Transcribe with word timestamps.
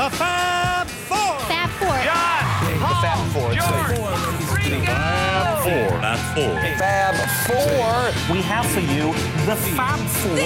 The 0.00 0.08
Fab 0.08 0.86
Four. 0.88 1.38
Fab 1.40 1.68
Four. 1.72 1.88
The 1.88 2.04
Fab 3.04 3.32
Four. 3.34 3.52
Fab 3.52 3.84
Four. 5.62 5.88
Fab 6.00 6.18
Four. 6.34 6.54
Fab 6.78 7.16
Four. 7.44 8.34
We 8.34 8.40
have 8.40 8.64
for 8.64 8.80
you 8.80 9.12
the 9.44 9.56
Fab 9.76 9.98
Four. 10.08 10.38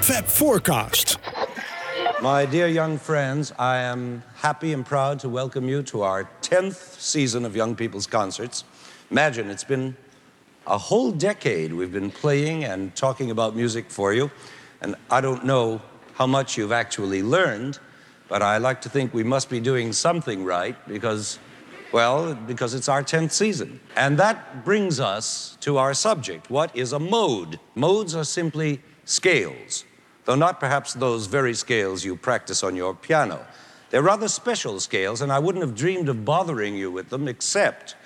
Fab 0.00 0.24
Forecast. 0.24 1.18
My 2.22 2.46
dear 2.46 2.66
young 2.66 2.96
friends, 2.96 3.52
I 3.58 3.76
am 3.80 4.22
happy 4.36 4.72
and 4.72 4.86
proud 4.86 5.20
to 5.20 5.28
welcome 5.28 5.68
you 5.68 5.82
to 5.82 6.00
our 6.00 6.26
10th 6.40 6.98
season 6.98 7.44
of 7.44 7.54
Young 7.54 7.76
People's 7.76 8.06
Concerts. 8.06 8.64
Imagine, 9.10 9.50
it's 9.50 9.62
been 9.62 9.94
a 10.66 10.78
whole 10.78 11.12
decade 11.12 11.74
we've 11.74 11.92
been 11.92 12.10
playing 12.10 12.64
and 12.64 12.96
talking 12.96 13.30
about 13.30 13.54
music 13.54 13.90
for 13.90 14.14
you. 14.14 14.30
And 14.80 14.96
I 15.10 15.20
don't 15.20 15.44
know 15.44 15.80
how 16.14 16.26
much 16.26 16.56
you've 16.56 16.72
actually 16.72 17.22
learned, 17.22 17.78
but 18.28 18.42
I 18.42 18.58
like 18.58 18.80
to 18.82 18.88
think 18.88 19.12
we 19.12 19.24
must 19.24 19.50
be 19.50 19.60
doing 19.60 19.92
something 19.92 20.44
right 20.44 20.76
because, 20.88 21.38
well, 21.92 22.34
because 22.34 22.74
it's 22.74 22.88
our 22.88 23.02
10th 23.02 23.32
season. 23.32 23.80
And 23.96 24.18
that 24.18 24.64
brings 24.64 25.00
us 25.00 25.56
to 25.60 25.78
our 25.78 25.94
subject. 25.94 26.50
What 26.50 26.74
is 26.76 26.92
a 26.92 26.98
mode? 26.98 27.58
Modes 27.74 28.14
are 28.14 28.24
simply 28.24 28.80
scales 29.04 29.84
though 30.30 30.36
not 30.36 30.60
perhaps 30.60 30.94
those 30.94 31.26
very 31.26 31.54
scales 31.54 32.04
you 32.04 32.14
practice 32.14 32.62
on 32.62 32.76
your 32.76 32.94
piano. 32.94 33.44
They're 33.90 34.00
rather 34.00 34.28
special 34.28 34.78
scales, 34.78 35.20
and 35.20 35.32
I 35.32 35.40
wouldn't 35.40 35.64
have 35.64 35.74
dreamed 35.74 36.08
of 36.08 36.24
bothering 36.24 36.76
you 36.76 36.88
with 36.90 37.08
them 37.08 37.26
except 37.26 37.96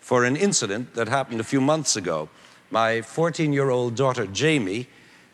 for 0.00 0.24
an 0.24 0.34
incident 0.34 0.94
that 0.94 1.06
happened 1.06 1.38
a 1.38 1.44
few 1.44 1.60
months 1.60 1.94
ago. 1.94 2.28
My 2.70 3.02
14 3.02 3.52
year 3.52 3.70
old 3.70 3.94
daughter, 3.94 4.26
Jamie, 4.26 4.88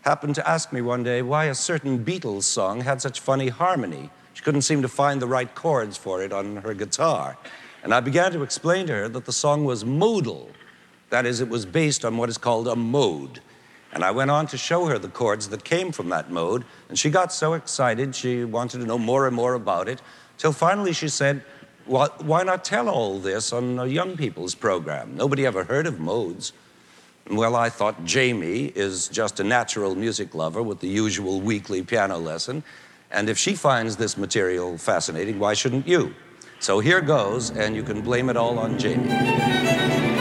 happened 0.05 0.35
to 0.35 0.47
ask 0.47 0.71
me 0.71 0.83
one 0.83 1.03
day 1.03 1.23
why 1.23 1.47
a 1.47 1.55
certain 1.55 2.05
Beatles 2.05 2.43
song 2.43 2.83
had 2.83 3.01
such 3.01 3.21
funny 3.21 3.49
harmony. 3.49 4.11
She 4.35 4.43
couldn't 4.43 4.63
seem 4.63 4.83
to 4.83 4.89
find 4.89 5.21
the 5.21 5.27
right 5.27 5.53
chords 5.55 5.97
for 5.97 6.23
it 6.23 6.31
on 6.31 6.57
her 6.57 6.75
guitar. 6.75 7.39
And 7.83 7.95
I 7.95 8.01
began 8.01 8.31
to 8.33 8.43
explain 8.43 8.87
to 8.89 8.93
her 8.93 9.09
that 9.09 9.25
the 9.25 9.33
song 9.33 9.65
was 9.65 9.83
modal. 9.83 10.51
That 11.09 11.25
is, 11.25 11.41
it 11.41 11.49
was 11.49 11.65
based 11.65 12.05
on 12.05 12.19
what 12.19 12.29
is 12.29 12.37
called 12.37 12.69
a 12.69 12.77
mode. 12.77 13.41
And 13.93 14.05
I 14.05 14.11
went 14.11 14.31
on 14.31 14.47
to 14.49 14.59
show 14.59 14.85
her 14.87 14.99
the 14.99 15.09
chords 15.09 15.49
that 15.49 15.65
came 15.65 15.91
from 15.91 16.11
that 16.11 16.31
mode, 16.31 16.65
and 16.91 16.99
she 16.99 17.09
got 17.09 17.33
so 17.33 17.55
excited 17.55 18.15
she 18.15 18.45
wanted 18.45 18.81
to 18.81 18.87
know 18.87 18.99
more 18.99 19.27
and 19.27 19.35
more 19.35 19.55
about 19.55 19.89
it, 19.89 20.03
till 20.37 20.53
finally 20.53 20.93
she 20.93 21.09
said, 21.09 21.43
Why 21.87 22.43
not 22.43 22.63
tell 22.65 22.91
all 22.91 23.21
this 23.21 23.55
on 23.55 23.79
a 23.79 23.87
young 23.87 24.17
people's 24.19 24.55
program? 24.55 25.17
Nobody 25.17 25.47
ever 25.47 25.65
heard 25.65 25.87
of 25.87 25.99
modes. 25.99 26.53
Well, 27.31 27.57
I 27.57 27.71
thought 27.71 28.05
Jamie 28.05 28.71
is 28.75 29.09
just 29.09 29.41
a 29.41 29.45
natural 29.45 29.95
music 29.95 30.35
lover 30.35 30.63
with 30.63 30.81
the 30.81 30.89
usual 30.89 31.41
weekly 31.41 31.83
piano 31.83 32.19
lesson, 32.19 32.63
and 33.11 33.31
if 33.31 33.39
she 33.39 33.55
finds 33.55 33.97
this 33.97 34.19
material 34.19 34.77
fascinating, 34.77 35.39
why 35.39 35.55
shouldn't 35.55 35.89
you? 35.89 36.15
So 36.61 36.81
here 36.81 37.01
goes, 37.01 37.51
and 37.51 37.75
you 37.75 37.83
can 37.83 38.03
blame 38.03 38.29
it 38.29 38.37
all 38.37 38.59
on 38.59 38.79
Jamie. 38.79 40.14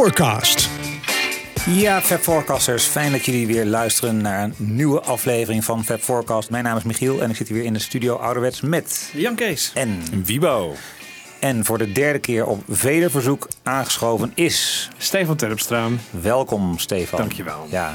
Forecast. 0.00 0.68
Ja, 1.66 2.00
Fab 2.02 2.20
Forecasters, 2.22 2.84
fijn 2.84 3.12
dat 3.12 3.24
jullie 3.24 3.46
weer 3.46 3.64
luisteren 3.64 4.16
naar 4.16 4.42
een 4.42 4.54
nieuwe 4.58 5.00
aflevering 5.00 5.64
van 5.64 5.84
Fab 5.84 6.00
Forecast. 6.02 6.50
Mijn 6.50 6.64
naam 6.64 6.76
is 6.76 6.82
Michiel 6.82 7.22
en 7.22 7.30
ik 7.30 7.36
zit 7.36 7.48
hier 7.48 7.56
weer 7.56 7.66
in 7.66 7.72
de 7.72 7.78
studio 7.78 8.14
ouderwets 8.16 8.60
met 8.60 9.10
Jan 9.12 9.34
Kees. 9.34 9.70
en 9.74 10.02
Wibo. 10.24 10.74
En 11.40 11.64
voor 11.64 11.78
de 11.78 11.92
derde 11.92 12.18
keer 12.18 12.46
op 12.46 12.62
vederverzoek 12.68 13.48
aangeschoven 13.62 14.32
is. 14.34 14.88
Stefan 14.96 15.36
Terpstra. 15.36 15.88
Welkom, 16.10 16.78
Stefan. 16.78 17.18
Dankjewel. 17.18 17.66
Ja, 17.70 17.94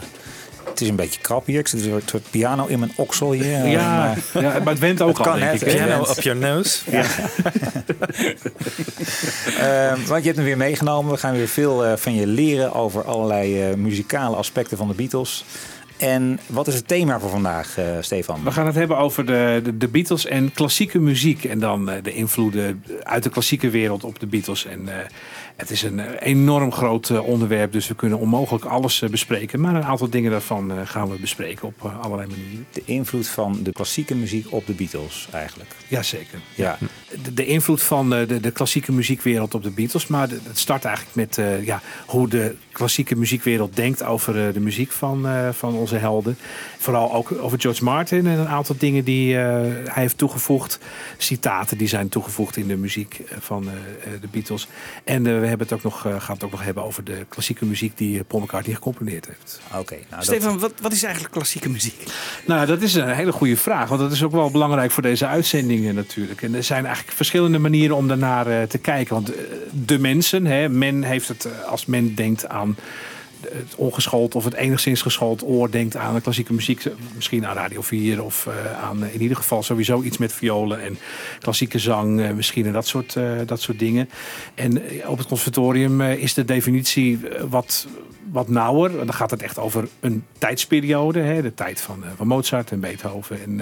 het 0.69 0.81
is 0.81 0.87
een 0.87 0.95
beetje 0.95 1.21
krap 1.21 1.45
hier. 1.45 1.59
Ik 1.59 1.67
zit 1.67 1.85
een 1.85 2.01
soort 2.05 2.29
piano 2.29 2.65
in 2.65 2.79
mijn 2.79 2.91
oksel 2.95 3.31
hier. 3.31 3.67
Ja, 3.67 3.97
Maar- 4.33 4.43
ja, 4.43 4.59
maar 4.59 4.65
het 4.73 4.79
went 4.79 5.01
ook 5.01 5.07
Het 5.07 5.17
al, 5.17 5.23
kan, 5.23 5.33
denk 5.39 5.45
hè, 5.59 5.65
ik. 5.67 5.77
het 5.79 5.87
went. 5.87 6.09
op 6.09 6.19
je 6.21 6.33
neus. 6.33 6.83
Ja. 6.91 7.03
Eh, 9.61 9.87
want 10.07 10.19
je 10.19 10.25
hebt 10.25 10.35
hem 10.35 10.45
weer 10.45 10.57
meegenomen. 10.57 11.11
We 11.11 11.17
gaan 11.17 11.33
weer 11.33 11.47
veel 11.47 11.85
eh, 11.85 11.95
van 11.95 12.15
je 12.15 12.27
leren 12.27 12.73
over 12.73 13.03
allerlei 13.03 13.61
eh, 13.61 13.75
muzikale 13.75 14.35
aspecten 14.35 14.77
van 14.77 14.87
de 14.87 14.93
Beatles. 14.93 15.45
En 15.97 16.39
wat 16.47 16.67
is 16.67 16.73
het 16.73 16.87
thema 16.87 17.19
voor 17.19 17.29
vandaag, 17.29 17.77
eh, 17.77 17.85
Stefan? 17.99 18.43
We 18.43 18.51
gaan 18.51 18.65
het 18.65 18.75
hebben 18.75 18.97
over 18.97 19.25
de, 19.25 19.61
de, 19.77 19.87
Beatles 19.87 20.25
en 20.25 20.53
klassieke 20.53 20.99
muziek. 20.99 21.43
En 21.43 21.59
dan 21.59 21.85
de 21.85 22.13
invloeden 22.13 22.83
uit 23.03 23.23
de 23.23 23.29
klassieke 23.29 23.69
wereld 23.69 24.03
op 24.03 24.19
de 24.19 24.27
Beatles. 24.27 24.65
En 24.65 24.89
het 25.61 25.71
is 25.71 25.81
een 25.81 25.99
eh, 25.99 26.27
enorm 26.27 26.71
groot 26.71 27.09
eh, 27.09 27.27
onderwerp, 27.27 27.71
dus 27.71 27.87
we 27.87 27.95
kunnen 27.95 28.19
onmogelijk 28.19 28.65
alles 28.65 29.01
eh, 29.01 29.09
bespreken. 29.09 29.61
Maar 29.61 29.75
een 29.75 29.83
aantal 29.83 30.09
dingen 30.09 30.31
daarvan 30.31 30.87
gaan 30.87 31.09
we 31.09 31.19
bespreken 31.19 31.67
op 31.67 31.91
allerlei 32.01 32.29
manieren. 32.29 32.65
De 32.71 32.81
invloed 32.85 33.27
van 33.27 33.59
de 33.63 33.71
klassieke 33.71 34.15
muziek 34.15 34.45
op 34.49 34.65
de 34.65 34.73
Beatles 34.73 35.27
eigenlijk. 35.31 35.75
Jazeker. 35.87 36.39
Ja. 36.55 36.77
De, 37.23 37.33
de 37.33 37.45
invloed 37.45 37.81
van 37.81 38.09
de, 38.09 38.39
de 38.41 38.51
klassieke 38.51 38.91
muziekwereld 38.91 39.53
op 39.53 39.63
de 39.63 39.71
Beatles. 39.71 40.07
Maar 40.07 40.29
het 40.29 40.59
start 40.59 40.85
eigenlijk 40.85 41.15
met 41.15 41.65
ja, 41.65 41.81
hoe 42.05 42.27
de 42.27 42.55
klassieke 42.71 43.15
muziekwereld 43.15 43.75
denkt 43.75 44.03
over 44.03 44.53
de 44.53 44.59
muziek 44.59 44.91
van, 44.91 45.27
van 45.53 45.73
onze 45.73 45.95
helden. 45.95 46.37
Vooral 46.77 47.13
ook 47.13 47.31
over 47.31 47.59
George 47.59 47.83
Martin 47.83 48.27
en 48.27 48.39
een 48.39 48.47
aantal 48.47 48.75
dingen 48.77 49.03
die 49.03 49.35
hij 49.35 49.83
heeft 49.93 50.17
toegevoegd. 50.17 50.79
Citaten 51.17 51.77
die 51.77 51.87
zijn 51.87 52.09
toegevoegd 52.09 52.57
in 52.57 52.67
de 52.67 52.77
muziek 52.77 53.21
van 53.39 53.63
de 54.21 54.27
Beatles. 54.31 54.67
En 55.03 55.23
we 55.23 55.47
hebben 55.57 55.67
het 55.67 55.75
ook 55.77 55.83
nog, 55.83 56.05
eh, 56.05 56.21
gaan 56.21 56.33
het 56.35 56.43
ook 56.43 56.51
nog 56.51 56.63
hebben 56.63 56.83
over 56.83 57.03
de 57.03 57.25
klassieke 57.29 57.65
muziek 57.65 57.97
die 57.97 58.17
eh, 58.19 58.23
Paul 58.27 58.41
McCartney 58.41 58.75
gecomponeerd 58.75 59.25
heeft. 59.25 59.61
Oké, 59.77 59.93
nou, 59.93 60.05
dat- 60.09 60.23
Stefan, 60.23 60.59
wat, 60.59 60.73
wat 60.81 60.91
is 60.91 61.03
eigenlijk 61.03 61.33
klassieke 61.33 61.69
muziek? 61.69 62.03
Nou, 62.45 62.65
dat 62.65 62.81
is 62.81 62.93
een 62.95 63.09
hele 63.09 63.31
goede 63.31 63.57
vraag. 63.57 63.89
Want 63.89 64.01
dat 64.01 64.11
is 64.11 64.23
ook 64.23 64.31
wel 64.31 64.51
belangrijk 64.51 64.91
voor 64.91 65.03
deze 65.03 65.25
uitzendingen 65.27 65.95
natuurlijk. 65.95 66.41
En 66.41 66.55
er 66.55 66.63
zijn 66.63 66.85
eigenlijk 66.85 67.15
verschillende 67.15 67.59
manieren 67.59 67.95
om 67.95 68.07
daarnaar 68.07 68.47
eh, 68.47 68.63
te 68.63 68.77
kijken. 68.77 69.13
Want 69.13 69.31
de 69.85 69.99
mensen, 69.99 70.45
hè, 70.45 70.69
men 70.69 71.03
heeft 71.03 71.27
het, 71.27 71.47
als 71.65 71.85
men 71.85 72.15
denkt 72.15 72.47
aan 72.47 72.75
het 73.41 73.75
ongeschoold 73.75 74.35
of 74.35 74.43
het 74.43 74.53
enigszins 74.53 75.01
geschoold 75.01 75.43
oor 75.43 75.71
denkt 75.71 75.95
aan 75.95 76.13
de 76.13 76.21
klassieke 76.21 76.53
muziek. 76.53 76.83
Misschien 77.15 77.45
aan 77.45 77.55
Radio 77.55 77.81
4 77.81 78.23
of 78.23 78.47
eh, 78.47 78.83
aan 78.83 79.03
eh, 79.03 79.13
in 79.13 79.21
ieder 79.21 79.37
geval 79.37 79.63
sowieso 79.63 80.01
iets 80.01 80.17
met 80.17 80.33
violen 80.33 80.81
en 80.81 80.97
klassieke 81.39 81.79
zang. 81.79 82.21
eh, 82.21 82.31
misschien 82.31 82.65
en 82.65 82.73
dat 82.73 82.87
soort, 82.87 83.17
dat 83.45 83.61
soort 83.61 83.79
dingen. 83.79 84.09
En 84.55 84.81
op 85.05 85.17
het 85.17 85.27
conservatorium 85.27 86.01
is 86.01 86.33
de 86.33 86.45
definitie 86.45 87.19
wat, 87.49 87.87
wat 88.31 88.49
nauwer. 88.49 88.91
Dan 88.91 89.13
gaat 89.13 89.31
het 89.31 89.41
echt 89.41 89.59
over 89.59 89.87
een 89.99 90.23
tijdsperiode. 90.37 91.19
Hè, 91.19 91.41
de 91.41 91.53
tijd 91.53 91.81
van, 91.81 92.03
van 92.15 92.27
Mozart 92.27 92.71
en 92.71 92.79
Beethoven. 92.79 93.41
En, 93.43 93.61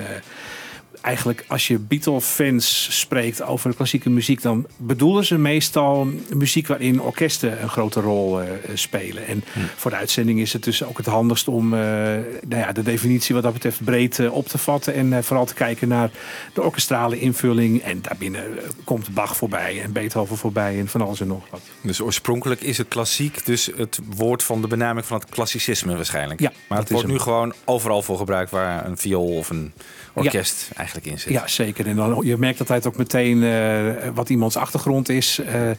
eigenlijk 1.01 1.45
als 1.47 1.67
je 1.67 1.79
Beatle-fans 1.79 2.87
spreekt 2.99 3.41
over 3.41 3.75
klassieke 3.75 4.09
muziek, 4.09 4.41
dan 4.41 4.67
bedoelen 4.77 5.25
ze 5.25 5.37
meestal 5.37 6.07
muziek 6.33 6.67
waarin 6.67 7.01
orkesten 7.01 7.61
een 7.61 7.69
grote 7.69 7.99
rol 7.99 8.41
eh, 8.41 8.49
spelen. 8.73 9.27
En 9.27 9.43
voor 9.75 9.91
de 9.91 9.97
uitzending 9.97 10.39
is 10.39 10.53
het 10.53 10.63
dus 10.63 10.83
ook 10.83 10.97
het 10.97 11.05
handigst 11.05 11.47
om 11.47 11.73
eh, 11.73 11.79
nou 11.79 12.61
ja, 12.61 12.71
de 12.71 12.83
definitie 12.83 13.35
wat 13.35 13.43
dat 13.43 13.53
betreft 13.53 13.83
breed 13.83 14.19
eh, 14.19 14.33
op 14.33 14.47
te 14.47 14.57
vatten. 14.57 14.93
En 14.93 15.23
vooral 15.23 15.45
te 15.45 15.53
kijken 15.53 15.87
naar 15.87 16.09
de 16.53 16.61
orkestrale 16.61 17.19
invulling. 17.19 17.81
En 17.81 18.01
daarbinnen 18.01 18.43
komt 18.83 19.13
Bach 19.13 19.37
voorbij 19.37 19.81
en 19.81 19.91
Beethoven 19.91 20.37
voorbij 20.37 20.79
en 20.79 20.87
van 20.87 21.01
alles 21.01 21.21
en 21.21 21.27
nog 21.27 21.43
wat. 21.49 21.61
Dus 21.81 22.01
oorspronkelijk 22.01 22.61
is 22.61 22.77
het 22.77 22.87
klassiek 22.87 23.45
dus 23.45 23.69
het 23.75 23.99
woord 24.15 24.43
van 24.43 24.61
de 24.61 24.67
benaming 24.67 25.05
van 25.05 25.19
het 25.19 25.29
klassicisme 25.29 25.95
waarschijnlijk. 25.95 26.39
Ja, 26.39 26.51
maar 26.67 26.79
het 26.79 26.89
wordt 26.89 27.05
hem. 27.05 27.13
nu 27.13 27.19
gewoon 27.19 27.53
overal 27.65 28.01
voor 28.01 28.17
gebruikt 28.17 28.51
waar 28.51 28.85
een 28.85 28.97
viool 28.97 29.37
of 29.37 29.49
een 29.49 29.73
orkest 30.13 30.69
eigenlijk 30.75 31.07
in 31.07 31.19
zit. 31.19 31.31
Ja, 31.31 31.47
zeker. 31.47 31.87
En 31.87 31.95
dan, 31.95 32.21
je 32.25 32.37
merkt 32.37 32.59
altijd 32.59 32.87
ook 32.87 32.97
meteen 32.97 33.43
eh, 33.43 34.09
wat 34.13 34.29
iemands 34.29 34.55
achtergrond 34.57 35.09
is. 35.09 35.39
Eh, 35.39 35.69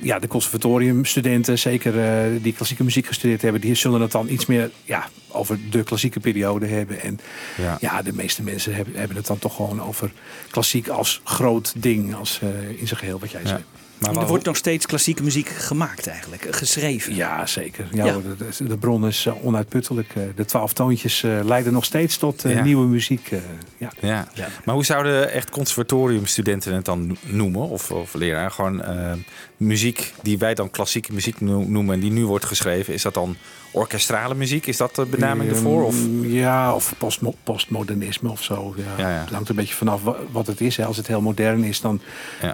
ja, 0.00 0.18
de 0.18 0.26
conservatoriumstudenten, 0.28 1.58
zeker 1.58 2.00
eh, 2.00 2.42
die 2.42 2.52
klassieke 2.52 2.84
muziek 2.84 3.06
gestudeerd 3.06 3.42
hebben, 3.42 3.60
die 3.60 3.74
zullen 3.74 4.00
het 4.00 4.10
dan 4.12 4.28
iets 4.28 4.46
meer 4.46 4.70
ja, 4.84 5.08
over 5.28 5.58
de 5.70 5.82
klassieke 5.82 6.20
periode 6.20 6.66
hebben. 6.66 7.00
En 7.00 7.18
Ja. 7.56 7.76
ja, 7.80 8.02
de 8.02 8.12
meeste 8.12 8.42
mensen 8.42 8.74
hebben, 8.74 8.94
hebben 8.96 9.16
het 9.16 9.26
dan 9.26 9.38
toch 9.38 9.56
gewoon 9.56 9.82
over 9.82 10.12
klassiek 10.50 10.88
als 10.88 11.20
groot 11.24 11.72
ding, 11.76 12.14
als 12.14 12.40
in 12.76 12.86
zijn 12.86 13.00
geheel 13.00 13.18
wat 13.18 13.30
jij 13.30 13.40
Ja. 13.42 13.48
zei. 13.48 13.62
Maar 13.98 14.16
er 14.16 14.26
wordt 14.26 14.44
nog 14.44 14.56
steeds 14.56 14.86
klassieke 14.86 15.22
muziek 15.22 15.48
gemaakt 15.48 16.06
eigenlijk, 16.06 16.46
geschreven. 16.50 17.14
Ja, 17.14 17.46
zeker. 17.46 17.86
Ja, 17.92 18.16
De, 18.58 18.76
bron 18.76 19.06
is 19.06 19.26
eh, 19.26 19.44
onuitputtelijk. 19.44 20.08
Eh, 20.14 20.22
De 20.36 20.44
twaalf 20.44 20.72
toontjes 20.72 21.22
eh, 21.22 21.38
leiden 21.44 21.72
nog 21.72 21.84
steeds 21.84 22.16
tot 22.16 22.42
Ja. 22.42 22.62
nieuwe 22.62 22.86
muziek. 22.86 23.28
eh, 23.30 23.38
ja. 23.78 23.92
Ja. 24.00 24.28
Ja. 24.34 24.48
maar 24.64 24.74
hoe 24.74 24.84
zouden 24.84 25.32
echt 25.32 25.50
conservatoriumstudenten 25.50 26.74
het 26.74 26.84
dan 26.84 27.06
no- 27.06 27.14
noemen? 27.22 27.68
Of, 27.68 27.90
of 27.90 28.14
leraar? 28.14 28.50
Gewoon 28.50 28.82
eh, 28.82 29.12
muziek 29.56 30.12
die 30.22 30.38
wij 30.38 30.54
dan 30.54 30.70
klassieke 30.70 31.12
muziek 31.12 31.40
no- 31.40 31.64
noemen 31.68 31.94
en 31.94 32.00
die 32.00 32.10
nu 32.12 32.26
wordt 32.26 32.44
geschreven. 32.44 32.94
Is 32.94 33.02
dat 33.02 33.14
dan 33.14 33.36
orkestrale 33.76 34.34
muziek? 34.34 34.66
Is 34.66 34.76
dat 34.76 34.94
de 34.94 35.04
benaming 35.06 35.50
ervoor? 35.50 35.84
Of? 35.84 35.94
Ehm, 35.94 36.24
Ja, 36.24 36.74
of 36.74 36.94
postmo- 36.98 37.34
postmodernisme 37.42 38.30
of 38.30 38.42
zo. 38.42 38.74
Ja. 38.76 39.08
Ja. 39.08 39.20
Het 39.20 39.30
hangt 39.30 39.48
een 39.48 39.56
beetje 39.56 39.74
vanaf 39.74 40.02
wa- 40.02 40.16
wat 40.30 40.46
het 40.46 40.60
is. 40.60 40.76
Hè. 40.76 40.84
Als 40.84 40.96
het 40.96 41.06
heel 41.06 41.20
modern 41.20 41.64
is, 41.64 41.80
dan 41.80 42.00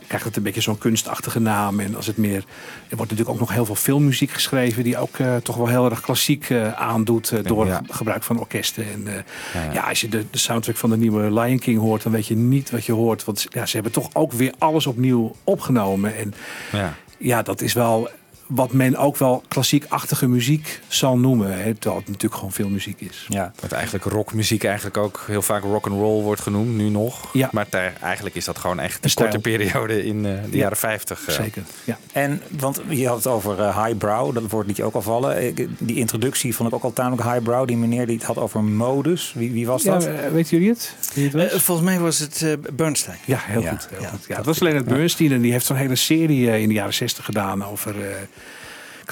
krijgt 0.07 0.25
het 0.25 0.37
een 0.37 0.43
beetje 0.43 0.61
zo'n 0.61 0.79
kunstachtige 0.79 1.39
naam. 1.41 1.81
En 1.81 1.97
als 1.97 2.07
het 2.07 2.17
meer... 2.17 2.45
Er 2.89 2.97
wordt 2.97 3.11
natuurlijk 3.11 3.29
ook 3.29 3.39
nog 3.39 3.53
heel 3.53 3.65
veel 3.65 3.75
filmmuziek 3.75 4.31
geschreven... 4.31 4.85
die 4.85 4.99
ook 4.99 5.19
eh, 5.19 5.37
toch 5.37 5.57
wel 5.57 5.67
heel 5.67 5.91
erg 5.91 6.01
klassiek 6.01 6.51
eh, 6.51 6.73
aandoet... 6.73 7.31
eh, 7.33 7.39
door 7.45 7.67
Ja. 7.67 7.81
gebruik 7.91 8.23
van 8.23 8.39
orkesten. 8.39 8.85
En 8.93 9.07
eh, 9.07 9.15
Ja, 9.55 9.63
ja. 9.65 9.73
ja, 9.73 9.89
als 9.89 10.01
je 10.01 10.09
de, 10.09 10.25
de 10.31 10.39
soundtrack 10.39 10.77
van 10.77 10.91
de 10.91 10.97
nieuwe 10.97 11.33
Lion 11.41 11.59
King 11.59 11.79
hoort... 11.81 12.03
dan 12.03 12.13
weet 12.13 12.27
je 12.27 12.37
niet 12.37 12.71
wat 12.71 12.85
je 12.85 12.93
hoort. 12.93 13.25
Want 13.25 13.47
ja, 13.51 13.67
ze 13.67 13.75
hebben 13.75 13.93
toch 13.93 14.09
ook 14.13 14.33
weer 14.33 14.53
alles 14.59 14.87
opnieuw 14.87 15.35
opgenomen. 15.45 16.17
En 16.17 16.35
Ja. 16.73 16.95
ja, 17.19 17.43
dat 17.43 17.61
is 17.61 17.73
wel 17.73 18.09
wat 18.55 18.73
men 18.73 18.97
ook 18.97 19.17
wel 19.17 19.43
klassiekachtige 19.49 20.29
muziek 20.29 20.81
zal 20.89 21.19
noemen. 21.19 21.53
Hè, 21.63 21.75
terwijl 21.75 21.97
het 21.97 22.07
natuurlijk 22.07 22.35
gewoon 22.35 22.53
veel 22.53 22.69
muziek 22.69 23.01
is. 23.01 23.27
ja. 23.29 23.53
Dat 23.61 23.73
eigenlijk 23.73 24.05
rockmuziek 24.05 24.65
eigenlijk 24.65 24.97
ook 24.97 25.25
heel 25.27 25.43
vaak 25.43 25.63
rock 25.63 25.87
and 25.87 25.95
roll 25.97 26.23
wordt 26.23 26.41
genoemd, 26.41 26.77
nu 26.77 26.89
nog. 26.89 27.29
Ja. 27.33 27.49
Maar 27.53 27.67
daar- 27.71 27.93
eigenlijk 28.01 28.35
is 28.35 28.45
dat 28.45 28.59
gewoon 28.59 28.81
echt 28.81 29.05
Een 29.05 29.15
korte 29.15 29.39
periode 29.39 30.05
in 30.05 30.17
eh, 30.27 30.33
de 30.33 30.49
Ja. 30.51 30.57
jaren 30.57 30.77
50. 30.77 31.27
eh. 31.29 31.35
Zeker. 31.35 31.63
Ja. 31.85 31.99
En, 32.13 32.41
want 32.59 32.81
je 32.89 33.07
had 33.07 33.17
het 33.17 33.27
over 33.27 33.61
eh, 33.61 33.85
highbrow, 33.85 34.35
dat 34.35 34.51
woord 34.51 34.67
liet 34.67 34.77
je 34.77 34.85
ook 34.85 34.95
al 34.95 35.03
vallen. 35.03 35.47
Ik- 35.47 35.69
Die 35.79 35.97
introductie 35.97 36.55
vond 36.55 36.69
ik 36.69 36.75
ook 36.75 36.83
al 36.83 36.93
tamelijk 36.93 37.23
highbrow. 37.23 37.67
Die 37.67 37.77
meneer 37.77 38.07
die 38.07 38.17
het 38.17 38.25
had 38.25 38.39
over 38.39 38.65
modus. 38.65 39.33
Wie, 39.37 39.53
wie 39.53 39.67
was 39.67 39.83
dat? 39.83 40.09
weten 40.33 40.51
jullie 40.57 40.69
het? 40.73 40.95
Wie 41.15 41.25
het 41.25 41.33
was? 41.53 41.63
Volgens 41.63 41.87
mij 41.87 41.99
was 42.01 42.19
het 42.19 42.45
Bernstein. 42.73 43.19
ja, 43.25 43.39
heel 43.43 43.61
ja, 43.63 43.71
goed. 43.71 43.89
Heel 43.91 44.01
ja. 44.01 44.09
goed. 44.09 44.25
Ja, 44.29 44.37
het 44.37 44.47
was 44.47 44.59
Leonard 44.59 44.85
Bernstein 44.85 45.33
en 45.33 45.41
die 45.41 45.53
heeft 45.53 45.67
zo'n 45.67 45.77
hele 45.77 45.97
serie 45.97 46.61
in 46.61 46.69
de 46.69 46.75
jaren 46.75 46.95
60 46.95 47.25
gedaan 47.25 47.65
over 47.65 48.01
eh, 48.11 48.17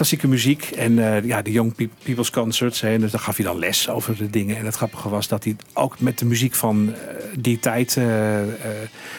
klassieke 0.01 0.29
muziek 0.29 0.63
en 0.65 0.99
eh, 1.15 1.25
ja, 1.25 1.43
de 1.43 1.51
Young 1.53 1.75
Pe- 1.75 1.89
People's 2.03 2.31
Concerts. 2.31 2.81
Hè, 2.81 2.93
en 2.93 3.01
dus 3.01 3.11
daar 3.11 3.21
gaf 3.21 3.37
hij 3.37 3.45
dan 3.45 3.59
les 3.59 3.89
over 3.89 4.17
de 4.17 4.31
dingen. 4.31 4.57
En 4.57 4.65
het 4.65 4.75
grappige 4.75 5.09
was 5.09 5.29
dat 5.29 5.45
hij 5.45 5.57
ook 5.73 6.01
met 6.01 6.19
de 6.19 6.25
muziek 6.25 6.55
van 6.55 6.95
eh, 6.95 7.15
die 7.39 7.59
tijd, 7.59 7.97
eh, 7.97 8.39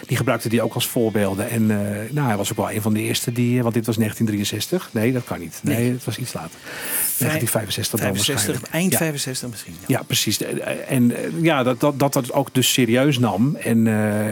die 0.07 0.17
gebruikte 0.17 0.47
hij 0.47 0.61
ook 0.61 0.73
als 0.73 0.87
voorbeelden. 0.87 1.49
En 1.49 1.65
nou, 2.11 2.27
hij 2.27 2.37
was 2.37 2.51
ook 2.51 2.57
wel 2.57 2.71
een 2.71 2.81
van 2.81 2.93
de 2.93 3.01
eerste 3.01 3.31
die, 3.31 3.61
want 3.61 3.73
dit 3.73 3.85
was 3.85 3.95
1963. 3.97 4.89
Nee, 4.93 5.11
dat 5.11 5.23
kan 5.23 5.39
niet. 5.39 5.59
Nee, 5.63 5.75
Nee. 5.77 5.91
het 5.91 6.03
was 6.03 6.17
iets 6.17 6.33
later. 6.33 6.59
1965 7.17 7.99
dan 7.99 8.07
65, 8.15 8.33
waarschijnlijk. 8.35 8.73
eind 8.73 8.91
Ja. 8.91 8.97
65 8.97 9.49
misschien. 9.49 9.73
Ja. 9.79 9.97
Ja, 9.97 10.03
precies. 10.03 10.41
En 10.87 11.13
ja, 11.41 11.63
dat 11.63 11.79
dat, 11.79 11.99
dat 11.99 12.13
dat 12.13 12.33
ook 12.33 12.53
dus 12.53 12.73
serieus 12.73 13.19
nam. 13.19 13.55
En 13.55 13.83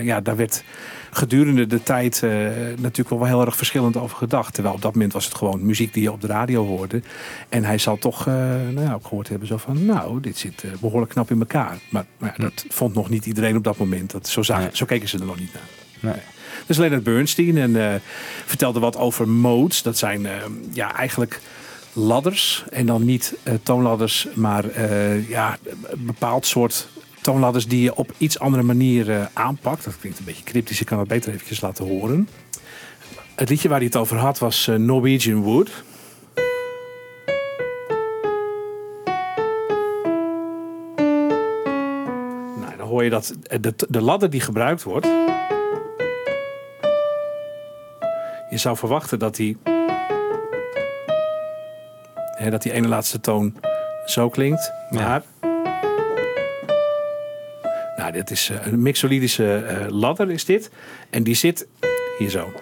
ja, 0.03 0.21
daar 0.21 0.35
werd 0.35 0.63
gedurende 1.11 1.67
de 1.67 1.83
tijd 1.83 2.23
eh, 2.23 2.31
natuurlijk 2.77 3.09
wel 3.09 3.25
heel 3.25 3.45
erg 3.45 3.55
verschillend 3.55 3.97
over 3.97 4.17
gedacht. 4.17 4.53
Terwijl 4.53 4.75
op 4.75 4.81
dat 4.81 4.93
moment 4.93 5.13
was 5.13 5.25
het 5.25 5.35
gewoon 5.35 5.65
muziek 5.65 5.93
die 5.93 6.03
je 6.03 6.11
op 6.11 6.21
de 6.21 6.27
radio 6.27 6.65
hoorde. 6.65 7.01
En 7.49 7.63
hij 7.63 7.77
zal 7.77 7.97
toch 7.97 8.27
eh, 8.27 8.33
nou 8.71 8.81
ja, 8.81 8.93
ook 8.93 9.07
gehoord 9.07 9.29
hebben 9.29 9.47
zo 9.47 9.57
van... 9.57 9.85
nou, 9.85 10.19
dit 10.19 10.37
zit 10.37 10.63
eh, 10.63 10.71
behoorlijk 10.79 11.11
knap 11.11 11.31
in 11.31 11.39
elkaar. 11.39 11.77
Maar, 11.89 12.05
maar 12.17 12.33
ja, 12.37 12.43
dat 12.43 12.65
vond 12.69 12.93
nog 12.95 13.09
niet 13.09 13.25
iedereen 13.25 13.55
op 13.55 13.63
dat 13.63 13.77
moment. 13.77 14.11
Dat, 14.11 14.27
zo, 14.27 14.43
zagen, 14.43 14.63
Nee. 14.63 14.75
zo 14.75 14.85
keken 14.85 15.09
ze 15.09 15.17
er 15.19 15.25
nog 15.25 15.39
niet 15.39 15.53
naar. 15.53 16.13
Nee. 16.13 16.21
Dus 16.65 16.77
Leonard 16.77 17.03
Bernstein 17.03 17.57
en 17.57 18.01
vertelde 18.45 18.79
wat 18.79 18.97
over 18.97 19.29
modes. 19.29 19.81
Dat 19.81 19.97
zijn 19.97 20.27
ja, 20.73 20.95
eigenlijk 20.95 21.39
ladders. 21.93 22.63
En 22.69 22.85
dan 22.85 23.05
niet 23.05 23.35
toonladders, 23.63 24.27
maar 24.33 24.65
ja, 25.27 25.57
een 25.89 26.05
bepaald 26.05 26.45
soort 26.45 26.87
toonladders 27.21 27.67
die 27.67 27.81
je 27.81 27.95
op 27.95 28.13
iets 28.17 28.39
andere 28.39 28.63
manier 28.63 29.11
eh, 29.11 29.25
aanpakt. 29.33 29.83
Dat 29.83 29.97
klinkt 29.99 30.19
een 30.19 30.25
beetje 30.25 30.43
cryptisch, 30.43 30.81
ik 30.81 30.85
kan 30.85 30.99
het 30.99 31.07
beter 31.07 31.33
eventjes 31.33 31.61
laten 31.61 31.85
horen. 31.85 32.29
Het 33.35 33.49
liedje 33.49 33.69
waar 33.69 33.77
hij 33.77 33.87
het 33.87 33.95
over 33.95 34.17
had 34.17 34.39
was 34.39 34.67
eh, 34.67 34.75
Norwegian 34.75 35.41
Wood. 35.41 35.83
Nou, 42.59 42.77
dan 42.77 42.87
hoor 42.87 43.03
je 43.03 43.09
dat 43.09 43.35
eh, 43.43 43.57
de, 43.61 43.73
de 43.89 44.01
ladder 44.01 44.29
die 44.29 44.41
gebruikt 44.41 44.83
wordt. 44.83 45.05
Je 48.49 48.57
zou 48.57 48.77
verwachten 48.77 49.19
dat 49.19 49.35
die. 49.35 49.57
Hè, 52.37 52.49
dat 52.49 52.61
die 52.61 52.71
ene 52.71 52.87
laatste 52.87 53.19
toon 53.19 53.55
zo 54.05 54.29
klinkt. 54.29 54.71
Maar. 54.89 55.23
Dit 58.11 58.31
is 58.31 58.49
eh, 58.49 58.71
een 58.71 58.81
mixolydische 58.81 59.55
eh, 59.55 59.87
ladder, 59.89 60.31
is 60.31 60.45
dit. 60.45 60.71
En 61.09 61.23
die 61.23 61.35
zit 61.35 61.67
hier 62.17 62.29
zo. 62.29 62.53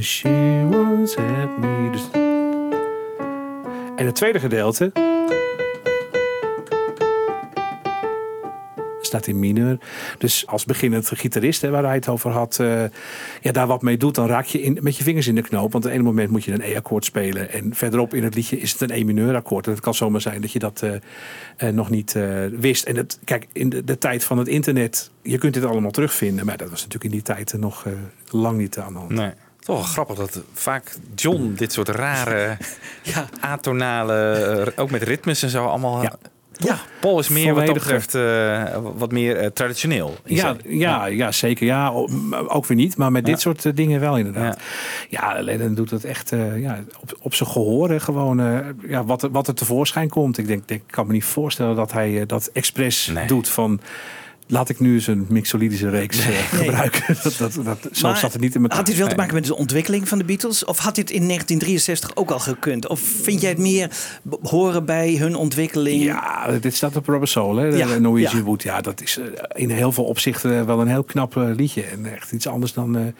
She 0.00 0.28
me. 1.58 1.90
Dus... 1.92 2.02
En 3.96 4.06
het 4.06 4.14
tweede 4.14 4.40
gedeelte. 4.40 4.92
Staat 9.16 9.34
in 9.34 9.38
mineur. 9.38 9.78
Dus 10.18 10.46
als 10.46 10.64
beginnend 10.64 11.10
gitarist, 11.14 11.62
hè, 11.62 11.70
waar 11.70 11.84
hij 11.84 11.94
het 11.94 12.08
over 12.08 12.30
had, 12.30 12.58
eh, 12.60 12.82
ja, 13.40 13.52
daar 13.52 13.66
wat 13.66 13.82
mee 13.82 13.96
doet, 13.96 14.14
dan 14.14 14.26
raak 14.26 14.44
je 14.44 14.60
in, 14.62 14.78
met 14.80 14.96
je 14.96 15.02
vingers 15.02 15.26
in 15.26 15.34
de 15.34 15.42
knoop. 15.42 15.72
Want 15.72 15.74
op 15.74 15.82
het 15.82 15.92
ene 15.92 16.02
moment 16.02 16.30
moet 16.30 16.44
je 16.44 16.52
een 16.52 16.62
E-akkoord 16.62 17.04
spelen. 17.04 17.50
En 17.52 17.74
verderop 17.74 18.14
in 18.14 18.24
het 18.24 18.34
liedje 18.34 18.60
is 18.60 18.72
het 18.72 18.80
een 18.80 18.90
E-mineur 18.90 19.34
akkoord. 19.34 19.66
En 19.66 19.72
het 19.72 19.80
kan 19.80 19.94
zomaar 19.94 20.20
zijn 20.20 20.40
dat 20.40 20.52
je 20.52 20.58
dat 20.58 20.82
eh, 20.82 20.94
eh, 21.56 21.72
nog 21.74 21.90
niet 21.90 22.14
eh, 22.14 22.46
wist. 22.46 22.84
En 22.84 22.96
het, 22.96 23.18
kijk, 23.24 23.46
in 23.52 23.68
de, 23.68 23.84
de 23.84 23.98
tijd 23.98 24.24
van 24.24 24.38
het 24.38 24.48
internet, 24.48 25.10
je 25.22 25.38
kunt 25.38 25.54
dit 25.54 25.64
allemaal 25.64 25.90
terugvinden. 25.90 26.46
Maar 26.46 26.56
dat 26.56 26.70
was 26.70 26.78
natuurlijk 26.78 27.04
in 27.04 27.10
die 27.10 27.22
tijd 27.22 27.52
nog 27.58 27.86
eh, 27.86 27.92
lang 28.30 28.58
niet 28.58 28.78
aan 28.78 28.92
de 28.92 28.98
hand. 28.98 29.10
Nee. 29.10 29.30
Toch 29.58 29.76
wel 29.76 29.84
grappig 29.84 30.16
dat 30.16 30.42
vaak 30.52 30.96
John 31.14 31.52
dit 31.56 31.72
soort 31.72 31.88
rare, 31.88 32.56
Ja. 33.02 33.28
atonale, 33.40 34.72
ook 34.76 34.90
met 34.90 35.02
ritmes 35.02 35.42
en 35.42 35.50
zo 35.50 35.64
allemaal. 35.64 36.02
Ja. 36.02 36.18
Ja, 36.56 36.78
Paul 37.00 37.18
is 37.18 37.28
meer 37.28 37.54
wat 37.54 37.66
dat 37.66 37.74
betreft 37.74 38.14
eh, 38.14 38.62
wat 38.96 39.12
meer 39.12 39.36
eh, 39.36 39.46
traditioneel. 39.50 40.16
Ja, 40.24 40.36
zijn- 40.40 40.60
ja, 40.78 41.06
ja, 41.06 41.32
zeker. 41.32 41.66
Ja, 41.66 41.88
ook 42.46 42.66
weer 42.66 42.76
niet, 42.76 42.96
maar 42.96 43.12
met 43.12 43.24
dit 43.24 43.40
soort 43.40 43.64
eh, 43.64 43.72
dingen 43.74 44.00
wel 44.00 44.16
inderdaad. 44.18 44.60
Ja, 45.08 45.36
Lennon 45.42 45.74
doet 45.74 45.90
het 45.90 46.04
echt 46.04 46.30
ja, 46.56 46.78
op, 47.00 47.16
op 47.20 47.34
zijn 47.34 47.48
gehoor. 47.48 48.00
Gewoon 48.00 48.64
ja, 48.88 49.04
wat, 49.04 49.22
er- 49.22 49.30
wat 49.30 49.48
er 49.48 49.54
tevoorschijn 49.54 50.08
komt. 50.08 50.38
Ik 50.38 50.46
denk, 50.46 50.68
denk, 50.68 50.80
ik 50.80 50.90
kan 50.92 51.06
me 51.06 51.12
niet 51.12 51.24
voorstellen 51.24 51.76
dat 51.76 51.92
hij 51.92 52.26
dat 52.26 52.50
expres 52.52 53.06
Nee. 53.06 53.26
doet 53.26 53.48
van... 53.48 53.80
Laat 54.48 54.68
ik 54.68 54.80
nu 54.80 54.94
eens 54.94 55.06
een 55.06 55.26
mixolydische 55.28 55.88
reeks 55.88 56.18
eh, 56.18 56.36
gebruiken. 56.36 57.02
dat, 57.22 57.36
dat, 57.38 57.54
dat, 57.64 57.78
zo 57.92 58.08
Maar 58.08 58.16
zat 58.16 58.32
het 58.32 58.40
niet 58.40 58.54
in 58.54 58.62
elkaar. 58.62 58.76
Had 58.76 58.86
dit 58.86 58.96
wel 58.96 59.08
te 59.08 59.14
maken 59.14 59.34
met 59.34 59.46
de 59.46 59.56
ontwikkeling 59.56 60.08
van 60.08 60.18
de 60.18 60.24
Beatles? 60.24 60.64
Of 60.64 60.78
had 60.78 60.94
dit 60.94 61.10
in 61.10 61.26
1963 61.26 62.16
ook 62.16 62.30
al 62.30 62.38
gekund? 62.38 62.88
Of 62.88 63.00
vind 63.00 63.40
jij 63.40 63.50
het 63.50 63.58
meer 63.58 63.90
horen 64.42 64.84
bij 64.84 65.16
hun 65.16 65.34
ontwikkeling? 65.34 66.02
Ja, 66.02 66.58
dit 66.60 66.74
staat 66.74 66.96
op 66.96 67.08
Rubber 67.08 67.28
Soul, 67.28 67.56
hè? 67.56 67.66
Ja, 67.66 67.98
Norwegian 67.98 68.36
ja. 68.36 68.42
Wood. 68.42 68.62
Ja, 68.62 68.80
dat 68.80 69.02
is 69.02 69.18
eh, 69.18 69.24
in 69.62 69.70
heel 69.70 69.92
veel 69.92 70.04
opzichten 70.04 70.66
wel 70.66 70.80
een 70.80 70.88
heel 70.88 71.04
knap 71.04 71.36
eh, 71.36 71.50
liedje. 71.56 71.82
En 71.82 72.14
echt 72.14 72.32
iets 72.32 72.46
anders 72.46 72.72
dan... 72.72 73.14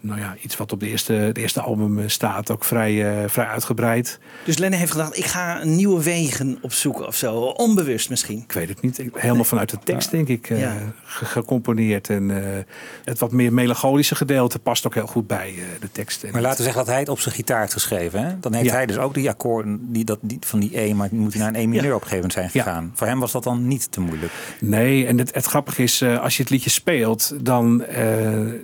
nou 0.00 0.20
ja, 0.20 0.36
iets 0.42 0.56
wat 0.56 0.72
op 0.72 0.80
de 0.80 0.88
eerste, 0.88 1.12
het 1.12 1.38
eerste 1.38 1.60
album 1.60 1.98
eh, 1.98 2.04
staat. 2.08 2.50
Ook 2.50 2.64
vrij, 2.64 3.22
eh, 3.22 3.28
vrij 3.28 3.46
uitgebreid. 3.46 4.18
Dus 4.44 4.58
Lennon 4.58 4.78
heeft 4.78 4.92
gedacht, 4.92 5.16
ik 5.18 5.24
ga 5.24 5.64
nieuwe 5.64 6.02
wegen 6.02 6.58
opzoeken 6.60 7.06
of 7.06 7.16
zo. 7.16 7.34
Onbewust 7.34 8.10
misschien. 8.10 8.38
Ik 8.38 8.52
weet 8.52 8.68
het 8.68 8.80
niet. 8.80 9.02
Helemaal 9.14 9.44
vanuit 9.44 9.70
de 9.70 9.78
tekst, 9.84 10.10
denk 10.10 10.28
ik, 10.28 10.50
eh, 10.50 10.60
Ja. 10.60 10.76
ge- 11.04 11.24
gecomponeerd. 11.24 12.10
En 12.10 12.44
eh, 12.44 12.58
het 13.04 13.18
wat 13.18 13.32
meer 13.32 13.52
melancholische 13.52 14.14
gedeelte 14.14 14.58
past 14.58 14.86
ook 14.86 14.94
heel 14.94 15.06
goed 15.06 15.26
bij 15.26 15.54
eh, 15.56 15.62
de 15.80 15.90
tekst. 15.92 16.22
En 16.24 16.32
Maar 16.32 16.40
laten 16.42 16.56
we 16.58 16.62
zeggen 16.64 16.80
dat 16.84 16.90
hij 16.92 17.00
het 17.00 17.08
op 17.08 17.20
zijn 17.20 17.34
gitaar 17.34 17.60
heeft 17.60 17.72
geschreven. 17.72 18.24
Hè? 18.26 18.38
Dan 18.40 18.52
heeft 18.54 18.66
Ja. 18.66 18.72
hij 18.72 18.86
dus 18.86 18.98
ook 18.98 19.14
die 19.14 19.28
akkoorden 19.28 19.92
die, 19.92 20.04
dat, 20.04 20.18
die, 20.20 20.38
van 20.40 20.60
die 20.60 20.80
E, 20.80 20.94
maar 20.94 21.08
die 21.08 21.18
moet 21.18 21.32
hij 21.34 21.42
naar 21.42 21.54
een 21.54 21.60
E 21.60 21.66
mineur 21.66 21.94
op 21.94 22.00
een 22.02 22.08
gegeven 22.08 22.16
moment 22.16 22.32
zijn 22.32 22.50
Ja. 22.52 22.62
gegaan. 22.62 22.92
Voor 22.94 23.06
hem 23.06 23.20
was 23.20 23.32
dat 23.32 23.42
dan 23.44 23.66
niet 23.68 23.92
te 23.92 24.00
moeilijk. 24.00 24.32
Nee, 24.60 25.06
en 25.06 25.18
het, 25.18 25.34
het 25.34 25.44
grappige 25.46 25.82
is, 25.82 26.00
eh, 26.00 26.18
als 26.22 26.36
je 26.36 26.42
het 26.42 26.50
liedje 26.50 26.70
speelt, 26.70 27.34
dan, 27.40 27.84
eh, 27.84 28.04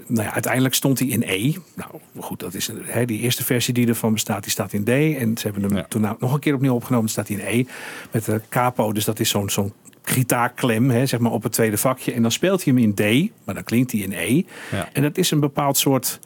nou 0.07 0.23
ja, 0.23 0.33
uiteindelijk 0.33 0.75
stond 0.75 0.99
hij 0.99 1.09
in 1.09 1.23
E. 1.27 1.53
Nou 1.75 1.91
goed, 2.19 2.41
dat 2.41 2.55
is 2.55 2.71
hè, 2.83 3.05
die 3.05 3.21
eerste 3.21 3.45
versie 3.45 3.75
die 3.75 3.87
ervan 3.89 4.13
bestaat, 4.13 4.43
die 4.43 4.53
staat 4.53 4.73
in 4.73 4.85
D. 4.85 4.89
En 4.89 5.37
ze 5.39 5.43
hebben 5.49 5.63
hem 5.63 5.77
Ja. 5.77 5.85
toen 5.89 6.01
nou 6.01 6.17
nog 6.19 6.33
een 6.33 6.41
keer 6.41 6.55
opnieuw 6.55 6.75
opgenomen, 6.75 7.11
staat 7.11 7.29
hij 7.29 7.37
in 7.37 7.47
E. 7.47 7.65
Met 8.11 8.25
de 8.25 8.41
capo, 8.49 8.93
dus 8.93 9.05
dat 9.05 9.21
is 9.21 9.29
zo'n 9.31 9.51
zo'n 9.51 9.73
gitaarklem, 10.03 10.91
hè, 10.91 11.07
zeg 11.07 11.21
maar 11.21 11.33
op 11.33 11.43
het 11.43 11.53
tweede 11.53 11.77
vakje. 11.79 12.13
En 12.13 12.23
dan 12.23 12.31
speelt 12.33 12.65
hij 12.65 12.75
hem 12.75 12.83
in 12.83 12.95
D, 12.95 13.31
maar 13.45 13.55
dan 13.55 13.65
klinkt 13.65 13.93
hij 13.93 14.01
in 14.01 14.13
E. 14.13 14.43
Ja. 14.71 14.89
En 14.93 15.03
dat 15.03 15.19
is 15.19 15.31
een 15.31 15.41
bepaald 15.41 15.77
soort 15.77 16.21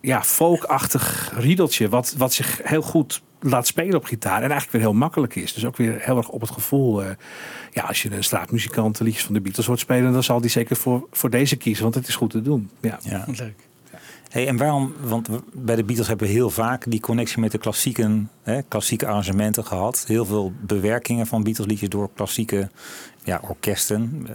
ja, 0.00 0.22
folkachtig 0.22 1.32
riedeltje, 1.36 1.88
wat, 1.88 2.14
wat 2.18 2.32
zich 2.32 2.60
heel 2.64 2.82
goed 2.82 3.22
laat 3.40 3.66
spelen 3.66 3.94
op 3.94 4.04
gitaar. 4.04 4.34
En 4.36 4.40
eigenlijk 4.50 4.70
weer 4.72 4.80
heel 4.80 4.92
makkelijk 4.92 5.34
is. 5.34 5.52
Dus 5.52 5.64
ook 5.64 5.76
weer 5.76 5.96
heel 6.00 6.16
erg 6.16 6.28
op 6.28 6.40
het 6.40 6.50
gevoel. 6.50 7.02
eh, 7.02 7.10
ja, 7.70 7.82
als 7.82 8.02
je 8.02 8.12
een 8.12 8.24
straatmuzikant 8.24 8.98
de 8.98 9.04
liedjes 9.04 9.24
van 9.24 9.34
de 9.34 9.40
Beatles 9.40 9.66
hoort 9.66 9.78
spelen, 9.78 10.12
dan 10.12 10.22
zal 10.22 10.40
die 10.40 10.50
zeker 10.50 10.76
voor, 10.76 11.06
voor 11.10 11.30
deze 11.30 11.56
kiezen, 11.56 11.82
want 11.82 11.94
het 11.94 12.08
is 12.08 12.16
goed 12.16 12.30
te 12.30 12.42
doen. 12.42 12.70
Ja. 12.80 12.98
Ja. 13.02 13.24
Leuk. 13.26 13.65
Hey, 14.36 14.48
en 14.48 14.56
waarom, 14.56 14.94
want 15.00 15.28
bij 15.52 15.76
de 15.76 15.84
Beatles 15.84 16.08
hebben 16.08 16.26
we 16.26 16.32
heel 16.32 16.50
vaak 16.50 16.84
die 16.90 17.00
connectie 17.00 17.40
met 17.40 17.52
de 17.52 17.58
klassieken, 17.58 18.30
hè, 18.42 18.62
klassieke 18.62 19.06
arrangementen 19.06 19.64
gehad. 19.64 20.04
Heel 20.06 20.24
veel 20.24 20.52
bewerkingen 20.60 21.26
van 21.26 21.42
Beatles 21.42 21.66
liedjes 21.66 21.88
door 21.88 22.10
klassieke 22.14 22.70
ja, 23.24 23.40
orkesten. 23.48 24.26
Eh, 24.26 24.34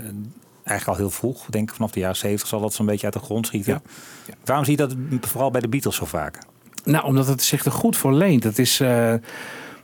eigenlijk 0.64 0.88
al 0.88 1.06
heel 1.06 1.16
vroeg, 1.16 1.46
denk 1.46 1.70
ik 1.70 1.76
vanaf 1.76 1.92
de 1.92 2.00
jaren 2.00 2.16
70 2.16 2.48
zal 2.48 2.62
dat 2.62 2.74
zo'n 2.74 2.86
beetje 2.86 3.06
uit 3.06 3.14
de 3.14 3.20
grond 3.20 3.46
schieten. 3.46 3.74
Ja. 3.74 3.82
Ja. 4.28 4.34
Waarom 4.46 4.66
zie 4.66 4.78
je 4.78 4.88
dat 4.88 4.96
vooral 5.22 5.52
bij 5.52 5.62
de 5.62 5.68
Beatles 5.68 5.96
zo 5.96 6.06
vaak? 6.06 6.38
Nou, 6.84 7.06
omdat 7.06 7.28
het 7.28 7.44
zich 7.44 7.66
er 7.66 7.72
goed 7.72 7.98
voor 7.98 8.14
leent. 8.14 8.44
Het 8.44 8.60
is 8.60 8.80
eh, 8.80 9.14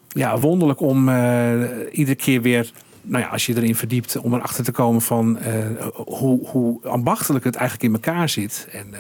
ja, 0.08 0.40
wonderlijk 0.40 0.80
om 0.80 1.10
eh, 1.10 1.62
iedere 1.92 2.18
keer 2.18 2.42
weer, 2.42 2.72
nou 3.02 3.24
ja, 3.24 3.30
als 3.30 3.46
je 3.46 3.56
erin 3.56 3.76
verdiept, 3.76 4.18
om 4.18 4.34
erachter 4.34 4.64
te 4.64 4.72
komen 4.72 5.02
van 5.02 5.40
hoe, 5.94 6.48
hoe 6.48 6.88
ambachtelijk 6.88 7.46
het 7.46 7.56
eigenlijk 7.56 7.88
in 7.90 8.02
elkaar 8.02 8.30
zit. 8.30 8.68
En 8.72 8.94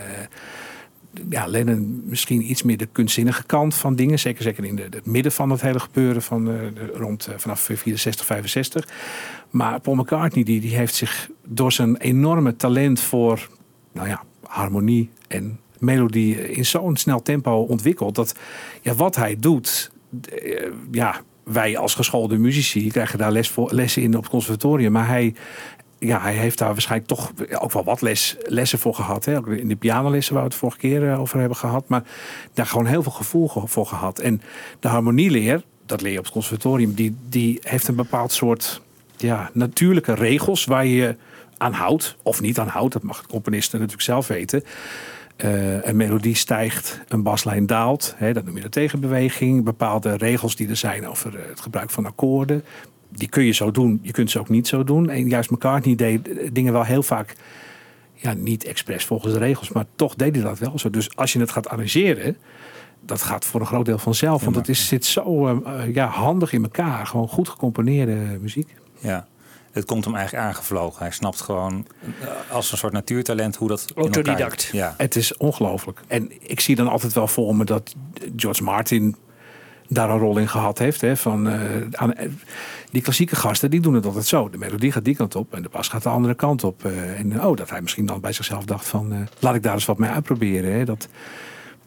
ja, 1.30 1.48
Lennon 1.48 2.02
misschien 2.06 2.52
iets 2.52 2.64
meer 2.64 2.78
de 2.78 2.88
kunstzinnige 2.92 3.46
kant 3.46 3.76
van 3.76 3.96
dingen. 3.96 4.20
Zeker, 4.20 4.44
zeker 4.44 4.66
in 4.66 4.76
de, 4.76 4.88
het 4.90 5.06
midden 5.06 5.32
van 5.32 5.50
het 5.50 5.62
hele 5.62 5.80
gebeuren 5.80 6.22
van, 6.22 6.50
eh, 6.50 6.56
rond 6.94 7.28
eh, 7.28 7.34
vanaf 7.38 7.60
64, 7.60 8.26
65. 8.26 8.88
Maar 9.50 9.80
Paul 9.80 9.96
McCartney 9.96 10.44
die, 10.44 10.62
die 10.62 10.76
heeft 10.76 10.96
zich 10.96 11.30
door 11.46 11.72
zijn 11.72 11.98
enorme 11.98 12.56
talent 12.56 13.00
voor 13.00 13.50
nou 13.92 14.08
ja, 14.08 14.24
harmonie 14.44 15.10
en 15.28 15.60
melodie 15.80 16.52
in 16.52 16.66
zo'n 16.66 16.98
snel 16.98 17.22
tempo 17.22 17.62
ontwikkeld. 17.62 18.16
Dat 18.16 18.36
ja, 18.82 18.94
wat 18.96 19.16
hij 19.16 19.36
doet, 19.40 19.92
eh, 20.30 20.72
ja, 20.92 21.22
wij 21.44 21.78
als 21.78 21.96
geschoolde 21.96 22.38
muzici 22.38 22.90
krijgen 22.90 23.18
daar 23.18 23.32
les 23.32 23.50
voor, 23.50 23.74
lessen 23.74 24.02
in 24.02 24.16
op 24.16 24.22
het 24.22 24.32
conservatorium. 24.32 24.92
Maar 24.92 25.08
hij, 25.08 25.36
ja, 26.00 26.22
hij 26.22 26.34
heeft 26.34 26.58
daar 26.58 26.72
waarschijnlijk 26.72 27.10
toch 27.10 27.32
ook 27.60 27.72
wel 27.72 27.84
wat 27.84 28.02
les, 28.02 28.36
lessen 28.40 28.80
voor 28.80 28.96
gehad. 28.96 29.26
Hè? 29.26 29.38
Ook 29.38 29.48
in 29.48 29.68
de 29.68 29.76
pianolessen 29.76 30.34
waar 30.34 30.44
we 30.44 30.50
het 30.50 30.58
vorige 30.58 30.78
keer 30.78 31.12
eh, 31.12 31.20
over 31.20 31.40
hebben 31.40 31.58
gehad. 31.58 31.88
Maar 31.88 32.04
daar 32.54 32.66
gewoon 32.66 32.86
heel 32.86 33.04
veel 33.04 33.12
gevoel 33.12 33.48
ge- 33.48 33.68
voor 33.68 33.86
gehad. 33.86 34.20
En 34.20 34.42
de 34.80 34.88
harmonieleer, 34.88 35.64
dat 35.86 36.02
leer 36.02 36.12
je 36.12 36.18
op 36.18 36.24
het 36.24 36.34
conservatorium, 36.34 36.94
die, 36.94 37.16
die 37.30 37.60
heeft 37.62 37.88
een 37.88 37.96
bepaald 37.96 38.32
soort 38.32 38.82
ja, 39.18 39.50
natuurlijke 39.54 40.14
regels 40.14 40.66
waar 40.66 40.86
je 40.86 41.16
aan 41.58 41.74
houdt. 41.74 42.16
Of 42.24 42.42
niet 42.42 42.60
aan 42.60 42.68
houdt, 42.68 42.94
dat 42.94 43.04
mag 43.04 43.22
de 43.22 43.28
componist 43.28 43.72
natuurlijk 43.74 44.02
zelf 44.02 44.28
weten. 44.28 44.64
Eh, 45.36 45.86
een 45.86 45.96
melodie 45.96 46.36
stijgt, 46.36 47.02
een 47.08 47.24
baslijn 47.24 47.66
daalt. 47.66 48.14
Hè, 48.18 48.34
dat 48.34 48.46
noem 48.46 48.56
je 48.56 48.62
de 48.62 48.70
tegenbeweging. 48.70 49.64
Bepaalde 49.64 50.16
regels 50.16 50.56
die 50.56 50.70
er 50.70 50.76
zijn 50.76 51.08
over 51.08 51.40
eh, 51.40 51.50
het 51.50 51.60
gebruik 51.62 51.90
van 51.90 52.06
akkoorden. 52.06 52.64
Die 53.10 53.28
kun 53.30 53.44
je 53.44 53.52
zo 53.52 53.72
doen, 53.72 54.00
je 54.02 54.12
kunt 54.12 54.32
ze 54.32 54.40
ook 54.40 54.50
niet 54.50 54.68
zo 54.68 54.84
doen. 54.84 55.10
En 55.10 55.30
juist 55.30 55.50
McCartney 55.50 55.96
deed 55.96 56.30
dingen 56.54 56.74
wel 56.74 56.84
heel 56.84 57.04
vaak... 57.04 57.36
Ja, 58.14 58.34
niet 58.34 58.64
expres 58.64 59.06
volgens 59.06 59.34
de 59.34 59.40
regels, 59.40 59.70
maar 59.70 59.86
toch 59.96 60.16
deed 60.16 60.36
hij 60.36 60.44
dat 60.44 60.60
wel 60.60 60.80
zo. 60.80 60.90
Dus 60.90 61.16
als 61.16 61.34
je 61.34 61.40
het 61.40 61.52
gaat 61.52 61.70
arrangeren, 61.70 62.38
dat 63.02 63.22
gaat 63.22 63.46
voor 63.46 63.60
een 63.60 63.66
groot 63.66 63.86
deel 63.86 63.98
vanzelf. 63.98 64.44
Want 64.44 64.56
het 64.56 64.70
is, 64.70 64.88
zit 64.88 65.06
zo 65.06 65.48
eh, 65.48 65.82
eh, 65.84 65.94
ja, 65.94 66.08
handig 66.08 66.54
in 66.54 66.64
elkaar. 66.64 67.08
Gewoon 67.08 67.28
goed 67.28 67.50
gecomponeerde 67.50 68.38
muziek. 68.42 68.76
Ja. 69.00 69.28
Het 69.72 69.86
komt 69.86 70.06
hem 70.06 70.16
eigenlijk 70.16 70.46
aangevlogen. 70.46 71.00
Hij 71.02 71.12
snapt 71.12 71.42
gewoon 71.42 71.88
eh, 72.22 72.28
als 72.52 72.72
een 72.72 72.78
soort 72.78 72.94
natuurtalent 72.94 73.56
hoe 73.56 73.68
dat. 73.68 73.82
in 73.82 73.88
elkaar- 73.96 74.04
Autodidact. 74.04 74.70
Ja. 74.72 74.94
Het 74.98 75.16
is 75.16 75.38
ongelooflijk. 75.38 76.02
En 76.08 76.32
ik 76.50 76.60
zie 76.60 76.76
dan 76.76 76.88
altijd 76.88 77.14
wel 77.14 77.28
voor 77.28 77.56
me 77.56 77.66
dat 77.66 77.96
George 78.36 78.64
Martin 78.64 79.16
daar 79.88 80.10
een 80.10 80.18
rol 80.18 80.38
in 80.38 80.48
gehad 80.48 80.78
heeft. 80.78 81.02
Hè, 81.02 81.18
van, 81.18 81.50
eh, 81.50 81.60
aan, 81.92 82.14
eh, 82.14 82.30
die 82.92 83.02
klassieke 83.02 83.36
gasten 83.36 83.70
die 83.70 83.80
doen 83.80 83.94
het 83.94 84.06
altijd 84.06 84.26
zo. 84.26 84.50
De 84.50 84.58
melodie 84.58 84.92
gaat 84.92 85.06
die 85.06 85.16
kant 85.16 85.36
op 85.36 85.54
en 85.54 85.62
de 85.62 85.70
bas 85.70 85.88
gaat 85.88 86.04
de 86.04 86.10
andere 86.10 86.36
kant 86.36 86.64
op. 86.64 86.86
eh, 86.86 87.20
en 87.20 87.46
oh, 87.46 87.56
dat 87.56 87.70
hij 87.70 87.82
misschien 87.82 88.06
dan 88.06 88.20
bij 88.22 88.34
zichzelf 88.34 88.66
dacht 88.66 88.88
van... 88.88 89.28
laat 89.40 89.56
ik 89.56 89.64
daar 89.64 89.74
eens 89.74 89.86
wat 89.86 89.98
mee 89.98 90.10
uitproberen. 90.10 90.74
Hè. 90.74 90.86
Dat, 90.86 91.08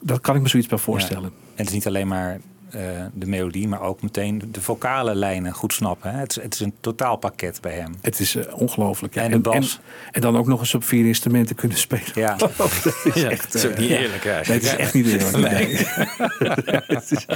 dat 0.00 0.20
kan 0.20 0.36
ik 0.36 0.42
me 0.42 0.48
zoiets 0.48 0.68
bij 0.68 0.78
voorstellen. 0.78 1.24
En 1.24 1.56
het 1.56 1.66
is 1.66 1.72
niet 1.72 1.86
alleen 1.86 2.08
maar 2.08 2.40
eh, 2.70 2.80
de 3.12 3.26
melodie, 3.26 3.68
maar 3.68 3.80
ook 3.80 4.02
meteen 4.02 4.42
de 4.50 4.60
vocale 4.60 5.14
lijnen 5.14 5.52
goed 5.52 5.72
snappen. 5.72 6.10
Hè? 6.12 6.18
Het, 6.18 6.36
is, 6.36 6.42
het 6.42 6.54
is 6.54 6.60
een 6.60 6.72
totaalpakket 6.80 7.58
bij 7.60 7.72
hem. 7.72 7.94
Het 8.00 8.20
is 8.20 8.34
eh, 8.34 8.54
ongelooflijk. 8.60 9.14
ja. 9.14 9.22
En 9.22 9.30
de 9.30 9.38
bas. 9.38 9.80
En, 10.06 10.12
en 10.12 10.20
dan 10.20 10.36
ook 10.36 10.46
nog 10.46 10.60
eens 10.60 10.74
op 10.74 10.84
vier 10.84 11.06
instrumenten 11.06 11.56
kunnen 11.56 11.78
spelen. 11.78 12.04
Ja. 12.14 12.34
dat 12.56 12.96
is 13.04 13.22
Ja, 13.22 13.30
echt, 13.30 13.52
dat 13.52 13.54
is 13.54 13.66
ook 13.70 13.72
eh, 13.72 13.78
niet 13.78 13.90
eerlijk 13.90 14.24
eigenlijk. 14.24 14.46
Nee, 14.48 14.56
het 14.56 14.64
is 14.64 14.76
echt 14.76 14.94
niet 14.94 15.06
eerlijk. 15.06 15.36
Nee. 15.36 15.76
het, 16.96 17.10
is- 17.10 17.26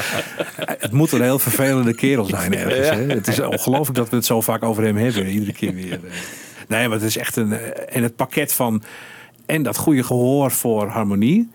het 0.79 0.93
moet 0.93 1.13
een 1.13 1.23
heel 1.23 1.39
vervelende 1.39 1.95
kerel 1.95 2.25
zijn 2.25 2.55
ergens. 2.55 2.89
Hè? 2.89 3.07
Het 3.07 3.29
is 3.29 3.41
ongelooflijk 3.41 3.99
dat 3.99 4.09
we 4.09 4.17
het 4.17 4.25
zo 4.25 4.41
vaak 4.41 4.63
over 4.63 4.83
hem 4.85 4.97
hebben. 4.97 5.27
Iedere 5.27 5.53
keer 5.53 5.75
weer. 5.75 6.01
Nee, 6.69 6.89
maar 6.89 6.97
het 6.97 7.07
is 7.07 7.17
echt 7.17 7.37
een... 7.37 7.53
En 7.89 8.03
het 8.03 8.17
pakket 8.17 8.53
van... 8.53 8.83
En 9.47 9.63
dat 9.63 9.77
goede 9.77 10.03
gehoor 10.03 10.51
voor 10.51 10.89
harmonie. 10.89 11.51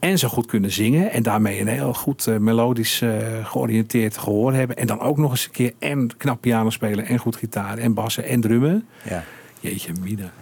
En 0.00 0.18
zo 0.18 0.28
goed 0.28 0.46
kunnen 0.46 0.70
zingen. 0.70 1.10
En 1.10 1.22
daarmee 1.22 1.60
een 1.60 1.68
heel 1.68 1.94
goed 1.94 2.26
eh, 2.26 2.36
melodisch 2.36 3.00
eh, 3.00 3.10
georiënteerd 3.42 4.16
gehoor 4.16 4.52
hebben. 4.52 4.76
En 4.76 4.86
dan 4.86 5.00
ook 5.00 5.16
nog 5.16 5.30
eens 5.30 5.44
een 5.44 5.50
keer 5.50 5.72
en 5.78 6.16
knap 6.16 6.40
piano 6.40 6.70
spelen. 6.70 7.06
En 7.06 7.18
goed 7.18 7.36
gitaar 7.36 7.78
en 7.78 7.94
bassen 7.94 8.24
en 8.24 8.40
drummen. 8.40 8.86
Ja. 9.02 9.24
Jeetje 9.60 9.92
mina. 10.00 10.32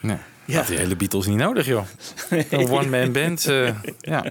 Ja. 0.00 0.18
Had 0.56 0.66
die 0.66 0.78
hele 0.78 0.96
Beatles 0.96 1.26
niet 1.26 1.36
nodig, 1.36 1.66
joh. 1.66 1.84
Een 2.50 2.68
one-man 2.70 3.12
band. 3.12 3.46
eh, 3.46 3.74
ja. 4.00 4.24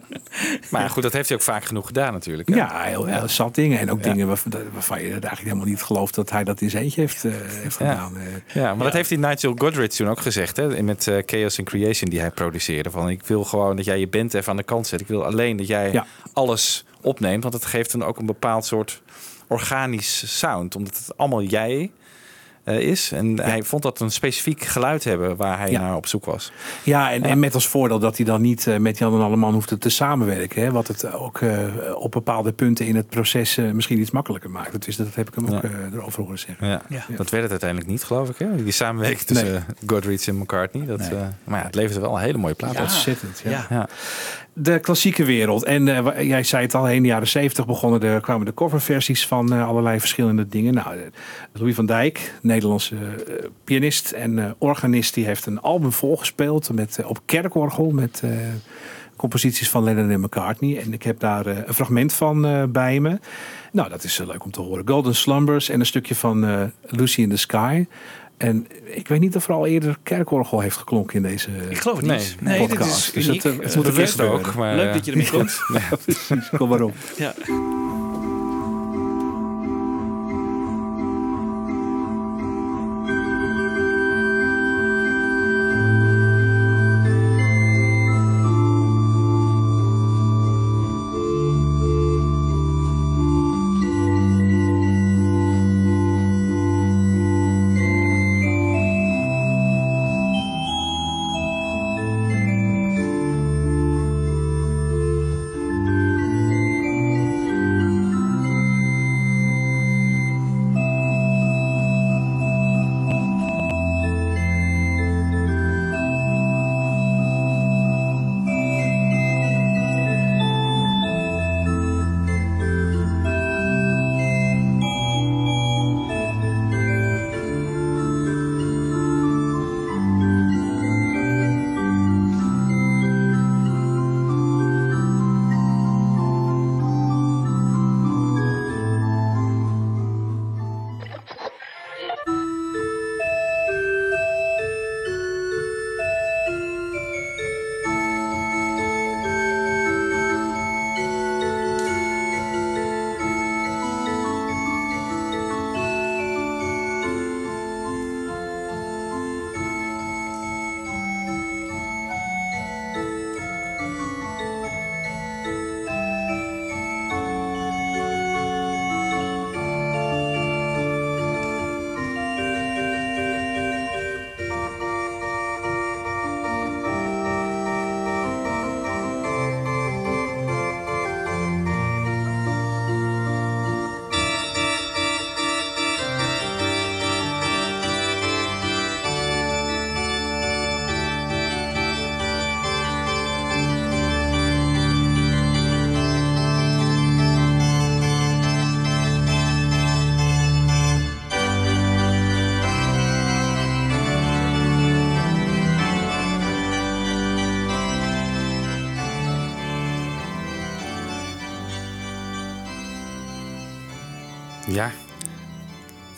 Maar 0.69 0.89
goed, 0.89 1.03
dat 1.03 1.13
heeft 1.13 1.29
hij 1.29 1.37
ook 1.37 1.43
vaak 1.43 1.63
genoeg 1.65 1.85
gedaan 1.87 2.13
natuurlijk. 2.13 2.49
hè? 2.49 2.55
Ja, 2.55 2.81
heel, 2.81 3.05
heel 3.05 3.27
zat 3.27 3.55
dingen. 3.55 3.79
En 3.79 3.91
ook 3.91 4.03
dingen 4.03 4.27
waarvan, 4.27 4.51
waarvan 4.73 5.01
je 5.01 5.07
eigenlijk 5.09 5.41
helemaal 5.41 5.65
niet 5.65 5.81
gelooft 5.81 6.15
dat 6.15 6.29
hij 6.29 6.43
dat 6.43 6.61
in 6.61 6.69
zijn 6.69 6.83
eentje 6.83 7.01
heeft, 7.01 7.25
eh, 7.25 7.31
heeft 7.61 7.75
gedaan. 7.75 8.17
eh. 8.17 8.55
Ja, 8.55 8.75
maar 8.75 8.83
dat 8.83 8.93
heeft 8.93 9.09
die 9.09 9.17
Nigel 9.19 9.53
Godrich 9.57 9.89
toen 9.91 10.07
ook 10.09 10.19
gezegd. 10.19 10.57
Hè? 10.57 10.81
Met 10.83 11.11
Chaos 11.25 11.59
and 11.59 11.67
Creation 11.67 12.09
die 12.09 12.19
hij 12.19 12.31
produceerde. 12.31 12.91
Van 12.91 13.09
ik 13.09 13.23
wil 13.25 13.43
gewoon 13.43 13.75
dat 13.75 13.85
jij 13.85 13.99
je 13.99 14.07
band 14.07 14.33
even 14.33 14.49
aan 14.51 14.57
de 14.57 14.63
kant 14.63 14.87
zet. 14.87 15.01
Ik 15.01 15.07
wil 15.07 15.25
alleen 15.25 15.57
dat 15.57 15.67
jij 15.67 15.91
Ja. 15.91 16.05
alles 16.33 16.85
opneemt. 17.01 17.41
Want 17.43 17.53
het 17.55 17.65
geeft 17.65 17.91
dan 17.91 18.03
ook 18.03 18.17
een 18.19 18.25
bepaald 18.25 18.65
soort 18.65 19.01
organisch 19.47 20.37
sound. 20.39 20.75
Omdat 20.75 20.97
het 20.97 21.17
allemaal 21.17 21.41
jij 21.43 21.91
is. 22.63 23.11
En 23.11 23.39
hij 23.41 23.63
vond 23.63 23.83
dat 23.83 23.99
een 23.99 24.11
specifiek 24.11 24.63
geluid 24.63 25.03
hebben 25.03 25.35
waar 25.35 25.57
hij 25.59 25.71
Ja. 25.71 25.79
naar 25.81 25.95
op 25.95 26.07
zoek 26.07 26.25
was. 26.25 26.51
Ja, 26.83 27.11
en, 27.11 27.23
en 27.23 27.39
met 27.39 27.53
als 27.53 27.67
voordeel 27.67 27.99
dat 27.99 28.17
hij 28.17 28.25
dan 28.25 28.41
niet 28.41 28.67
eh, 28.67 28.77
met 28.77 28.97
Jan 28.97 29.13
en 29.13 29.21
Alleman 29.21 29.53
hoeft 29.53 29.79
te 29.81 29.89
samenwerken. 29.89 30.63
Hè, 30.63 30.71
wat 30.71 30.87
het 30.87 31.11
ook 31.13 31.41
eh, 31.41 31.63
op 31.95 32.11
bepaalde 32.11 32.51
punten 32.51 32.85
in 32.85 32.95
het 32.95 33.09
proces 33.09 33.57
eh, 33.57 33.71
misschien 33.71 33.99
iets 33.99 34.11
makkelijker 34.11 34.49
maakt. 34.49 34.71
Dat, 34.71 34.87
is, 34.87 34.95
dat 34.95 35.15
heb 35.15 35.27
ik 35.27 35.35
hem 35.35 35.47
ook 35.47 35.63
eh, 35.63 35.69
erover 35.93 36.23
horen 36.23 36.39
zeggen. 36.39 36.67
Ja. 36.67 36.81
Ja. 36.89 37.05
Dat 37.15 37.29
werd 37.29 37.41
het 37.43 37.51
uiteindelijk 37.51 37.89
niet, 37.89 38.03
geloof 38.03 38.29
ik. 38.29 38.37
Hè? 38.37 38.63
Die 38.63 38.71
samenwerking 38.73 39.21
tussen 39.21 39.51
Nee. 39.51 39.59
Godrich 39.87 40.27
en 40.27 40.37
McCartney. 40.37 40.85
Dat, 40.85 40.99
Nee. 40.99 41.09
eh, 41.09 41.21
maar 41.43 41.59
ja, 41.59 41.65
het 41.65 41.75
leverde 41.75 41.99
wel 42.01 42.15
een 42.15 42.21
hele 42.21 42.37
mooie 42.37 42.53
plaat 42.53 42.71
op. 42.75 42.81
Ontzettend. 42.81 43.41
Ja. 43.69 43.87
De 44.61 44.79
klassieke 44.79 45.25
wereld. 45.25 45.63
En 45.63 45.87
eh, 45.87 46.27
jij 46.27 46.43
zei 46.43 46.63
het 46.63 46.75
al, 46.75 46.89
in 46.89 47.01
de 47.01 47.07
jaren 47.07 47.27
zeventig 47.27 47.65
begonnen 47.65 48.01
er, 48.01 48.21
kwamen 48.21 48.45
de 48.45 48.53
coverversies 48.53 49.27
van 49.27 49.53
eh, 49.53 49.67
allerlei 49.67 49.99
verschillende 49.99 50.47
dingen. 50.47 50.73
Nou, 50.73 50.95
eh, 50.95 51.01
Louis 51.53 51.75
van 51.75 51.85
Dijk, 51.85 52.33
Nederlandse 52.41 52.95
pianist 53.63 54.11
en 54.11 54.55
organist, 54.57 55.13
die 55.13 55.25
heeft 55.25 55.45
een 55.45 55.61
album 55.61 55.91
volgespeeld 55.91 56.73
met, 56.73 56.99
op 57.05 57.19
kerkorgel 57.25 57.89
met 57.91 58.23
composities 59.15 59.69
van 59.69 59.83
Lennon 59.83 60.09
en 60.09 60.19
McCartney. 60.19 60.79
En 60.79 60.93
ik 60.93 61.03
heb 61.03 61.19
daar 61.19 61.45
een 61.45 61.73
fragment 61.73 62.13
van 62.13 62.67
bij 62.71 62.99
me. 62.99 63.19
Nou, 63.71 63.89
dat 63.89 64.03
is 64.03 64.17
leuk 64.17 64.43
om 64.43 64.51
te 64.51 64.61
horen. 64.61 64.87
Golden 64.87 65.15
Slumbers 65.15 65.69
en 65.69 65.79
een 65.79 65.85
stukje 65.85 66.15
van 66.15 66.71
Lucy 66.81 67.21
in 67.21 67.29
the 67.29 67.37
Sky. 67.37 67.85
En 68.39 68.67
ik 68.85 69.07
weet 69.07 69.19
niet 69.19 69.35
of 69.35 69.47
er 69.47 69.53
al 69.53 69.65
eerder 69.65 69.97
kerkorgel 70.03 70.59
heeft 70.59 70.77
geklonken 70.77 71.15
in 71.15 71.21
deze 71.21 71.49
Ik 71.69 71.77
geloof 71.77 71.97
het 71.97 72.05
niet. 72.05 72.35
Nee, 72.39 72.57
Nee, 72.57 72.67
dit 72.67 72.77
podcast. 72.77 73.07
is 73.07 73.11
Dus 73.13 73.27
uniek. 73.27 73.43
het, 73.43 73.53
eh, 73.59 73.65
het 73.65 73.75
moet 73.75 74.21
ook. 74.21 74.55
Maar, 74.55 74.75
Leuk 74.75 74.87
eh, 74.87 74.93
dat 74.93 75.05
je 75.05 75.11
ermee 75.11 75.29
komt. 75.29 75.61
Precies, 76.05 76.49
kom 76.57 76.69
maar 76.69 76.81
op. 76.81 76.93
Ja. 77.17 77.33
Ja, 77.45 77.53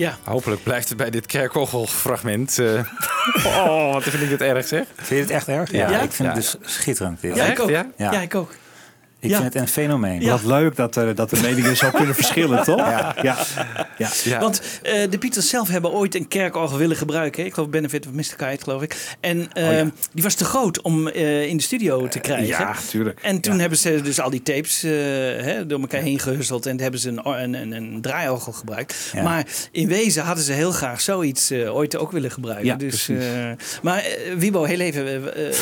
Ja. 0.02 0.18
hopelijk 0.24 0.64
blijft 0.64 0.90
het 0.90 0.98
bij 0.98 1.10
dit 1.10 1.26
kerkorgelfragment. 1.26 2.60
eh 2.60 2.80
oh, 3.46 3.94
wat 3.94 4.04
vind 4.04 4.24
ik 4.24 4.30
het 4.30 4.42
erg 4.42 4.68
zeg. 4.68 4.86
Vind 4.96 5.10
je 5.10 5.16
het 5.16 5.30
echt 5.30 5.48
erg? 5.48 5.72
Ja, 5.72 5.90
Ja? 5.90 6.02
ik 6.02 6.12
vind 6.12 6.30
Ja. 6.30 6.36
het 6.36 6.36
dus 6.36 6.56
schitterend. 6.76 7.22
Dit. 7.22 7.36
Ja, 7.36 7.42
Echt, 7.44 7.52
ik 7.52 7.60
ook. 7.60 7.70
ja? 7.70 7.86
Ja, 7.98 8.12
Ja. 8.12 8.22
ik 8.22 8.36
ook. 8.36 8.52
Ik 9.22 9.30
Ja. 9.30 9.40
vind 9.42 9.54
het 9.54 9.62
een 9.62 9.68
fenomeen. 9.68 10.22
Ja. 10.22 10.30
Wat 10.32 10.44
leuk 10.44 10.76
dat, 10.76 10.96
er, 10.96 11.16
dat 11.16 11.30
de 11.30 11.40
meningen 11.42 11.78
zo 11.78 11.90
kunnen 12.00 12.16
verschillen, 12.16 12.64
toch? 12.64 12.78
Ja. 12.78 13.16
Ja. 13.22 13.38
Ja. 13.98 14.10
Ja. 14.24 14.40
Want 14.40 14.62
eh, 14.84 15.10
de 15.10 15.18
Beatles 15.18 15.50
zelf 15.50 15.68
hebben 15.68 15.92
ooit 15.92 16.16
een 16.16 16.28
kerkorgel 16.28 16.78
willen 16.78 16.96
gebruiken. 16.98 17.42
hè. 17.42 17.48
Ik 17.48 17.54
geloof 17.54 17.70
Benefit 17.70 18.08
of 18.08 18.12
Mr. 18.14 18.36
Kite, 18.38 18.64
geloof 18.64 18.82
ik. 18.82 19.16
En 19.20 19.52
eh, 19.54 19.86
die 20.14 20.24
was 20.24 20.34
te 20.36 20.46
groot 20.46 20.82
om 20.82 21.08
eh, 21.08 21.46
in 21.48 21.58
de 21.58 21.64
studio 21.64 22.08
te 22.08 22.20
krijgen. 22.20 22.48
Ja, 22.48 22.76
tuurlijk. 22.90 23.20
En 23.22 23.40
toen 23.42 23.54
Ja. 23.54 23.60
hebben 23.60 23.78
ze 23.78 24.02
dus 24.04 24.20
al 24.20 24.30
die 24.30 24.42
tapes 24.44 24.84
eh, 24.84 24.92
hè, 24.92 25.66
door 25.66 25.80
elkaar 25.80 26.02
heen 26.02 26.20
gehusseld. 26.20 26.66
En 26.66 26.80
hebben 26.80 27.00
ze 27.00 27.10
een, 27.10 27.28
een, 27.28 27.54
een, 27.54 27.72
een 27.72 28.02
draaiorgel 28.02 28.52
gebruikt. 28.52 28.96
Ja. 29.14 29.24
Maar 29.24 29.46
in 29.72 29.88
wezen 29.88 30.24
hadden 30.24 30.44
ze 30.44 30.54
heel 30.54 30.72
graag 30.72 31.02
zoiets 31.02 31.52
eh, 31.52 31.76
ooit 31.76 31.98
ook 31.98 32.12
willen 32.12 32.32
gebruiken. 32.32 32.66
Ja, 32.66 32.76
dus, 32.76 33.06
precies. 33.06 33.26
eh, 33.26 33.50
maar 33.82 33.98
eh, 34.04 34.34
Wibo, 34.38 34.64
heel 34.64 34.80
even. 34.80 35.06
eh, 35.36 35.48
eh, 35.48 35.54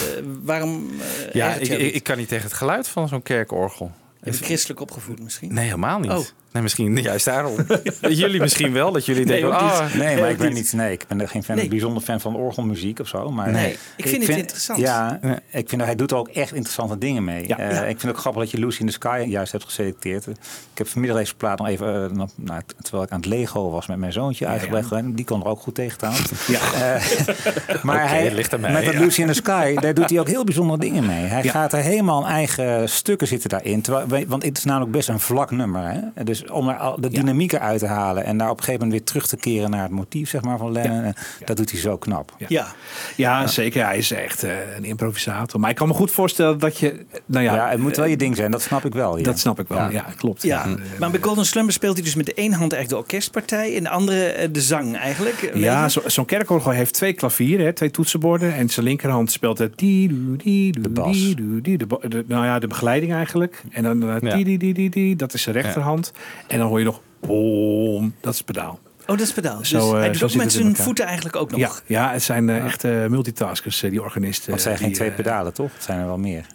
waarom 0.43 0.89
eh 1.27 1.33
Ja, 1.33 1.53
ik, 1.53 1.67
ik, 1.67 1.93
ik 1.93 2.03
kan 2.03 2.17
niet 2.17 2.27
tegen 2.27 2.43
het 2.43 2.53
geluid 2.53 2.87
van 2.87 3.07
zo'n 3.07 3.21
kerkorgel. 3.49 3.91
Je 4.23 4.31
christelijk 4.31 4.79
opgevoed 4.79 5.23
misschien? 5.23 5.53
Nee, 5.53 5.65
helemaal 5.65 5.99
niet. 5.99 6.11
Oh. 6.11 6.25
Nee, 6.51 6.61
misschien 6.63 6.95
juist 7.01 7.25
daarom. 7.25 7.55
jullie 8.01 8.39
misschien 8.39 8.73
wel, 8.73 8.91
dat 8.91 9.05
jullie 9.05 9.25
Nee, 9.25 9.41
denken... 9.41 9.57
ook 9.59 9.61
ah, 9.71 9.81
niet. 9.85 9.93
Nee, 9.93 10.19
maar 10.19 10.29
ik 10.29 10.37
ben 10.37 10.53
niet. 10.53 10.73
Nee, 10.73 10.91
ik 10.91 11.05
ben 11.07 11.21
er 11.21 11.27
geen 11.27 11.43
fan, 11.43 11.55
Nee. 11.55 11.67
bijzonder 11.67 12.03
fan 12.03 12.19
van 12.21 12.35
orgelmuziek 12.35 12.99
of 12.99 13.07
zo. 13.07 13.31
Maar 13.31 13.51
Nee, 13.51 13.77
ik 13.95 14.07
vind 14.07 14.27
het 14.27 14.37
interessant. 14.37 14.79
Ja, 14.79 15.19
ik 15.51 15.69
vind 15.69 15.71
dat 15.77 15.85
hij 15.85 15.95
doet 15.95 16.11
er 16.11 16.17
ook 16.17 16.27
echt 16.27 16.53
interessante 16.53 16.97
dingen 16.97 17.23
mee. 17.23 17.47
Ja. 17.47 17.57
Eh, 17.57 17.71
Ja. 17.71 17.79
Ik 17.81 17.85
vind 17.87 18.01
het 18.01 18.11
ook 18.11 18.17
grappig 18.17 18.41
dat 18.41 18.51
je 18.51 18.57
Lucy 18.59 18.79
in 18.79 18.85
the 18.85 18.91
Sky 18.93 19.23
juist 19.27 19.51
hebt 19.51 19.63
geselecteerd. 19.63 20.27
Ik 20.27 20.35
heb 20.77 20.87
vanmiddag 20.87 21.17
deze 21.19 21.35
plaat 21.35 21.57
nog 21.57 21.67
even, 21.67 22.03
eh, 22.03 22.09
nog- 22.11 22.29
nou, 22.35 22.61
terwijl 22.81 23.03
ik 23.03 23.09
aan 23.11 23.19
het 23.19 23.25
Lego 23.29 23.69
was 23.71 23.87
met 23.87 23.97
mijn 23.97 24.13
zoontje 24.13 24.45
uitgelegd. 24.47 24.91
En 24.91 25.13
Die 25.15 25.25
kon 25.25 25.41
er 25.41 25.47
ook 25.47 25.59
goed 25.59 25.75
tegen 25.75 25.91
staan. 25.93 26.13
Ja. 26.47 26.59
Eh, 26.95 27.03
maar 27.83 27.95
Oké, 28.03 28.07
hij, 28.13 28.33
ligt 28.33 28.57
met 28.59 28.85
dat 28.85 28.93
ja. 28.93 28.99
Lucy 28.99 29.21
in 29.21 29.27
the 29.27 29.33
Sky, 29.33 29.73
daar 29.75 29.93
doet 29.93 30.09
hij 30.09 30.19
ook 30.19 30.27
heel 30.27 30.43
bijzondere 30.43 30.79
dingen 30.79 31.05
mee. 31.05 31.25
Hij 31.25 31.43
Ja. 31.43 31.51
gaat 31.51 31.73
er 31.73 31.79
helemaal 31.81 32.27
eigen 32.27 32.89
stukken 32.89 33.27
zitten 33.27 33.49
daarin. 33.49 33.81
Terwijl, 33.81 34.25
want 34.27 34.43
het 34.43 34.57
is 34.57 34.63
namelijk 34.63 34.91
best 34.91 35.09
een 35.09 35.19
vlak 35.19 35.51
nummer. 35.51 35.83
Hè? 35.91 36.23
Dus 36.23 36.38
om 36.51 36.69
er 36.69 36.75
al 36.75 37.01
de 37.01 37.09
dynamiek 37.09 37.55
uit 37.55 37.79
te 37.79 37.85
halen 37.87 38.23
en 38.25 38.37
daar 38.37 38.49
op 38.49 38.57
een 38.57 38.63
gegeven 38.63 38.85
moment 38.85 38.97
weer 38.99 39.07
terug 39.07 39.27
te 39.27 39.37
keren 39.37 39.69
naar 39.69 39.81
het 39.81 39.91
motief 39.91 40.29
zeg 40.29 40.41
maar, 40.41 40.57
van 40.57 40.71
Lennon. 40.71 41.03
En 41.03 41.15
Dat 41.45 41.57
doet 41.57 41.71
hij 41.71 41.79
zo 41.79 41.97
knap. 41.97 42.31
Ja. 42.37 42.45
Ja. 42.49 42.67
Ja, 43.15 43.47
zeker. 43.47 43.85
Hij 43.85 43.97
is 43.97 44.11
echt 44.11 44.43
eh, 44.43 44.51
een 44.77 44.83
improvisator. 44.85 45.59
Maar 45.59 45.69
ik 45.69 45.75
kan 45.75 45.87
me 45.87 45.93
goed 45.93 46.11
voorstellen 46.11 46.59
dat 46.59 46.77
je... 46.77 47.05
Nou 47.25 47.43
ja, 47.43 47.55
Ja, 47.55 47.69
het 47.69 47.79
moet 47.79 47.95
wel 47.97 48.05
je 48.05 48.17
ding 48.17 48.35
zijn, 48.35 48.51
dat 48.51 48.61
snap 48.61 48.85
ik 48.85 48.93
wel. 48.93 49.17
ja. 49.17 49.23
dat 49.23 49.39
snap 49.39 49.59
ik 49.59 49.67
wel. 49.67 49.77
Ja, 49.77 49.89
Ja. 49.89 50.05
klopt. 50.17 50.41
Ja, 50.41 50.63
Eh, 50.65 50.71
maar 50.99 51.11
bij 51.11 51.19
Golden 51.21 51.45
Slumber 51.45 51.73
speelt 51.73 51.93
hij 51.95 52.03
dus 52.03 52.15
met 52.15 52.25
de 52.25 52.33
ene 52.33 52.55
hand 52.55 52.73
eigenlijk 52.73 52.89
de 52.89 52.97
orkestpartij 53.11 53.75
en 53.75 53.83
de 53.83 53.89
andere 53.89 54.25
eh, 54.25 54.47
de 54.51 54.61
zang 54.61 54.97
eigenlijk. 54.97 55.39
Weet 55.39 55.63
Ja, 55.63 55.83
je? 55.83 55.89
zo- 55.89 56.01
zo'n 56.05 56.25
kerkorgel 56.25 56.71
heeft 56.71 56.93
twee 56.93 57.13
klavieren, 57.13 57.65
hè, 57.65 57.73
twee 57.73 57.91
toetsenborden. 57.91 58.53
En 58.55 58.69
zijn 58.69 58.85
linkerhand 58.85 59.31
speelt 59.31 59.57
het 59.57 59.77
die, 59.77 60.35
die, 60.37 60.79
De 60.81 60.89
bas. 60.89 61.11
die, 61.17 61.35
doe, 61.35 61.61
die, 61.61 61.77
de, 61.77 62.23
nou 62.27 62.45
ja, 62.45 62.59
de 62.59 62.67
begeleiding 62.67 63.13
eigenlijk. 63.13 63.61
En 63.71 63.83
dan 63.83 64.09
eh, 64.09 64.15
Ja. 64.21 64.35
die, 64.35 64.45
die, 64.45 64.57
die, 64.57 64.73
die, 64.73 64.89
die, 64.89 65.15
dat 65.15 65.33
is 65.33 65.41
zijn 65.41 65.55
rechterhand. 65.55 66.11
En 66.47 66.57
dan 66.57 66.67
hoor 66.67 66.79
je 66.79 66.85
nog 66.85 67.01
boom, 67.19 68.13
dat 68.21 68.31
is 68.31 68.37
het 68.37 68.47
pedaal. 68.47 68.79
Oh, 69.01 69.17
dat 69.17 69.27
is 69.27 69.33
pedaal. 69.33 69.57
Dus 69.57 69.69
Zo, 69.69 69.93
eh, 69.93 69.99
hij 69.99 70.07
doet 70.07 70.17
zo 70.17 70.25
ook 70.25 70.33
met 70.33 70.51
zijn 70.51 70.75
voeten 70.75 71.05
eigenlijk 71.05 71.35
ook 71.35 71.51
nog. 71.51 71.59
Ja, 71.59 71.71
ja, 71.85 72.11
het 72.11 72.23
zijn 72.23 72.49
eh, 72.49 72.65
echt 72.65 72.83
eh, 72.83 73.05
multitaskers, 73.05 73.83
eh, 73.83 73.89
die 73.89 74.01
organisten. 74.01 74.49
Want 74.49 74.53
het 74.53 74.63
zijn 74.63 74.77
geen 74.77 74.87
die, 74.87 74.95
twee 74.95 75.11
pedalen, 75.11 75.53
toch? 75.53 75.73
Het 75.73 75.83
zijn 75.83 75.99
er 75.99 76.05
wel 76.05 76.17
meer. 76.17 76.45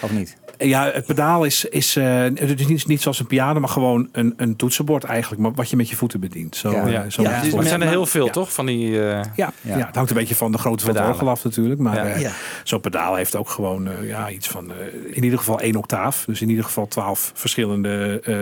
Of 0.00 0.10
niet? 0.12 0.36
Ja, 0.58 0.90
het 0.92 1.06
pedaal 1.06 1.44
is, 1.44 1.64
is 1.64 1.96
eh, 1.96 2.22
het 2.22 2.60
is 2.60 2.66
niet, 2.66 2.86
niet 2.86 3.02
zoals 3.02 3.20
een 3.20 3.26
piano, 3.26 3.60
maar 3.60 3.68
gewoon 3.68 4.08
een, 4.12 4.34
een 4.36 4.56
toetsenbord 4.56 5.04
eigenlijk. 5.04 5.42
Maar 5.42 5.52
wat 5.54 5.70
je 5.70 5.76
met 5.76 5.88
je 5.88 5.96
voeten 5.96 6.20
bedient. 6.20 6.56
Zo, 6.56 6.70
Ja. 6.70 6.84
eh, 6.86 6.92
Ja. 6.92 7.10
zo 7.10 7.22
het 7.22 7.52
er 7.54 7.62
zijn 7.64 7.82
er 7.82 7.88
heel 7.88 8.06
veel, 8.06 8.24
ja. 8.26 8.32
toch? 8.32 8.52
Van 8.52 8.66
die... 8.66 8.86
eh, 9.00 9.20
ja, 9.36 9.52
ja. 9.60 9.76
Ja. 9.78 9.86
het 9.86 9.94
hangt 9.94 10.10
een 10.10 10.16
beetje 10.16 10.34
van 10.34 10.52
de 10.52 10.58
grootte 10.58 10.84
van 10.84 10.96
het 10.96 11.06
orgel 11.06 11.28
af 11.28 11.44
natuurlijk. 11.44 11.80
Maar 11.80 11.94
Ja. 11.96 12.04
eh, 12.04 12.20
Ja. 12.20 12.30
zo'n 12.64 12.80
pedaal 12.80 13.14
heeft 13.14 13.36
ook 13.36 13.48
gewoon 13.48 13.88
ja, 14.02 14.30
iets 14.30 14.48
van 14.48 14.72
in 15.12 15.24
ieder 15.24 15.38
geval 15.38 15.60
één 15.60 15.76
octaaf. 15.76 16.24
Dus 16.24 16.40
in 16.42 16.48
ieder 16.48 16.64
geval 16.64 16.88
twaalf 16.88 17.30
verschillende 17.34 18.20
eh, 18.24 18.36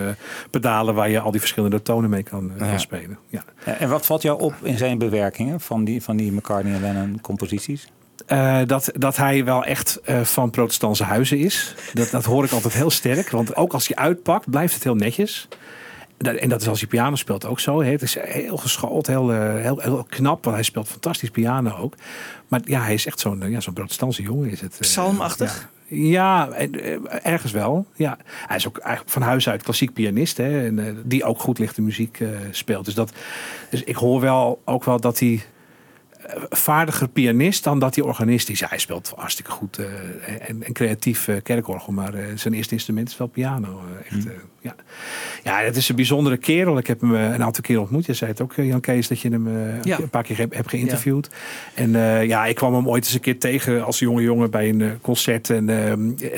pedalen 0.51 0.95
waar 0.95 1.11
je 1.11 1.21
al 1.21 1.31
die 1.31 1.41
verschillende 1.41 1.83
tonen 1.83 2.11
mee 2.11 2.23
kan, 2.23 2.53
Ja. 2.59 2.67
kan 2.69 2.81
spelen. 2.81 3.19
Ja. 3.29 3.45
Ja, 3.67 3.73
En 3.79 3.89
wat 3.89 4.07
valt 4.07 4.23
jou 4.23 4.41
op 4.41 4.55
in 4.63 4.79
zijn 4.79 4.99
bewerkingen 4.99 5.61
van 5.61 5.85
die, 5.85 6.03
van 6.03 6.17
die 6.17 6.33
McCartney 6.33 6.75
en 6.75 6.81
Lennon 6.81 7.19
composities? 7.21 7.89
Eh, 8.27 8.61
dat, 8.67 8.91
dat 8.95 9.17
hij 9.17 9.45
wel 9.45 9.65
echt 9.65 10.01
eh, 10.05 10.21
van 10.21 10.51
protestantse 10.51 11.05
huizen 11.05 11.39
is. 11.39 11.75
Dat, 11.93 12.11
dat 12.11 12.25
hoor 12.25 12.45
ik 12.45 12.51
altijd 12.53 12.75
heel 12.75 12.91
sterk. 12.91 13.31
Want 13.31 13.57
ook 13.57 13.73
als 13.73 13.89
hij 13.89 13.97
uitpakt, 13.97 14.51
blijft 14.51 14.75
het 14.75 14.83
heel 14.85 14.95
netjes. 14.95 15.49
Dat- 16.17 16.35
En 16.35 16.49
dat 16.49 16.61
is 16.61 16.69
als 16.69 16.81
hij 16.81 16.89
piano 16.89 17.17
speelt 17.17 17.47
ook 17.47 17.61
zo. 17.61 17.83
Het 17.83 18.03
is 18.03 18.17
heel 18.21 18.57
geschoold, 18.57 19.07
heel, 19.07 19.33
eh, 19.33 19.55
heel, 19.63 19.79
heel 19.79 20.07
knap. 20.09 20.45
Want 20.45 20.57
hij 20.57 20.65
speelt 20.65 20.89
fantastisch 20.89 21.31
piano 21.31 21.77
ook. 21.77 21.95
Maar 22.49 22.61
ja, 22.65 22.81
hij 22.83 22.95
is 22.95 23.07
echt 23.07 23.21
zo'n 23.21 23.51
ja, 23.51 23.61
zo'n 23.61 23.75
protestantse 23.75 24.23
jongen. 24.23 24.51
Is 24.51 24.61
het, 24.61 24.77
Psalmachtig? 24.81 25.69
Ja, 25.87 26.49
en, 26.51 26.75
ergens 27.25 27.53
wel. 27.53 27.87
Ja. 27.95 28.17
Hij 28.47 28.57
is 28.57 28.67
ook 28.69 28.79
eigenlijk 28.79 29.13
van 29.13 29.23
huis 29.23 29.49
uit 29.49 29.63
klassiek 29.63 29.93
pianist. 29.93 30.37
Hè, 30.37 30.67
en, 30.67 31.03
die 31.05 31.25
ook 31.25 31.41
goed 31.41 31.59
lichte 31.59 31.83
muziek 31.83 32.19
speelt. 32.51 32.85
Dus, 32.85 32.95
dat, 32.95 33.13
dus 33.71 33.83
ik 33.83 33.97
hoor 33.97 34.21
wel 34.21 34.63
ook 34.65 34.85
wel 34.85 35.01
dat 35.01 35.19
hij 35.19 35.43
vaardiger 36.49 37.09
pianist 37.09 37.65
dan 37.65 37.79
dat 37.79 37.95
hij 37.95 38.05
organist 38.05 38.51
is. 38.51 38.59
Ja, 38.59 38.67
hij 38.69 38.79
speelt 38.79 39.13
hartstikke 39.17 39.51
goed 39.51 39.79
eh, 39.79 39.87
en, 40.49 40.63
en 40.63 40.73
creatief 40.73 41.29
eh, 41.29 41.37
kerkorgel. 41.43 41.93
Maar 41.93 42.15
eh, 42.15 42.25
zijn 42.35 42.55
eerste 42.55 42.75
instrument 42.75 43.09
is 43.09 43.17
wel 43.17 43.27
piano. 43.27 43.81
echt, 44.11 44.27
eh, 44.27 44.33
ja. 44.61 44.75
ja, 45.43 45.59
het 45.59 45.77
is 45.77 45.89
een 45.89 45.97
bijzondere 45.97 46.37
kerel. 46.37 46.79
Ik 46.79 46.87
heb 46.87 47.01
hem 47.01 47.15
een 47.15 47.43
aantal 47.43 47.63
keer 47.63 47.81
ontmoet. 47.81 48.07
Je 48.07 48.15
zei 48.15 48.31
het 48.31 48.41
ook, 48.41 48.55
Jan 48.55 48.81
Kees, 48.81 49.09
dat 49.09 49.21
je 49.21 49.29
hem 49.29 49.49
Ja. 49.83 49.99
een 49.99 50.09
paar 50.09 50.23
keer 50.23 50.39
hebt, 50.39 50.69
geïnterviewd. 50.69 51.31
En 51.75 51.91
ja, 52.27 52.47
ik 52.47 52.55
kwam 52.55 52.75
hem 52.75 52.89
ooit 52.89 53.05
eens 53.05 53.15
een 53.15 53.21
keer 53.21 53.39
tegen 53.39 53.85
als 53.85 53.99
jonge 53.99 54.23
jongen 54.23 54.51
bij 54.51 54.69
een 54.69 54.99
concert. 55.01 55.51
En 55.51 55.67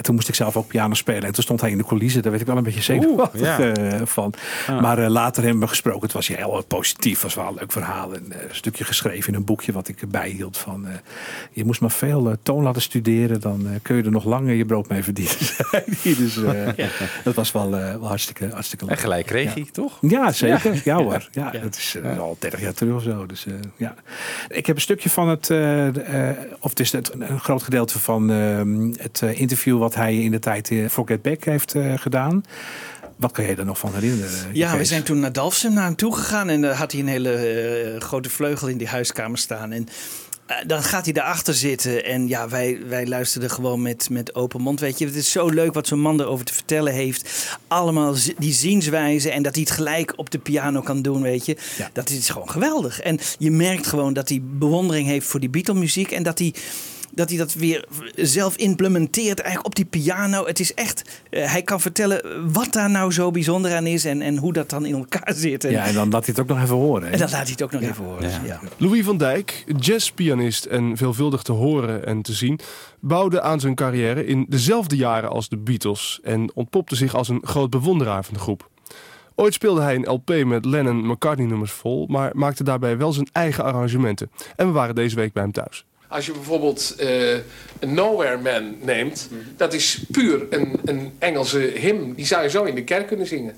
toen 0.01 0.15
moest 0.15 0.29
ik 0.29 0.35
zelf 0.35 0.57
ook 0.57 0.67
piano 0.67 0.95
spelen. 0.95 1.23
En 1.23 1.33
toen 1.33 1.43
stond 1.43 1.61
hij 1.61 1.71
in 1.71 1.79
de 1.79 1.85
coulissen. 1.85 2.23
Daar 2.23 2.31
werd 2.31 2.43
ik 2.43 2.49
wel 2.49 2.57
een 2.57 2.65
beetje 2.65 2.83
zenuwachtig 2.83 3.59
ja. 3.59 4.07
van. 4.07 4.35
Maar 4.81 4.99
eh, 4.99 5.09
later 5.09 5.43
hebben 5.43 5.61
we 5.61 5.69
gesproken. 5.69 6.03
Het 6.03 6.13
was 6.13 6.29
heel 6.29 6.65
positief. 6.69 7.23
was 7.23 7.35
wel 7.35 7.47
een 7.47 7.55
leuk 7.55 7.73
verhaal. 7.73 8.15
En, 8.15 8.25
een 8.25 8.55
stukje 8.55 8.85
geschreven 8.85 9.33
in 9.33 9.39
een 9.39 9.45
boekje 9.45 9.73
wat 9.75 9.89
ik 9.89 10.01
erbij 10.01 10.29
hield. 10.29 10.59
Van, 10.59 10.87
eh, 10.87 10.95
je 11.51 11.65
moest 11.65 11.81
maar 11.81 11.91
veel 11.91 12.31
eh, 12.31 12.37
toon 12.43 12.63
laten 12.63 12.83
studeren. 12.83 13.41
Dan 13.41 13.67
eh, 13.67 13.73
kun 13.83 13.97
je 13.97 14.03
er 14.03 14.11
nog 14.11 14.25
langer 14.25 14.55
je 14.55 14.65
brood 14.65 14.89
mee 14.89 15.03
verdienen. 15.03 15.35
dus 16.03 16.43
eh, 16.43 16.89
dat 17.25 17.35
was 17.35 17.53
wel, 17.53 17.71
wel 17.71 18.07
hartstikke, 18.07 18.49
hartstikke 18.53 18.85
leuk. 18.85 18.95
En 18.95 19.01
gelijk 19.01 19.27
kreeg 19.27 19.55
hij, 19.55 19.67
toch? 19.73 19.99
Ja, 20.01 20.33
zeker. 20.33 20.81
Ja, 20.85 20.97
hoor. 20.97 21.29
Ja, 21.33 21.51
dat 21.51 21.77
is 21.77 21.97
al 22.19 22.37
30 22.39 22.61
jaar 22.61 22.75
terug 22.75 22.95
of 22.95 23.03
zo. 23.03 23.27
Dus, 23.27 23.47
ja. 23.77 23.95
Ik 24.49 24.67
heb 24.67 24.77
een 24.77 24.83
stukje 24.83 25.11
van 25.11 25.29
het, 25.29 25.51
of 26.61 26.71
het 26.71 26.81
is 26.81 26.93
het, 26.93 27.13
een 27.19 27.41
groot 27.41 27.63
gedeelte 27.63 27.99
van 27.99 28.31
ehm, 28.31 28.93
het 28.97 29.23
interview 29.23 29.79
wat 29.79 29.95
hij 29.95 30.17
in 30.17 30.31
de 30.31 30.39
tijd 30.39 30.73
voor 30.87 31.07
Get 31.07 31.23
Back 31.23 31.45
heeft 31.45 31.75
gedaan. 31.97 32.43
Wat 33.25 33.33
kan 33.33 33.45
je 33.45 33.55
er 33.55 33.65
nog 33.65 33.79
van 33.79 33.95
herinneren? 33.95 34.51
Ja, 34.53 34.77
we 34.77 34.85
zijn 34.85 35.03
toen 35.03 35.21
naar 35.21 35.33
Dalfsen 35.33 35.73
naar 35.73 35.85
hem 35.85 35.97
toe 35.97 36.17
gegaan 36.17 36.49
en 36.49 36.61
daar 36.61 36.75
had 36.75 36.93
hij 36.93 37.01
een 37.01 37.09
hele 37.09 37.33
eh, 37.33 38.01
grote 38.01 38.31
vleugel 38.31 38.69
in 38.69 38.79
die 38.79 38.89
huiskamer 38.89 39.39
staan. 39.39 39.73
En 39.73 39.89
eh, 40.47 40.57
dan 40.67 40.83
gaat 40.83 41.05
hij 41.05 41.13
daarachter 41.13 41.55
zitten 41.55 42.05
en 42.05 42.29
ja, 42.29 42.49
wij, 42.49 42.79
wij 42.89 43.07
luisterden 43.07 43.51
gewoon 43.51 43.83
met, 43.83 44.11
met 44.11 44.35
open 44.35 44.61
mond. 44.61 44.81
Weet 44.81 44.99
je, 44.99 45.07
het 45.07 45.15
is 45.15 45.31
zo 45.31 45.49
leuk 45.49 45.75
wat 45.75 45.87
zo'n 45.87 46.01
man 46.01 46.21
erover 46.21 46.45
te 46.45 46.55
vertellen 46.55 46.93
heeft. 46.93 47.57
Allemaal 47.69 48.15
die 48.39 48.53
zienswijze 48.53 49.31
en 49.31 49.43
dat 49.43 49.55
hij 49.55 49.63
het 49.63 49.73
gelijk 49.73 50.13
op 50.17 50.31
de 50.31 50.39
piano 50.39 50.81
kan 50.81 51.03
doen, 51.03 51.23
weet 51.23 51.47
je. 51.47 51.57
Ja. 51.79 51.91
Dat 51.93 52.11
is 52.11 52.29
gewoon 52.29 52.51
geweldig. 52.51 53.01
En 53.01 53.19
je 53.39 53.51
merkt 53.51 53.87
gewoon 53.87 54.13
dat 54.13 54.29
hij 54.29 54.41
bewondering 54.43 55.07
heeft 55.07 55.27
voor 55.27 55.41
die 55.41 55.51
Beatle-muziek 55.51 56.11
en 56.11 56.23
dat 56.23 56.39
hij 56.39 56.55
dat 57.15 57.29
hij 57.29 57.39
dat 57.39 57.55
weer 57.55 57.85
zelf 58.15 58.57
implementeert 58.57 59.39
eigenlijk 59.39 59.67
op 59.67 59.75
die 59.75 59.85
piano. 59.85 60.47
Het 60.47 60.61
is 60.61 60.75
echt, 60.75 61.23
eh, 61.31 61.51
hij 61.51 61.63
kan 61.63 61.81
vertellen 61.81 62.53
wat 62.53 62.73
daar 62.73 62.91
nou 62.91 63.13
zo 63.13 63.31
bijzonder 63.31 63.75
aan 63.75 63.87
is 63.87 64.05
en, 64.05 64.23
en 64.23 64.37
hoe 64.37 64.53
dat 64.53 64.71
dan 64.71 64.87
in 64.87 64.95
elkaar 64.95 65.35
zit. 65.47 65.65
En, 65.65 65.71
Ja, 65.71 65.85
en 65.87 65.95
dan 65.95 66.11
laat 66.11 66.27
hij 66.27 66.35
het 66.37 66.41
ook 66.41 66.57
nog 66.57 66.65
even 66.65 66.77
horen. 66.77 67.13
en 67.13 67.19
dat 67.19 67.31
laat 67.31 67.43
hij 67.43 67.51
het 67.51 67.63
ook 67.63 67.73
nog 67.73 67.83
even 67.83 68.05
horen. 68.05 68.31
Ja. 68.45 68.61
Louis 68.77 69.05
van 69.05 69.17
Dijk, 69.17 69.65
jazzpianist 69.79 70.65
en 70.65 70.97
veelvuldig 70.97 71.43
te 71.43 71.53
horen 71.53 72.07
en 72.07 72.23
te 72.23 72.33
zien, 72.33 72.61
bouwde 73.01 73.41
aan 73.41 73.61
zijn 73.61 73.75
carrière 73.75 74.27
in 74.27 74.47
dezelfde 74.49 74.97
jaren 74.97 75.31
als 75.31 75.49
de 75.49 75.57
Beatles 75.57 76.21
en 76.23 76.51
ontpopte 76.55 76.97
zich 76.97 77.15
als 77.15 77.29
een 77.29 77.43
groot 77.47 77.71
bewonderaar 77.71 78.25
van 78.25 78.35
de 78.35 78.41
groep. 78.41 78.69
Ooit 79.35 79.55
speelde 79.55 79.81
hij 79.81 79.95
een 79.95 80.11
LP 80.11 80.45
met 80.45 80.65
Lennon-McCartney 80.65 81.47
nummers 81.47 81.73
vol, 81.73 82.07
maar 82.07 82.31
maakte 82.35 82.65
daarbij 82.65 82.97
wel 82.97 83.13
zijn 83.13 83.29
eigen 83.33 83.65
arrangementen. 83.65 84.31
En 84.57 84.67
we 84.67 84.73
waren 84.73 84.95
deze 84.95 85.17
week 85.17 85.33
bij 85.33 85.43
hem 85.43 85.53
thuis. 85.53 85.85
Als 86.09 86.27
je 86.27 86.33
bijvoorbeeld 86.33 86.95
een 87.81 87.95
Nowhere 87.95 88.39
Man 88.39 88.77
neemt, 88.81 89.29
dat 89.57 89.73
is 89.73 90.05
puur 90.11 90.47
een, 90.51 90.81
een 90.85 91.13
Engelse 91.19 91.59
hymn. 91.59 92.13
Die 92.15 92.27
zou 92.27 92.43
je 92.43 92.51
zo 92.51 92.65
in 92.65 92.75
de 92.75 92.85
kerk 92.85 93.07
kunnen 93.07 93.27
zingen. 93.27 93.55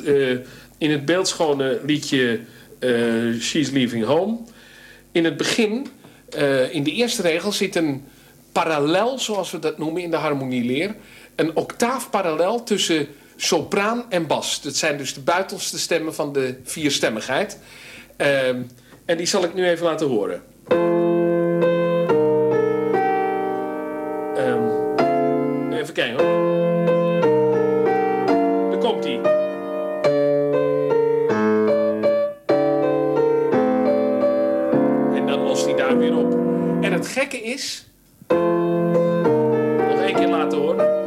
Eh, 0.00 0.30
in 0.78 0.90
het 0.90 1.04
beeldschone 1.04 1.80
liedje 1.84 2.40
eh, 2.78 2.90
She's 3.40 3.70
Leaving 3.70 4.04
Home. 4.04 4.38
In 5.12 5.24
het 5.24 5.36
begin, 5.36 5.86
eh, 6.30 6.74
in 6.74 6.82
de 6.82 6.90
eerste 6.90 7.22
regel, 7.22 7.52
zit 7.52 7.76
een 7.76 8.04
parallel, 8.52 9.18
zoals 9.18 9.50
we 9.50 9.58
dat 9.58 9.78
noemen 9.78 10.02
in 10.02 10.10
de 10.10 10.16
harmonieleer. 10.16 10.94
Een 11.36 11.56
octaaf 11.56 12.10
parallel 12.10 12.62
tussen 12.62 13.06
sopraan 13.36 14.04
en 14.08 14.26
bas. 14.26 14.62
Dat 14.62 14.76
zijn 14.76 14.96
dus 14.96 15.14
de 15.14 15.20
buitenste 15.20 15.78
stemmen 15.78 16.14
van 16.14 16.32
de 16.32 16.56
vierstemmigheid. 16.64 17.58
En 19.04 19.16
die 19.16 19.26
zal 19.26 19.44
ik 19.44 19.54
nu 19.54 19.68
even 19.68 19.86
laten 19.86 20.06
horen. 20.06 20.42
Ehm, 24.36 25.72
even 25.72 25.94
kijken 25.94 26.24
hoor. 26.24 26.61
Het 37.02 37.10
gekke 37.12 37.42
is. 37.42 37.86
Nog 39.88 40.00
één 40.00 40.14
keer 40.14 40.28
laten 40.28 40.58
horen. 40.58 41.00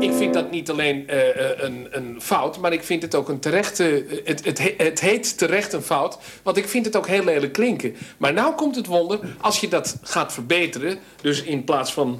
Ik 0.00 0.12
vind 0.12 0.34
dat 0.34 0.50
niet 0.50 0.70
alleen 0.70 1.08
eh, 1.08 1.28
eh, 1.28 1.50
een, 1.56 1.86
een 1.90 2.20
fout, 2.20 2.58
maar 2.58 2.72
ik 2.72 2.82
vind 2.84 3.02
het 3.02 3.14
ook 3.14 3.28
een 3.28 3.38
terechte. 3.38 4.04
Het, 4.24 4.44
het, 4.44 4.58
he- 4.58 4.74
het 4.76 5.00
heet 5.00 5.38
terecht 5.38 5.72
een 5.72 5.82
fout, 5.82 6.18
want 6.42 6.56
ik 6.56 6.68
vind 6.68 6.84
het 6.84 6.96
ook 6.96 7.06
heel 7.06 7.24
lelijk 7.24 7.52
klinken. 7.52 7.96
Maar 8.16 8.32
nou 8.32 8.54
komt 8.54 8.76
het 8.76 8.86
wonder, 8.86 9.18
als 9.40 9.60
je 9.60 9.68
dat 9.68 9.96
gaat 10.02 10.32
verbeteren, 10.32 10.98
dus 11.20 11.42
in 11.42 11.64
plaats 11.64 11.92
van. 11.92 12.18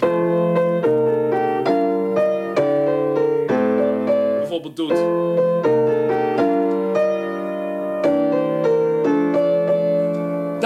bijvoorbeeld 4.39 4.77
doet. 4.77 5.56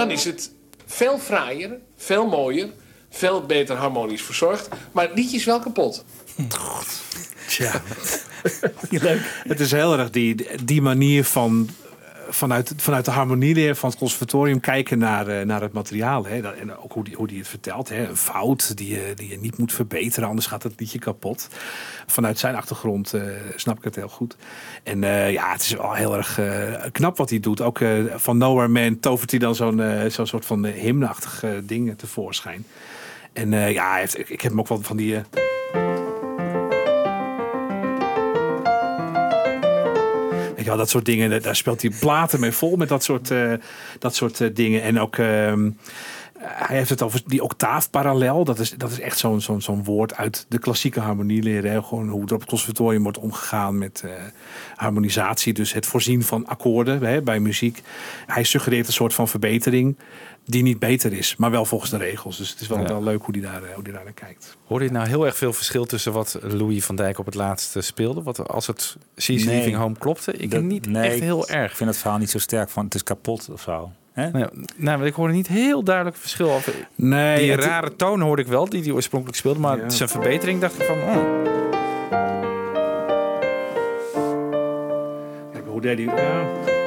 Dan 0.01 0.11
is 0.11 0.23
het 0.23 0.51
veel 0.85 1.19
fraaier, 1.19 1.77
veel 1.97 2.27
mooier, 2.27 2.69
veel 3.09 3.45
beter 3.45 3.75
harmonisch 3.75 4.21
verzorgd. 4.21 4.67
Maar 4.91 5.07
het 5.07 5.17
liedje 5.17 5.37
is 5.37 5.45
wel 5.45 5.59
kapot. 5.59 6.05
Tja. 7.47 7.81
Het 9.47 9.59
is 9.59 9.71
heel 9.71 9.97
erg 9.97 10.09
die, 10.09 10.47
die 10.63 10.81
manier 10.81 11.23
van, 11.23 11.69
vanuit, 12.33 12.73
vanuit 12.77 13.05
de 13.05 13.11
harmonieleer 13.11 13.75
van 13.75 13.89
het 13.89 13.97
conservatorium 13.97 14.59
kijken 14.59 14.97
naar, 14.97 15.27
eh, 15.27 15.45
naar 15.45 15.61
het 15.61 15.73
materiaal. 15.73 16.25
Hè. 16.25 16.41
En 16.41 16.77
ook 16.77 16.91
hoe 16.91 17.03
die, 17.03 17.15
hoe 17.15 17.27
die 17.27 17.37
het 17.37 17.47
vertelt. 17.47 17.89
Hè. 17.89 18.07
Een 18.07 18.17
fout 18.17 18.77
die 18.77 18.89
je, 18.89 19.13
die 19.15 19.29
je 19.29 19.39
niet 19.39 19.57
moet 19.57 19.73
verbeteren, 19.73 20.29
anders 20.29 20.47
gaat 20.47 20.63
het 20.63 20.79
liedje 20.79 20.99
kapot. 20.99 21.47
Vanuit 22.07 22.39
zijn 22.39 22.55
achtergrond 22.55 23.13
eh, 23.13 23.21
snap 23.55 23.77
ik 23.77 23.83
het 23.83 23.95
heel 23.95 24.07
goed. 24.07 24.35
En 24.83 25.03
eh, 25.03 25.31
ja, 25.31 25.51
het 25.51 25.61
is 25.61 25.71
wel 25.71 25.93
heel 25.93 26.17
erg 26.17 26.39
knap 26.91 27.17
wat 27.17 27.29
hij 27.29 27.39
doet. 27.39 27.61
Ook 27.61 27.79
van 28.15 28.37
Nowhere 28.37 28.67
Man 28.67 28.99
tovert 28.99 29.31
hij 29.31 29.39
dan 29.39 29.55
zo'n 29.55 29.81
zo'n 30.07 30.27
soort 30.27 30.45
van 30.45 30.65
hymneachtig 30.65 31.43
ding 31.63 31.97
tevoorschijn. 31.97 32.65
En 33.33 33.51
ja, 33.51 33.95
heeft, 33.95 34.19
ik, 34.19 34.29
ik 34.29 34.41
heb 34.41 34.51
hem 34.51 34.59
ook 34.59 34.67
wel 34.67 34.81
van 34.81 34.97
die... 34.97 35.21
je 40.63 40.69
wel, 40.69 40.79
dat 40.79 40.89
soort 40.89 41.05
dingen, 41.05 41.41
daar 41.41 41.55
speelt 41.55 41.81
hij 41.81 41.91
platen 41.99 42.39
mee 42.39 42.51
vol 42.51 42.75
met 42.75 42.89
dat 42.89 43.03
soort, 43.03 43.31
eh, 43.31 43.53
dat 43.99 44.15
soort 44.15 44.41
eh, 44.41 44.49
dingen. 44.53 44.81
En 44.81 44.99
ook, 44.99 45.17
ehm, 45.17 45.69
hij 46.41 46.77
heeft 46.77 46.89
het 46.89 47.01
over 47.01 47.21
die 47.25 47.43
octaafparallel. 47.43 48.43
Dat 48.43 48.59
is, 48.59 48.71
dat 48.71 48.91
is 48.91 48.99
echt 48.99 49.17
zo'n 49.17 49.41
zo'n 49.41 49.61
zo'n 49.61 49.83
woord 49.83 50.15
uit 50.15 50.45
de 50.49 50.59
klassieke 50.59 50.99
harmonieleer. 50.99 51.63
Hè? 51.63 51.83
Gewoon 51.83 52.09
hoe 52.09 52.25
er 52.25 52.33
op 52.33 52.39
het 52.39 52.49
conservatorium 52.49 53.03
wordt 53.03 53.17
omgegaan 53.17 53.77
met 53.77 54.01
eh, 54.05 54.11
harmonisatie. 54.75 55.53
Dus 55.53 55.73
het 55.73 55.85
voorzien 55.85 56.23
van 56.23 56.47
akkoorden 56.47 57.01
hè, 57.01 57.21
bij 57.21 57.39
muziek. 57.39 57.81
Hij 58.25 58.43
suggereert 58.43 58.87
een 58.87 58.93
soort 58.93 59.13
van 59.13 59.27
verbetering 59.27 59.97
die 60.45 60.63
niet 60.63 60.79
beter 60.79 61.13
is, 61.13 61.35
maar 61.35 61.51
wel 61.51 61.65
volgens 61.65 61.91
de 61.91 61.97
regels. 61.97 62.37
Dus 62.37 62.49
het 62.49 62.59
is 62.61 62.67
wel, 62.67 62.79
Ja. 62.79 62.87
wel 62.87 63.03
leuk 63.03 63.23
hoe 63.23 63.33
die 63.33 63.41
daar, 63.41 63.63
eh, 63.63 63.73
hoe 63.73 63.83
die 63.83 63.93
daar 63.93 64.03
naar 64.03 64.13
kijkt. 64.13 64.57
Hoorde 64.65 64.85
je 64.85 64.91
nou 64.91 65.07
heel 65.07 65.25
erg 65.25 65.37
veel 65.37 65.53
verschil 65.53 65.85
tussen 65.85 66.13
wat 66.13 66.37
Louis 66.41 66.85
van 66.85 66.95
Dijk 66.95 67.19
op 67.19 67.25
het 67.25 67.35
laatste 67.35 67.81
speelde? 67.81 68.23
Wat 68.23 68.47
als 68.49 68.67
het 68.67 68.97
She's 69.19 69.43
Nee. 69.45 69.55
Leaving 69.55 69.75
Home 69.77 69.95
klopte? 69.97 70.31
Ik 70.33 70.51
Dat- 70.51 70.61
niet 70.63 70.87
nee, 70.87 71.09
echt 71.09 71.19
heel 71.19 71.47
erg. 71.49 71.71
Ik 71.71 71.77
vind 71.77 71.89
het 71.89 71.99
verhaal 71.99 72.17
niet 72.17 72.29
zo 72.29 72.39
sterk 72.39 72.69
van 72.69 72.85
het 72.85 72.95
is 72.95 73.03
kapot 73.03 73.49
of 73.51 73.61
zo. 73.61 73.91
Hè? 74.13 74.29
Nou, 74.31 74.49
nou, 74.77 74.97
maar 74.97 75.07
ik 75.07 75.13
hoorde 75.13 75.33
niet 75.33 75.47
heel 75.47 75.83
duidelijk 75.83 76.17
verschil. 76.17 76.51
Over. 76.51 76.73
Nee, 76.95 77.37
die 77.39 77.51
het- 77.51 77.63
rare 77.63 77.95
toon 77.95 78.21
hoorde 78.21 78.41
ik 78.41 78.47
wel, 78.47 78.69
die 78.69 78.81
hij 78.83 78.91
oorspronkelijk 78.91 79.37
speelde. 79.37 79.59
Maar 79.59 79.77
Ja. 79.77 79.89
zijn 79.89 80.09
verbetering 80.09 80.61
dacht 80.61 80.79
ik 80.79 80.85
van... 80.85 80.95
oh. 80.97 81.39
Kijk, 85.51 85.65
hoe 85.67 85.81
deed 85.81 85.97
hij... 85.97 86.05
ja. 86.23 86.80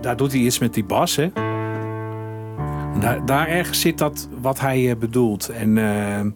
Daar, 0.00 0.16
doet 0.16 0.32
hij 0.32 0.40
iets 0.40 0.58
met 0.58 0.74
die 0.74 0.84
bas, 0.84 1.16
hè. 1.16 1.28
Daar, 3.00 3.26
daar 3.26 3.48
ergens 3.48 3.80
zit 3.80 3.98
dat 3.98 4.28
wat 4.40 4.60
hij 4.60 4.90
eh, 4.90 4.96
bedoelt. 4.96 5.48
En, 5.48 5.78
ehm, 5.78 6.30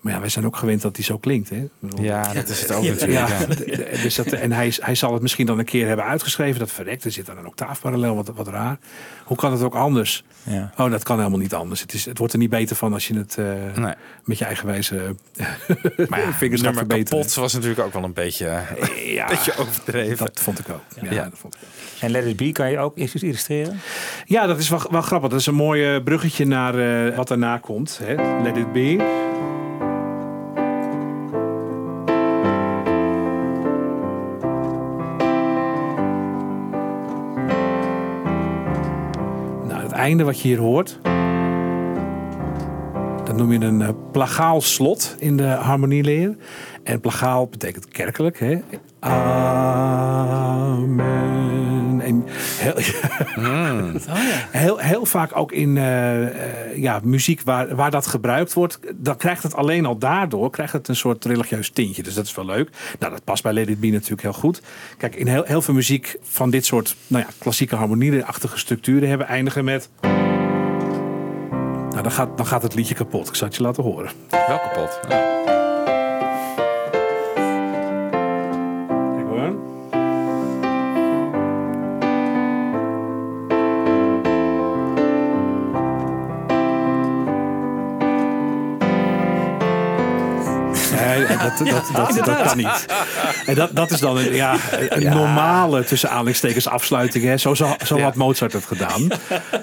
maar 0.00 0.12
ja, 0.12 0.20
wij 0.20 0.28
zijn 0.28 0.46
ook 0.46 0.56
gewend 0.56 0.82
dat 0.82 0.96
hij 0.96 1.04
zo 1.04 1.18
klinkt, 1.18 1.50
hè. 1.50 1.68
Ja, 2.00 2.32
dat 2.32 2.48
is 2.48 2.60
het 2.60 2.72
ook 2.72 2.82
Ja, 2.84 2.90
natuurlijk. 2.90 3.76
ja. 3.76 4.02
dus 4.02 4.14
dat, 4.14 4.26
en 4.26 4.52
hij, 4.52 4.72
hij 4.80 4.94
zal 4.94 5.12
het 5.12 5.22
misschien 5.22 5.46
dan 5.46 5.58
een 5.58 5.64
keer 5.64 5.86
hebben 5.86 6.04
uitgeschreven. 6.04 6.58
Dat 6.58 6.70
verrekt, 6.72 7.04
er 7.04 7.10
zit 7.12 7.26
dan 7.26 7.38
een 7.38 7.46
octaafparallel, 7.46 8.14
wat, 8.14 8.32
wat 8.34 8.48
raar. 8.48 8.78
Hoe 9.24 9.36
kan 9.36 9.52
het 9.52 9.62
ook 9.62 9.74
anders? 9.74 10.24
Ja. 10.42 10.72
Oh, 10.76 10.90
dat 10.90 11.02
kan 11.02 11.18
helemaal 11.18 11.38
niet 11.38 11.54
anders. 11.54 11.80
Het, 11.80 11.92
is, 11.92 12.04
het 12.04 12.18
wordt 12.18 12.32
er 12.32 12.38
niet 12.38 12.50
beter 12.50 12.76
van 12.76 12.92
als 12.92 13.08
je 13.08 13.16
het 13.16 13.36
eh, 13.38 13.44
Nee. 13.76 13.94
met 14.24 14.38
je 14.38 14.44
eigen 14.44 14.66
wijze 14.66 15.14
Maar 16.08 16.20
ja, 16.20 16.32
vingers 16.32 16.62
gaat 16.62 16.74
verbeteren. 16.76 17.18
kapot 17.18 17.34
was 17.34 17.52
natuurlijk 17.52 17.80
ook 17.80 17.92
wel 17.92 18.04
een 18.04 18.12
beetje, 18.12 18.60
Ja, 19.04 19.26
beetje 19.26 19.56
overdreven. 19.56 20.16
dat 20.26 20.40
vond 20.40 20.58
ik 20.58 20.68
ook. 20.68 20.82
Ja, 21.02 21.10
Ja. 21.12 21.22
dat 21.24 21.38
vond 21.38 21.54
ik 21.54 21.60
ook. 21.62 21.68
En 22.02 22.10
Let 22.10 22.24
It 22.26 22.36
Be 22.36 22.52
kan 22.52 22.70
je 22.70 22.78
ook 22.78 22.98
eens 22.98 23.14
illustreren? 23.14 23.80
Ja, 24.24 24.46
dat 24.46 24.58
is 24.58 24.68
wel, 24.68 24.82
wel 24.90 25.02
grappig. 25.02 25.30
Dat 25.30 25.40
is 25.40 25.46
een 25.46 25.54
mooi 25.54 25.94
eh, 25.94 26.02
bruggetje 26.02 26.44
naar 26.46 27.06
eh, 27.08 27.16
wat 27.16 27.28
daarna 27.28 27.58
komt. 27.58 28.00
Hè? 28.02 28.42
Let 28.42 28.56
it 28.56 28.72
be. 28.72 29.39
Einde 40.00 40.24
wat 40.24 40.40
je 40.40 40.48
hier 40.48 40.58
hoort. 40.58 40.98
Dat 43.24 43.36
noem 43.36 43.52
je 43.52 43.60
een 43.60 43.82
eh, 43.82 43.88
plagaal 44.12 44.60
slot 44.60 45.16
in 45.18 45.36
de 45.36 45.46
harmonieleer. 45.46 46.36
En 46.82 47.00
plagaal 47.00 47.46
betekent 47.46 47.88
kerkelijk. 47.88 48.38
Hè? 48.38 48.58
Amen. 49.00 50.00
Heel, 54.50 54.78
heel, 54.78 55.06
vaak 55.06 55.36
ook 55.36 55.52
in 55.52 55.76
eh, 55.76 56.22
eh, 56.26 56.76
ja, 56.76 57.00
muziek 57.02 57.42
waar, 57.44 57.76
waar 57.76 57.90
dat 57.90 58.06
gebruikt 58.06 58.52
wordt, 58.52 58.78
dan 58.94 59.16
krijgt 59.16 59.42
het 59.42 59.54
alleen 59.54 59.86
al 59.86 59.98
daardoor 59.98 60.50
krijgt 60.50 60.72
het 60.72 60.88
een 60.88 60.96
soort 60.96 61.24
religieus 61.24 61.70
tintje. 61.70 62.02
Dus 62.02 62.14
dat 62.14 62.24
is 62.24 62.34
wel 62.34 62.44
leuk. 62.44 62.70
Nou, 62.98 63.12
dat 63.12 63.24
past 63.24 63.42
bij 63.42 63.54
It 63.54 63.80
Be 63.80 63.86
natuurlijk 63.86 64.22
heel 64.22 64.32
goed. 64.32 64.62
Kijk, 64.96 65.14
in 65.14 65.26
heel, 65.26 65.44
heel 65.44 65.62
veel 65.62 65.74
muziek 65.74 66.16
van 66.22 66.50
dit 66.50 66.66
soort 66.66 66.96
nou 67.06 67.24
ja, 67.24 67.30
klassieke 67.38 67.76
harmonieachtige 67.76 68.58
structuren 68.58 69.08
hebben 69.08 69.26
eindigen 69.26 69.64
met. 69.64 69.88
Nou, 71.90 72.02
dan 72.02 72.12
gaat, 72.12 72.36
dan 72.36 72.46
gaat 72.46 72.62
het 72.62 72.74
liedje 72.74 72.94
kapot. 72.94 73.28
Ik 73.28 73.34
zal 73.34 73.46
het 73.46 73.56
je 73.56 73.62
laten 73.62 73.82
horen. 73.82 74.10
Wel 74.30 74.58
kapot. 74.58 75.00
Ja. 75.08 75.59
Dat, 91.68 91.88
dat, 91.92 92.14
dat, 92.14 92.24
dat, 92.24 92.42
kan 92.42 92.56
niet. 92.56 92.86
En 93.46 93.54
dat, 93.54 93.76
dat 93.76 93.90
is 93.90 93.98
dan 94.00 94.16
een, 94.16 94.34
ja, 94.34 94.56
een 94.88 95.10
normale, 95.14 95.84
tussen 95.84 96.08
aanleidingstekens, 96.08 96.68
afsluiting. 96.68 97.24
Hè. 97.24 97.36
Zo, 97.36 97.54
zo, 97.54 97.74
zo 97.84 97.98
had 98.00 98.14
Mozart 98.14 98.52
het 98.52 98.64
gedaan. 98.64 99.08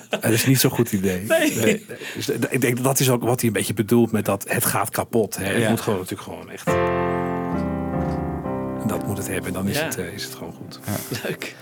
Dat 0.09 0.31
is 0.31 0.45
niet 0.45 0.59
zo'n 0.59 0.71
goed 0.71 0.91
idee. 0.91 1.25
Nee. 1.27 1.85
Dus 2.15 2.29
ik 2.29 2.61
denk 2.61 2.75
dat 2.75 2.83
dat 2.85 2.99
is 2.99 3.09
ook 3.09 3.23
wat 3.23 3.39
hij 3.39 3.47
een 3.47 3.53
beetje 3.55 3.73
bedoelt 3.73 4.11
met 4.11 4.25
dat 4.25 4.45
het 4.47 4.65
gaat 4.65 4.89
kapot. 4.89 5.35
Hè. 5.37 5.43
Het 5.45 5.61
Ja. 5.61 5.69
moet 5.69 5.81
gewoon 5.81 5.99
natuurlijk 5.99 6.29
gewoon 6.29 6.51
echt... 6.51 6.67
En 8.81 8.87
dat 8.87 9.07
moet 9.07 9.17
het 9.17 9.27
hebben, 9.27 9.53
dan 9.53 9.67
is, 9.67 9.77
Ja. 9.77 9.83
het, 9.83 9.97
eh, 9.97 10.05
is 10.13 10.23
het 10.23 10.35
gewoon 10.35 10.53
goed. 10.53 10.79
Leuk. 11.23 11.55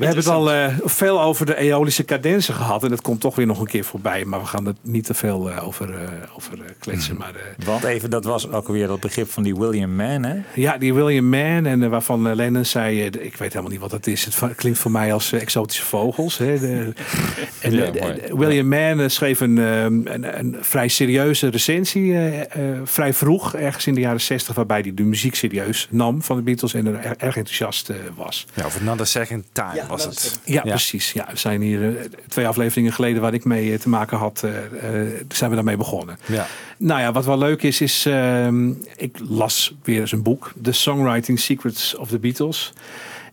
We 0.00 0.06
hebben 0.06 0.24
het 0.24 0.32
al 0.32 0.52
eh, 0.52 0.74
veel 0.84 1.22
over 1.22 1.46
de 1.46 1.56
eolische 1.56 2.04
cadenzen 2.04 2.54
gehad. 2.54 2.82
En 2.82 2.88
dat 2.88 3.00
komt 3.02 3.20
toch 3.20 3.36
weer 3.36 3.46
nog 3.46 3.60
een 3.60 3.66
keer 3.66 3.84
voorbij. 3.84 4.24
Maar 4.24 4.40
we 4.40 4.46
gaan 4.46 4.66
er 4.66 4.74
niet 4.82 5.04
te 5.04 5.14
veel 5.14 5.50
eh, 5.50 5.66
over, 5.66 5.94
eh, 5.94 6.08
over 6.36 6.58
kletsen. 6.78 7.16
Maar 7.16 7.34
eh, 7.34 7.66
Want 7.66 7.84
even, 7.84 8.10
dat 8.10 8.24
was 8.24 8.50
ook 8.50 8.68
weer 8.68 8.86
dat 8.86 9.00
begrip 9.00 9.30
van 9.30 9.42
die 9.42 9.54
William 9.56 9.94
Mann, 9.96 10.22
hè? 10.24 10.36
ja, 10.54 10.78
die 10.78 10.94
William 10.94 11.28
Mann. 11.28 11.66
En 11.66 11.90
waarvan 11.90 12.34
Lennon 12.34 12.64
zei... 12.64 13.04
ik 13.04 13.36
weet 13.36 13.52
helemaal 13.52 13.70
niet 13.70 13.80
wat 13.80 13.90
dat 13.90 14.06
is. 14.06 14.24
Het 14.24 14.54
klinkt 14.54 14.78
voor 14.78 14.90
mij 14.90 15.12
als 15.12 15.32
exotische 15.32 15.84
vogels. 15.84 16.38
Hè. 16.38 16.58
De, 16.58 16.92
en, 17.60 17.72
Ja, 17.72 17.90
William 18.36 18.68
Mann 18.68 19.00
eh, 19.00 19.08
schreef 19.08 19.40
een, 19.40 19.58
eh, 19.58 19.82
een, 19.82 20.38
een 20.38 20.56
vrij 20.60 20.88
serieuze 20.88 21.48
recensie. 21.48 22.12
eh, 22.12 22.40
eh, 22.40 22.80
vrij 22.84 23.14
vroeg, 23.14 23.54
ergens 23.54 23.86
in 23.86 23.94
de 23.94 24.00
jaren 24.00 24.20
zestig. 24.20 24.54
Waarbij 24.54 24.80
hij 24.80 24.94
de 24.94 25.02
muziek 25.02 25.34
serieus 25.34 25.88
nam 25.90 26.22
van 26.22 26.36
de 26.36 26.42
Beatles. 26.42 26.74
En 26.74 26.86
er 26.86 26.94
erg, 27.18 27.36
enthousiast 27.36 27.88
eh, 27.88 27.96
was. 28.16 28.46
Ja, 28.54 28.66
of 28.66 28.80
Another 28.80 29.06
Second 29.06 29.44
Time 29.52 29.82
was 29.90 30.04
het. 30.04 30.40
Ja, 30.44 30.60
precies. 30.60 31.12
Ja, 31.12 31.26
we 31.30 31.38
zijn 31.38 31.60
hier 31.60 31.98
eh, 31.98 32.04
twee 32.28 32.46
afleveringen 32.46 32.92
geleden 32.92 33.22
waar 33.22 33.34
ik 33.34 33.44
mee 33.44 33.72
eh, 33.72 33.78
te 33.78 33.88
maken 33.88 34.18
had, 34.18 34.42
eh, 34.44 35.04
eh, 35.04 35.26
zijn 35.28 35.50
we 35.50 35.56
daarmee 35.56 35.76
begonnen. 35.76 36.18
Ja. 36.26 36.46
Nou 36.76 37.00
ja, 37.00 37.12
wat 37.12 37.24
wel 37.24 37.38
leuk 37.38 37.62
is, 37.62 37.80
is 37.80 38.06
ehm, 38.06 38.70
ik 38.96 39.18
las 39.28 39.74
weer 39.82 40.00
eens 40.00 40.12
een 40.12 40.22
boek, 40.22 40.52
The 40.62 40.72
Songwriting 40.72 41.40
Secrets 41.40 41.96
of 41.96 42.08
the 42.08 42.18
Beatles. 42.18 42.72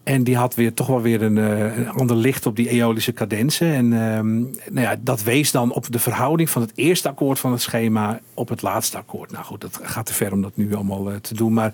En 0.07 0.23
die 0.23 0.37
had 0.37 0.55
weer 0.55 0.73
toch 0.73 0.87
wel 0.87 1.01
weer 1.01 1.21
een, 1.21 1.37
eh, 1.37 1.95
ander 1.95 2.15
licht 2.15 2.45
op 2.45 2.55
die 2.55 2.69
eolische 2.69 3.13
cadenzen. 3.13 3.73
En 3.73 3.93
ehm, 3.93 4.39
nou 4.71 4.87
ja, 4.87 4.95
dat 4.99 5.23
wees 5.23 5.51
dan 5.51 5.71
op 5.71 5.91
de 5.91 5.99
verhouding 5.99 6.49
van 6.49 6.61
het 6.61 6.71
eerste 6.75 7.09
akkoord 7.09 7.39
van 7.39 7.51
het 7.51 7.61
schema 7.61 8.19
op 8.33 8.49
het 8.49 8.61
laatste 8.61 8.97
akkoord. 8.97 9.31
Nou 9.31 9.45
goed, 9.45 9.61
dat 9.61 9.79
gaat 9.81 10.05
te 10.05 10.13
ver 10.13 10.31
om 10.31 10.41
dat 10.41 10.55
nu 10.55 10.75
allemaal 10.75 11.11
eh, 11.11 11.15
te 11.15 11.33
doen. 11.33 11.53
Maar 11.53 11.73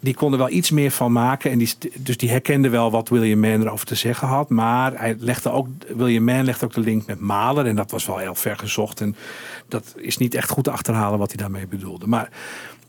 die 0.00 0.14
konden 0.14 0.38
wel 0.38 0.50
iets 0.50 0.70
meer 0.70 0.90
van 0.90 1.12
maken. 1.12 1.50
En 1.50 1.58
die, 1.58 1.74
dus 1.98 2.16
die 2.16 2.30
herkende 2.30 2.68
wel 2.68 2.90
wat 2.90 3.08
William 3.08 3.40
Mann 3.40 3.62
erover 3.62 3.86
te 3.86 3.94
zeggen 3.94 4.28
had. 4.28 4.48
Maar 4.48 4.92
hij 4.98 5.16
legde 5.18 5.50
ook, 5.50 5.66
William 5.96 6.24
Mann 6.24 6.44
legde 6.44 6.64
ook 6.64 6.74
de 6.74 6.80
link 6.80 7.06
met 7.06 7.20
Mahler. 7.20 7.66
En 7.66 7.76
dat 7.76 7.90
was 7.90 8.06
wel 8.06 8.18
heel 8.18 8.34
ver 8.34 8.56
gezocht. 8.56 9.00
En 9.00 9.16
dat 9.68 9.94
is 9.96 10.16
niet 10.16 10.34
echt 10.34 10.50
goed 10.50 10.64
te 10.64 10.70
achterhalen 10.70 11.18
wat 11.18 11.28
hij 11.28 11.36
daarmee 11.36 11.66
bedoelde. 11.66 12.06
Maar 12.06 12.28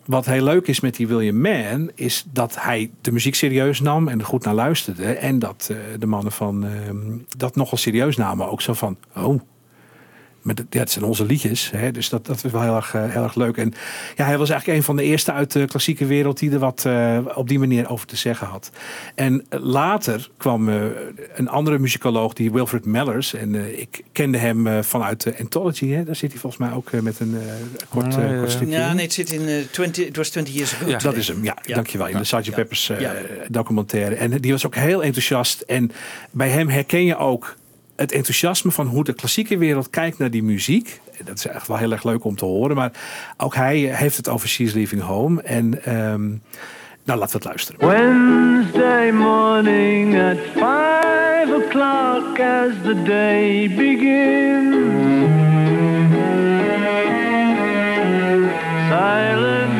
wat 0.06 0.26
heel 0.26 0.44
leuk 0.44 0.68
is 0.68 0.80
met 0.80 0.96
die 0.96 1.08
William 1.08 1.42
Mann, 1.42 1.92
is 1.96 2.26
dat 2.32 2.56
hij 2.60 2.92
de 3.02 3.12
muziek 3.12 3.36
serieus 3.36 3.80
nam 3.80 4.08
en 4.08 4.20
er 4.20 4.26
goed 4.26 4.44
naar 4.46 4.54
luisterde. 4.54 5.13
En 5.13 5.39
dat 5.39 5.68
eh, 5.72 5.78
de 6.00 6.06
mannen 6.06 6.32
van 6.32 6.66
ehm, 6.66 7.18
dat 7.38 7.56
nogal 7.56 7.78
serieus 7.78 8.18
namen. 8.18 8.50
Ook 8.50 8.62
zo 8.62 8.74
van, 8.74 8.98
oh, 9.16 9.42
met, 10.43 10.58
het- 10.58 10.67
ja, 10.69 10.79
het 10.79 10.91
zijn 10.91 11.06
onze 11.06 11.25
liedjes. 11.25 11.71
Hè, 11.71 11.91
dus 11.91 12.10
dat, 12.10 12.25
dat 12.25 12.43
is 12.43 12.51
wel 12.51 12.62
heel 12.62 12.75
erg, 12.75 12.93
eh, 12.93 13.03
heel 13.10 13.23
erg 13.23 13.36
leuk. 13.36 13.58
En 13.58 13.73
ja, 14.15 14.25
hij 14.25 14.38
was 14.38 14.49
eigenlijk 14.49 14.79
een 14.79 14.86
van 14.86 14.95
de 14.95 15.03
eerste 15.03 15.32
uit 15.32 15.51
de 15.51 15.65
klassieke 15.65 16.06
wereld 16.06 16.39
die 16.39 16.51
er 16.51 16.60
wat 16.60 16.86
eh, 16.86 17.17
op 17.36 17.47
die 17.47 17.60
manier 17.60 17.89
over 17.89 18.08
te 18.08 18.15
zeggen 18.15 18.47
had. 18.47 18.71
En 19.15 19.45
later 19.49 20.29
kwam 20.38 20.69
eh, 20.69 20.75
een 21.36 21.49
andere 21.49 21.79
muzikoloog, 21.79 22.34
die 22.34 22.51
Wilfred 22.51 22.86
Mellers. 22.86 23.34
En 23.34 23.56
eh, 23.56 23.79
ik 23.79 24.03
kende 24.12 24.38
hem 24.38 24.67
eh, 24.67 24.82
vanuit 24.82 25.23
de 25.23 25.36
Anthology. 25.39 25.88
Hè, 25.89 26.03
daar 26.03 26.15
zit 26.15 26.32
hij 26.32 26.39
volgens 26.39 26.62
mij 26.67 26.71
ook 26.77 26.91
met 26.91 27.19
een 27.19 27.38
kort, 27.89 28.06
Ah, 28.15 28.29
ja. 28.32 28.38
kort 28.38 28.51
stripje 28.51 28.75
Ja, 28.75 28.89
in. 28.89 28.95
nee, 28.95 29.03
het 29.06 29.13
zit 29.13 29.32
in 29.32 29.47
eh, 29.47 29.56
20, 29.71 30.06
it 30.06 30.15
was 30.15 30.29
20 30.29 30.53
years 30.53 30.73
ago. 30.75 30.89
Ja, 30.89 30.97
dat 30.97 31.15
is 31.15 31.27
hem. 31.27 31.43
Ja, 31.43 31.58
Ja. 31.65 31.75
dankjewel. 31.75 32.08
In 32.08 32.17
de 32.17 32.23
Sgt. 32.23 32.45
Ja. 32.45 32.51
Peppers 32.53 32.89
eh, 32.89 32.99
Ja. 32.99 33.13
documentaire. 33.47 34.15
En 34.15 34.32
die 34.41 34.51
was 34.51 34.65
ook 34.65 34.75
heel 34.75 35.03
enthousiast. 35.03 35.62
En 35.62 35.91
bij 36.32 36.49
hem 36.49 36.69
herken 36.69 37.06
je 37.06 37.17
ook 37.17 37.56
het 37.95 38.12
enthousiasme 38.12 38.71
van 38.71 38.88
hoe 38.88 39.03
de 39.03 39.13
klassieke 39.13 39.58
wereld 39.58 39.89
kijkt 39.89 40.17
naar 40.17 40.32
die 40.32 40.43
muziek. 40.43 41.01
Dat 41.23 41.38
is 41.38 41.47
echt 41.47 41.67
wel 41.67 41.77
heel 41.77 41.91
erg 41.91 42.03
leuk 42.03 42.23
om 42.23 42.36
te 42.36 42.45
horen. 42.45 42.75
Maar 42.75 42.91
ook 43.38 43.56
hij 43.56 43.89
eh, 43.89 43.97
heeft 43.97 44.17
het 44.17 44.29
over 44.29 44.47
She's 44.47 44.73
Leaving 44.73 45.01
Home. 45.01 45.41
En 45.41 45.84
ehm, 45.86 46.27
nou, 47.03 47.19
laten 47.19 47.27
we 47.27 47.32
het 47.32 47.43
luisteren. 47.43 47.88
Wednesday 47.88 49.12
morning 49.12 50.21
at 50.21 50.38
five 50.53 51.63
o'clock 51.65 52.39
as 52.39 52.71
the 52.84 53.01
day 53.03 53.69
begins. 53.75 54.75
Silently 58.89 59.72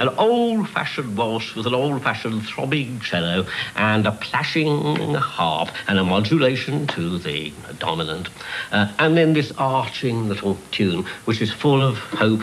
an 0.00 0.08
old-fashioned 0.16 1.16
waltz 1.16 1.54
with 1.54 1.66
an 1.66 1.74
old-fashioned 1.74 2.42
throbbing 2.46 2.98
cello 3.00 3.46
and 3.76 4.06
a 4.06 4.12
plashing 4.12 5.14
harp 5.14 5.68
and 5.86 5.98
a 5.98 6.04
modulation 6.04 6.86
to 6.86 7.18
the 7.18 7.52
dominant. 7.78 8.28
Uh, 8.72 8.90
and 8.98 9.16
then 9.16 9.34
this 9.34 9.52
arching 9.58 10.26
little 10.26 10.56
tune, 10.70 11.04
which 11.26 11.42
is 11.42 11.52
full 11.52 11.82
of 11.82 11.98
hope 11.98 12.42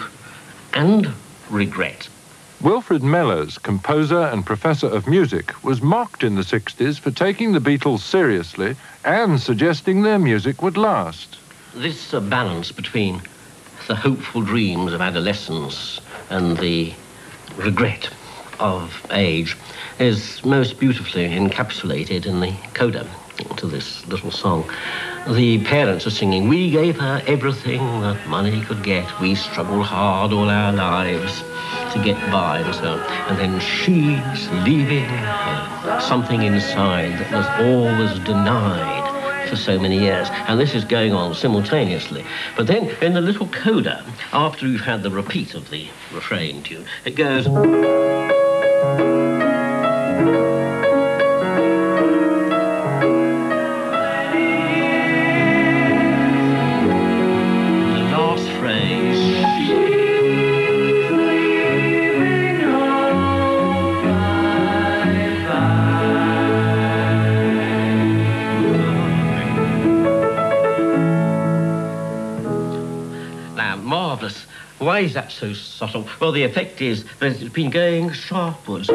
and 0.74 1.12
regret. 1.50 2.08
Wilfred 2.62 3.02
Mellors, 3.02 3.62
composer 3.62 4.22
and 4.22 4.46
professor 4.46 4.88
of 4.88 5.08
music, 5.08 5.64
was 5.64 5.82
mocked 5.82 6.24
in 6.24 6.36
the 6.36 6.42
60s 6.42 7.00
for 7.00 7.12
taking 7.12 7.52
the 7.54 7.60
Beatles 7.60 8.00
seriously 8.00 8.76
and 9.04 9.40
suggesting 9.40 10.02
their 10.04 10.20
music 10.20 10.62
would 10.62 10.78
last. 10.78 11.38
This 11.76 12.14
uh, 12.14 12.20
balance 12.20 12.72
between 12.72 13.22
the 13.88 13.96
hopeful 13.96 14.42
dreams 14.42 14.94
of 14.94 15.02
adolescence 15.02 16.02
and 16.30 16.58
the 16.58 16.94
regret 17.58 18.10
of 18.60 19.06
age 19.12 19.58
is 20.00 20.44
most 20.44 20.80
beautifully 20.80 21.28
encapsulated 21.28 22.26
in 22.26 22.40
the 22.40 22.54
coda 22.74 23.08
to 23.58 23.68
this 23.68 24.06
little 24.08 24.32
song. 24.32 24.70
The 25.30 25.64
parents 25.64 26.08
are 26.08 26.12
singing, 26.12 26.48
We 26.48 26.72
gave 26.72 26.98
her 26.98 27.22
everything 27.28 27.80
that 28.02 28.28
money 28.28 28.62
could 28.62 28.84
get. 28.84 29.20
We 29.20 29.36
struggled 29.36 29.86
hard 29.86 30.34
all 30.34 30.50
our 30.50 30.72
lives 30.72 31.44
to 31.94 32.02
get 32.04 32.18
by 32.32 32.60
and 32.60 32.74
so 32.74 32.94
on. 32.94 33.00
And 33.30 33.38
then 33.38 33.60
she's 33.60 34.50
leaving 34.66 35.06
her 35.06 36.00
something 36.00 36.44
inside 36.44 37.20
that 37.20 37.32
was 37.32 37.48
always 37.66 38.20
denied 38.26 39.48
for 39.50 39.56
so 39.56 39.80
many 39.80 40.00
years. 40.00 40.28
And 40.48 40.60
this 40.60 40.74
is 40.74 40.84
going 40.84 41.14
on 41.14 41.34
simultaneously. 41.34 42.26
But 42.56 42.68
then 42.68 42.90
in 43.02 43.14
the 43.14 43.22
little 43.22 43.48
coda, 43.48 44.06
after 44.34 44.68
you've 44.68 44.82
had 44.82 45.04
the 45.04 45.12
repeat 45.12 45.54
of 45.54 45.70
the 45.70 45.88
refrain 46.12 46.64
tune, 46.64 46.86
it 47.06 47.16
goes. 47.16 47.48
Why 74.98 75.04
is 75.04 75.14
that 75.14 75.32
so 75.32 75.54
subtle? 75.54 76.08
Well, 76.20 76.32
the 76.32 76.42
effect 76.42 76.82
is 76.82 77.04
that 77.20 77.40
it's 77.40 77.54
been 77.54 77.70
going 77.70 78.10
sharpwards. 78.10 78.88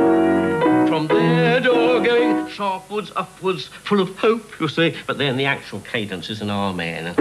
From 0.88 1.06
there, 1.06 1.60
door 1.60 2.00
going 2.00 2.48
sharpwards, 2.48 3.12
upwards, 3.14 3.66
full 3.84 4.00
of 4.00 4.18
hope, 4.18 4.58
you 4.58 4.66
see. 4.66 4.96
But 5.06 5.18
then 5.18 5.36
the 5.36 5.44
actual 5.44 5.78
cadence 5.78 6.28
is 6.28 6.40
an 6.40 6.50
amen. 6.50 7.06
It's 7.06 7.18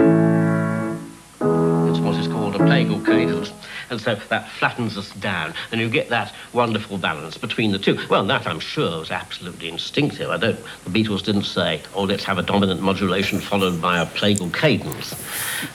what 2.00 2.16
is 2.16 2.26
called 2.26 2.56
a 2.56 2.58
plagal 2.58 3.06
cadence. 3.06 3.52
And 3.92 4.00
so 4.00 4.14
that 4.30 4.48
flattens 4.48 4.96
us 4.96 5.10
down, 5.16 5.52
and 5.70 5.78
you 5.78 5.90
get 5.90 6.08
that 6.08 6.32
wonderful 6.54 6.96
balance 6.96 7.36
between 7.36 7.72
the 7.72 7.78
two. 7.78 7.98
Well, 8.08 8.24
that 8.24 8.46
I'm 8.46 8.58
sure 8.58 9.00
was 9.00 9.10
absolutely 9.10 9.68
instinctive. 9.68 10.30
I 10.30 10.38
don't. 10.38 10.58
The 10.84 10.90
Beatles 10.90 11.22
didn't 11.22 11.44
say, 11.44 11.82
"Oh, 11.94 12.04
let's 12.04 12.24
have 12.24 12.38
a 12.38 12.42
dominant 12.42 12.80
modulation 12.80 13.38
followed 13.38 13.82
by 13.82 14.00
a 14.00 14.06
plagal 14.06 14.50
cadence," 14.54 15.14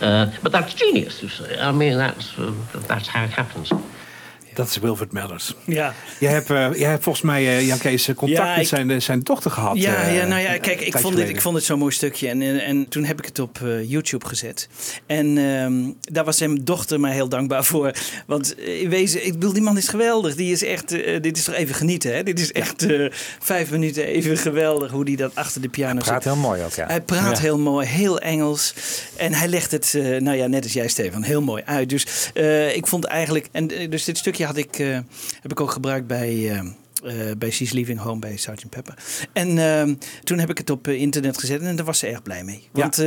uh, 0.02 0.32
but 0.42 0.52
that's 0.52 0.74
genius. 0.74 1.22
You 1.22 1.30
see, 1.30 1.56
I 1.60 1.72
mean, 1.72 1.96
that's 1.96 2.36
uh, 2.40 2.56
that's 2.88 3.08
how 3.08 3.24
it 3.24 3.30
happens. 3.30 3.72
Dat 4.58 4.68
is 4.68 4.78
Wilfred 4.78 5.12
Mellers. 5.12 5.54
Ja. 5.66 5.94
Jij 6.20 6.32
hebt, 6.32 6.50
eh, 6.50 6.70
jij 6.74 6.90
hebt 6.90 7.04
volgens 7.04 7.24
mij, 7.26 7.48
eh, 7.58 7.68
Jan 7.68 7.78
Kees, 7.78 8.08
eh, 8.08 8.16
contact 8.16 8.42
Ja, 8.48 8.52
met 8.54 8.62
ik- 8.62 8.68
zijn, 8.68 9.02
zijn 9.02 9.20
dochter 9.20 9.52
gehad. 9.52 9.78
Ja, 9.78 10.08
ja, 10.08 10.26
nou 10.26 10.42
ja, 10.42 10.58
kijk, 10.58 10.82
ik 10.82 10.98
vond, 10.98 11.16
dit, 11.16 11.30
ik 11.30 11.42
vond 11.42 11.56
het 11.56 11.66
zo'n 11.66 11.80
mooi 11.80 11.92
stukje. 11.94 12.28
En, 12.30 12.42
en, 12.42 12.60
en 12.64 12.88
toen 12.90 13.04
heb 13.04 13.20
ik 13.20 13.26
het 13.26 13.40
op 13.40 13.60
eh, 13.64 13.90
YouTube 13.90 14.26
gezet. 14.26 14.68
En 15.06 15.38
ehm, 15.38 15.74
daar 16.14 16.24
was 16.24 16.38
zijn 16.38 16.64
dochter 16.64 17.00
mij 17.00 17.14
heel 17.14 17.30
dankbaar 17.30 17.64
voor. 17.66 17.92
Want 18.26 18.60
in 18.60 18.90
wezen, 18.90 19.26
ik 19.26 19.34
bedoel, 19.34 19.54
die 19.54 19.62
man 19.62 19.78
is 19.78 19.88
geweldig. 19.88 20.36
Die 20.36 20.52
is 20.52 20.64
echt, 20.64 20.90
dit 21.22 21.38
is 21.38 21.44
toch 21.44 21.56
even 21.56 21.76
genieten, 21.76 22.16
hè? 22.16 22.24
Dit 22.24 22.40
is 22.40 22.52
echt 22.52 22.86
eh, 22.86 23.06
vijf 23.40 23.72
minuten 23.72 24.04
even 24.06 24.38
geweldig 24.38 24.92
hoe 24.92 25.06
die 25.06 25.18
dat 25.18 25.32
achter 25.36 25.62
de 25.62 25.70
piano 25.70 25.94
Hij 25.96 26.04
praat 26.04 26.24
zit. 26.24 26.32
heel 26.34 26.42
mooi 26.42 26.64
ook, 26.64 26.74
ja. 26.74 26.86
Hij 26.88 27.02
praat 27.02 27.36
Ja. 27.38 27.42
heel 27.44 27.58
mooi, 27.60 27.88
heel 27.88 28.20
Engels. 28.20 28.74
En 29.16 29.34
hij 29.34 29.48
legt 29.48 29.72
het, 29.72 29.94
eh, 29.96 30.02
nou 30.22 30.38
ja, 30.38 30.48
net 30.48 30.64
als 30.64 30.74
jij, 30.74 30.88
Stefan, 30.88 31.24
heel 31.24 31.42
mooi 31.42 31.64
uit. 31.66 31.90
Dus 31.90 32.06
eh, 32.34 32.76
ik 32.76 32.88
vond 32.88 33.06
eigenlijk, 33.06 33.48
en 33.52 33.68
dus 33.68 34.04
dit 34.04 34.18
stukje 34.18 34.46
ik, 34.56 34.80
eh, 34.80 35.00
heb 35.42 35.52
ik 35.52 35.62
ook 35.62 35.72
gebruikt 35.72 36.08
bij. 36.08 36.62
Eh, 37.04 37.16
bij 37.38 37.52
She's 37.52 37.72
Leaving 37.72 38.00
Home 38.00 38.20
bij 38.20 38.38
Sgt. 38.38 38.70
Pepper. 38.70 38.94
En 39.34 39.58
ehm, 39.58 39.94
toen 40.24 40.40
heb 40.40 40.50
ik 40.50 40.58
het 40.58 40.70
op 40.70 40.88
eh, 40.88 41.02
internet 41.02 41.38
gezet 41.38 41.62
en 41.62 41.76
daar 41.76 41.86
was 41.86 42.00
ze 42.00 42.08
erg 42.08 42.22
blij 42.22 42.44
mee. 42.44 42.68
Want 42.72 43.00
eh, 43.00 43.06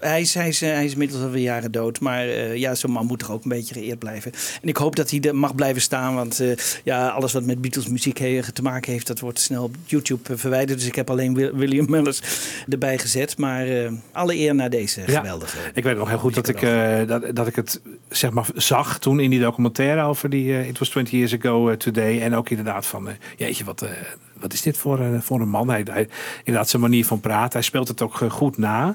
hij, 0.00 0.20
is, 0.20 0.34
hij, 0.34 0.48
is, 0.48 0.60
hij 0.60 0.84
is 0.84 0.92
inmiddels 0.92 1.22
alweer 1.22 1.42
jaren 1.42 1.72
dood. 1.72 2.00
Maar 2.00 2.26
ja, 2.56 2.74
zo'n 2.74 2.90
man 2.90 3.06
moet 3.06 3.18
toch 3.18 3.30
ook 3.30 3.42
een 3.42 3.48
beetje 3.48 3.74
geëerd 3.74 3.98
blijven. 3.98 4.32
En 4.62 4.68
ik 4.68 4.76
hoop 4.76 4.96
dat 4.96 5.10
hij 5.10 5.20
er 5.20 5.36
mag 5.36 5.54
blijven 5.54 5.82
staan. 5.82 6.14
Want 6.14 6.42
ja, 6.84 7.08
alles 7.08 7.32
wat 7.32 7.44
met 7.44 7.60
Beatles 7.60 7.88
muziek 7.88 8.16
te 8.52 8.62
maken 8.62 8.92
heeft, 8.92 9.06
dat 9.06 9.20
wordt 9.20 9.40
snel 9.40 9.62
op 9.64 9.74
YouTube 9.84 10.36
verwijderd. 10.38 10.78
Dus 10.78 10.88
ik 10.88 10.94
heb 10.94 11.10
alleen 11.10 11.34
Wil- 11.34 11.54
William 11.54 11.90
Mellers 11.90 12.20
erbij 12.68 12.98
gezet. 12.98 13.38
Maar 13.38 13.66
alle 14.12 14.34
eer 14.36 14.54
naar 14.54 14.70
deze 14.70 15.00
Ja, 15.06 15.18
geweldige. 15.18 15.58
Ik 15.74 15.84
weet 15.84 15.96
nog 15.96 16.08
heel 16.08 16.18
goed 16.18 16.34
dat 16.34 16.48
ik, 16.48 16.60
dat, 17.08 17.36
dat 17.36 17.46
ik 17.46 17.56
het 17.56 17.80
zeg 18.08 18.30
maar, 18.30 18.46
zag 18.54 18.98
toen 18.98 19.20
in 19.20 19.30
die 19.30 19.40
documentaire 19.40 20.02
over 20.02 20.30
die 20.30 20.66
It 20.68 20.78
Was 20.78 20.88
20 20.88 21.12
Years 21.12 21.34
Ago 21.34 21.76
Today. 21.76 22.20
En 22.20 22.34
ook 22.34 22.50
inderdaad 22.50 22.86
van, 22.86 23.08
jeetje, 23.36 23.64
wat, 23.64 23.82
eh, 23.82 23.90
wat 24.32 24.52
is 24.52 24.62
dit 24.62 24.76
voor, 24.76 25.00
eh, 25.00 25.20
voor 25.20 25.40
een 25.40 25.48
man? 25.48 25.68
Hij, 25.68 26.08
inderdaad 26.38 26.68
zijn 26.68 26.82
manier 26.82 27.04
van 27.04 27.20
praten. 27.20 27.52
Hij 27.52 27.62
speelt 27.62 27.88
het 27.88 28.02
ook 28.02 28.20
eh, 28.20 28.30
goed 28.30 28.58
na. 28.58 28.94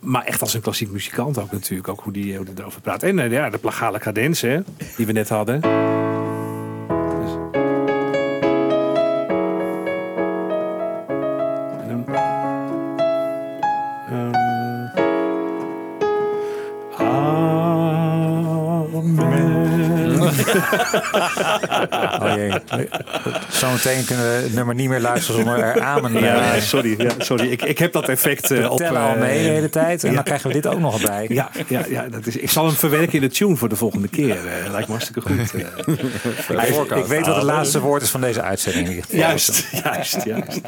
Maar 0.00 0.24
echt 0.24 0.40
als 0.40 0.54
een 0.54 0.60
klassiek 0.60 0.90
muzikant 0.90 1.38
ook 1.38 1.52
natuurlijk. 1.52 1.88
Ook 1.88 2.00
hoe 2.00 2.12
die, 2.12 2.38
erover 2.56 2.80
praat. 2.80 3.02
En 3.02 3.30
ja, 3.30 3.50
de 3.50 3.58
plagale 3.58 3.98
cadence 3.98 4.46
hè, 4.46 4.60
die 4.96 5.06
we 5.06 5.12
net 5.12 5.28
hadden. 5.28 5.60
Oh 22.22 22.32
jee. 22.34 22.52
Zometeen 23.48 24.04
kunnen 24.04 24.24
we 24.24 24.30
het 24.42 24.54
nummer 24.54 24.74
niet 24.74 24.88
meer 24.88 25.00
luisteren 25.00 25.40
zonder 25.44 25.64
er 25.64 25.80
amen. 25.80 26.12
Ja, 26.22 26.60
sorry. 26.60 26.94
Ja, 27.02 27.10
sorry. 27.18 27.50
Ik, 27.50 27.62
ik 27.62 27.78
heb 27.78 27.92
dat 27.92 28.08
effect 28.08 28.68
op. 28.68 28.78
tellen 28.78 29.00
al 29.00 29.14
eh, 29.14 29.20
mee 29.20 29.42
de 29.42 29.48
hele 29.48 29.70
tijd 29.70 30.04
en 30.04 30.08
ja. 30.08 30.14
dan 30.14 30.24
krijgen 30.24 30.48
we 30.48 30.52
dit 30.54 30.66
ook 30.66 30.78
nog 30.80 31.00
bij. 31.02 31.26
Ja, 31.28 31.50
ja, 31.68 31.84
ja 31.88 32.08
dat 32.08 32.26
is, 32.26 32.36
ik 32.36 32.50
zal 32.50 32.66
hem 32.66 32.74
verwerken 32.74 33.12
in 33.12 33.20
de 33.20 33.28
tune 33.28 33.56
voor 33.56 33.68
de 33.68 33.76
volgende 33.76 34.08
keer. 34.08 34.30
eh 34.36 34.70
lijkt 34.70 34.86
me 34.86 34.92
hartstikke 34.94 35.20
goed. 35.20 35.52
Hij- 36.56 36.98
ik 36.98 37.06
weet 37.06 37.26
wat 37.26 37.34
het 37.34 37.44
laatste 37.44 37.80
woord 37.80 38.02
is 38.02 38.10
van 38.10 38.20
deze 38.20 38.42
uitzending. 38.42 39.04
Juist, 39.08 39.68
juist, 39.84 40.24
juist. 40.24 40.60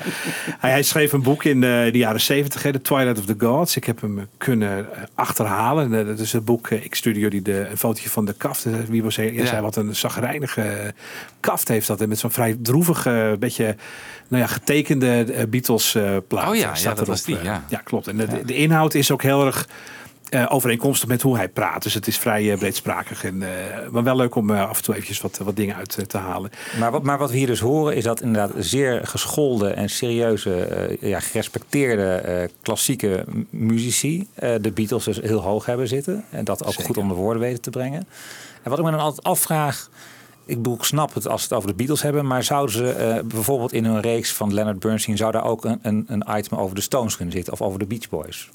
Hij, 0.59 0.70
hij 0.70 0.83
schreef 0.83 1.12
een 1.12 1.22
boek 1.22 1.44
in 1.44 1.61
de, 1.61 1.88
de 1.92 1.98
jaren 1.98 2.20
70, 2.20 2.60
The 2.60 2.81
Twilight 2.83 3.19
of 3.19 3.25
the 3.25 3.35
Gods. 3.38 3.77
Ik 3.77 3.85
heb 3.85 4.00
hem 4.00 4.29
kunnen 4.37 4.87
achterhalen. 5.15 6.06
Dat 6.06 6.19
is 6.19 6.33
het 6.33 6.44
boek, 6.44 6.71
ik 6.71 6.94
stuurde 6.94 7.21
jullie 7.21 7.42
de, 7.42 7.67
een 7.71 7.79
fotootje 7.79 8.10
van 8.10 8.25
de 8.25 8.33
kaft. 8.33 8.65
Eh, 8.65 8.73
Wie 8.88 9.02
was 9.02 9.17
hij? 9.17 9.46
zei 9.46 9.60
wat 9.60 9.75
een 9.79 9.96
zagrijnige 9.96 10.94
kaft 11.40 11.68
heeft 11.68 11.87
dat. 11.87 12.00
En 12.00 12.08
met 12.08 12.18
zo'n 12.18 12.31
vrij 12.31 12.56
droevige, 12.62 13.37
beetje 13.38 13.76
nou 14.29 14.42
ja, 14.42 14.48
getekende 14.48 15.24
eh, 15.24 15.46
Beatles 15.48 15.94
eh 15.94 16.16
plaat. 16.29 16.48
Oh 16.48 16.56
ja, 16.56 16.74
staat 16.74 16.83
ja, 16.83 16.88
dat 16.88 16.96
erop, 16.96 17.08
was 17.08 17.22
die, 17.24 17.38
eh. 17.38 17.44
ja. 17.44 17.64
ja, 17.68 17.79
klopt. 17.79 18.06
En 18.06 18.16
de, 18.16 18.44
de 18.44 18.54
inhoud 18.54 18.94
is 18.94 19.10
ook 19.10 19.22
heel 19.22 19.46
erg 19.46 19.68
eh, 20.31 20.46
overeenkomstig 20.48 21.08
met 21.08 21.22
hoe 21.22 21.37
hij 21.37 21.48
praat. 21.48 21.83
Dus 21.83 21.94
het 21.94 22.06
is 22.06 22.18
vrij 22.18 22.52
eh, 22.52 22.58
breedsprakig. 22.58 23.24
En, 23.24 23.42
eh, 23.42 23.88
maar 23.90 24.02
wel 24.02 24.16
leuk 24.16 24.35
om 24.35 24.50
af 24.50 24.76
en 24.76 24.83
toe 24.83 24.94
eventjes 24.94 25.20
wat, 25.20 25.38
wat 25.38 25.56
dingen 25.56 25.76
uit 25.76 26.08
te 26.08 26.18
halen. 26.18 26.50
Maar 26.79 26.90
wat, 26.90 27.02
maar 27.02 27.18
wat 27.18 27.31
we 27.31 27.37
hier 27.37 27.46
dus 27.46 27.60
horen 27.60 27.96
is 27.96 28.04
dat 28.04 28.20
inderdaad 28.20 28.52
zeer 28.58 29.06
geschoolde 29.06 29.70
en 29.70 29.90
serieuze, 29.90 30.96
ja, 31.00 31.20
gerespecteerde 31.20 32.50
klassieke 32.62 33.24
muzici 33.50 34.29
de 34.35 34.70
Beatles 34.74 35.04
dus 35.04 35.20
heel 35.20 35.40
hoog 35.40 35.66
hebben 35.66 35.88
zitten. 35.88 36.24
En 36.31 36.44
dat 36.44 36.64
ook 36.64 36.74
goed 36.74 36.96
onder 36.96 37.16
woorden 37.16 37.42
weten 37.42 37.62
te 37.62 37.70
brengen. 37.70 38.06
En 38.62 38.70
wat 38.70 38.79
ik 38.79 38.85
me 38.85 38.90
dan 38.90 39.00
altijd 39.00 39.26
afvraag. 39.26 39.90
Ik 40.44 40.56
bedoel, 40.56 40.74
ik 40.74 40.83
snap 40.83 41.14
het 41.14 41.29
als 41.29 41.40
we 41.40 41.48
het 41.48 41.56
over 41.56 41.68
de 41.68 41.76
Beatles 41.76 42.02
hebben, 42.02 42.26
maar 42.26 42.42
zouden 42.42 42.74
ze 42.74 43.22
bijvoorbeeld 43.24 43.72
in 43.72 43.85
hun 43.85 44.00
reeks 44.00 44.33
van 44.33 44.54
Leonard 44.54 44.79
Bernstein, 44.79 45.16
zou 45.16 45.33
daar 45.33 45.44
ook 45.44 45.64
een, 45.64 45.79
een, 45.83 46.04
een 46.08 46.24
item 46.37 46.58
over 46.58 46.74
de 46.74 46.81
Stones 46.81 47.16
kunnen 47.16 47.35
zitten 47.35 47.52
of 47.52 47.62
over 47.62 47.79
de 47.79 47.87
Beach 47.87 48.08
Boys? 48.08 48.50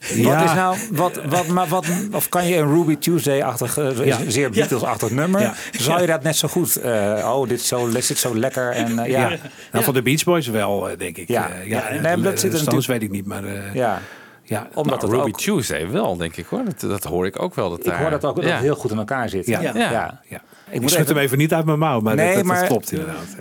Wat 0.00 0.16
Ja. 0.16 0.44
is 0.44 0.52
nou, 0.54 0.76
wat, 0.90 1.20
wat, 1.28 1.46
maar 1.46 1.66
wat, 1.68 1.86
of 2.12 2.28
kan 2.28 2.46
je 2.46 2.56
een 2.56 2.74
Ruby 2.74 2.96
Tuesday-achtig, 2.96 3.76
eh, 3.78 4.04
Ja. 4.06 4.18
zeer 4.28 4.50
Beatles-achtig 4.50 5.10
nummer, 5.10 5.40
Ja. 5.40 5.54
zou 5.72 6.00
je 6.00 6.06
dat 6.06 6.22
net 6.22 6.36
zo 6.36 6.48
goed, 6.48 6.76
eh, 6.76 7.32
oh, 7.34 7.48
dit 7.48 7.60
is 7.60 7.68
zo, 7.68 7.90
dit 7.90 8.04
zit 8.04 8.18
zo 8.18 8.36
lekker 8.36 8.70
en 8.70 8.98
eh, 8.98 9.10
ja. 9.10 9.28
Ja. 9.28 9.36
Nou, 9.72 9.84
van 9.84 9.94
de 9.94 10.02
Beach 10.02 10.24
Boys 10.24 10.46
wel, 10.46 10.88
denk 10.98 11.16
ik. 11.16 11.28
Ja. 11.28 11.48
Ja, 11.64 11.90
ja, 11.92 12.00
nee, 12.00 12.16
dat 12.20 12.32
de 12.32 12.38
zit 12.40 12.52
er 12.52 12.58
Stones 12.58 12.64
natuurlijk- 12.64 12.86
weet 12.86 13.02
ik 13.02 13.10
niet, 13.10 13.26
maar 13.26 13.44
eh, 13.44 13.74
Ja. 13.74 14.00
ja. 14.42 14.68
Omdat 14.74 14.84
Nou, 15.00 15.00
het 15.00 15.10
Ruby 15.20 15.30
ook, 15.30 15.40
Tuesday 15.40 15.90
wel, 15.90 16.16
denk 16.16 16.36
ik 16.36 16.46
hoor. 16.46 16.64
Dat, 16.64 16.80
dat 16.90 17.04
hoor 17.04 17.26
ik 17.26 17.42
ook 17.42 17.54
wel. 17.54 17.70
Dat 17.70 17.78
ik 17.78 17.84
daar, 17.84 18.00
hoor 18.00 18.10
dat 18.10 18.24
ook 18.24 18.42
dat 18.42 18.52
heel 18.52 18.74
goed 18.76 18.90
in 18.90 18.98
elkaar 18.98 19.28
zit. 19.28 19.46
Ja. 19.46 19.60
ja. 19.60 20.20
Ja. 20.28 20.42
Ik 20.70 20.76
Ik 20.76 20.80
moet 20.80 20.90
schud 20.90 21.02
even- 21.04 21.14
hem 21.16 21.24
even 21.24 21.38
niet 21.38 21.54
uit 21.54 21.64
mijn 21.64 21.78
mouw, 21.78 22.00
maar 22.00 22.14
Nee, 22.14 22.26
dat, 22.26 22.34
dat, 22.34 22.44
dat 22.46 22.54
maar- 22.56 22.66
klopt 22.66 22.92
inderdaad. 22.92 23.36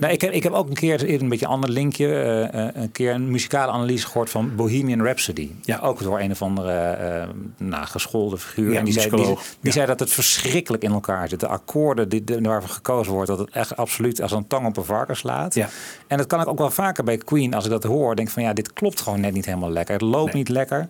Ja. 0.00 0.08
Ik, 0.08 0.20
heb, 0.20 0.32
ik 0.32 0.42
heb 0.42 0.52
ook 0.52 0.68
een 0.68 0.74
keer 0.74 1.06
in 1.08 1.20
een 1.20 1.28
beetje 1.28 1.46
een 1.46 1.52
ander 1.52 1.70
linkje 1.70 2.06
eh, 2.06 2.66
eh, 2.66 2.74
een 2.74 2.92
keer 2.92 3.14
een 3.14 3.30
muzikale 3.30 3.72
analyse 3.72 4.06
gehoord 4.06 4.30
van 4.30 4.54
Bohemian 4.56 5.02
Rhapsody. 5.02 5.50
Ja. 5.62 5.78
Ook 5.78 6.02
door 6.02 6.20
een 6.20 6.30
of 6.30 6.42
andere 6.42 6.72
eh 6.72 7.28
nou, 7.56 7.86
geschoolde 7.86 8.38
figuur. 8.38 8.72
Ja, 8.72 8.78
en 8.78 8.84
die 8.84 8.92
zei, 8.94 9.10
die, 9.10 9.24
die 9.26 9.36
Ja. 9.60 9.70
zei 9.70 9.86
dat 9.86 10.00
het 10.00 10.12
verschrikkelijk 10.12 10.82
in 10.82 10.92
elkaar 10.92 11.28
zit. 11.28 11.40
De 11.40 11.46
akkoorden 11.46 12.08
die, 12.08 12.24
die, 12.24 12.40
waarvoor 12.40 12.70
gekozen 12.70 13.12
wordt, 13.12 13.28
dat 13.28 13.38
het 13.38 13.50
echt 13.50 13.76
absoluut 13.76 14.20
als 14.22 14.32
een 14.32 14.46
tang 14.46 14.66
op 14.66 14.76
een 14.76 14.84
varken 14.84 15.16
slaat. 15.16 15.54
Ja. 15.54 15.68
En 16.06 16.16
dat 16.16 16.26
kan 16.26 16.40
ik 16.40 16.46
ook 16.48 16.58
wel 16.58 16.70
vaker 16.70 17.04
bij 17.04 17.16
Queen. 17.18 17.54
Als 17.54 17.64
ik 17.64 17.70
dat 17.70 17.82
hoor, 17.84 18.16
denk 18.16 18.28
van 18.30 18.42
ja, 18.42 18.52
dit 18.52 18.72
klopt 18.72 19.00
gewoon 19.00 19.20
net 19.20 19.32
niet 19.32 19.46
helemaal 19.46 19.70
lekker. 19.70 19.94
Het 19.94 20.02
loopt 20.02 20.34
niet 20.34 20.48
lekker. 20.48 20.88